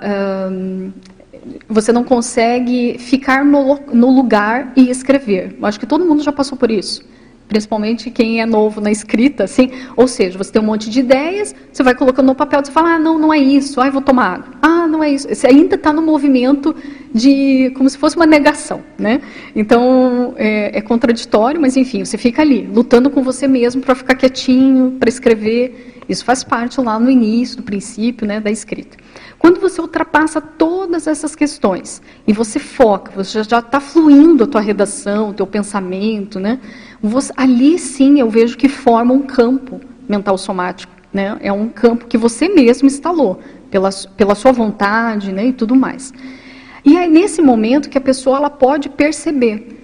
você 1.67 1.93
não 1.93 2.03
consegue 2.03 2.97
ficar 2.97 3.45
no, 3.45 3.79
no 3.93 4.09
lugar 4.09 4.73
e 4.75 4.89
escrever. 4.89 5.57
Eu 5.59 5.67
acho 5.67 5.79
que 5.79 5.85
todo 5.85 6.03
mundo 6.03 6.23
já 6.23 6.31
passou 6.31 6.57
por 6.57 6.71
isso 6.71 7.03
principalmente 7.49 8.11
quem 8.11 8.39
é 8.39 8.45
novo 8.45 8.79
na 8.79 8.91
escrita, 8.91 9.43
assim, 9.43 9.71
ou 9.97 10.07
seja, 10.07 10.37
você 10.37 10.51
tem 10.51 10.61
um 10.61 10.65
monte 10.65 10.89
de 10.89 10.99
ideias, 10.99 11.53
você 11.73 11.83
vai 11.83 11.95
colocando 11.95 12.27
no 12.27 12.35
papel, 12.35 12.63
você 12.63 12.71
fala, 12.71 12.93
ah, 12.93 12.99
não, 12.99 13.17
não 13.17 13.33
é 13.33 13.39
isso, 13.39 13.81
ah, 13.81 13.89
vou 13.89 14.01
tomar 14.01 14.35
água, 14.35 14.47
ah, 14.61 14.87
não 14.87 15.03
é 15.03 15.09
isso, 15.09 15.27
você 15.27 15.47
ainda 15.47 15.75
está 15.75 15.91
no 15.91 16.01
movimento 16.01 16.75
de, 17.13 17.71
como 17.75 17.89
se 17.89 17.97
fosse 17.97 18.15
uma 18.15 18.27
negação, 18.27 18.81
né? 18.97 19.19
Então, 19.55 20.35
é, 20.37 20.77
é 20.77 20.81
contraditório, 20.81 21.59
mas 21.59 21.75
enfim, 21.75 22.05
você 22.05 22.17
fica 22.17 22.43
ali, 22.43 22.69
lutando 22.71 23.09
com 23.09 23.23
você 23.23 23.47
mesmo 23.47 23.81
para 23.81 23.95
ficar 23.95 24.13
quietinho, 24.13 24.97
para 24.99 25.09
escrever, 25.09 25.98
isso 26.09 26.25
faz 26.25 26.43
parte 26.43 26.81
lá 26.81 26.99
no 26.99 27.09
início, 27.09 27.57
do 27.57 27.63
princípio, 27.63 28.25
né, 28.25 28.39
da 28.39 28.49
escrita. 28.49 28.97
Quando 29.37 29.59
você 29.61 29.79
ultrapassa 29.79 30.41
todas 30.41 31.05
essas 31.05 31.35
questões 31.35 32.01
e 32.27 32.33
você 32.33 32.57
foca, 32.57 33.11
você 33.15 33.43
já 33.43 33.59
está 33.59 33.79
fluindo 33.79 34.43
a 34.43 34.47
tua 34.47 34.59
redação, 34.59 35.29
o 35.29 35.33
teu 35.33 35.45
pensamento, 35.45 36.39
né? 36.39 36.59
Você, 37.01 37.31
ali 37.37 37.77
sim 37.77 38.19
eu 38.19 38.29
vejo 38.29 38.57
que 38.57 38.67
forma 38.67 39.13
um 39.13 39.21
campo 39.21 39.79
mental 40.07 40.37
somático. 40.37 40.91
Né? 41.13 41.37
É 41.41 41.51
um 41.51 41.69
campo 41.69 42.05
que 42.05 42.17
você 42.17 42.49
mesmo 42.49 42.87
instalou, 42.87 43.39
pela, 43.71 43.89
pela 44.17 44.35
sua 44.35 44.51
vontade 44.51 45.31
né? 45.31 45.47
e 45.47 45.53
tudo 45.53 45.75
mais. 45.75 46.13
E 46.83 46.97
é 46.97 47.07
nesse 47.07 47.41
momento 47.41 47.89
que 47.89 47.97
a 47.97 48.01
pessoa 48.01 48.37
ela 48.37 48.49
pode 48.49 48.89
perceber 48.89 49.77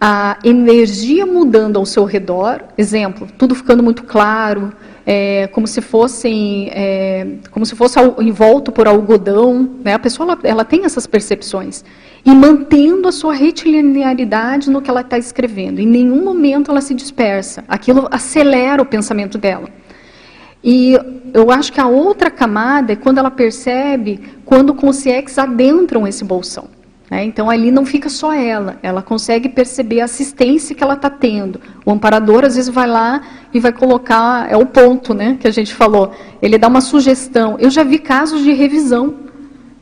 a 0.00 0.36
energia 0.42 1.24
mudando 1.24 1.76
ao 1.78 1.86
seu 1.86 2.04
redor, 2.04 2.64
exemplo, 2.76 3.28
tudo 3.38 3.54
ficando 3.54 3.82
muito 3.82 4.02
claro, 4.02 4.72
é, 5.06 5.48
como 5.48 5.66
se 5.66 5.80
fossem, 5.80 6.68
é, 6.72 7.26
como 7.50 7.66
se 7.66 7.74
fosse 7.74 7.98
envolto 8.20 8.70
por 8.70 8.86
algodão, 8.86 9.68
né? 9.84 9.94
A 9.94 9.98
pessoa 9.98 10.32
ela, 10.32 10.40
ela 10.44 10.64
tem 10.64 10.84
essas 10.84 11.06
percepções 11.06 11.84
e 12.24 12.30
mantendo 12.30 13.08
a 13.08 13.12
sua 13.12 13.34
retilinearidade 13.34 14.70
no 14.70 14.80
que 14.80 14.88
ela 14.88 15.00
está 15.00 15.18
escrevendo. 15.18 15.80
Em 15.80 15.86
nenhum 15.86 16.22
momento 16.24 16.70
ela 16.70 16.80
se 16.80 16.94
dispersa. 16.94 17.64
Aquilo 17.66 18.06
acelera 18.10 18.80
o 18.80 18.86
pensamento 18.86 19.36
dela. 19.36 19.68
E 20.62 20.96
eu 21.34 21.50
acho 21.50 21.72
que 21.72 21.80
a 21.80 21.88
outra 21.88 22.30
camada 22.30 22.92
é 22.92 22.96
quando 22.96 23.18
ela 23.18 23.30
percebe 23.30 24.20
quando 24.44 24.74
consciências 24.74 25.36
adentram 25.38 26.06
esse 26.06 26.24
bolsão. 26.24 26.68
Né? 27.12 27.24
Então 27.24 27.50
ali 27.50 27.70
não 27.70 27.84
fica 27.84 28.08
só 28.08 28.32
ela, 28.32 28.78
ela 28.82 29.02
consegue 29.02 29.46
perceber 29.46 30.00
a 30.00 30.06
assistência 30.06 30.74
que 30.74 30.82
ela 30.82 30.94
está 30.94 31.10
tendo. 31.10 31.60
O 31.84 31.92
amparador 31.92 32.42
às 32.42 32.56
vezes 32.56 32.70
vai 32.70 32.86
lá 32.86 33.20
e 33.52 33.60
vai 33.60 33.70
colocar, 33.70 34.50
é 34.50 34.56
o 34.56 34.64
ponto 34.64 35.12
né, 35.12 35.36
que 35.38 35.46
a 35.46 35.50
gente 35.50 35.74
falou, 35.74 36.10
ele 36.40 36.56
dá 36.56 36.68
uma 36.68 36.80
sugestão. 36.80 37.56
Eu 37.58 37.68
já 37.68 37.84
vi 37.84 37.98
casos 37.98 38.42
de 38.42 38.52
revisão 38.52 39.14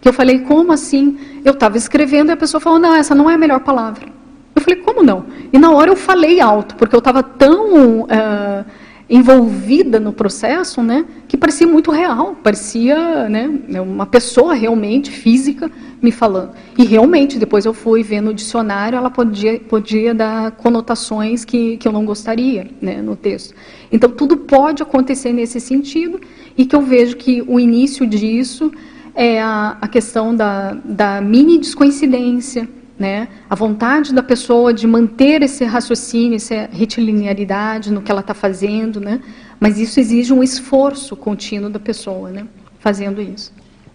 que 0.01 0.09
eu 0.09 0.13
falei, 0.13 0.41
como 0.41 0.73
assim? 0.73 1.21
Eu 1.45 1.53
estava 1.53 1.77
escrevendo 1.77 2.31
e 2.31 2.33
a 2.33 2.37
pessoa 2.37 2.61
falou, 2.61 2.81
não, 2.81 2.97
essa 2.97 3.15
não 3.15 3.31
é 3.31 3.35
a 3.35 3.39
melhor 3.39 3.61
palavra. 3.61 4.07
Eu 4.53 4.61
falei, 4.61 4.81
como 4.81 5.01
não? 5.01 5.27
E 5.53 5.59
na 5.59 5.71
hora 5.71 5.89
eu 5.89 5.95
falei 5.95 6.41
alto, 6.41 6.75
porque 6.75 6.97
eu 6.97 6.99
estava 6.99 7.23
tão 7.23 8.01
uh, 8.01 8.65
envolvida 9.11 9.99
no 9.99 10.13
processo, 10.13 10.85
né, 10.85 11.05
que 11.27 11.37
parecia 11.37 11.67
muito 11.67 11.91
real, 11.91 12.37
parecia 12.37 13.29
né, 13.29 13.51
uma 13.81 14.07
pessoa 14.07 14.55
realmente 14.55 15.11
física 15.11 15.69
me 16.01 16.13
falando. 16.13 16.53
E 16.79 16.85
realmente, 16.85 17.37
depois 17.37 17.67
eu 17.67 17.75
fui 17.75 18.05
ver 18.05 18.21
no 18.21 18.33
dicionário, 18.33 18.97
ela 18.97 19.11
podia, 19.11 19.59
podia 19.59 20.15
dar 20.15 20.53
conotações 20.53 21.45
que, 21.45 21.77
que 21.77 21.89
eu 21.89 21.93
não 21.93 22.05
gostaria 22.05 22.71
né, 22.81 23.03
no 23.03 23.17
texto. 23.17 23.53
Então, 23.91 24.09
tudo 24.09 24.37
pode 24.37 24.81
acontecer 24.81 25.33
nesse 25.33 25.59
sentido, 25.59 26.21
e 26.57 26.65
que 26.65 26.77
eu 26.77 26.81
vejo 26.81 27.17
que 27.17 27.43
o 27.49 27.59
início 27.59 28.07
disso 28.07 28.71
é 29.13 29.43
a, 29.43 29.77
a 29.81 29.89
questão 29.89 30.35
da, 30.37 30.73
da 30.85 31.21
mini 31.21 31.59
descoincidência, 31.59 32.69
né? 33.01 33.29
a 33.49 33.55
vontade 33.55 34.13
da 34.13 34.23
pessoa 34.23 34.75
de 34.75 34.87
manter 34.87 35.43
esse 35.43 35.65
raciocínio, 35.65 36.37
essa 36.37 36.69
retilinearidade 36.71 37.91
no 37.91 38.03
que 38.03 38.13
ela 38.13 38.21
está 38.21 38.35
fazendo, 38.35 39.01
né? 39.01 39.23
mas 39.59 39.79
isso 39.79 39.99
exige 39.99 40.35
um 40.35 40.43
esforço 40.43 41.17
contínuo 41.17 41.71
da 41.71 41.79
pessoa 41.81 42.29
né? 42.29 42.47
fazendo 42.79 43.23
isso. 43.23 43.55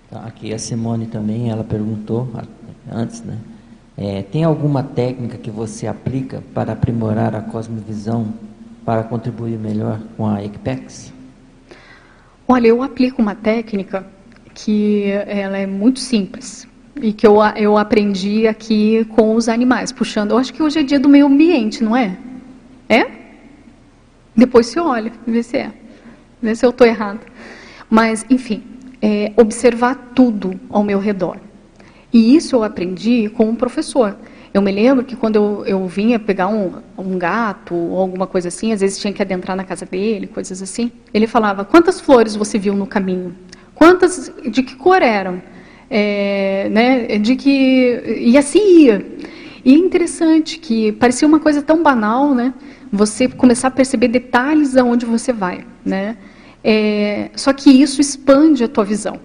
Tá, 0.10 0.24
aqui 0.26 0.52
a 0.52 0.58
Simone 0.58 1.06
também, 1.06 1.52
ela 1.52 1.64
perguntou 1.64 2.28
antes, 2.92 3.22
né? 3.22 3.38
É, 3.98 4.24
tem 4.24 4.44
alguma 4.44 4.84
técnica 4.84 5.38
que 5.38 5.50
você 5.50 5.88
aplica 5.88 6.44
para 6.54 6.74
aprimorar 6.74 7.34
a 7.34 7.42
cosmovisão, 7.42 8.34
para 8.84 9.04
contribuir 9.04 9.58
melhor 9.58 10.02
com 10.18 10.28
a 10.28 10.44
ECPEX? 10.44 11.14
Olha, 12.46 12.68
eu 12.68 12.84
aplico 12.84 13.22
uma 13.22 13.34
técnica 13.34 14.06
que 14.54 15.06
ela 15.28 15.58
é 15.58 15.66
muito 15.66 16.00
simples 16.00 16.68
e 17.02 17.12
que 17.12 17.26
eu, 17.28 17.38
eu 17.56 17.78
aprendi 17.78 18.48
aqui 18.48 19.06
com 19.06 19.36
os 19.36 19.50
animais, 19.50 19.92
puxando. 19.92 20.32
Eu 20.32 20.38
acho 20.38 20.54
que 20.54 20.64
hoje 20.64 20.80
é 20.80 20.84
dia 20.84 21.00
do 21.00 21.10
meio 21.10 21.26
ambiente, 21.26 21.84
não 21.84 21.96
é? 21.96 22.18
É? 22.88 23.08
Depois 24.36 24.68
se 24.68 24.80
olha, 24.80 25.12
vê 25.26 25.44
se 25.44 25.58
é. 25.58 25.72
Vê 26.42 26.56
se 26.56 26.66
eu 26.66 26.70
estou 26.70 26.86
errado. 26.86 27.20
Mas, 27.90 28.26
enfim, 28.30 28.64
é, 29.02 29.32
observar 29.38 30.12
tudo 30.16 30.60
ao 30.70 30.84
meu 30.84 31.00
redor. 31.00 31.38
E 32.12 32.36
isso 32.36 32.56
eu 32.56 32.64
aprendi 32.64 33.30
com 33.30 33.46
um 33.46 33.56
professor. 33.56 34.16
Eu 34.54 34.62
me 34.62 34.72
lembro 34.72 35.04
que 35.04 35.18
quando 35.18 35.36
eu, 35.36 35.66
eu 35.66 35.88
vinha 35.88 36.18
pegar 36.18 36.48
um, 36.48 36.76
um 36.98 37.18
gato 37.18 37.76
ou 37.76 38.00
alguma 38.00 38.26
coisa 38.26 38.48
assim, 38.48 38.72
às 38.72 38.80
vezes 38.80 38.98
tinha 38.98 39.12
que 39.12 39.22
adentrar 39.22 39.58
na 39.58 39.66
casa 39.66 39.86
dele, 39.86 40.28
coisas 40.28 40.62
assim. 40.62 40.92
Ele 41.14 41.28
falava: 41.28 41.66
Quantas 41.66 42.00
flores 42.00 42.38
você 42.38 42.58
viu 42.58 42.74
no 42.74 42.88
caminho? 42.88 43.36
Quantas, 43.74 44.32
de 44.50 44.64
que 44.64 44.76
cor 44.76 45.02
eram? 45.02 45.42
É, 45.90 46.68
né, 46.72 47.18
de 47.20 47.36
que 47.36 48.18
e 48.18 48.38
assim 48.38 48.84
ia. 48.84 49.06
E 49.64 49.74
é 49.74 49.78
interessante 49.78 50.60
que 50.60 50.92
parecia 50.92 51.28
uma 51.28 51.40
coisa 51.40 51.62
tão 51.62 51.82
banal, 51.82 52.36
né? 52.36 52.54
Você 52.92 53.28
começar 53.28 53.70
a 53.70 53.72
perceber 53.72 54.08
detalhes 54.08 54.78
aonde 54.78 55.06
você 55.06 55.34
vai, 55.34 55.66
né? 55.84 56.18
É, 56.64 57.30
só 57.36 57.52
que 57.54 57.70
isso 57.70 58.00
expande 58.02 58.64
a 58.64 58.68
tua 58.68 58.84
visão, 58.84 59.20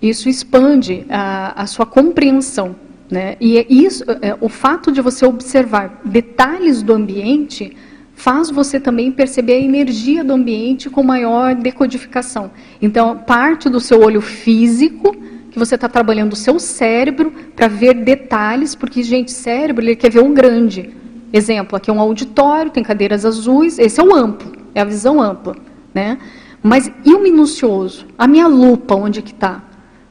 isso 0.00 0.28
expande 0.28 1.06
a, 1.08 1.62
a 1.62 1.66
sua 1.66 1.86
compreensão, 1.86 2.74
né? 3.10 3.36
E 3.40 3.58
é 3.58 3.66
isso, 3.68 4.04
é, 4.22 4.36
o 4.40 4.48
fato 4.48 4.90
de 4.90 5.00
você 5.00 5.24
observar 5.26 6.00
detalhes 6.04 6.82
do 6.82 6.92
ambiente 6.92 7.76
faz 8.14 8.50
você 8.50 8.78
também 8.78 9.10
perceber 9.10 9.54
a 9.54 9.60
energia 9.60 10.22
do 10.22 10.34
ambiente 10.34 10.90
com 10.90 11.02
maior 11.02 11.54
decodificação. 11.54 12.50
Então, 12.80 13.18
parte 13.18 13.68
do 13.68 13.80
seu 13.80 14.02
olho 14.02 14.20
físico, 14.20 15.16
que 15.50 15.58
você 15.58 15.74
está 15.74 15.88
trabalhando 15.88 16.32
o 16.32 16.36
seu 16.36 16.58
cérebro 16.58 17.32
para 17.54 17.68
ver 17.68 17.94
detalhes, 17.94 18.74
porque, 18.74 19.02
gente, 19.02 19.32
cérebro 19.32 19.84
ele 19.84 19.96
quer 19.96 20.10
ver 20.10 20.20
o 20.20 20.28
grande. 20.28 20.90
Exemplo, 21.32 21.76
aqui 21.76 21.90
é 21.90 21.92
um 21.92 22.00
auditório, 22.00 22.70
tem 22.70 22.82
cadeiras 22.82 23.24
azuis, 23.24 23.78
esse 23.78 24.00
é 24.00 24.02
o 24.02 24.14
amplo, 24.14 24.52
é 24.74 24.80
a 24.80 24.84
visão 24.84 25.20
ampla. 25.20 25.56
Né? 25.94 26.18
Mas 26.62 26.90
e 27.04 27.14
o 27.14 27.22
minucioso? 27.22 28.06
A 28.18 28.26
minha 28.26 28.46
lupa, 28.46 28.94
onde 28.94 29.22
que 29.22 29.32
está? 29.32 29.62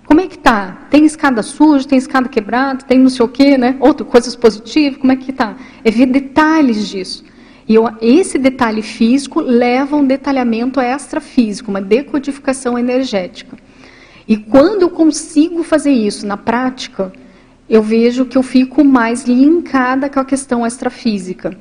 Como 0.06 0.22
é 0.22 0.28
que 0.28 0.38
está? 0.38 0.88
Tem 0.90 1.06
escada 1.06 1.44
suja, 1.44 1.88
tem 1.88 1.98
escada 1.98 2.28
quebrada, 2.28 2.84
tem 2.84 2.98
não 2.98 3.10
sei 3.10 3.24
o 3.24 3.30
quê, 3.30 3.60
né? 3.60 3.76
Outras 3.80 4.10
coisas 4.10 4.36
positivas, 4.36 4.98
como 4.98 5.12
é 5.12 5.16
que 5.16 5.30
está? 5.30 5.56
É 5.84 5.92
ver 5.92 6.08
detalhes 6.08 6.88
disso. 6.90 7.24
E 7.68 7.76
eu, 7.76 7.88
esse 8.02 8.40
detalhe 8.40 8.82
físico 8.82 9.40
leva 9.40 9.96
a 9.96 10.00
um 10.00 10.04
detalhamento 10.04 10.82
extrafísico, 10.82 11.70
uma 11.70 11.80
decodificação 11.80 12.80
energética. 12.80 13.56
E 14.30 14.38
quando 14.38 14.84
eu 14.84 14.92
consigo 14.92 15.64
fazer 15.64 15.92
isso 15.92 16.28
na 16.28 16.38
prática, 16.38 17.12
eu 17.68 17.82
vejo 17.82 18.26
que 18.26 18.38
eu 18.38 18.44
fico 18.44 18.84
mais 18.84 19.26
linkada 19.26 20.08
com 20.08 20.20
a 20.20 20.26
questão 20.26 20.66
extrafísica. 20.66 21.58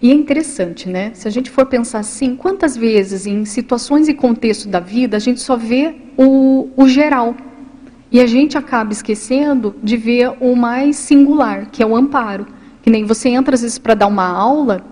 E 0.00 0.12
é 0.12 0.14
interessante, 0.14 0.88
né? 0.88 1.10
Se 1.14 1.26
a 1.26 1.30
gente 1.32 1.50
for 1.50 1.66
pensar 1.66 1.98
assim, 1.98 2.36
quantas 2.36 2.76
vezes 2.76 3.26
em 3.26 3.44
situações 3.44 4.06
e 4.06 4.14
contexto 4.14 4.68
da 4.68 4.78
vida 4.78 5.16
a 5.16 5.20
gente 5.20 5.40
só 5.40 5.56
vê 5.56 5.96
o, 6.16 6.68
o 6.76 6.86
geral. 6.86 7.34
E 8.12 8.20
a 8.20 8.26
gente 8.26 8.56
acaba 8.56 8.92
esquecendo 8.92 9.74
de 9.82 9.96
ver 9.96 10.32
o 10.38 10.54
mais 10.54 10.94
singular, 10.94 11.70
que 11.72 11.82
é 11.82 11.86
o 11.86 11.96
amparo. 11.96 12.46
Que 12.82 12.88
nem 12.88 13.04
você 13.04 13.30
entra 13.30 13.56
às 13.56 13.62
vezes 13.62 13.78
para 13.78 13.94
dar 13.94 14.06
uma 14.06 14.28
aula 14.28 14.84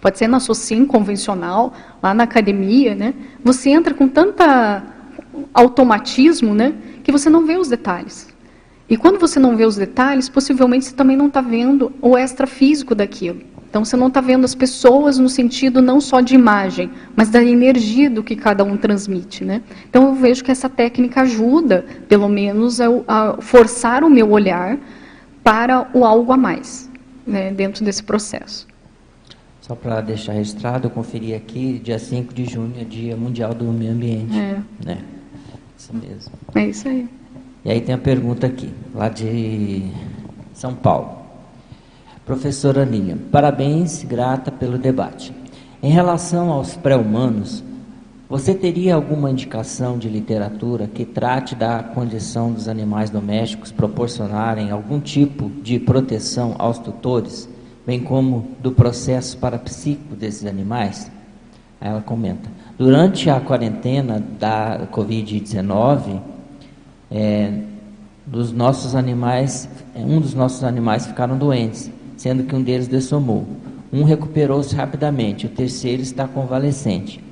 Pode 0.00 0.16
ser 0.16 0.28
na 0.28 0.40
SOCIM 0.40 0.86
convencional, 0.86 1.74
lá 2.02 2.14
na 2.14 2.24
academia, 2.24 2.94
né? 2.94 3.12
Você 3.44 3.68
entra 3.68 3.92
com 3.92 4.08
tanta 4.08 4.82
automatismo, 5.54 6.54
né? 6.54 6.74
Que 7.02 7.12
você 7.12 7.28
não 7.30 7.46
vê 7.46 7.56
os 7.56 7.68
detalhes. 7.68 8.28
E 8.88 8.96
quando 8.96 9.20
você 9.20 9.38
não 9.38 9.56
vê 9.56 9.64
os 9.64 9.76
detalhes, 9.76 10.28
possivelmente 10.28 10.86
você 10.86 10.94
também 10.94 11.16
não 11.16 11.28
está 11.28 11.40
vendo 11.40 11.92
o 12.02 12.18
extrafísico 12.18 12.94
daquilo. 12.94 13.40
Então 13.68 13.84
você 13.84 13.96
não 13.96 14.08
está 14.08 14.20
vendo 14.20 14.44
as 14.44 14.54
pessoas 14.54 15.16
no 15.16 15.28
sentido 15.28 15.80
não 15.80 16.00
só 16.00 16.20
de 16.20 16.34
imagem, 16.34 16.90
mas 17.14 17.30
da 17.30 17.40
energia 17.42 18.10
do 18.10 18.20
que 18.20 18.34
cada 18.34 18.64
um 18.64 18.76
transmite, 18.76 19.44
né? 19.44 19.62
Então 19.88 20.08
eu 20.08 20.14
vejo 20.14 20.42
que 20.42 20.50
essa 20.50 20.68
técnica 20.68 21.20
ajuda, 21.20 21.84
pelo 22.08 22.28
menos, 22.28 22.80
a, 22.80 22.88
a 23.06 23.40
forçar 23.40 24.02
o 24.02 24.10
meu 24.10 24.28
olhar 24.32 24.76
para 25.44 25.88
o 25.94 26.04
algo 26.04 26.32
a 26.32 26.36
mais, 26.36 26.90
né, 27.24 27.52
dentro 27.52 27.84
desse 27.84 28.02
processo. 28.02 28.66
Só 29.60 29.76
para 29.76 30.00
deixar 30.00 30.32
registrado, 30.32 30.88
eu 30.88 30.90
conferi 30.90 31.32
aqui, 31.32 31.80
dia 31.82 31.96
5 31.96 32.34
de 32.34 32.44
junho 32.44 32.74
é 32.76 32.82
Dia 32.82 33.16
Mundial 33.16 33.54
do 33.54 33.66
Meio 33.66 33.92
Ambiente. 33.92 34.36
É. 34.36 34.58
Né? 34.84 34.98
Isso 35.92 36.06
mesmo. 36.06 36.32
É 36.54 36.66
isso 36.66 36.88
aí. 36.88 37.08
E 37.64 37.70
aí 37.70 37.80
tem 37.80 37.94
a 37.94 37.98
pergunta 37.98 38.46
aqui, 38.46 38.72
lá 38.94 39.08
de 39.08 39.90
São 40.54 40.74
Paulo. 40.74 41.18
Professora 42.24 42.84
Lilian, 42.84 43.18
parabéns, 43.30 44.04
grata 44.04 44.50
pelo 44.50 44.78
debate. 44.78 45.34
Em 45.82 45.90
relação 45.90 46.50
aos 46.50 46.76
pré-humanos, 46.76 47.64
você 48.28 48.54
teria 48.54 48.94
alguma 48.94 49.30
indicação 49.30 49.98
de 49.98 50.08
literatura 50.08 50.86
que 50.86 51.04
trate 51.04 51.54
da 51.54 51.82
condição 51.82 52.52
dos 52.52 52.68
animais 52.68 53.10
domésticos 53.10 53.72
proporcionarem 53.72 54.70
algum 54.70 55.00
tipo 55.00 55.50
de 55.62 55.78
proteção 55.78 56.54
aos 56.58 56.78
tutores? 56.78 57.48
bem 57.90 58.00
como 58.00 58.48
do 58.60 58.72
processo 58.72 59.36
parapsíquico 59.38 60.14
desses 60.14 60.46
animais? 60.46 61.10
Aí 61.80 61.88
ela 61.88 62.00
comenta: 62.00 62.48
durante 62.80 63.28
a 63.28 63.38
quarentena 63.38 64.24
da 64.38 64.88
Covid-19, 64.90 66.18
é, 67.10 67.52
dos 68.24 68.52
nossos 68.52 68.94
animais, 68.94 69.68
um 69.94 70.18
dos 70.18 70.32
nossos 70.32 70.64
animais 70.64 71.04
ficaram 71.04 71.36
doentes, 71.36 71.90
sendo 72.16 72.44
que 72.44 72.56
um 72.56 72.62
deles 72.62 72.88
dessomou. 72.88 73.46
Um 73.92 74.02
recuperou-se 74.02 74.74
rapidamente, 74.74 75.44
o 75.44 75.50
terceiro 75.50 76.00
está 76.00 76.26
convalescente. 76.26 77.22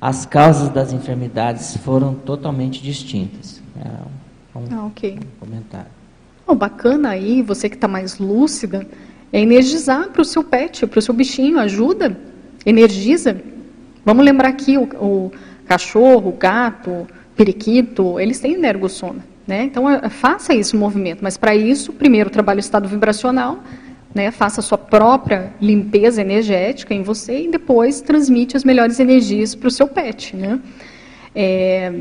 As 0.00 0.24
causas 0.24 0.70
das 0.70 0.94
enfermidades 0.94 1.76
foram 1.76 2.14
totalmente 2.14 2.82
distintas. 2.82 3.60
É 3.78 4.58
um, 4.58 4.64
ah, 4.78 4.86
okay. 4.86 5.18
um 5.18 5.46
comentário. 5.46 5.90
Oh, 6.46 6.54
bacana 6.54 7.10
aí, 7.10 7.42
você 7.42 7.68
que 7.68 7.74
está 7.74 7.86
mais 7.86 8.18
lúcida, 8.18 8.86
é 9.30 9.42
energizar 9.42 10.08
para 10.08 10.22
o 10.22 10.24
seu 10.24 10.42
pet, 10.42 10.86
para 10.86 10.98
o 10.98 11.02
seu 11.02 11.12
bichinho, 11.12 11.58
ajuda, 11.58 12.18
energiza. 12.64 13.36
Vamos 14.06 14.24
lembrar 14.24 14.50
aqui 14.50 14.78
o, 14.78 14.84
o 14.84 15.32
cachorro, 15.66 16.28
o 16.28 16.32
gato, 16.32 17.08
periquito, 17.36 18.20
eles 18.20 18.38
têm 18.38 18.54
energossoma. 18.54 19.18
Né? 19.44 19.64
Então, 19.64 19.90
é, 19.90 20.08
faça 20.08 20.54
esse 20.54 20.76
movimento. 20.76 21.18
Mas, 21.22 21.36
para 21.36 21.56
isso, 21.56 21.92
primeiro, 21.92 22.30
trabalhe 22.30 22.58
o 22.58 22.60
estado 22.60 22.88
vibracional, 22.88 23.58
né? 24.14 24.30
faça 24.30 24.60
a 24.60 24.62
sua 24.62 24.78
própria 24.78 25.52
limpeza 25.60 26.20
energética 26.20 26.94
em 26.94 27.02
você 27.02 27.46
e 27.46 27.50
depois 27.50 28.00
transmite 28.00 28.56
as 28.56 28.62
melhores 28.62 29.00
energias 29.00 29.56
para 29.56 29.66
o 29.66 29.70
seu 29.72 29.88
pet. 29.88 30.36
Né? 30.36 30.60
É, 31.34 31.92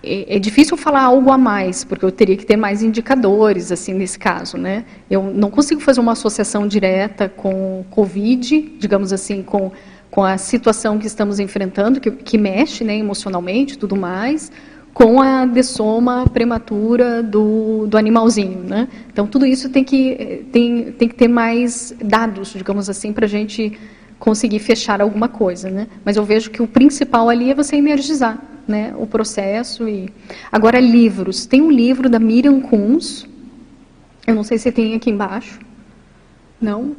é, 0.00 0.36
é, 0.36 0.38
difícil 0.38 0.76
falar 0.76 1.02
algo 1.02 1.32
a 1.32 1.38
mais, 1.38 1.82
porque 1.82 2.04
eu 2.04 2.12
teria 2.12 2.36
que 2.36 2.46
ter 2.46 2.56
mais 2.56 2.84
indicadores, 2.84 3.72
assim, 3.72 3.94
nesse 3.94 4.18
caso, 4.18 4.56
né? 4.56 4.84
Eu 5.08 5.22
não 5.24 5.50
consigo 5.50 5.80
fazer 5.80 6.00
uma 6.00 6.12
associação 6.12 6.66
direta 6.66 7.28
com 7.28 7.84
Covid, 7.90 8.74
digamos 8.78 9.12
assim, 9.12 9.42
com, 9.42 9.70
com 10.12 10.22
a 10.22 10.36
situação 10.36 10.98
que 10.98 11.06
estamos 11.06 11.40
enfrentando, 11.40 11.98
que, 11.98 12.10
que 12.10 12.36
mexe, 12.36 12.84
né, 12.84 12.98
emocionalmente, 12.98 13.78
tudo 13.78 13.96
mais, 13.96 14.52
com 14.92 15.22
a 15.22 15.46
dessoma 15.46 16.26
prematura 16.28 17.22
do, 17.22 17.86
do 17.86 17.96
animalzinho, 17.96 18.60
né? 18.60 18.88
Então, 19.10 19.26
tudo 19.26 19.46
isso 19.46 19.70
tem 19.70 19.82
que, 19.82 20.44
tem, 20.52 20.92
tem 20.92 21.08
que 21.08 21.14
ter 21.14 21.28
mais 21.28 21.96
dados, 22.04 22.52
digamos 22.52 22.90
assim, 22.90 23.10
para 23.10 23.24
a 23.24 23.28
gente 23.28 23.72
conseguir 24.18 24.58
fechar 24.58 25.00
alguma 25.00 25.30
coisa, 25.30 25.70
né? 25.70 25.86
Mas 26.04 26.18
eu 26.18 26.24
vejo 26.26 26.50
que 26.50 26.60
o 26.60 26.66
principal 26.66 27.30
ali 27.30 27.50
é 27.50 27.54
você 27.54 27.76
energizar, 27.76 28.38
né, 28.68 28.92
o 28.98 29.06
processo. 29.06 29.88
E... 29.88 30.10
Agora, 30.52 30.78
livros. 30.78 31.46
Tem 31.46 31.62
um 31.62 31.70
livro 31.70 32.10
da 32.10 32.18
Miriam 32.18 32.60
Kunz, 32.60 33.26
eu 34.26 34.34
não 34.34 34.44
sei 34.44 34.58
se 34.58 34.70
tem 34.70 34.94
aqui 34.94 35.08
embaixo, 35.08 35.58
não? 36.60 36.94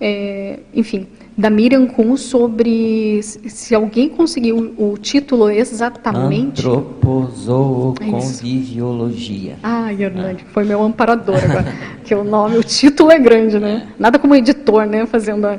É, 0.00 0.60
enfim, 0.72 1.08
da 1.36 1.50
Miriam 1.50 1.86
Kunz 1.86 2.22
sobre 2.22 3.20
se 3.22 3.74
alguém 3.74 4.08
conseguiu 4.08 4.74
o 4.76 4.96
título 4.98 5.50
exatamente. 5.50 6.60
Antropozooconviviologia. 6.60 9.56
Ah, 9.62 9.92
Hernande, 9.92 10.44
foi 10.52 10.64
meu 10.64 10.82
amparador 10.82 11.38
agora. 11.42 11.72
que 12.04 12.14
o 12.14 12.24
nome, 12.24 12.58
o 12.58 12.62
título 12.62 13.10
é 13.10 13.18
grande, 13.18 13.58
né? 13.58 13.88
Nada 13.98 14.18
como 14.18 14.34
editor, 14.34 14.84
né? 14.86 15.06
Fazendo 15.06 15.46
a 15.46 15.58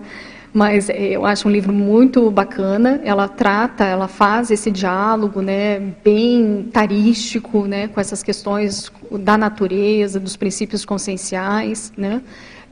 mas 0.53 0.87
eh, 0.89 1.13
eu 1.13 1.25
acho 1.25 1.47
um 1.47 1.51
livro 1.51 1.73
muito 1.73 2.29
bacana. 2.29 3.01
Ela 3.03 3.27
trata, 3.27 3.83
ela 3.83 4.07
faz 4.07 4.51
esse 4.51 4.69
diálogo, 4.69 5.41
né, 5.41 5.79
bem 6.03 6.69
tarístico, 6.71 7.65
né, 7.65 7.87
com 7.87 7.99
essas 7.99 8.21
questões 8.21 8.91
da 9.11 9.35
natureza, 9.35 10.19
dos 10.19 10.37
princípios 10.37 10.85
conscienciais, 10.85 11.91
né. 11.97 12.21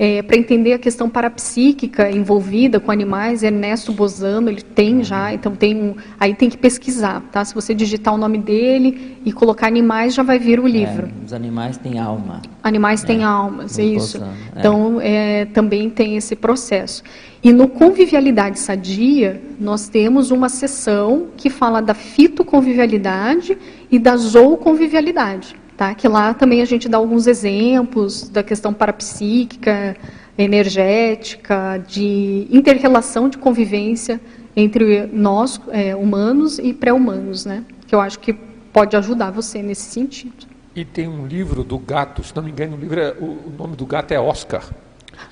É, 0.04 0.24
para 0.24 0.36
entender 0.36 0.74
a 0.74 0.80
questão 0.80 1.08
parapsíquica 1.08 2.10
envolvida 2.10 2.80
com 2.80 2.90
animais, 2.90 3.44
Ernesto 3.44 3.94
Bozano, 3.94 4.50
ele 4.50 4.64
tem 4.64 5.04
já, 5.04 5.32
então 5.32 5.56
tem 5.56 5.76
um, 5.76 5.96
aí 6.20 6.34
tem 6.34 6.50
que 6.50 6.58
pesquisar, 6.58 7.22
tá? 7.32 7.46
Se 7.46 7.54
você 7.54 7.72
digitar 7.76 8.12
o 8.12 8.18
nome 8.18 8.40
dele 8.40 9.20
e 9.24 9.32
colocar 9.32 9.68
animais, 9.68 10.16
já 10.16 10.24
vai 10.24 10.40
vir 10.40 10.60
o 10.60 10.66
livro. 10.66 11.06
É, 11.06 11.24
os 11.24 11.34
animais 11.34 11.78
têm 11.78 12.00
alma. 12.00 12.42
Animais 12.64 13.04
têm 13.04 13.22
É, 13.22 13.26
almas, 13.26 13.78
é 13.78 13.84
isso. 13.84 14.18
Bozano, 14.18 14.38
é. 14.56 14.60
Então, 14.60 15.00
é, 15.00 15.46
também 15.46 15.88
tem 15.88 16.18
esse 16.18 16.36
processo. 16.36 17.04
E 17.44 17.54
no 17.54 17.68
Convivialidade 17.68 18.58
Sadia, 18.58 19.40
nós 19.60 19.88
temos 19.88 20.32
uma 20.32 20.50
sessão 20.50 21.28
que 21.38 21.48
fala 21.48 21.80
da 21.80 21.94
fitoconvivialidade 21.94 23.56
e 23.92 24.00
da 24.00 24.18
zooconvivialidade, 24.18 25.56
tá? 25.82 25.96
Que 25.96 26.08
lá 26.08 26.32
também 26.36 26.62
a 26.62 26.66
gente 26.66 26.88
dá 26.88 27.00
alguns 27.00 27.26
exemplos 27.26 28.30
da 28.30 28.44
questão 28.44 28.72
parapsíquica, 28.72 29.98
energética, 30.38 31.84
de 31.88 32.48
interrelação 32.52 33.28
de 33.28 33.40
convivência 33.40 34.22
entre 34.56 35.08
nós, 35.08 35.60
é, 35.72 35.96
humanos 35.96 36.60
e 36.60 36.72
pré-humanos, 36.72 37.46
né? 37.46 37.64
Que 37.88 37.96
eu 37.96 38.00
acho 38.00 38.20
que 38.20 38.32
pode 38.32 38.96
ajudar 38.96 39.32
você 39.32 39.64
nesse 39.64 39.90
sentido. 39.90 40.46
E 40.76 40.86
tem 40.86 41.08
um 41.08 41.26
livro 41.26 41.64
do 41.64 41.80
gato, 41.80 42.24
se 42.24 42.36
não 42.36 42.44
me 42.44 42.52
engano, 42.52 42.78
o, 42.78 42.80
livro 42.80 43.00
é, 43.00 43.16
o, 43.20 43.52
nome 43.58 43.76
do 43.76 43.86
gato 43.88 44.12
é 44.12 44.20
Oscar, 44.20 44.64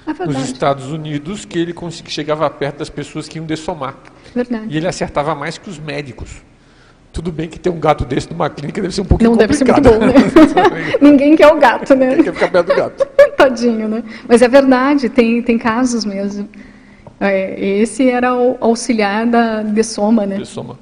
É 0.07 0.26
nos 0.26 0.45
Estados 0.45 0.91
Unidos, 0.91 1.45
que 1.45 1.59
ele 1.59 1.76
chegava 2.07 2.49
perto 2.49 2.80
das 2.80 2.89
pessoas 2.89 3.30
que 3.30 3.38
iam 3.38 3.45
dessomar. 3.45 3.95
verdade. 4.34 4.65
E 4.67 4.77
ele 4.77 4.88
acertava 4.88 5.35
mais 5.35 5.59
que 5.59 5.69
os 5.69 5.77
médicos. 5.77 6.41
Tudo 7.11 7.31
bem 7.31 7.49
que 7.49 7.60
ter 7.60 7.69
um 7.69 7.80
gato 7.80 8.06
desse 8.06 8.30
numa 8.31 8.49
clínica 8.49 8.81
deve 8.81 8.94
ser 8.94 9.02
um 9.02 9.06
pouquinho 9.06 9.31
Não 9.31 9.38
deve 9.38 9.53
ser 9.53 9.65
muito 9.65 9.81
complicado. 9.81 9.99
bom, 9.99 10.72
né? 10.76 10.94
Ninguém 11.02 11.36
quer 11.36 11.48
o 11.48 11.57
gato, 11.57 11.95
né? 11.95 12.15
Tem 12.15 12.23
que 12.23 12.31
ficar 12.31 12.49
perto 12.49 12.68
do 12.68 12.76
gato. 12.76 13.07
Tadinho, 13.36 13.88
né? 13.88 14.03
Mas 14.27 14.41
é 14.41 14.48
verdade, 14.48 15.10
tem, 15.10 15.41
tem 15.41 15.57
casos 15.57 16.06
mesmo. 16.06 16.48
É, 17.19 17.60
esse 17.60 18.10
era 18.10 18.36
o 18.36 18.57
auxiliar 18.61 19.26
da 19.26 19.61
Dessoma, 19.61 20.26
né? 20.26 20.38
Dessoma. 20.38 20.77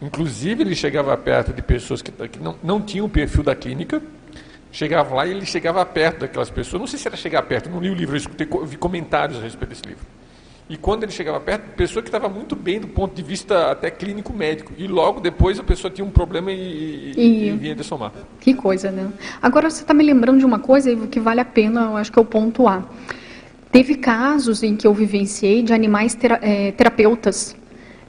Inclusive, 0.00 0.62
ele 0.62 0.74
chegava 0.74 1.16
perto 1.16 1.52
de 1.52 1.62
pessoas 1.62 2.02
que, 2.02 2.12
que 2.28 2.38
não, 2.38 2.54
não 2.62 2.80
tinham 2.80 3.06
o 3.06 3.08
perfil 3.08 3.42
da 3.42 3.54
clínica, 3.54 4.02
chegava 4.70 5.14
lá 5.14 5.26
e 5.26 5.30
ele 5.30 5.46
chegava 5.46 5.84
perto 5.86 6.20
daquelas 6.20 6.50
pessoas. 6.50 6.80
Não 6.80 6.86
sei 6.86 6.98
se 6.98 7.08
era 7.08 7.16
chegar 7.16 7.42
perto, 7.42 7.70
não 7.70 7.80
li 7.80 7.90
o 7.90 7.94
livro, 7.94 8.14
eu 8.14 8.18
escutei, 8.18 8.46
vi 8.66 8.76
comentários 8.76 9.38
a 9.38 9.42
respeito 9.42 9.70
desse 9.70 9.82
livro. 9.86 10.04
E 10.70 10.76
quando 10.76 11.02
ele 11.02 11.10
chegava 11.10 11.40
perto, 11.40 11.62
pessoa 11.74 12.00
que 12.00 12.08
estava 12.08 12.28
muito 12.28 12.54
bem 12.54 12.78
do 12.78 12.86
ponto 12.86 13.12
de 13.12 13.22
vista 13.24 13.72
até 13.72 13.90
clínico 13.90 14.32
médico. 14.32 14.72
E 14.78 14.86
logo 14.86 15.18
depois 15.20 15.58
a 15.58 15.64
pessoa 15.64 15.90
tinha 15.90 16.04
um 16.04 16.10
problema 16.12 16.52
e, 16.52 17.12
e, 17.16 17.48
E- 17.48 17.50
vinha 17.56 17.74
dessomar. 17.74 18.12
Que 18.38 18.54
coisa, 18.54 18.88
né? 18.92 19.08
Agora 19.42 19.68
você 19.68 19.82
está 19.82 19.92
me 19.92 20.04
lembrando 20.04 20.38
de 20.38 20.44
uma 20.44 20.60
coisa 20.60 20.94
que 21.08 21.18
vale 21.18 21.40
a 21.40 21.44
pena, 21.44 21.80
eu 21.86 21.96
acho 21.96 22.12
que 22.12 22.18
é 22.20 22.22
o 22.22 22.24
ponto 22.24 22.68
A. 22.68 22.84
Teve 23.72 23.96
casos 23.96 24.62
em 24.62 24.76
que 24.76 24.86
eu 24.86 24.94
vivenciei 24.94 25.60
de 25.62 25.72
animais 25.72 26.14
tera- 26.14 26.38
eh, 26.40 26.70
terapeutas. 26.70 27.56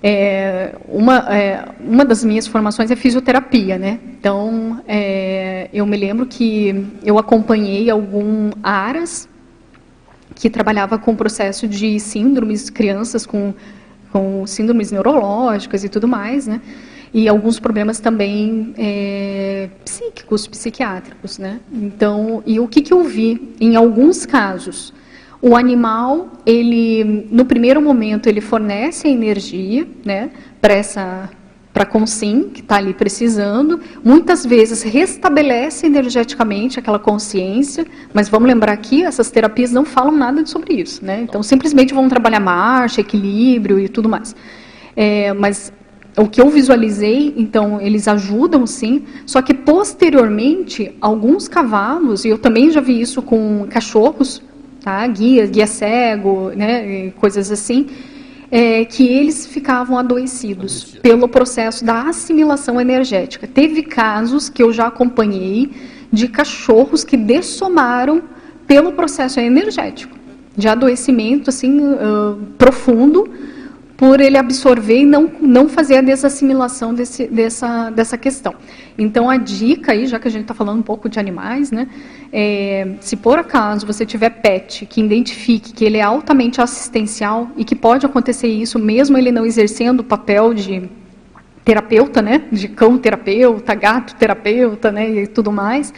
É, 0.03 0.75
uma, 0.88 1.17
é, 1.35 1.65
uma 1.79 2.03
das 2.05 2.23
minhas 2.23 2.45
formações 2.47 2.89
é 2.91 2.95
fisioterapia, 2.95 3.77
né? 3.79 3.99
Então, 4.19 4.81
é, 4.88 5.67
eu 5.73 5.85
me 5.85 5.97
lembro 5.97 6.25
que 6.27 6.85
eu 7.03 7.17
acompanhei 7.19 7.89
algum 7.89 8.49
ARAS, 8.63 9.27
que 10.41 10.49
trabalhava 10.49 10.97
com 10.97 11.11
o 11.11 11.15
processo 11.15 11.68
de 11.68 11.99
síndromes, 11.99 12.72
crianças 12.72 13.27
com, 13.27 13.53
com 14.11 14.47
síndromes 14.47 14.91
neurológicas 14.91 15.84
e 15.84 15.89
tudo 15.89 16.07
mais, 16.07 16.47
né? 16.47 16.59
E 17.13 17.30
alguns 17.30 17.59
problemas 17.59 17.99
também 17.99 18.73
é, 18.76 19.69
psíquicos, 19.85 20.47
psiquiátricos, 20.47 21.38
né? 21.38 21.59
Então, 21.72 22.41
e 22.43 22.59
o 22.59 22.68
que, 22.68 22.81
que 22.81 22.91
eu 22.91 23.03
vi? 23.03 23.53
Em 23.61 23.76
alguns 23.76 24.26
casos, 24.26 24.91
o 25.39 25.55
animal, 25.55 26.31
ele, 26.43 27.27
no 27.30 27.45
primeiro 27.45 27.80
momento, 27.80 28.26
ele 28.26 28.41
fornece 28.41 29.07
a 29.07 29.11
energia, 29.11 29.88
né? 30.03 30.31
Para 30.59 30.73
essa 30.73 31.30
para 31.73 31.85
consim, 31.85 32.49
que 32.53 32.60
está 32.60 32.76
ali 32.76 32.93
precisando, 32.93 33.80
muitas 34.03 34.45
vezes 34.45 34.84
restabelece 34.84 35.85
energeticamente 35.85 36.77
aquela 36.77 36.99
consciência, 36.99 37.85
mas 38.14 38.27
vamos 38.27 38.48
lembrar 38.48 38.73
aqui, 38.73 39.03
essas 39.03 39.31
terapias 39.31 39.72
não 39.72 39.85
falam 39.85 40.11
nada 40.11 40.45
sobre 40.45 40.73
isso, 40.73 41.03
né? 41.03 41.22
Então, 41.22 41.41
simplesmente 41.41 41.93
vão 41.93 42.10
trabalhar 42.10 42.41
marcha, 42.41 43.02
equilíbrio 43.02 43.80
e 43.80 43.88
tudo 43.88 44.10
mais. 44.10 44.35
É, 44.95 45.34
mas 45.34 45.72
o 46.18 46.27
que 46.27 46.41
eu 46.41 46.49
visualizei, 46.49 47.34
então, 47.38 47.80
eles 47.80 48.06
ajudam 48.07 48.68
sim, 48.68 49.03
só 49.26 49.41
que 49.41 49.53
posteriormente, 49.53 50.93
alguns 50.99 51.48
cavalos, 51.48 52.26
e 52.26 52.30
eu 52.30 52.38
também 52.38 52.69
já 52.69 52.81
vi 52.81 52.99
isso 52.99 53.22
com 53.22 53.65
cachorros, 53.69 54.41
tá? 54.84 55.07
guia, 55.07 55.45
guia 55.45 55.68
cego, 55.68 56.52
né? 56.53 57.11
coisas 57.11 57.49
assim, 57.49 57.88
é, 58.51 58.83
que 58.83 59.07
eles 59.07 59.45
ficavam 59.45 59.97
adoecidos 59.97 60.97
pelo 61.01 61.29
processo 61.29 61.85
da 61.85 62.09
assimilação 62.09 62.81
energética. 62.81 63.47
Teve 63.47 63.81
casos 63.81 64.49
que 64.49 64.61
eu 64.61 64.73
já 64.73 64.87
acompanhei 64.87 65.71
de 66.11 66.27
cachorros 66.27 67.05
que 67.05 67.15
dessomaram 67.15 68.21
pelo 68.67 68.91
processo 68.91 69.39
energético, 69.39 70.17
de 70.55 70.67
adoecimento 70.67 71.49
assim 71.49 71.79
ah, 71.81 72.35
profundo 72.57 73.29
por 74.01 74.19
ele 74.19 74.35
absorver 74.35 75.01
e 75.01 75.05
não, 75.05 75.31
não 75.39 75.69
fazer 75.69 75.97
a 75.97 76.01
desassimilação 76.01 76.91
desse, 76.91 77.27
dessa, 77.27 77.91
dessa 77.91 78.17
questão. 78.17 78.55
Então, 78.97 79.29
a 79.29 79.37
dica 79.37 79.91
aí, 79.91 80.07
já 80.07 80.19
que 80.19 80.27
a 80.27 80.31
gente 80.31 80.41
está 80.41 80.55
falando 80.55 80.79
um 80.79 80.81
pouco 80.81 81.07
de 81.07 81.19
animais, 81.19 81.69
né, 81.69 81.87
é, 82.33 82.95
se 82.99 83.15
por 83.15 83.37
acaso 83.37 83.85
você 83.85 84.03
tiver 84.03 84.31
pet 84.31 84.87
que 84.87 84.99
identifique 84.99 85.71
que 85.71 85.85
ele 85.85 85.97
é 85.97 86.01
altamente 86.01 86.59
assistencial 86.59 87.51
e 87.55 87.63
que 87.63 87.75
pode 87.75 88.03
acontecer 88.03 88.47
isso 88.47 88.79
mesmo 88.79 89.19
ele 89.19 89.31
não 89.31 89.45
exercendo 89.45 89.99
o 89.99 90.03
papel 90.03 90.51
de 90.55 90.89
terapeuta, 91.63 92.23
né, 92.23 92.41
de 92.51 92.69
cão 92.69 92.97
terapeuta, 92.97 93.75
gato 93.75 94.15
terapeuta, 94.15 94.91
né, 94.91 95.11
e 95.11 95.27
tudo 95.27 95.51
mais, 95.51 95.93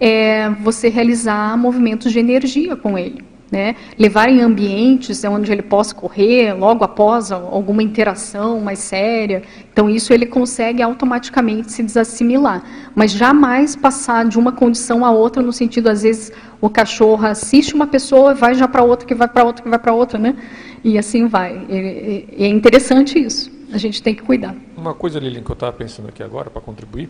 é 0.00 0.50
você 0.60 0.88
realizar 0.88 1.56
movimentos 1.56 2.10
de 2.10 2.18
energia 2.18 2.74
com 2.74 2.98
ele. 2.98 3.33
Né? 3.54 3.76
Levar 3.96 4.28
em 4.28 4.40
ambientes 4.40 5.22
onde 5.22 5.52
ele 5.52 5.62
possa 5.62 5.94
correr 5.94 6.52
logo 6.54 6.82
após 6.82 7.30
alguma 7.30 7.84
interação 7.84 8.60
mais 8.60 8.80
séria. 8.80 9.44
Então, 9.72 9.88
isso 9.88 10.12
ele 10.12 10.26
consegue 10.26 10.82
automaticamente 10.82 11.70
se 11.70 11.80
desassimilar. 11.80 12.64
Mas 12.96 13.12
jamais 13.12 13.76
passar 13.76 14.24
de 14.24 14.40
uma 14.40 14.50
condição 14.50 15.04
a 15.04 15.12
outra, 15.12 15.40
no 15.40 15.52
sentido, 15.52 15.86
às 15.86 16.02
vezes, 16.02 16.32
o 16.60 16.68
cachorro 16.68 17.24
assiste 17.24 17.76
uma 17.76 17.86
pessoa, 17.86 18.34
vai 18.34 18.56
já 18.56 18.66
para 18.66 18.82
outra, 18.82 19.06
que 19.06 19.14
vai 19.14 19.28
para 19.28 19.44
outra, 19.44 19.62
que 19.62 19.68
vai 19.68 19.78
para 19.78 19.92
outra, 19.94 20.18
né? 20.18 20.34
E 20.82 20.98
assim 20.98 21.28
vai. 21.28 21.56
E, 21.68 22.26
e 22.36 22.42
é 22.42 22.48
interessante 22.48 23.24
isso. 23.24 23.52
A 23.72 23.78
gente 23.78 24.02
tem 24.02 24.16
que 24.16 24.22
cuidar. 24.24 24.56
Uma 24.76 24.94
coisa, 24.94 25.20
Lilian, 25.20 25.42
que 25.44 25.50
eu 25.50 25.54
estava 25.54 25.72
pensando 25.72 26.08
aqui 26.08 26.24
agora 26.24 26.50
para 26.50 26.60
contribuir, 26.60 27.08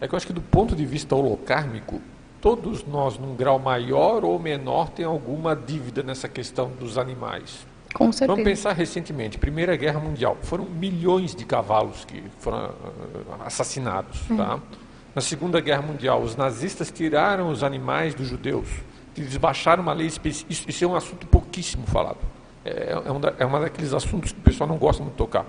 é 0.00 0.08
que 0.08 0.14
eu 0.14 0.16
acho 0.16 0.26
que 0.26 0.32
do 0.32 0.40
ponto 0.40 0.74
de 0.74 0.86
vista 0.86 1.14
holocármico, 1.14 2.00
todos 2.44 2.84
nós, 2.84 3.18
num 3.18 3.34
grau 3.34 3.58
maior 3.58 4.22
ou 4.22 4.38
menor, 4.38 4.90
tem 4.90 5.06
alguma 5.06 5.56
dívida 5.56 6.02
nessa 6.02 6.28
questão 6.28 6.68
dos 6.78 6.98
animais. 6.98 7.66
Com 7.94 8.12
certeza. 8.12 8.26
Vamos 8.26 8.44
pensar 8.44 8.74
recentemente, 8.74 9.38
Primeira 9.38 9.74
Guerra 9.76 9.98
Mundial, 9.98 10.36
foram 10.42 10.66
milhões 10.66 11.34
de 11.34 11.46
cavalos 11.46 12.04
que 12.04 12.22
foram 12.40 12.58
ah, 12.58 13.46
assassinados. 13.46 14.20
Tá? 14.36 14.60
Na 15.14 15.22
Segunda 15.22 15.58
Guerra 15.58 15.80
Mundial, 15.80 16.20
os 16.20 16.36
nazistas 16.36 16.90
tiraram 16.90 17.48
os 17.48 17.62
animais 17.62 18.14
dos 18.14 18.28
judeus, 18.28 18.68
eles 19.16 19.38
baixaram 19.38 19.82
uma 19.82 19.94
lei 19.94 20.06
específica, 20.06 20.70
isso 20.70 20.84
é 20.84 20.86
um 20.86 20.94
assunto 20.94 21.26
pouquíssimo 21.26 21.86
falado. 21.86 22.18
É, 22.64 22.92
é, 22.92 23.12
um 23.12 23.20
da, 23.20 23.34
é 23.38 23.44
uma 23.44 23.60
daqueles 23.60 23.92
assuntos 23.92 24.32
que 24.32 24.38
o 24.38 24.42
pessoal 24.42 24.68
não 24.68 24.78
gosta 24.78 25.02
muito 25.02 25.14
de 25.14 25.18
tocar. 25.18 25.44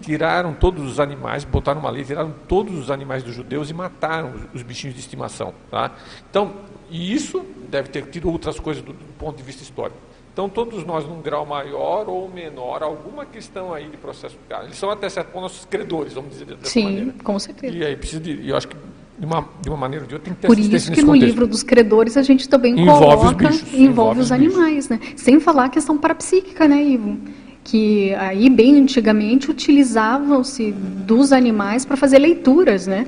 Tiraram 0.00 0.54
todos 0.54 0.84
os 0.84 1.00
animais, 1.00 1.44
botaram 1.44 1.80
uma 1.80 1.90
lei, 1.90 2.04
tiraram 2.04 2.32
todos 2.46 2.78
os 2.78 2.90
animais 2.90 3.22
dos 3.22 3.34
judeus 3.34 3.70
e 3.70 3.74
mataram 3.74 4.30
os, 4.30 4.60
os 4.60 4.62
bichinhos 4.62 4.94
de 4.94 5.00
estimação. 5.00 5.52
Tá? 5.70 5.92
Então, 6.30 6.52
e 6.88 7.12
isso 7.12 7.44
deve 7.68 7.88
ter 7.88 8.06
tido 8.06 8.30
outras 8.30 8.58
coisas 8.60 8.82
do, 8.82 8.92
do 8.92 9.12
ponto 9.18 9.36
de 9.36 9.42
vista 9.42 9.62
histórico. 9.62 9.98
Então, 10.32 10.48
todos 10.48 10.84
nós, 10.84 11.04
num 11.04 11.20
grau 11.20 11.44
maior 11.44 12.08
ou 12.08 12.28
menor, 12.28 12.82
alguma 12.82 13.26
questão 13.26 13.74
aí 13.74 13.88
de 13.88 13.96
processo. 13.96 14.38
Eles 14.62 14.76
são 14.76 14.90
até 14.90 15.08
certo 15.08 15.28
ponto 15.32 15.42
nossos 15.42 15.64
credores, 15.64 16.12
vamos 16.12 16.30
dizer 16.30 16.44
dessa 16.46 16.66
Sim, 16.66 16.84
maneira. 16.84 17.14
com 17.24 17.38
certeza. 17.38 17.76
E 17.76 17.84
aí 17.84 17.96
precisa 17.96 18.20
de. 18.20 18.48
Eu 18.48 18.56
acho 18.56 18.68
que 18.68 18.76
de 19.20 19.26
uma, 19.26 19.44
de 19.60 19.68
uma 19.68 19.76
maneira 19.76 20.04
ou 20.04 20.08
de 20.08 20.14
outra 20.14 20.24
tem 20.24 20.34
que 20.34 20.40
ter 20.40 20.46
Por 20.48 20.58
isso 20.58 20.90
que 20.90 21.00
no 21.02 21.08
contexto. 21.08 21.26
livro 21.26 21.46
dos 21.46 21.62
credores 21.62 22.16
a 22.16 22.22
gente 22.22 22.48
também 22.48 22.80
Envolve 22.80 23.04
os 23.04 23.20
coloca, 23.20 23.48
bichos, 23.48 23.74
envolve, 23.74 23.84
envolve 23.84 24.20
os 24.20 24.30
os 24.30 24.36
bichos. 24.38 24.54
animais, 24.56 24.88
né? 24.88 24.98
Sem 25.14 25.38
falar 25.38 25.66
a 25.66 25.68
questão 25.68 25.98
parapsíquica, 25.98 26.66
né, 26.66 26.82
Ivo? 26.82 27.18
Que 27.62 28.14
aí, 28.14 28.48
bem 28.48 28.76
antigamente, 28.80 29.50
utilizavam-se 29.50 30.72
dos 30.72 31.32
animais 31.32 31.84
para 31.84 31.96
fazer 31.98 32.18
leituras, 32.18 32.86
né? 32.86 33.06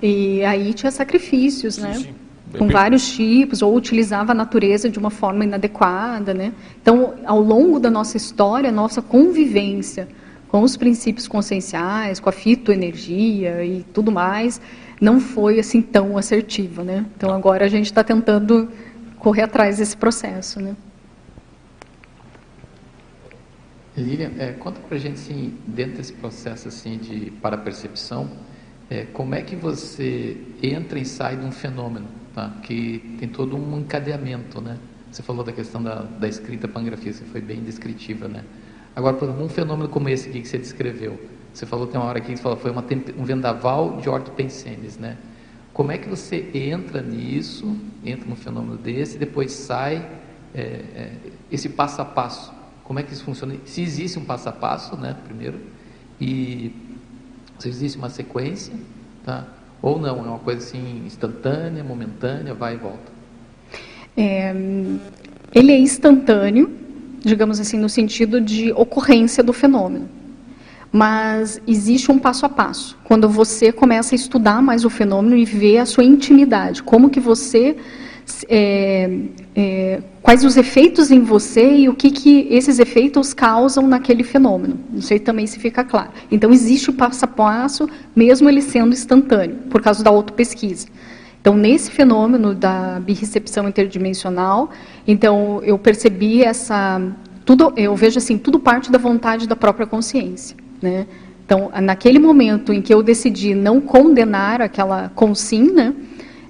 E 0.00 0.44
aí 0.44 0.72
tinha 0.72 0.92
sacrifícios, 0.92 1.74
Sim, 1.74 1.82
né? 1.82 1.94
sim. 1.94 2.14
Com 2.56 2.68
vários 2.68 3.06
tipos, 3.12 3.60
ou 3.60 3.74
utilizava 3.76 4.32
a 4.32 4.34
natureza 4.34 4.88
de 4.88 4.98
uma 4.98 5.10
forma 5.10 5.44
inadequada, 5.44 6.32
né? 6.32 6.52
Então, 6.80 7.14
ao 7.26 7.40
longo 7.42 7.78
da 7.80 7.90
nossa 7.90 8.16
história, 8.16 8.70
a 8.70 8.72
nossa 8.72 9.02
convivência 9.02 10.08
com 10.48 10.62
os 10.62 10.76
princípios 10.76 11.28
conscienciais, 11.28 12.18
com 12.20 12.28
a 12.30 12.32
fitoenergia 12.32 13.62
e 13.64 13.84
tudo 13.92 14.10
mais, 14.10 14.60
não 15.00 15.20
foi 15.20 15.58
assim 15.58 15.80
tão 15.80 16.16
assertiva, 16.16 16.82
né? 16.82 17.06
Então 17.16 17.32
agora 17.32 17.64
a 17.64 17.68
gente 17.68 17.86
está 17.86 18.02
tentando 18.02 18.68
correr 19.18 19.42
atrás 19.42 19.78
desse 19.78 19.96
processo, 19.96 20.60
né? 20.60 20.76
Lilian, 23.96 24.30
é, 24.38 24.52
conta 24.52 24.80
para 24.80 24.96
a 24.96 25.00
gente, 25.00 25.14
assim, 25.14 25.54
dentro 25.66 25.96
desse 25.96 26.12
processo 26.12 26.68
assim, 26.68 26.98
de 26.98 27.32
para-percepção, 27.42 28.30
é, 28.88 29.04
como 29.12 29.34
é 29.34 29.42
que 29.42 29.56
você 29.56 30.36
entra 30.62 30.98
e 30.98 31.04
sai 31.04 31.36
de 31.36 31.44
um 31.44 31.50
fenômeno, 31.50 32.06
tá? 32.34 32.54
que 32.62 33.16
tem 33.18 33.28
todo 33.28 33.56
um 33.56 33.78
encadeamento, 33.80 34.60
né? 34.60 34.78
Você 35.10 35.22
falou 35.22 35.42
da 35.42 35.52
questão 35.52 35.82
da, 35.82 36.02
da 36.02 36.28
escrita 36.28 36.68
pangrafia, 36.68 37.12
você 37.12 37.24
foi 37.24 37.40
bem 37.40 37.60
descritiva, 37.60 38.28
né? 38.28 38.44
Agora, 38.94 39.16
por 39.16 39.28
um 39.28 39.48
fenômeno 39.48 39.88
como 39.88 40.08
esse 40.08 40.28
aqui 40.28 40.42
que 40.42 40.48
você 40.48 40.58
descreveu, 40.58 41.18
você 41.52 41.66
falou, 41.66 41.86
tem 41.86 42.00
uma 42.00 42.08
hora 42.08 42.18
aqui 42.18 42.34
que 42.34 42.40
falou, 42.40 42.58
foi 42.58 42.70
uma, 42.70 42.84
um 43.16 43.24
vendaval 43.24 43.98
de 43.98 44.08
ortopensenes, 44.08 44.96
né? 44.96 45.16
Como 45.72 45.92
é 45.92 45.98
que 45.98 46.08
você 46.08 46.50
entra 46.54 47.00
nisso, 47.00 47.76
entra 48.04 48.28
num 48.28 48.36
fenômeno 48.36 48.76
desse, 48.76 49.16
e 49.16 49.18
depois 49.18 49.52
sai, 49.52 49.96
é, 50.54 50.60
é, 50.60 51.12
esse 51.50 51.68
passo 51.68 52.02
a 52.02 52.04
passo, 52.04 52.52
como 52.84 52.98
é 52.98 53.02
que 53.02 53.12
isso 53.12 53.24
funciona? 53.24 53.54
Se 53.64 53.82
existe 53.82 54.18
um 54.18 54.24
passo 54.24 54.48
a 54.48 54.52
passo, 54.52 54.96
né, 54.96 55.16
primeiro, 55.24 55.60
e 56.20 56.74
se 57.58 57.68
existe 57.68 57.98
uma 57.98 58.08
sequência, 58.08 58.74
tá? 59.24 59.46
ou 59.80 59.98
não, 59.98 60.08
é 60.08 60.28
uma 60.28 60.38
coisa 60.38 60.64
assim 60.64 61.02
instantânea, 61.06 61.84
momentânea, 61.84 62.54
vai 62.54 62.74
e 62.74 62.76
volta. 62.76 63.12
É, 64.16 64.52
ele 65.54 65.72
é 65.72 65.78
instantâneo, 65.78 66.70
digamos 67.20 67.60
assim, 67.60 67.78
no 67.78 67.88
sentido 67.88 68.40
de 68.40 68.72
ocorrência 68.72 69.42
do 69.42 69.52
fenômeno. 69.52 70.08
Mas 70.90 71.60
existe 71.66 72.10
um 72.10 72.18
passo 72.18 72.46
a 72.46 72.48
passo. 72.48 72.96
Quando 73.04 73.28
você 73.28 73.70
começa 73.70 74.14
a 74.14 74.16
estudar 74.16 74.62
mais 74.62 74.84
o 74.84 74.90
fenômeno 74.90 75.36
e 75.36 75.44
ver 75.44 75.78
a 75.78 75.86
sua 75.86 76.04
intimidade, 76.04 76.82
como 76.82 77.10
que 77.10 77.20
você 77.20 77.76
é, 78.48 79.10
é, 79.54 80.02
quais 80.22 80.44
os 80.44 80.56
efeitos 80.56 81.10
em 81.10 81.20
você 81.20 81.76
e 81.76 81.88
o 81.88 81.94
que, 81.94 82.10
que 82.10 82.46
esses 82.50 82.78
efeitos 82.78 83.32
causam 83.32 83.86
naquele 83.86 84.22
fenômeno. 84.22 84.78
Não 84.92 85.00
sei 85.00 85.18
também 85.18 85.46
se 85.46 85.58
fica 85.58 85.84
claro. 85.84 86.10
Então, 86.30 86.52
existe 86.52 86.90
o 86.90 86.92
passo 86.92 87.24
a 87.24 87.28
passo, 87.28 87.88
mesmo 88.14 88.48
ele 88.48 88.60
sendo 88.60 88.92
instantâneo, 88.92 89.56
por 89.70 89.80
causa 89.80 90.02
da 90.02 90.10
autopesquisa. 90.10 90.86
Então, 91.40 91.56
nesse 91.56 91.90
fenômeno 91.90 92.54
da 92.54 93.00
birrecepção 93.00 93.68
interdimensional, 93.68 94.70
então 95.06 95.62
eu 95.62 95.78
percebi 95.78 96.42
essa 96.42 97.00
tudo, 97.44 97.72
eu 97.76 97.96
vejo 97.96 98.18
assim, 98.18 98.36
tudo 98.36 98.58
parte 98.58 98.92
da 98.92 98.98
vontade 98.98 99.48
da 99.48 99.56
própria 99.56 99.86
consciência, 99.86 100.54
né? 100.80 101.06
Então, 101.44 101.70
naquele 101.80 102.18
momento 102.18 102.74
em 102.74 102.82
que 102.82 102.92
eu 102.92 103.02
decidi 103.02 103.54
não 103.54 103.80
condenar 103.80 104.60
aquela 104.60 105.10
consigna, 105.14 105.96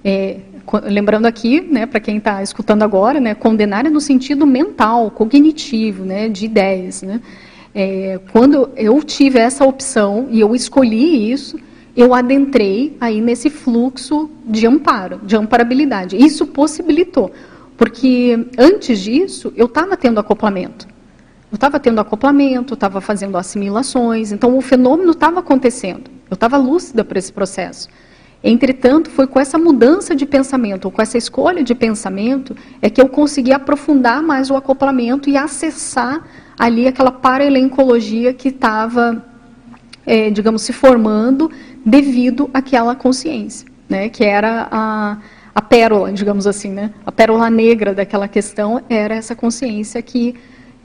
é, 0.04 0.38
lembrando 0.84 1.26
aqui, 1.26 1.60
né, 1.60 1.86
para 1.86 2.00
quem 2.00 2.18
está 2.18 2.42
escutando 2.42 2.82
agora, 2.82 3.20
né, 3.20 3.32
condenar 3.32 3.86
é 3.86 3.90
no 3.90 4.00
sentido 4.00 4.44
mental, 4.44 5.10
cognitivo, 5.12 6.04
né, 6.04 6.28
de 6.28 6.46
ideias. 6.46 7.02
Né? 7.02 7.20
É, 7.72 8.18
quando 8.32 8.70
eu 8.76 9.00
tive 9.04 9.38
essa 9.38 9.64
opção 9.64 10.26
e 10.32 10.40
eu 10.40 10.52
escolhi 10.52 11.30
isso, 11.30 11.56
eu 11.96 12.12
adentrei 12.12 12.96
aí 13.00 13.20
nesse 13.20 13.48
fluxo 13.48 14.28
de 14.44 14.66
amparo, 14.66 15.20
de 15.22 15.36
amparabilidade. 15.36 16.16
Isso 16.16 16.44
possibilitou, 16.44 17.30
porque 17.76 18.46
antes 18.58 18.98
disso 18.98 19.52
eu 19.56 19.66
estava 19.66 19.96
tendo 19.96 20.18
acoplamento. 20.18 20.88
Eu 21.50 21.54
estava 21.54 21.80
tendo 21.80 22.00
acoplamento, 22.00 22.74
estava 22.74 23.00
fazendo 23.00 23.38
assimilações, 23.38 24.32
então 24.32 24.56
o 24.56 24.60
fenômeno 24.60 25.12
estava 25.12 25.40
acontecendo. 25.40 26.10
Eu 26.30 26.34
estava 26.34 26.58
lúcida 26.58 27.02
para 27.02 27.18
esse 27.18 27.32
processo. 27.32 27.88
Entretanto, 28.44 29.10
foi 29.10 29.26
com 29.26 29.40
essa 29.40 29.58
mudança 29.58 30.14
de 30.14 30.24
pensamento, 30.26 30.84
ou 30.84 30.90
com 30.92 31.02
essa 31.02 31.18
escolha 31.18 31.64
de 31.64 31.74
pensamento, 31.74 32.54
é 32.80 32.88
que 32.90 33.00
eu 33.00 33.08
consegui 33.08 33.52
aprofundar 33.52 34.22
mais 34.22 34.50
o 34.50 34.56
acoplamento 34.56 35.28
e 35.28 35.36
acessar 35.36 36.22
ali 36.58 36.86
aquela 36.86 37.10
paralencologia 37.10 38.32
que 38.34 38.48
estava, 38.48 39.24
é, 40.06 40.30
digamos, 40.30 40.62
se 40.62 40.72
formando 40.72 41.50
devido 41.84 42.50
àquela 42.52 42.94
consciência, 42.94 43.66
né, 43.88 44.08
que 44.08 44.22
era 44.22 44.68
a, 44.70 45.18
a 45.54 45.62
pérola, 45.62 46.12
digamos 46.12 46.46
assim, 46.46 46.70
né, 46.70 46.92
a 47.06 47.10
pérola 47.10 47.48
negra 47.48 47.94
daquela 47.94 48.28
questão 48.28 48.82
era 48.88 49.14
essa 49.14 49.34
consciência 49.34 50.00
que 50.02 50.34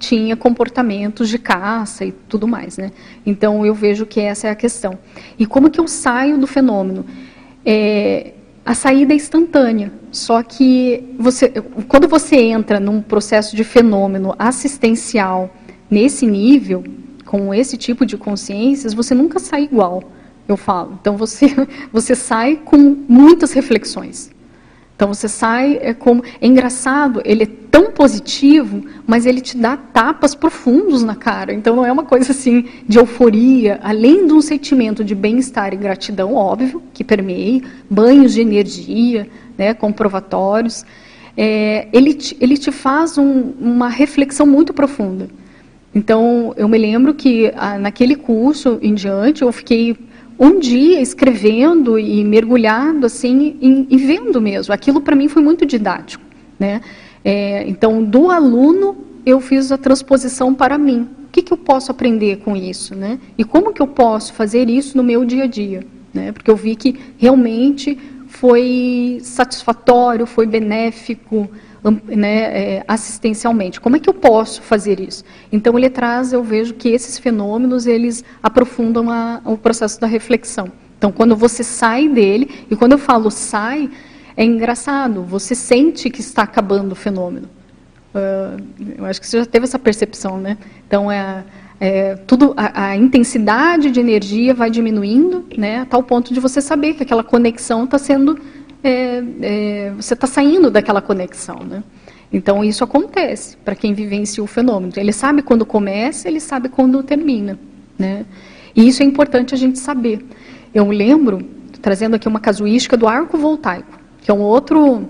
tinha 0.08 0.36
comportamentos 0.36 1.30
de 1.30 1.38
caça 1.38 2.04
e 2.06 2.12
tudo 2.12 2.48
mais, 2.48 2.78
né? 2.78 2.92
Então 3.26 3.66
eu 3.66 3.74
vejo 3.74 4.06
que 4.06 4.20
essa 4.20 4.48
é 4.48 4.52
a 4.52 4.56
questão. 4.56 4.98
E 5.40 5.46
como 5.46 5.70
que 5.70 5.80
eu 5.80 5.88
saio 5.88 6.38
do 6.38 6.48
fenômeno? 6.48 7.06
é, 7.66 8.34
a 8.66 8.74
saída 8.74 9.14
é 9.14 9.16
instantânea. 9.16 9.92
Só 10.12 10.44
que 10.44 11.16
você, 11.18 11.50
quando 11.88 12.08
você 12.08 12.36
entra 12.36 12.80
num 12.80 13.02
processo 13.02 13.56
de 13.56 13.64
fenômeno 13.64 14.36
assistencial 14.38 15.54
nesse 15.90 16.26
nível, 16.26 16.84
com 17.26 17.54
esse 17.54 17.78
tipo 17.78 18.06
de 18.06 18.18
consciências, 18.18 18.94
você 18.94 19.16
nunca 19.16 19.40
sai 19.40 19.64
igual, 19.64 20.04
eu 20.48 20.56
falo. 20.56 20.98
Então 21.02 21.18
você, 21.18 21.48
você 21.92 22.16
sai 22.16 22.58
com 22.64 22.78
muitas 22.78 23.54
reflexões. 23.54 24.32
Então 24.96 25.08
você 25.08 25.28
sai 25.28 25.80
é 25.82 25.94
como 25.94 26.24
é 26.40 26.46
engraçado, 26.46 27.22
ele 27.26 27.44
é 27.44 27.63
tão 27.74 27.90
positivo, 27.90 28.86
mas 29.08 29.26
ele 29.26 29.42
te 29.42 29.58
dá 29.58 29.76
tapas 29.76 30.36
profundos 30.36 31.02
na 31.02 31.16
cara. 31.16 31.52
Então 31.52 31.76
não 31.76 31.84
é 31.84 31.92
uma 31.92 32.04
coisa 32.04 32.30
assim 32.32 32.66
de 32.88 33.00
euforia, 33.00 33.80
além 33.82 34.28
de 34.28 34.34
um 34.34 34.42
sentimento 34.42 35.04
de 35.04 35.16
bem-estar 35.16 35.74
e 35.74 35.78
gratidão 35.78 36.36
óbvio 36.36 36.84
que 36.94 37.04
permeia, 37.04 37.64
banhos 37.90 38.34
de 38.34 38.42
energia, 38.42 39.28
né, 39.58 39.74
comprovatórios. 39.74 40.86
É, 41.36 41.88
ele, 41.92 42.14
te, 42.14 42.38
ele 42.40 42.60
te 42.60 42.72
faz 42.72 43.18
um, 43.18 43.54
uma 43.60 43.90
reflexão 43.90 44.46
muito 44.46 44.72
profunda. 44.72 45.28
Então, 45.96 46.54
eu 46.56 46.68
me 46.68 46.78
lembro 46.78 47.16
que 47.16 47.52
ah, 47.56 47.80
naquele 47.80 48.16
curso 48.16 48.78
em 48.84 48.94
diante, 48.94 49.42
eu 49.42 49.52
fiquei 49.52 49.98
um 50.38 50.60
dia 50.60 51.02
escrevendo 51.02 51.98
e 51.98 52.24
mergulhado 52.24 53.08
assim 53.08 53.88
e, 53.90 53.98
vendo 53.98 54.40
mesmo. 54.40 54.72
Aquilo 54.72 55.02
para 55.02 55.16
mim 55.16 55.28
foi 55.28 55.42
muito 55.42 55.66
didático, 55.66 56.24
né? 56.60 56.80
É, 57.24 57.68
então, 57.68 58.04
do 58.04 58.30
aluno 58.30 58.98
eu 59.26 59.40
fiz 59.40 59.72
a 59.72 59.78
transposição 59.78 60.54
para 60.54 60.78
mim. 60.78 61.08
O 61.26 61.32
que, 61.32 61.42
que 61.42 61.54
eu 61.54 61.58
posso 61.58 61.92
aprender 61.92 62.38
com 62.38 62.56
isso, 62.56 62.94
né? 62.96 63.20
E 63.38 63.44
como 63.44 63.74
que 63.74 63.82
eu 63.82 63.88
posso 63.88 64.34
fazer 64.34 64.70
isso 64.70 64.98
no 64.98 65.04
meu 65.04 65.26
dia 65.26 65.46
a 65.46 65.48
dia, 65.48 65.86
né? 66.14 66.32
Porque 66.32 66.52
eu 66.52 66.56
vi 66.56 66.76
que 66.76 67.00
realmente 67.18 67.98
foi 68.28 69.20
satisfatório, 69.22 70.26
foi 70.26 70.46
benéfico, 70.46 71.50
né, 72.08 72.78
é, 72.78 72.84
assistencialmente. 72.88 73.80
Como 73.80 73.96
é 73.96 74.00
que 74.00 74.10
eu 74.10 74.14
posso 74.14 74.62
fazer 74.62 75.00
isso? 75.00 75.24
Então 75.52 75.78
ele 75.78 75.90
traz, 75.90 76.34
eu 76.34 76.44
vejo 76.44 76.74
que 76.74 76.90
esses 76.90 77.20
fenômenos 77.20 77.86
eles 77.86 78.24
aprofundam 78.42 79.10
a, 79.10 79.42
o 79.46 79.58
processo 79.58 80.00
da 80.00 80.08
reflexão. 80.08 80.72
Então 80.98 81.12
quando 81.12 81.36
você 81.36 81.64
sai 81.64 82.08
dele 82.08 82.50
e 82.72 82.76
quando 82.76 82.94
eu 82.94 82.98
falo 82.98 83.30
sai 83.30 83.90
é 84.36 84.44
engraçado, 84.44 85.24
você 85.24 85.56
sente 85.56 86.10
que 86.10 86.22
está 86.22 86.44
acabando 86.44 86.92
o 86.92 86.96
fenômeno. 86.96 87.48
Uh, 88.14 88.64
eu 88.98 89.06
acho 89.06 89.20
que 89.20 89.28
você 89.28 89.40
já 89.40 89.46
teve 89.46 89.66
essa 89.66 89.80
percepção, 89.80 90.38
né? 90.38 90.58
Então 90.88 91.12
é, 91.12 91.44
é 91.80 92.16
tudo 92.28 92.54
a, 92.56 92.90
a, 92.90 92.96
intensidade 92.96 93.90
de 93.90 94.00
energia 94.00 94.54
vai 94.54 94.70
diminuindo, 94.70 95.46
né? 95.58 95.80
A 95.80 95.86
tal 95.86 96.04
ponto 96.04 96.34
de 96.34 96.40
você 96.40 96.62
saber 96.62 96.94
que 96.94 97.04
aquela 97.04 97.24
conexão 97.24 97.86
está 97.86 97.98
sendo 97.98 98.40
é, 98.84 99.24
é, 99.42 99.94
você 99.96 100.14
está 100.14 100.28
saindo 100.28 100.70
daquela 100.70 101.02
conexão. 101.02 101.60
Né? 101.64 101.84
Então, 102.32 102.64
isso 102.64 102.84
acontece 102.84 103.56
para 103.58 103.76
quem 103.76 103.94
vivencia 103.94 104.44
o 104.44 104.48
fenômeno. 104.48 104.92
Ele 104.98 105.14
sabe 105.14 105.42
quando 105.42 105.66
começa, 105.66 106.28
ele 106.28 106.40
sabe 106.40 106.68
quando 106.68 107.02
termina. 107.02 107.58
Né? 107.98 108.26
E 108.76 108.88
isso 108.88 109.02
é 109.02 109.06
importante 109.06 109.56
a 109.56 109.58
gente 109.58 109.80
saber. 109.80 110.26
Eu 110.74 110.90
lembro, 110.90 111.48
trazendo 111.82 112.16
aqui 112.16 112.28
uma 112.28 112.40
casuística 112.40 112.98
do 112.98 113.08
arco 113.08 113.38
voltaico, 113.38 114.03
que 114.24 114.32
é 114.32 114.34
um 114.34 114.42
outro 114.42 115.04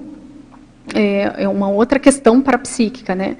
é, 0.94 1.44
é 1.44 1.48
uma 1.48 1.69
outra 1.69 1.99
questão 1.99 2.41
parapsíquica, 2.41 3.15
né? 3.15 3.38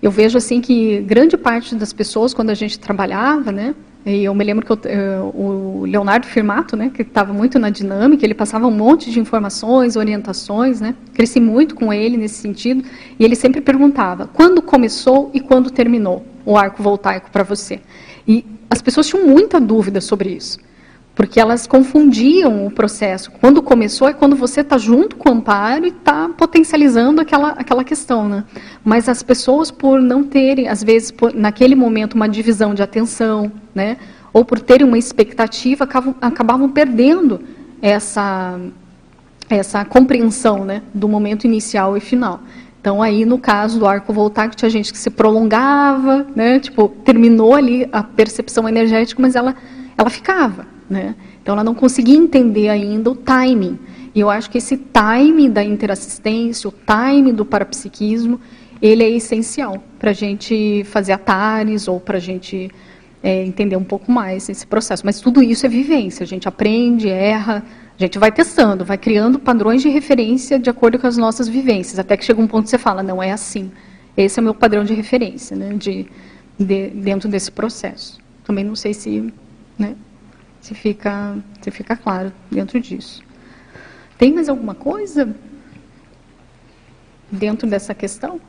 Eu 0.00 0.10
vejo 0.10 0.38
assim 0.38 0.60
que 0.60 1.00
grande 1.00 1.36
parte 1.36 1.74
das 1.74 1.92
pessoas 1.92 2.32
quando 2.32 2.50
a 2.50 2.54
gente 2.54 2.78
trabalhava, 2.78 3.50
né, 3.50 3.74
e 4.04 4.24
eu 4.24 4.34
me 4.34 4.44
lembro 4.44 4.64
que 4.64 4.70
eu, 4.70 4.78
eh, 4.84 5.18
o 5.34 5.84
Leonardo 5.84 6.26
Firmato, 6.26 6.76
né, 6.76 6.92
que 6.94 7.02
estava 7.02 7.32
muito 7.32 7.58
na 7.58 7.70
dinâmica, 7.70 8.24
ele 8.24 8.34
passava 8.34 8.66
um 8.66 8.70
monte 8.70 9.10
de 9.10 9.18
informações, 9.18 9.96
orientações, 9.96 10.80
né, 10.80 10.94
cresci 11.12 11.40
muito 11.40 11.74
com 11.74 11.92
ele 11.92 12.16
nesse 12.16 12.36
sentido, 12.36 12.84
e 13.18 13.24
ele 13.24 13.34
sempre 13.34 13.60
perguntava 13.60 14.28
quando 14.32 14.62
começou 14.62 15.30
e 15.34 15.40
quando 15.40 15.70
terminou 15.70 16.24
o 16.44 16.56
arco 16.56 16.82
voltaico 16.82 17.30
para 17.32 17.42
você. 17.42 17.80
E 18.28 18.44
as 18.70 18.80
pessoas 18.80 19.08
tinham 19.08 19.26
muita 19.26 19.58
dúvida 19.58 20.00
sobre 20.00 20.28
isso 20.28 20.58
porque 21.16 21.40
elas 21.40 21.66
confundiam 21.66 22.66
o 22.66 22.70
processo. 22.70 23.30
Quando 23.40 23.62
começou 23.62 24.06
é 24.06 24.12
quando 24.12 24.36
você 24.36 24.60
está 24.60 24.76
junto 24.76 25.16
com 25.16 25.30
o 25.30 25.32
amparo 25.32 25.86
e 25.86 25.88
está 25.88 26.28
potencializando 26.28 27.22
aquela, 27.22 27.52
aquela 27.52 27.82
questão. 27.82 28.28
Né? 28.28 28.44
Mas 28.84 29.08
as 29.08 29.22
pessoas, 29.22 29.70
por 29.70 30.00
não 30.02 30.22
terem, 30.22 30.68
às 30.68 30.84
vezes, 30.84 31.10
por, 31.10 31.34
naquele 31.34 31.74
momento, 31.74 32.12
uma 32.12 32.28
divisão 32.28 32.74
de 32.74 32.82
atenção, 32.82 33.50
né? 33.74 33.96
ou 34.30 34.44
por 34.44 34.60
terem 34.60 34.86
uma 34.86 34.98
expectativa, 34.98 35.84
acabavam, 35.84 36.14
acabavam 36.20 36.68
perdendo 36.68 37.40
essa, 37.80 38.60
essa 39.48 39.86
compreensão 39.86 40.66
né? 40.66 40.82
do 40.92 41.08
momento 41.08 41.46
inicial 41.46 41.96
e 41.96 42.00
final. 42.00 42.42
Então, 42.78 43.02
aí, 43.02 43.24
no 43.24 43.38
caso 43.38 43.78
do 43.78 43.86
arco 43.86 44.12
voltaico, 44.12 44.54
tinha 44.54 44.70
gente 44.70 44.92
que 44.92 44.98
se 44.98 45.10
prolongava, 45.10 46.24
né? 46.36 46.60
Tipo, 46.60 46.88
terminou 47.04 47.52
ali 47.52 47.88
a 47.90 48.00
percepção 48.00 48.68
energética, 48.68 49.20
mas 49.20 49.34
ela, 49.34 49.56
ela 49.98 50.08
ficava, 50.08 50.66
né? 50.88 51.14
Então, 51.42 51.54
ela 51.54 51.64
não 51.64 51.74
conseguia 51.74 52.16
entender 52.16 52.68
ainda 52.68 53.10
o 53.10 53.14
timing. 53.14 53.78
E 54.14 54.20
eu 54.20 54.30
acho 54.30 54.50
que 54.50 54.58
esse 54.58 54.76
timing 54.76 55.50
da 55.50 55.62
interassistência, 55.62 56.68
o 56.68 56.72
timing 56.72 57.34
do 57.34 57.44
parapsiquismo, 57.44 58.40
ele 58.80 59.02
é 59.02 59.10
essencial 59.10 59.82
para 59.98 60.10
a 60.10 60.14
gente 60.14 60.84
fazer 60.84 61.12
atares 61.12 61.88
ou 61.88 61.98
para 61.98 62.16
a 62.16 62.20
gente 62.20 62.70
é, 63.22 63.44
entender 63.44 63.76
um 63.76 63.84
pouco 63.84 64.10
mais 64.10 64.48
esse 64.48 64.66
processo. 64.66 65.04
Mas 65.04 65.20
tudo 65.20 65.42
isso 65.42 65.66
é 65.66 65.68
vivência, 65.68 66.24
a 66.24 66.26
gente 66.26 66.46
aprende, 66.48 67.08
erra, 67.08 67.64
a 67.98 68.02
gente 68.02 68.18
vai 68.18 68.30
testando, 68.30 68.84
vai 68.84 68.98
criando 68.98 69.38
padrões 69.38 69.82
de 69.82 69.88
referência 69.88 70.58
de 70.58 70.68
acordo 70.68 70.98
com 70.98 71.06
as 71.06 71.16
nossas 71.16 71.48
vivências, 71.48 71.98
até 71.98 72.16
que 72.16 72.24
chega 72.24 72.40
um 72.40 72.46
ponto 72.46 72.64
que 72.64 72.70
você 72.70 72.78
fala, 72.78 73.02
não 73.02 73.22
é 73.22 73.32
assim. 73.32 73.70
Esse 74.16 74.38
é 74.38 74.40
o 74.40 74.44
meu 74.44 74.54
padrão 74.54 74.84
de 74.84 74.94
referência, 74.94 75.56
né, 75.56 75.74
de, 75.74 76.06
de 76.58 76.88
dentro 76.88 77.28
desse 77.28 77.50
processo. 77.50 78.18
Também 78.44 78.64
não 78.64 78.76
sei 78.76 78.94
se, 78.94 79.32
né, 79.78 79.94
se 80.66 80.74
fica, 80.74 81.36
se 81.62 81.70
fica 81.70 81.94
claro 81.94 82.32
dentro 82.50 82.80
disso. 82.80 83.22
Tem 84.18 84.32
mais 84.32 84.48
alguma 84.48 84.74
coisa 84.74 85.32
dentro 87.30 87.68
dessa 87.68 87.94
questão? 87.94 88.40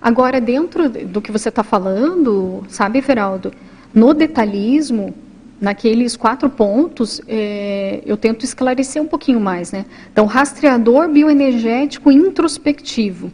Agora, 0.00 0.40
dentro 0.40 0.88
do 0.88 1.20
que 1.20 1.32
você 1.32 1.48
está 1.48 1.64
falando, 1.64 2.64
sabe, 2.68 3.00
Veraldo, 3.00 3.52
no 3.92 4.14
detalhismo, 4.14 5.12
naqueles 5.60 6.16
quatro 6.16 6.48
pontos, 6.48 7.20
é, 7.26 8.02
eu 8.06 8.16
tento 8.16 8.44
esclarecer 8.44 9.02
um 9.02 9.08
pouquinho 9.08 9.40
mais. 9.40 9.72
Né? 9.72 9.84
Então, 10.12 10.26
rastreador 10.26 11.08
bioenergético 11.08 12.12
introspectivo. 12.12 13.32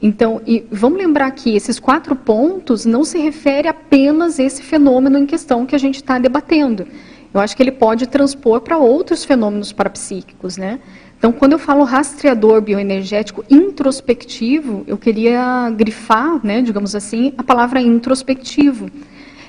Então, 0.00 0.40
vamos 0.70 0.98
lembrar 0.98 1.30
que 1.32 1.54
esses 1.54 1.78
quatro 1.78 2.16
pontos 2.16 2.86
não 2.86 3.04
se 3.04 3.18
refere 3.18 3.68
apenas 3.68 4.40
a 4.40 4.44
esse 4.44 4.62
fenômeno 4.62 5.18
em 5.18 5.26
questão 5.26 5.66
que 5.66 5.74
a 5.74 5.78
gente 5.78 5.96
está 5.96 6.18
debatendo. 6.18 6.86
Eu 7.32 7.40
acho 7.40 7.56
que 7.56 7.62
ele 7.62 7.72
pode 7.72 8.06
transpor 8.08 8.60
para 8.60 8.76
outros 8.76 9.24
fenômenos 9.24 9.72
parapsíquicos, 9.72 10.56
né? 10.56 10.80
Então, 11.16 11.30
quando 11.30 11.52
eu 11.52 11.58
falo 11.58 11.84
rastreador 11.84 12.62
bioenergético 12.62 13.44
introspectivo, 13.50 14.84
eu 14.86 14.96
queria 14.96 15.70
grifar, 15.70 16.40
né, 16.42 16.62
digamos 16.62 16.96
assim, 16.96 17.34
a 17.36 17.42
palavra 17.42 17.78
introspectivo. 17.78 18.90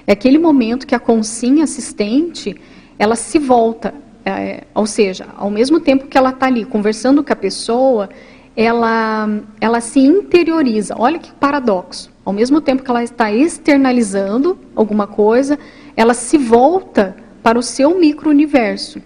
É 0.05 0.11
aquele 0.11 0.37
momento 0.37 0.85
que 0.85 0.93
a 0.93 0.99
consciência 0.99 1.63
assistente, 1.63 2.59
ela 2.99 3.15
se 3.15 3.39
volta, 3.39 3.93
é, 4.25 4.65
ou 4.75 4.85
seja, 4.85 5.27
ao 5.37 5.49
mesmo 5.49 5.79
tempo 5.79 6.07
que 6.07 6.17
ela 6.17 6.31
está 6.31 6.47
ali 6.47 6.65
conversando 6.65 7.23
com 7.23 7.31
a 7.31 7.37
pessoa, 7.37 8.09
ela, 8.53 9.29
ela 9.61 9.79
se 9.79 10.01
interioriza. 10.01 10.95
Olha 10.97 11.19
que 11.19 11.31
paradoxo. 11.31 12.11
Ao 12.25 12.33
mesmo 12.33 12.59
tempo 12.59 12.83
que 12.83 12.91
ela 12.91 13.01
está 13.03 13.31
externalizando 13.31 14.59
alguma 14.75 15.07
coisa, 15.07 15.57
ela 15.95 16.13
se 16.13 16.37
volta 16.37 17.15
para 17.41 17.57
o 17.57 17.63
seu 17.63 17.99
micro-universo. 17.99 19.01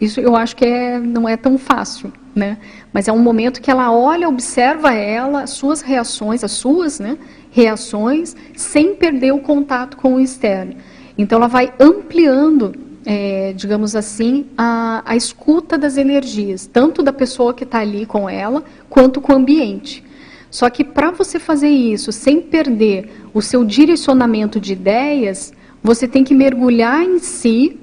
Isso 0.00 0.20
eu 0.20 0.34
acho 0.36 0.56
que 0.56 0.64
é, 0.64 0.98
não 0.98 1.28
é 1.28 1.36
tão 1.36 1.56
fácil, 1.56 2.12
né? 2.34 2.58
Mas 2.92 3.08
é 3.08 3.12
um 3.12 3.18
momento 3.18 3.60
que 3.60 3.70
ela 3.70 3.92
olha, 3.92 4.28
observa 4.28 4.92
ela, 4.92 5.42
as 5.42 5.50
suas 5.50 5.80
reações, 5.80 6.42
as 6.44 6.52
suas 6.52 6.98
né, 6.98 7.16
reações, 7.50 8.36
sem 8.54 8.94
perder 8.94 9.32
o 9.32 9.38
contato 9.38 9.96
com 9.96 10.14
o 10.14 10.20
externo. 10.20 10.74
Então 11.16 11.38
ela 11.38 11.46
vai 11.46 11.72
ampliando, 11.78 12.74
é, 13.06 13.52
digamos 13.54 13.94
assim, 13.94 14.46
a, 14.58 15.02
a 15.06 15.16
escuta 15.16 15.78
das 15.78 15.96
energias, 15.96 16.66
tanto 16.66 17.02
da 17.02 17.12
pessoa 17.12 17.54
que 17.54 17.64
está 17.64 17.78
ali 17.78 18.04
com 18.04 18.28
ela, 18.28 18.64
quanto 18.90 19.20
com 19.20 19.32
o 19.32 19.36
ambiente. 19.36 20.04
Só 20.50 20.68
que 20.70 20.84
para 20.84 21.10
você 21.10 21.38
fazer 21.38 21.68
isso 21.68 22.12
sem 22.12 22.40
perder 22.40 23.10
o 23.32 23.42
seu 23.42 23.64
direcionamento 23.64 24.60
de 24.60 24.72
ideias, 24.72 25.52
você 25.84 26.08
tem 26.08 26.24
que 26.24 26.34
mergulhar 26.34 27.04
em 27.04 27.20
si 27.20 27.78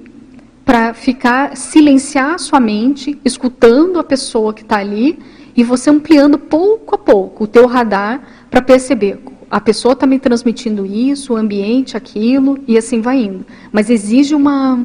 para 0.64 0.92
ficar 0.92 1.56
silenciar 1.56 2.34
a 2.34 2.38
sua 2.38 2.60
mente, 2.60 3.18
escutando 3.24 3.98
a 3.98 4.04
pessoa 4.04 4.52
que 4.52 4.62
está 4.62 4.78
ali 4.78 5.18
e 5.56 5.62
você 5.62 5.88
ampliando 5.88 6.38
pouco 6.38 6.96
a 6.96 6.98
pouco 6.98 7.44
o 7.44 7.46
teu 7.46 7.66
radar 7.66 8.20
para 8.50 8.60
perceber 8.60 9.18
a 9.52 9.60
pessoa 9.60 9.92
está 9.92 10.06
me 10.06 10.18
transmitindo 10.18 10.86
isso, 10.86 11.34
o 11.34 11.36
ambiente, 11.36 11.94
aquilo 11.94 12.58
e 12.66 12.78
assim 12.78 13.02
vai 13.02 13.18
indo. 13.18 13.44
Mas 13.70 13.90
exige 13.90 14.34
uma 14.34 14.84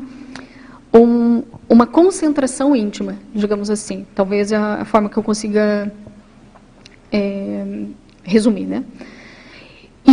um, 0.94 1.42
uma 1.70 1.88
concentração 1.88 2.76
íntima, 2.76 3.16
digamos 3.34 3.70
assim. 3.70 4.06
Talvez 4.14 4.52
a, 4.52 4.82
a 4.82 4.86
forma 4.86 5.08
que 5.08 5.16
eu 5.16 5.24
consiga 5.24 5.90
é, 7.10 7.86
resumir, 8.24 8.66
né? 8.66 8.84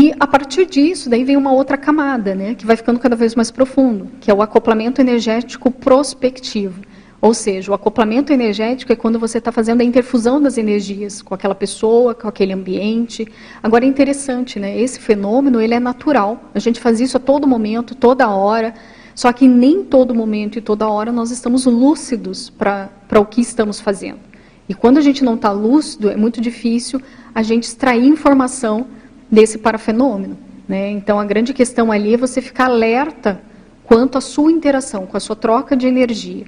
E 0.04 0.12
a 0.20 0.26
partir 0.26 0.66
disso, 0.66 1.08
daí 1.08 1.24
vem 1.24 1.34
uma 1.34 1.50
outra 1.50 1.78
camada, 1.78 2.34
né, 2.34 2.54
que 2.54 2.66
vai 2.66 2.76
ficando 2.76 3.00
cada 3.00 3.16
vez 3.16 3.34
mais 3.34 3.50
profundo, 3.50 4.10
que 4.20 4.30
é 4.30 4.34
o 4.34 4.42
acoplamento 4.42 5.00
energético 5.00 5.70
prospectivo. 5.70 6.82
Ou 7.22 7.32
seja, 7.32 7.70
o 7.70 7.74
acoplamento 7.74 8.30
energético 8.30 8.92
é 8.92 8.96
quando 8.96 9.18
você 9.18 9.38
está 9.38 9.50
fazendo 9.50 9.80
a 9.80 9.84
interfusão 9.84 10.42
das 10.42 10.58
energias 10.58 11.22
com 11.22 11.34
aquela 11.34 11.54
pessoa, 11.54 12.14
com 12.14 12.28
aquele 12.28 12.52
ambiente. 12.52 13.26
Agora 13.62 13.86
é 13.86 13.88
interessante, 13.88 14.60
né? 14.60 14.78
Esse 14.78 15.00
fenômeno 15.00 15.58
ele 15.58 15.72
é 15.72 15.80
natural. 15.80 16.50
A 16.54 16.58
gente 16.58 16.80
faz 16.80 17.00
isso 17.00 17.16
a 17.16 17.20
todo 17.20 17.46
momento, 17.46 17.94
toda 17.94 18.28
hora. 18.28 18.74
Só 19.14 19.32
que 19.32 19.48
nem 19.48 19.84
todo 19.84 20.14
momento 20.14 20.58
e 20.58 20.60
toda 20.60 20.86
hora 20.86 21.10
nós 21.10 21.30
estamos 21.30 21.64
lúcidos 21.64 22.50
para 22.50 22.90
o 23.18 23.24
que 23.24 23.40
estamos 23.40 23.80
fazendo. 23.80 24.20
E 24.68 24.74
quando 24.74 24.98
a 24.98 25.00
gente 25.00 25.24
não 25.24 25.36
está 25.36 25.50
lúcido, 25.50 26.10
é 26.10 26.16
muito 26.16 26.42
difícil 26.42 27.00
a 27.34 27.42
gente 27.42 27.62
extrair 27.62 28.06
informação 28.06 28.86
desse 29.30 29.58
parafenômeno. 29.58 30.36
Né? 30.68 30.90
Então, 30.90 31.18
a 31.18 31.24
grande 31.24 31.52
questão 31.52 31.92
ali 31.92 32.14
é 32.14 32.16
você 32.16 32.40
ficar 32.40 32.66
alerta 32.66 33.40
quanto 33.84 34.16
à 34.16 34.20
sua 34.20 34.50
interação, 34.50 35.06
com 35.06 35.16
a 35.16 35.20
sua 35.20 35.36
troca 35.36 35.76
de 35.76 35.86
energia. 35.86 36.44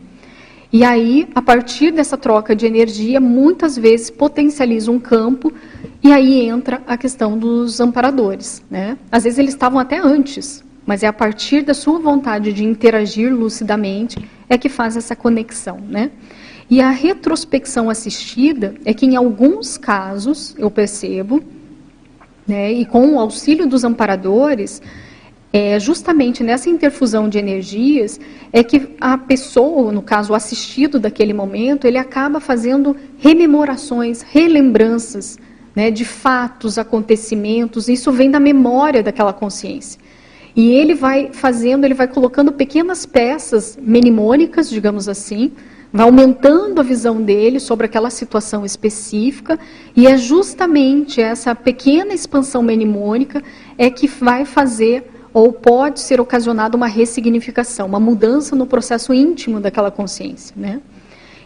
E 0.73 0.85
aí, 0.85 1.29
a 1.35 1.41
partir 1.41 1.93
dessa 1.93 2.17
troca 2.17 2.55
de 2.55 2.67
energia, 2.67 3.21
muitas 3.21 3.77
vezes 3.77 4.11
potencializa 4.11 4.91
um 4.91 4.99
campo 4.99 5.53
e 6.03 6.13
aí 6.13 6.49
entra 6.49 6.83
a 6.87 6.97
questão 6.97 7.39
dos 7.39 7.81
amparadores. 7.81 8.63
Né? 8.71 8.99
Às 9.11 9.25
vezes 9.25 9.39
eles 9.39 9.55
estavam 9.55 9.79
até 9.79 9.99
antes, 9.99 10.65
mas 10.85 11.03
é 11.03 11.07
a 11.07 11.13
partir 11.13 11.63
da 11.63 11.75
sua 11.75 11.99
vontade 11.99 12.53
de 12.53 12.65
interagir 12.65 13.33
lucidamente 13.35 14.19
é 14.49 14.59
que 14.59 14.69
faz 14.69 14.97
essa 14.97 15.15
conexão. 15.15 15.79
Né? 15.81 16.11
E 16.69 16.81
a 16.81 16.91
retrospecção 16.91 17.89
assistida 17.89 18.75
é 18.85 18.93
que, 18.93 19.07
em 19.07 19.15
alguns 19.15 19.79
casos, 19.79 20.55
eu 20.59 20.71
percebo, 20.71 21.43
né? 22.47 22.73
E 22.73 22.85
com 22.85 23.15
o 23.15 23.19
auxílio 23.19 23.67
dos 23.67 23.85
amparadores, 23.85 24.81
é, 25.53 25.79
justamente 25.81 26.43
nessa 26.45 26.69
interfusão 26.69 27.29
de 27.29 27.39
energias, 27.39 28.21
é 28.53 28.63
que 28.63 28.95
a 29.01 29.17
pessoa, 29.17 29.91
no 29.91 30.03
caso 30.03 30.33
o 30.33 30.37
assistido 30.37 31.01
daquele 31.01 31.33
momento, 31.33 31.87
ele 31.87 31.99
acaba 31.99 32.41
fazendo 32.41 32.97
rememorações, 33.19 34.23
relembranças 34.23 35.39
né, 35.75 35.91
de 35.91 36.05
fatos, 36.05 36.79
acontecimentos, 36.79 37.89
isso 37.89 38.11
vem 38.13 38.31
da 38.31 38.41
memória 38.41 39.03
daquela 39.03 39.33
consciência. 39.33 40.01
E 40.55 40.71
ele 40.71 40.95
vai 40.95 41.31
fazendo, 41.33 41.85
ele 41.85 41.93
vai 41.93 42.09
colocando 42.09 42.51
pequenas 42.51 43.05
peças 43.05 43.79
menimônicas, 43.81 44.71
digamos 44.71 45.07
assim, 45.07 45.53
vai 45.97 46.05
aumentando 46.05 46.79
a 46.79 46.85
visão 46.85 47.23
dele 47.23 47.59
sobre 47.59 47.87
aquela 47.87 48.11
situação 48.11 48.67
específica, 48.67 49.59
e 49.97 50.07
é 50.07 50.19
justamente 50.19 51.23
essa 51.23 51.55
pequena 51.55 52.13
expansão 52.13 52.63
menimônica 52.63 53.43
é 53.79 53.89
que 53.89 54.07
vai 54.07 54.45
fazer 54.45 55.11
ou 55.33 55.53
pode 55.53 56.01
ser 56.01 56.21
ocasionada 56.21 56.77
uma 56.77 56.87
ressignificação, 56.87 57.87
uma 57.87 58.01
mudança 58.01 58.55
no 58.55 58.67
processo 58.67 59.15
íntimo 59.15 59.59
daquela 59.59 59.91
consciência, 59.91 60.55
né? 60.57 60.81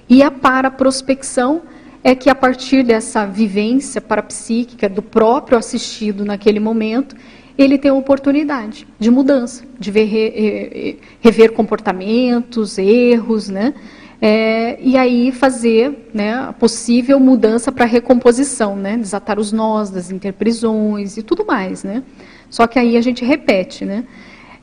E 0.09 0.20
a 0.20 0.31
paraprospecção 0.32 1.62
é 2.02 2.14
que 2.16 2.28
a 2.28 2.35
partir 2.35 2.82
dessa 2.82 3.24
vivência 3.27 4.01
parapsíquica 4.01 4.89
do 4.89 5.02
próprio 5.02 5.56
assistido 5.56 6.24
naquele 6.24 6.59
momento, 6.59 7.14
ele 7.56 7.78
tem 7.78 7.90
a 7.90 7.94
oportunidade 7.94 8.86
de 8.98 9.10
mudança, 9.10 9.62
de 9.78 9.90
ver, 9.93 10.98
rever 11.20 11.52
comportamentos, 11.52 12.78
erros, 12.78 13.48
né? 13.48 13.74
É, 14.22 14.78
e 14.82 14.98
aí 14.98 15.32
fazer 15.32 16.10
né, 16.12 16.34
a 16.34 16.52
possível 16.52 17.18
mudança 17.18 17.72
para 17.72 17.86
recomposição, 17.86 18.76
né, 18.76 18.98
desatar 18.98 19.38
os 19.38 19.51
nós 19.51 19.88
das 19.88 20.10
interprisões 20.10 21.16
e 21.16 21.22
tudo 21.22 21.44
mais. 21.47 21.82
Né? 21.82 22.02
Só 22.51 22.66
que 22.66 22.78
aí 22.78 22.97
a 22.97 23.01
gente 23.01 23.24
repete, 23.24 23.84
né? 23.84 24.05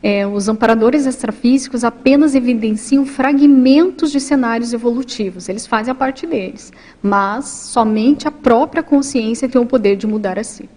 É, 0.03 0.27
os 0.27 0.47
amparadores 0.47 1.07
extrafísicos 1.07 1.83
apenas 1.83 2.35
evidenciam 2.35 3.03
fragmentos 3.03 4.11
de 4.11 4.19
cenários 4.19 4.71
evolutivos, 4.71 5.49
eles 5.49 5.65
fazem 5.65 5.91
a 5.91 5.95
parte 5.95 6.27
deles, 6.27 6.71
mas 7.01 7.45
somente 7.45 8.27
a 8.27 8.31
própria 8.31 8.83
consciência 8.83 9.49
tem 9.49 9.59
o 9.59 9.65
poder 9.65 9.95
de 9.95 10.05
mudar 10.05 10.37
a 10.37 10.43
si. 10.43 10.69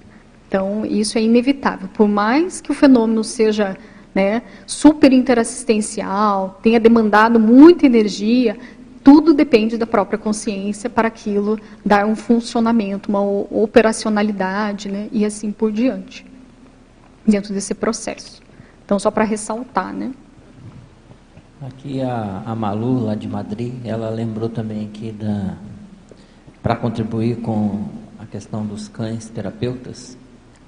Então, 0.48 0.86
isso 0.86 1.18
é 1.18 1.22
inevitável. 1.22 1.88
Por 1.92 2.08
mais 2.08 2.62
que 2.62 2.70
o 2.70 2.74
fenômeno 2.74 3.22
seja 3.22 3.76
né, 4.14 4.42
super 4.66 5.12
interassistencial, 5.12 6.58
tenha 6.62 6.80
demandado 6.80 7.38
muita 7.38 7.86
energia, 7.86 8.58
tudo 9.02 9.32
depende 9.32 9.78
da 9.78 9.86
própria 9.86 10.18
consciência 10.18 10.90
para 10.90 11.08
aquilo 11.08 11.58
dar 11.84 12.04
um 12.06 12.14
funcionamento, 12.14 13.08
uma 13.08 13.22
operacionalidade, 13.22 14.90
né? 14.90 15.08
E 15.10 15.24
assim 15.24 15.50
por 15.50 15.72
diante, 15.72 16.26
dentro 17.26 17.54
desse 17.54 17.72
processo. 17.72 18.42
Então, 18.84 18.98
só 18.98 19.10
para 19.10 19.24
ressaltar, 19.24 19.94
né? 19.94 20.12
Aqui 21.62 22.02
a, 22.02 22.42
a 22.44 22.54
Malu, 22.54 23.04
lá 23.04 23.14
de 23.14 23.28
Madrid, 23.28 23.74
ela 23.84 24.10
lembrou 24.10 24.48
também 24.48 24.86
aqui 24.86 25.14
para 26.62 26.76
contribuir 26.76 27.36
com 27.36 27.86
a 28.18 28.26
questão 28.26 28.66
dos 28.66 28.88
cães 28.88 29.28
terapeutas, 29.28 30.16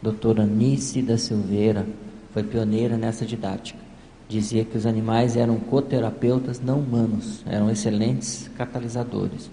doutora 0.02 0.46
Nice 0.46 1.02
da 1.02 1.18
Silveira 1.18 1.86
foi 2.32 2.42
pioneira 2.42 2.96
nessa 2.96 3.24
didática 3.24 3.92
dizia 4.32 4.64
que 4.64 4.78
os 4.78 4.86
animais 4.86 5.36
eram 5.36 5.56
coterapeutas 5.56 6.58
não 6.60 6.78
humanos, 6.80 7.44
eram 7.46 7.70
excelentes 7.70 8.50
catalisadores. 8.56 9.50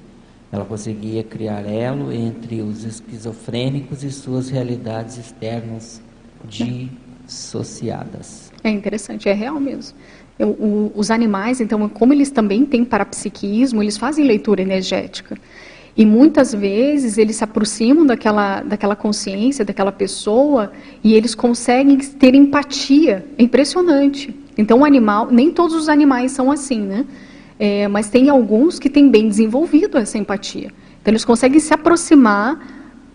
Ela 0.51 0.65
conseguia 0.65 1.23
criar 1.23 1.61
elo 1.67 2.11
entre 2.11 2.61
os 2.61 2.83
esquizofrênicos 2.83 4.03
e 4.03 4.11
suas 4.11 4.49
realidades 4.49 5.17
externas 5.17 6.01
dissociadas. 7.27 8.51
É 8.63 8.69
interessante, 8.69 9.29
é 9.29 9.33
real 9.33 9.59
mesmo. 9.59 9.97
Eu, 10.39 10.49
o, 10.51 10.91
os 10.95 11.11
animais, 11.11 11.59
então, 11.59 11.87
como 11.89 12.13
eles 12.13 12.31
também 12.31 12.65
têm 12.65 12.85
parapsiquismo, 12.85 13.83
eles 13.83 13.97
fazem 13.97 14.25
leitura 14.25 14.61
energética. 14.61 15.37
E 15.99 16.05
muitas 16.05 16.53
vezes 16.53 17.17
eles 17.17 17.35
se 17.35 17.43
aproximam 17.43 18.05
daquela, 18.05 18.61
daquela 18.61 18.95
consciência, 18.95 19.65
daquela 19.65 19.91
pessoa, 19.91 20.71
e 21.03 21.13
eles 21.13 21.35
conseguem 21.35 21.97
ter 21.97 22.33
empatia. 22.33 23.25
É 23.37 23.43
impressionante. 23.43 24.33
Então, 24.57 24.79
o 24.79 24.85
animal, 24.85 25.27
nem 25.29 25.51
todos 25.51 25.75
os 25.75 25.89
animais 25.89 26.31
são 26.31 26.49
assim, 26.49 26.79
né? 26.79 27.05
É, 27.59 27.85
mas 27.89 28.09
tem 28.09 28.29
alguns 28.29 28.79
que 28.79 28.89
têm 28.89 29.09
bem 29.09 29.27
desenvolvido 29.27 29.97
essa 29.97 30.17
empatia. 30.17 30.71
Então, 31.01 31.11
eles 31.11 31.25
conseguem 31.25 31.59
se 31.59 31.73
aproximar, 31.73 32.65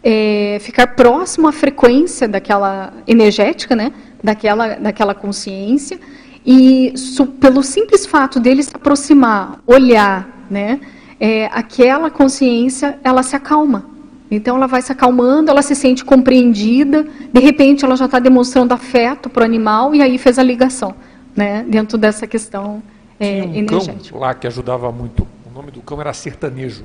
é, 0.02 0.58
ficar 0.60 0.88
próximo 0.88 1.48
à 1.48 1.52
frequência 1.52 2.28
daquela 2.28 2.92
energética, 3.06 3.74
né? 3.74 3.92
Daquela, 4.22 4.74
daquela 4.74 5.14
consciência. 5.14 5.98
E 6.44 6.92
su, 6.98 7.28
pelo 7.28 7.62
simples 7.62 8.04
fato 8.04 8.38
deles 8.38 8.66
se 8.66 8.76
aproximar, 8.76 9.62
olhar, 9.66 10.44
né? 10.50 10.80
É, 11.24 11.46
aquela 11.46 12.10
consciência, 12.10 12.98
ela 13.02 13.22
se 13.22 13.34
acalma. 13.34 13.86
Então 14.30 14.56
ela 14.56 14.66
vai 14.66 14.82
se 14.82 14.92
acalmando, 14.92 15.50
ela 15.50 15.62
se 15.62 15.74
sente 15.74 16.04
compreendida, 16.04 17.02
de 17.32 17.40
repente 17.40 17.82
ela 17.82 17.96
já 17.96 18.04
está 18.04 18.18
demonstrando 18.18 18.74
afeto 18.74 19.30
para 19.30 19.40
o 19.40 19.44
animal 19.44 19.94
e 19.94 20.02
aí 20.02 20.18
fez 20.18 20.38
a 20.38 20.42
ligação 20.42 20.94
né, 21.34 21.64
dentro 21.66 21.96
dessa 21.96 22.26
questão 22.26 22.82
é, 23.18 23.40
Tinha 23.40 23.46
um 23.46 23.54
energética. 23.54 24.10
cão 24.10 24.20
lá 24.20 24.34
que 24.34 24.46
ajudava 24.46 24.92
muito. 24.92 25.26
O 25.50 25.54
nome 25.54 25.70
do 25.70 25.80
cão 25.80 25.98
era 25.98 26.12
Sertanejo. 26.12 26.84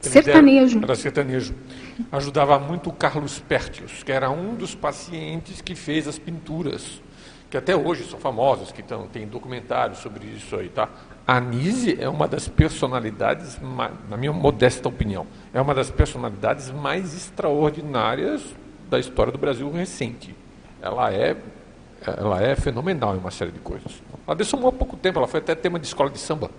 sertanejo. 0.00 0.80
Era 0.82 0.94
Sertanejo. 0.94 1.54
Ajudava 2.10 2.58
muito 2.58 2.88
o 2.88 2.92
Carlos 2.94 3.38
Pertius, 3.38 4.02
que 4.02 4.12
era 4.12 4.30
um 4.30 4.54
dos 4.54 4.74
pacientes 4.74 5.60
que 5.60 5.74
fez 5.74 6.08
as 6.08 6.18
pinturas, 6.18 7.02
que 7.50 7.56
até 7.58 7.76
hoje 7.76 8.04
são 8.08 8.18
famosas, 8.18 8.72
que 8.72 8.82
tão, 8.82 9.06
tem 9.08 9.26
documentários 9.26 9.98
sobre 9.98 10.26
isso 10.26 10.56
aí, 10.56 10.70
tá? 10.70 10.88
A 11.28 11.40
Nise 11.40 11.98
é 12.00 12.08
uma 12.08 12.26
das 12.26 12.48
personalidades, 12.48 13.60
na 14.08 14.16
minha 14.16 14.32
modesta 14.32 14.88
opinião, 14.88 15.26
é 15.52 15.60
uma 15.60 15.74
das 15.74 15.90
personalidades 15.90 16.70
mais 16.70 17.14
extraordinárias 17.14 18.42
da 18.88 18.98
história 18.98 19.30
do 19.30 19.36
Brasil 19.36 19.70
recente. 19.70 20.34
Ela 20.80 21.12
é 21.12 21.36
ela 22.00 22.40
é 22.42 22.56
fenomenal 22.56 23.14
em 23.14 23.18
uma 23.18 23.30
série 23.30 23.50
de 23.50 23.58
coisas. 23.58 24.02
Ela 24.26 24.36
dessomou 24.36 24.70
há 24.70 24.72
pouco 24.72 24.96
tempo, 24.96 25.18
ela 25.18 25.28
foi 25.28 25.40
até 25.40 25.54
tema 25.54 25.78
de 25.78 25.86
escola 25.86 26.08
de 26.08 26.18
samba. 26.18 26.50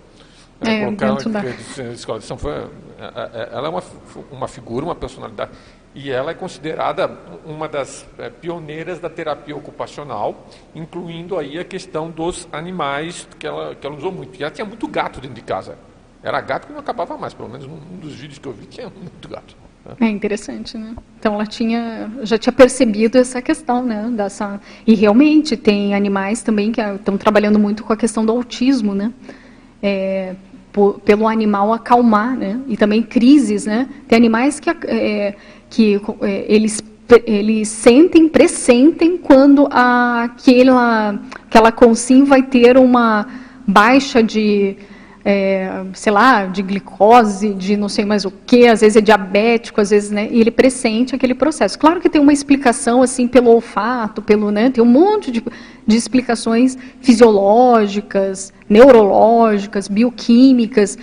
É, 0.60 0.88
da... 0.92 1.92
escola 1.92 2.20
de 2.20 2.24
samba 2.26 2.40
foi, 2.40 2.52
é, 2.52 2.68
é, 2.98 3.48
ela 3.52 3.66
é 3.66 3.70
uma, 3.70 3.82
uma 4.30 4.46
figura, 4.46 4.84
uma 4.84 4.94
personalidade, 4.94 5.50
e 5.94 6.10
ela 6.10 6.30
é 6.30 6.34
considerada 6.34 7.10
uma 7.44 7.68
das 7.68 8.06
pioneiras 8.40 9.00
da 9.00 9.10
terapia 9.10 9.56
ocupacional, 9.56 10.46
incluindo 10.74 11.36
aí 11.36 11.58
a 11.58 11.64
questão 11.64 12.10
dos 12.10 12.48
animais 12.52 13.26
que 13.38 13.46
ela, 13.46 13.74
que 13.74 13.86
ela 13.86 13.96
usou 13.96 14.12
muito. 14.12 14.38
E 14.38 14.42
ela 14.42 14.52
tinha 14.52 14.64
muito 14.64 14.86
gato 14.86 15.20
dentro 15.20 15.34
de 15.34 15.42
casa. 15.42 15.76
Era 16.22 16.40
gato 16.40 16.66
que 16.66 16.72
não 16.72 16.80
acabava 16.80 17.16
mais, 17.16 17.34
pelo 17.34 17.48
menos 17.48 17.66
um 17.66 17.96
dos 17.96 18.14
vídeos 18.14 18.38
que 18.38 18.46
eu 18.46 18.52
vi 18.52 18.66
tinha 18.66 18.88
muito 18.88 19.28
gato. 19.28 19.56
É 19.98 20.06
interessante, 20.06 20.76
né? 20.76 20.94
Então 21.18 21.34
ela 21.34 21.46
tinha, 21.46 22.10
já 22.22 22.36
tinha 22.36 22.52
percebido 22.52 23.16
essa 23.16 23.40
questão, 23.40 23.82
né? 23.82 24.10
Dessa 24.14 24.60
e 24.86 24.94
realmente 24.94 25.56
tem 25.56 25.94
animais 25.94 26.42
também 26.42 26.70
que 26.70 26.80
estão 26.80 27.16
trabalhando 27.16 27.58
muito 27.58 27.82
com 27.82 27.92
a 27.92 27.96
questão 27.96 28.24
do 28.24 28.30
autismo, 28.30 28.94
né? 28.94 29.12
É, 29.82 30.36
pelo 31.04 31.26
animal 31.26 31.72
acalmar, 31.72 32.36
né? 32.36 32.60
E 32.68 32.76
também 32.76 33.02
crises, 33.02 33.64
né? 33.64 33.88
Tem 34.06 34.16
animais 34.16 34.60
que 34.60 34.68
é, 34.70 35.34
que 35.70 36.00
é, 36.20 36.44
eles 36.48 36.82
eles 37.26 37.68
sentem, 37.68 38.28
pressentem 38.28 39.16
quando 39.16 39.66
aquela 39.70 41.18
aquela 41.48 41.72
consim 41.72 42.22
vai 42.22 42.42
ter 42.42 42.76
uma 42.76 43.26
baixa 43.66 44.22
de 44.22 44.76
é, 45.24 45.84
sei 45.92 46.12
lá, 46.12 46.46
de 46.46 46.62
glicose, 46.62 47.52
de 47.52 47.76
não 47.76 47.88
sei 47.88 48.04
mais 48.04 48.24
o 48.24 48.30
que, 48.46 48.66
às 48.66 48.80
vezes 48.80 48.96
é 48.96 49.00
diabético, 49.00 49.80
às 49.80 49.90
vezes, 49.90 50.10
né, 50.10 50.28
e 50.30 50.40
ele 50.40 50.50
pressente 50.50 51.14
aquele 51.14 51.34
processo. 51.34 51.78
Claro 51.78 52.00
que 52.00 52.08
tem 52.08 52.20
uma 52.20 52.32
explicação, 52.32 53.02
assim, 53.02 53.28
pelo 53.28 53.50
olfato, 53.50 54.22
pelo, 54.22 54.50
né, 54.50 54.70
tem 54.70 54.82
um 54.82 54.86
monte 54.86 55.30
de, 55.30 55.44
de 55.86 55.96
explicações 55.96 56.76
fisiológicas, 57.00 58.52
neurológicas, 58.68 59.88
bioquímicas, 59.88 60.96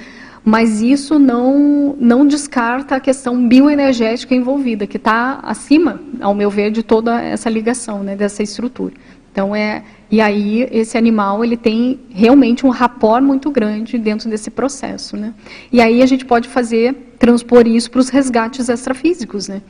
mas 0.48 0.82
isso 0.82 1.19
não, 1.19 1.94
não 1.99 2.26
descarta 2.26 2.95
a 2.95 3.02
questão 3.02 3.49
bioenergética 3.49 4.34
envolvida, 4.34 4.88
que 4.88 4.95
está 4.95 5.41
acima, 5.44 5.99
ao 6.22 6.34
meu 6.34 6.49
ver, 6.49 6.72
de 6.72 6.82
toda 6.82 7.22
essa 7.22 7.49
ligação, 7.49 8.02
né, 8.02 8.15
dessa 8.15 8.41
estrutura. 8.41 8.94
Então 9.30 9.53
é 9.53 9.84
e 10.10 10.22
aí 10.22 10.65
esse 10.72 10.98
animal 10.98 11.44
ele 11.44 11.57
tem 11.57 11.99
realmente 12.10 12.65
um 12.65 12.69
rapor 12.69 13.22
muito 13.22 13.52
grande 13.52 13.98
dentro 13.98 14.30
desse 14.30 14.49
processo, 14.49 15.18
né? 15.18 15.34
E 15.69 15.82
aí 15.82 16.02
a 16.02 16.06
gente 16.06 16.24
pode 16.24 16.48
fazer 16.48 16.95
transpor 17.19 17.68
isso 17.68 17.91
para 17.91 17.99
os 17.99 18.07
resgates 18.07 18.69
extrafísicos, 18.69 19.49
né? 19.49 19.61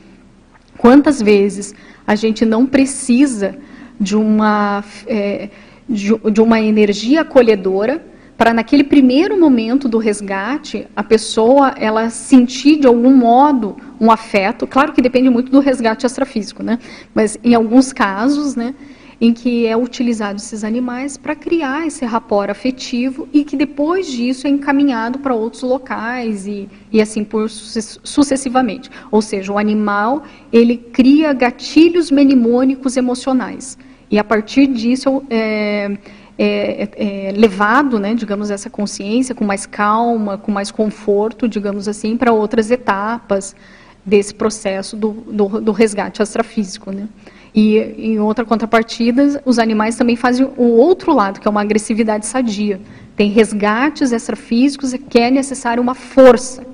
Quantas 0.76 1.20
vezes 1.20 1.74
a 2.06 2.14
gente 2.14 2.44
não 2.44 2.64
precisa 2.64 3.56
de 3.98 4.14
uma 4.14 4.84
é, 5.08 5.48
de, 5.88 6.16
de 6.30 6.40
uma 6.40 6.60
energia 6.60 7.22
acolhedora 7.22 8.00
para 8.38 8.54
naquele 8.54 8.84
primeiro 8.84 9.38
momento 9.38 9.88
do 9.88 9.98
resgate 9.98 10.86
a 10.94 11.02
pessoa 11.02 11.74
ela 11.76 12.08
sentir 12.08 12.76
de 12.76 12.86
algum 12.86 13.12
modo 13.12 13.76
um 14.00 14.12
afeto, 14.12 14.64
claro 14.64 14.92
que 14.92 15.02
depende 15.02 15.28
muito 15.28 15.50
do 15.50 15.58
resgate 15.58 16.06
extrafísico, 16.06 16.62
né? 16.62 16.78
Mas 17.12 17.36
em 17.42 17.54
alguns 17.54 17.92
casos, 17.92 18.54
né? 18.54 18.74
em 19.20 19.32
que 19.32 19.66
é 19.66 19.76
utilizado 19.76 20.36
esses 20.36 20.62
animais 20.62 21.16
para 21.16 21.34
criar 21.34 21.84
esse 21.84 22.04
rapport 22.04 22.48
afetivo 22.48 23.28
e 23.32 23.42
que 23.42 23.56
depois 23.56 24.06
disso 24.06 24.46
é 24.46 24.50
encaminhado 24.50 25.18
para 25.18 25.34
outros 25.34 25.64
locais 25.64 26.46
e, 26.46 26.68
e 26.92 27.02
assim 27.02 27.24
por 27.24 27.50
sucessivamente. 27.50 28.88
Ou 29.10 29.20
seja, 29.20 29.52
o 29.52 29.58
animal 29.58 30.22
ele 30.52 30.76
cria 30.76 31.32
gatilhos 31.32 32.12
menimônicos 32.12 32.96
emocionais 32.96 33.76
e 34.08 34.20
a 34.20 34.24
partir 34.24 34.68
disso 34.68 35.22
é, 35.28 35.98
é, 36.38 36.88
é, 36.96 37.26
é 37.28 37.32
levado, 37.32 37.98
né, 37.98 38.14
digamos, 38.14 38.50
essa 38.50 38.70
consciência 38.70 39.34
com 39.34 39.44
mais 39.44 39.66
calma, 39.66 40.38
com 40.38 40.52
mais 40.52 40.70
conforto, 40.70 41.48
digamos 41.48 41.88
assim, 41.88 42.16
para 42.16 42.32
outras 42.32 42.70
etapas 42.70 43.56
desse 44.04 44.34
processo 44.34 44.96
do, 44.96 45.10
do, 45.10 45.60
do 45.60 45.72
resgate 45.72 46.22
extrafísico, 46.22 46.90
né? 46.90 47.08
E 47.54 47.78
em 47.78 48.20
outra 48.20 48.44
contrapartida, 48.44 49.42
os 49.44 49.58
animais 49.58 49.96
também 49.96 50.16
fazem 50.16 50.48
o 50.56 50.64
outro 50.64 51.12
lado, 51.12 51.40
que 51.40 51.48
é 51.48 51.50
uma 51.50 51.60
agressividade 51.60 52.26
sadia. 52.26 52.80
Tem 53.16 53.30
resgates 53.30 54.12
extrafísicos 54.12 54.94
que 55.08 55.18
é 55.18 55.30
necessário 55.30 55.82
uma 55.82 55.94
força. 55.94 56.64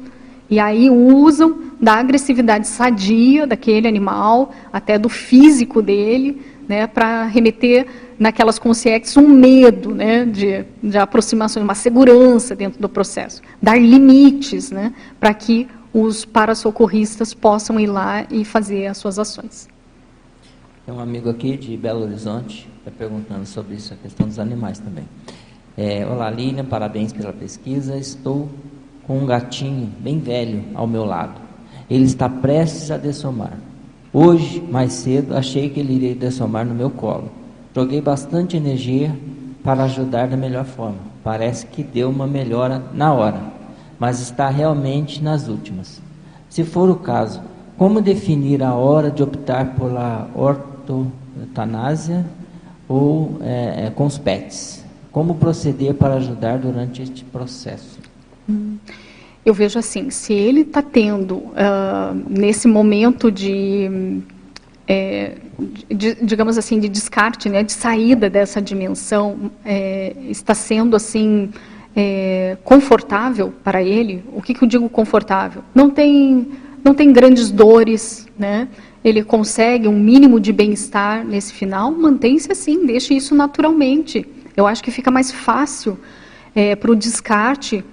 E 0.51 0.59
aí 0.61 0.91
usam 0.91 1.59
da 1.81 1.95
agressividade 1.95 2.67
sadia 2.67 3.47
daquele 3.47 3.89
animal, 3.89 4.53
até 4.73 4.99
do 4.99 5.09
físico 5.09 5.81
dele, 5.81 6.43
né, 6.69 6.87
para 6.87 7.25
remeter 7.25 7.87
naquelas 8.19 8.59
consciências 8.59 9.17
um 9.17 9.29
medo 9.29 9.95
né, 9.95 10.25
de, 10.25 10.65
de 10.83 10.99
aproximação, 10.99 11.63
uma 11.63 11.75
segurança 11.75 12.55
dentro 12.55 12.81
do 12.81 12.89
processo. 12.89 13.43
Dar 13.61 13.79
limites 13.81 14.71
né, 14.71 14.93
para 15.19 15.33
que 15.35 15.69
os 15.93 16.25
parasocorristas 16.25 17.33
possam 17.33 17.79
ir 17.79 17.87
lá 17.87 18.27
e 18.31 18.45
fazer 18.45 18.87
as 18.87 18.99
suas 18.99 19.19
ações. 19.19 19.69
Tem 20.85 20.95
um 20.95 21.01
amigo 21.01 21.31
aqui 21.31 21.57
de 21.57 21.77
Belo 21.77 22.03
Horizonte 22.03 22.69
está 22.85 22.91
perguntando 22.91 23.47
sobre 23.47 23.77
isso, 23.77 23.95
a 23.95 23.97
questão 23.97 24.27
dos 24.29 24.39
animais 24.39 24.79
também. 24.79 25.05
É, 25.75 26.07
Olá, 26.07 26.29
Lilian, 26.29 26.67
parabéns 26.67 27.15
pela 27.15 27.33
pesquisa. 27.33 27.97
Estou 27.97 28.51
com 29.07 29.19
um 29.21 29.27
gatinho 29.27 29.91
bem 30.01 30.19
velho 30.19 30.63
ao 30.75 30.87
meu 30.87 31.05
lado. 31.07 31.41
Ele 31.89 32.05
está 32.05 32.29
prestes 32.29 32.91
a 32.91 32.99
dessomar. 32.99 33.59
Hoje, 34.13 34.61
mais 34.61 34.93
cedo, 34.93 35.35
achei 35.35 35.71
que 35.71 35.81
ele 35.81 35.95
iria 35.95 36.15
dessomar 36.15 36.67
no 36.67 36.75
meu 36.75 36.91
colo. 36.91 37.31
Joguei 37.75 38.01
bastante 38.01 38.57
energia 38.57 39.17
para 39.65 39.85
ajudar 39.85 40.29
da 40.29 40.37
melhor 40.37 40.65
forma. 40.65 40.99
Parece 41.25 41.67
que 41.67 41.83
deu 41.83 42.09
uma 42.09 42.27
melhora 42.27 42.83
na 42.93 43.13
hora. 43.13 43.41
mas 43.99 44.21
está 44.21 44.49
realmente 44.49 45.23
nas 45.23 45.49
últimas. 45.49 46.03
Se 46.51 46.65
for 46.65 46.91
o 46.91 46.97
caso, 46.97 47.41
como 47.79 48.01
definir 48.01 48.63
a 48.63 48.75
hora 48.75 49.11
de 49.11 49.23
optar 49.23 49.75
pela 49.75 50.29
ortotanásia 50.35 52.25
ou 52.89 53.39
é, 53.41 53.87
é, 53.87 53.91
com 53.91 54.07
os 54.07 54.19
PETs? 54.19 54.85
Como 55.11 55.37
proceder 55.37 55.95
para 55.95 56.15
ajudar 56.15 56.59
durante 56.59 57.03
este 57.03 57.25
processo? 57.25 57.99
Hum, 58.49 58.77
eu 59.45 59.55
vejo 59.55 59.79
assim, 59.79 60.11
se 60.11 60.33
ele 60.33 60.63
está 60.63 60.83
tendo, 60.83 61.37
uh, 61.37 62.15
nesse 62.29 62.67
momento 62.67 63.31
de, 63.31 64.21
é, 64.87 65.37
de, 65.89 66.15
digamos 66.23 66.59
assim, 66.59 66.79
de 66.79 66.89
descarte, 66.89 67.49
né, 67.49 67.63
de 67.63 67.73
saída 67.73 68.29
dessa 68.29 68.61
dimensão, 68.61 69.51
é, 69.65 70.15
está 70.29 70.55
sendo 70.55 70.95
assim 70.95 71.51
é, 71.97 72.57
confortável 72.65 73.53
para 73.63 73.83
ele. 73.83 74.25
O 74.33 74.43
que, 74.43 74.53
que 74.55 74.63
eu 74.63 74.69
digo 74.69 74.89
confortável? 74.89 75.63
Não 75.75 75.89
tem, 75.91 76.49
não 76.83 76.95
tem 76.95 77.13
grandes 77.13 77.51
dores, 77.51 78.27
né? 78.39 78.69
Ele 79.03 79.23
consegue 79.23 79.87
um 79.87 79.99
mínimo 79.99 80.41
de 80.41 80.53
bem-estar 80.53 81.25
nesse 81.25 81.53
final. 81.53 81.91
Mantém-se 81.91 82.51
assim, 82.51 82.87
deixe 82.87 83.15
isso 83.15 83.35
naturalmente. 83.35 84.27
Eu 84.57 84.67
acho 84.67 84.83
que 84.83 84.91
fica 84.91 85.11
mais 85.11 85.31
fácil 85.31 85.99
é, 86.55 86.75
para 86.75 86.91
o 86.91 86.97
descarte 86.97 87.85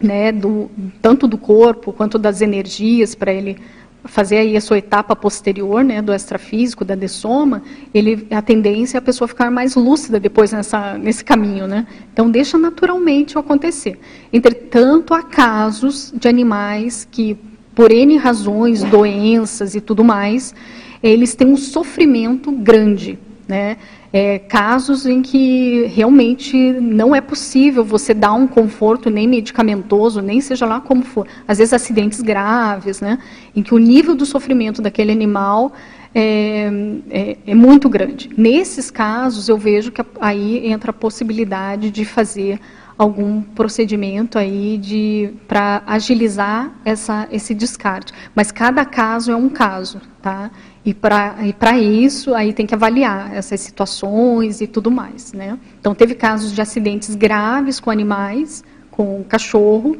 né, 0.00 0.32
do, 0.32 0.70
tanto 1.00 1.28
do 1.28 1.36
corpo 1.36 1.92
quanto 1.92 2.18
das 2.18 2.40
energias, 2.40 3.14
para 3.14 3.32
ele 3.32 3.58
fazer 4.04 4.38
aí 4.38 4.56
a 4.56 4.60
sua 4.60 4.78
etapa 4.78 5.14
posterior, 5.14 5.84
né, 5.84 6.00
do 6.00 6.12
extrafísico, 6.12 6.84
da 6.84 6.94
dessoma, 6.94 7.62
ele, 7.92 8.26
a 8.30 8.40
tendência 8.40 8.96
é 8.96 8.98
a 8.98 9.02
pessoa 9.02 9.28
ficar 9.28 9.50
mais 9.50 9.74
lúcida 9.74 10.18
depois 10.18 10.52
nessa, 10.52 10.96
nesse 10.96 11.24
caminho, 11.24 11.66
né? 11.66 11.86
Então 12.12 12.30
deixa 12.30 12.56
naturalmente 12.56 13.36
acontecer. 13.38 13.98
Entretanto, 14.32 15.12
há 15.12 15.22
casos 15.22 16.12
de 16.14 16.28
animais 16.28 17.06
que, 17.10 17.36
por 17.74 17.92
N 17.92 18.16
razões, 18.16 18.82
doenças 18.82 19.74
e 19.74 19.80
tudo 19.80 20.02
mais, 20.02 20.54
eles 21.02 21.34
têm 21.34 21.48
um 21.48 21.56
sofrimento 21.56 22.50
grande, 22.52 23.18
né? 23.46 23.76
É, 24.12 24.38
casos 24.38 25.06
em 25.06 25.22
que 25.22 25.84
realmente 25.86 26.56
não 26.56 27.14
é 27.14 27.20
possível 27.20 27.84
você 27.84 28.12
dar 28.12 28.32
um 28.32 28.46
conforto 28.46 29.08
nem 29.08 29.28
medicamentoso, 29.28 30.20
nem 30.20 30.40
seja 30.40 30.66
lá 30.66 30.80
como 30.80 31.02
for. 31.02 31.26
Às 31.46 31.58
vezes 31.58 31.72
acidentes 31.72 32.20
graves, 32.20 33.00
né, 33.00 33.18
em 33.54 33.62
que 33.62 33.74
o 33.74 33.78
nível 33.78 34.14
do 34.14 34.26
sofrimento 34.26 34.82
daquele 34.82 35.12
animal 35.12 35.72
é, 36.14 36.70
é, 37.08 37.36
é 37.46 37.54
muito 37.54 37.88
grande. 37.88 38.30
Nesses 38.36 38.90
casos, 38.90 39.48
eu 39.48 39.56
vejo 39.56 39.92
que 39.92 40.02
aí 40.20 40.66
entra 40.66 40.90
a 40.90 40.94
possibilidade 40.94 41.90
de 41.90 42.04
fazer 42.04 42.58
algum 43.00 43.40
procedimento 43.40 44.38
aí 44.38 44.76
de 44.76 45.32
para 45.48 45.82
agilizar 45.86 46.70
essa, 46.84 47.26
esse 47.32 47.54
descarte. 47.54 48.12
Mas 48.34 48.52
cada 48.52 48.84
caso 48.84 49.32
é 49.32 49.36
um 49.36 49.48
caso, 49.48 50.02
tá? 50.20 50.50
E 50.84 50.92
para 50.92 51.78
isso, 51.78 52.34
aí 52.34 52.52
tem 52.52 52.66
que 52.66 52.74
avaliar 52.74 53.34
essas 53.34 53.58
situações 53.62 54.60
e 54.60 54.66
tudo 54.66 54.90
mais. 54.90 55.32
Né? 55.32 55.58
Então, 55.80 55.94
teve 55.94 56.14
casos 56.14 56.52
de 56.52 56.60
acidentes 56.60 57.14
graves 57.14 57.80
com 57.80 57.90
animais, 57.90 58.62
com 58.90 59.24
cachorro, 59.24 59.96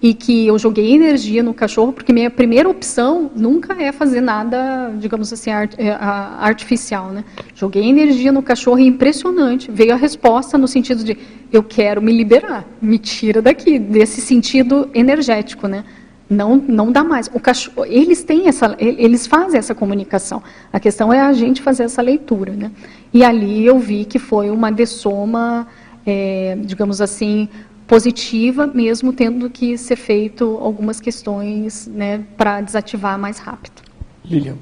e 0.00 0.12
que 0.12 0.46
eu 0.46 0.58
joguei 0.58 0.94
energia 0.94 1.42
no 1.42 1.54
cachorro, 1.54 1.92
porque 1.92 2.12
minha 2.12 2.30
primeira 2.30 2.68
opção 2.68 3.30
nunca 3.34 3.80
é 3.82 3.90
fazer 3.92 4.20
nada, 4.20 4.92
digamos 4.98 5.32
assim, 5.32 5.50
art, 5.50 5.74
é, 5.78 5.90
artificial. 5.90 7.10
Né? 7.10 7.24
Joguei 7.54 7.84
energia 7.84 8.30
no 8.30 8.42
cachorro 8.42 8.78
e 8.78 8.86
impressionante. 8.86 9.70
Veio 9.70 9.92
a 9.92 9.96
resposta 9.96 10.58
no 10.58 10.68
sentido 10.68 11.02
de 11.02 11.16
eu 11.52 11.62
quero 11.62 12.02
me 12.02 12.12
liberar, 12.12 12.64
me 12.80 12.98
tira 12.98 13.40
daqui, 13.40 13.78
desse 13.78 14.20
sentido 14.20 14.90
energético. 14.92 15.66
Né? 15.66 15.84
Não, 16.28 16.56
não 16.56 16.92
dá 16.92 17.02
mais. 17.02 17.30
O 17.32 17.40
cachorro, 17.40 17.86
eles 17.86 18.22
têm 18.22 18.48
essa, 18.48 18.76
eles 18.78 19.26
fazem 19.26 19.58
essa 19.58 19.74
comunicação. 19.74 20.42
A 20.72 20.80
questão 20.80 21.12
é 21.12 21.20
a 21.20 21.32
gente 21.32 21.62
fazer 21.62 21.84
essa 21.84 22.02
leitura, 22.02 22.52
né? 22.52 22.70
E 23.14 23.24
ali 23.24 23.64
eu 23.64 23.78
vi 23.78 24.04
que 24.04 24.18
foi 24.18 24.50
uma 24.50 24.70
dessoma, 24.72 25.68
é, 26.04 26.58
digamos 26.60 27.00
assim, 27.00 27.48
positiva, 27.86 28.66
mesmo 28.66 29.12
tendo 29.12 29.48
que 29.48 29.78
ser 29.78 29.96
feito 29.96 30.58
algumas 30.58 31.00
questões, 31.00 31.86
né, 31.86 32.24
para 32.36 32.60
desativar 32.60 33.18
mais 33.18 33.38
rápido. 33.38 33.82
Lilian, 34.24 34.56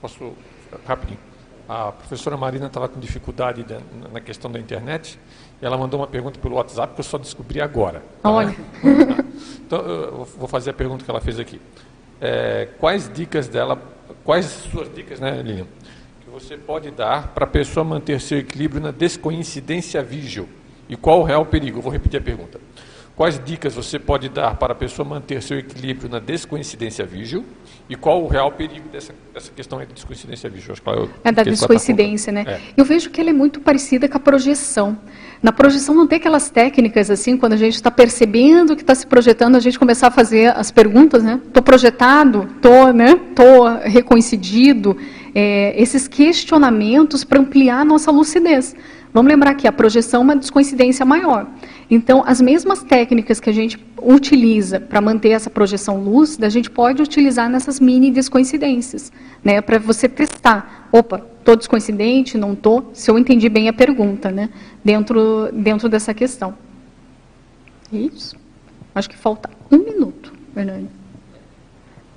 posso 0.00 0.32
rapidinho? 0.86 1.18
A 1.68 1.92
professora 1.92 2.36
Marina 2.36 2.66
estava 2.66 2.88
com 2.88 2.98
dificuldade 2.98 3.64
na 4.12 4.20
questão 4.20 4.50
da 4.50 4.58
internet 4.58 5.20
e 5.62 5.64
ela 5.64 5.78
mandou 5.78 6.00
uma 6.00 6.06
pergunta 6.06 6.36
pelo 6.40 6.56
WhatsApp 6.56 6.94
que 6.94 7.00
eu 7.00 7.04
só 7.04 7.16
descobri 7.16 7.60
agora. 7.60 8.02
Tá? 8.20 8.28
Olha. 8.28 8.56
Então, 9.64 9.78
eu 9.78 10.28
vou 10.36 10.48
fazer 10.48 10.70
a 10.70 10.72
pergunta 10.72 11.04
que 11.04 11.10
ela 11.10 11.20
fez 11.20 11.38
aqui. 11.38 11.60
É, 12.20 12.68
quais 12.80 13.08
dicas 13.12 13.46
dela, 13.46 13.80
quais 14.24 14.46
suas 14.46 14.92
dicas, 14.92 15.20
né, 15.20 15.40
Lilian, 15.42 15.66
que 16.24 16.28
você 16.28 16.56
pode 16.56 16.90
dar 16.90 17.28
para 17.28 17.44
a 17.44 17.48
pessoa 17.48 17.84
manter 17.84 18.20
seu 18.20 18.38
equilíbrio 18.38 18.82
na 18.82 18.90
descoincidência 18.90 20.02
vígil? 20.02 20.48
E 20.90 20.96
qual 20.96 21.20
o 21.20 21.22
real 21.22 21.46
perigo? 21.46 21.78
Eu 21.78 21.82
vou 21.82 21.92
repetir 21.92 22.18
a 22.18 22.22
pergunta. 22.22 22.60
Quais 23.14 23.40
dicas 23.44 23.74
você 23.74 23.98
pode 23.98 24.28
dar 24.30 24.56
para 24.56 24.72
a 24.72 24.74
pessoa 24.74 25.06
manter 25.06 25.42
seu 25.42 25.58
equilíbrio 25.58 26.08
na 26.08 26.18
descoincidência 26.18 27.04
vígil? 27.04 27.44
E 27.88 27.94
qual 27.94 28.24
o 28.24 28.26
real 28.26 28.50
perigo 28.50 28.88
dessa, 28.88 29.14
dessa 29.32 29.52
questão 29.52 29.78
da 29.78 29.84
descoincidência 29.84 30.48
vígil? 30.48 30.72
Acho 30.72 30.82
que 30.82 30.88
ela, 30.88 31.08
é 31.22 31.30
da 31.30 31.42
descoincidência, 31.42 32.32
né? 32.32 32.44
É. 32.46 32.60
Eu 32.76 32.84
vejo 32.84 33.10
que 33.10 33.20
ela 33.20 33.30
é 33.30 33.32
muito 33.32 33.60
parecida 33.60 34.08
com 34.08 34.16
a 34.16 34.20
projeção. 34.20 34.98
Na 35.42 35.52
projeção 35.52 35.94
não 35.94 36.06
tem 36.06 36.16
aquelas 36.16 36.50
técnicas 36.50 37.10
assim, 37.10 37.36
quando 37.36 37.52
a 37.52 37.56
gente 37.56 37.74
está 37.74 37.90
percebendo 37.90 38.74
que 38.74 38.82
está 38.82 38.94
se 38.94 39.06
projetando, 39.06 39.54
a 39.54 39.60
gente 39.60 39.78
começar 39.78 40.08
a 40.08 40.10
fazer 40.10 40.56
as 40.56 40.70
perguntas, 40.70 41.22
né? 41.22 41.40
Estou 41.46 41.62
projetado, 41.62 42.48
estou 42.56 42.92
né? 42.92 43.20
Tô 43.36 43.68
recoincidido. 43.84 44.96
É, 45.34 45.80
esses 45.80 46.08
questionamentos 46.08 47.22
para 47.22 47.38
ampliar 47.38 47.80
a 47.80 47.84
nossa 47.84 48.10
lucidez. 48.10 48.74
Vamos 49.12 49.30
lembrar 49.30 49.54
que 49.54 49.66
a 49.66 49.72
projeção 49.72 50.20
é 50.20 50.24
uma 50.24 50.36
descoincidência 50.36 51.04
maior. 51.04 51.46
Então, 51.90 52.22
as 52.24 52.40
mesmas 52.40 52.82
técnicas 52.82 53.40
que 53.40 53.50
a 53.50 53.52
gente 53.52 53.78
utiliza 54.00 54.78
para 54.78 55.00
manter 55.00 55.30
essa 55.30 55.50
projeção 55.50 56.02
lúcida, 56.02 56.46
a 56.46 56.50
gente 56.50 56.70
pode 56.70 57.02
utilizar 57.02 57.50
nessas 57.50 57.80
mini 57.80 58.10
descoincidências, 58.10 59.12
né, 59.42 59.60
para 59.60 59.78
você 59.78 60.08
testar. 60.08 60.88
Opa, 60.92 61.26
estou 61.38 61.56
descoincidente, 61.56 62.38
não 62.38 62.52
estou? 62.52 62.90
Se 62.94 63.10
eu 63.10 63.18
entendi 63.18 63.48
bem 63.48 63.68
a 63.68 63.72
pergunta, 63.72 64.30
né, 64.30 64.48
dentro, 64.84 65.50
dentro 65.52 65.88
dessa 65.88 66.14
questão. 66.14 66.54
Isso. 67.92 68.36
Acho 68.94 69.10
que 69.10 69.16
falta 69.16 69.50
um 69.70 69.78
minuto, 69.78 70.32
Fernando. 70.54 70.99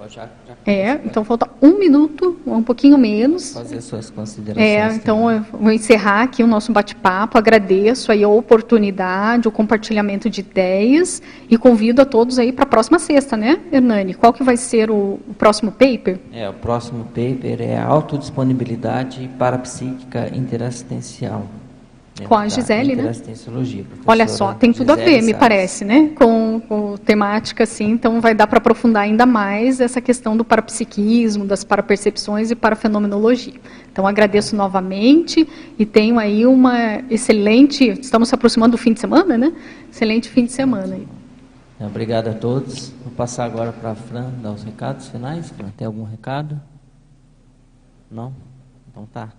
Já, 0.09 0.27
já 0.47 0.71
é, 0.71 0.99
então 1.05 1.23
falta 1.23 1.49
um 1.61 1.77
minuto, 1.77 2.37
um 2.45 2.61
pouquinho 2.61 2.97
menos. 2.97 3.53
Fazer 3.53 3.81
suas 3.81 4.09
considerações. 4.09 4.65
É, 4.65 4.95
então 4.95 5.31
eu 5.31 5.41
vou 5.51 5.71
encerrar 5.71 6.23
aqui 6.23 6.43
o 6.43 6.47
nosso 6.47 6.71
bate-papo. 6.71 7.37
Agradeço 7.37 8.11
aí 8.11 8.23
a 8.23 8.27
oportunidade, 8.27 9.47
o 9.47 9.51
compartilhamento 9.51 10.29
de 10.29 10.41
ideias 10.41 11.21
e 11.49 11.57
convido 11.57 12.01
a 12.01 12.05
todos 12.05 12.39
aí 12.39 12.51
para 12.51 12.63
a 12.63 12.67
próxima 12.67 12.99
sexta, 12.99 13.37
né, 13.37 13.59
Hernani? 13.71 14.13
Qual 14.13 14.33
que 14.33 14.43
vai 14.43 14.57
ser 14.57 14.89
o, 14.89 15.19
o, 15.27 15.33
próximo 15.37 15.71
paper? 15.71 16.19
É, 16.31 16.49
o 16.49 16.53
próximo 16.53 17.05
paper 17.05 17.61
é 17.61 17.79
autodisponibilidade 17.79 19.29
parapsíquica 19.37 20.29
interassistencial. 20.35 21.47
Com 22.27 22.35
a 22.35 22.47
Gisele, 22.47 22.95
né? 22.95 23.11
Olha 24.05 24.27
só, 24.27 24.53
tem 24.53 24.71
tudo 24.71 24.93
Gisele 24.93 25.01
a 25.01 25.19
ver, 25.19 25.25
me 25.25 25.33
parece, 25.33 25.83
né? 25.83 26.09
Com, 26.09 26.61
com 26.67 26.95
temática, 26.97 27.63
assim, 27.63 27.89
então 27.89 28.21
vai 28.21 28.35
dar 28.35 28.45
para 28.45 28.59
aprofundar 28.59 29.03
ainda 29.03 29.25
mais 29.25 29.81
essa 29.81 29.99
questão 29.99 30.37
do 30.37 30.45
parapsiquismo, 30.45 31.43
das 31.43 31.63
parapercepções 31.63 32.51
e 32.51 32.55
parafenomenologia. 32.55 33.55
Então 33.91 34.05
agradeço 34.05 34.55
novamente 34.55 35.47
e 35.77 35.85
tenho 35.85 36.19
aí 36.19 36.45
uma 36.45 37.01
excelente, 37.09 37.89
estamos 37.99 38.29
se 38.29 38.35
aproximando 38.35 38.73
do 38.73 38.77
fim 38.77 38.93
de 38.93 38.99
semana, 38.99 39.35
né? 39.35 39.51
Excelente 39.91 40.29
fim 40.29 40.45
de 40.45 40.51
semana. 40.51 40.99
Obrigado 41.79 42.27
a 42.27 42.33
todos. 42.33 42.93
Vou 43.03 43.11
passar 43.11 43.45
agora 43.45 43.71
para 43.73 43.91
a 43.91 43.95
Fran 43.95 44.31
dar 44.41 44.51
os 44.51 44.63
recados 44.63 45.07
finais. 45.07 45.49
Fran, 45.49 45.69
tem 45.75 45.85
algum 45.87 46.03
recado? 46.03 46.59
Não? 48.09 48.33
Então 48.89 49.07
tá. 49.11 49.29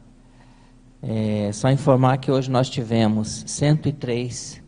É, 1.06 1.52
só 1.52 1.70
informar 1.70 2.16
que 2.16 2.32
hoje 2.32 2.50
nós 2.50 2.70
tivemos 2.70 3.44
103 3.46 4.62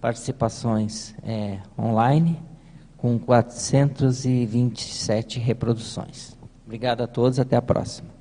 participações 0.00 1.14
é, 1.22 1.58
online, 1.78 2.42
com 2.96 3.16
427 3.16 5.38
reproduções. 5.38 6.36
Obrigado 6.66 7.02
a 7.02 7.06
todos, 7.06 7.38
até 7.38 7.54
a 7.54 7.62
próxima. 7.62 8.17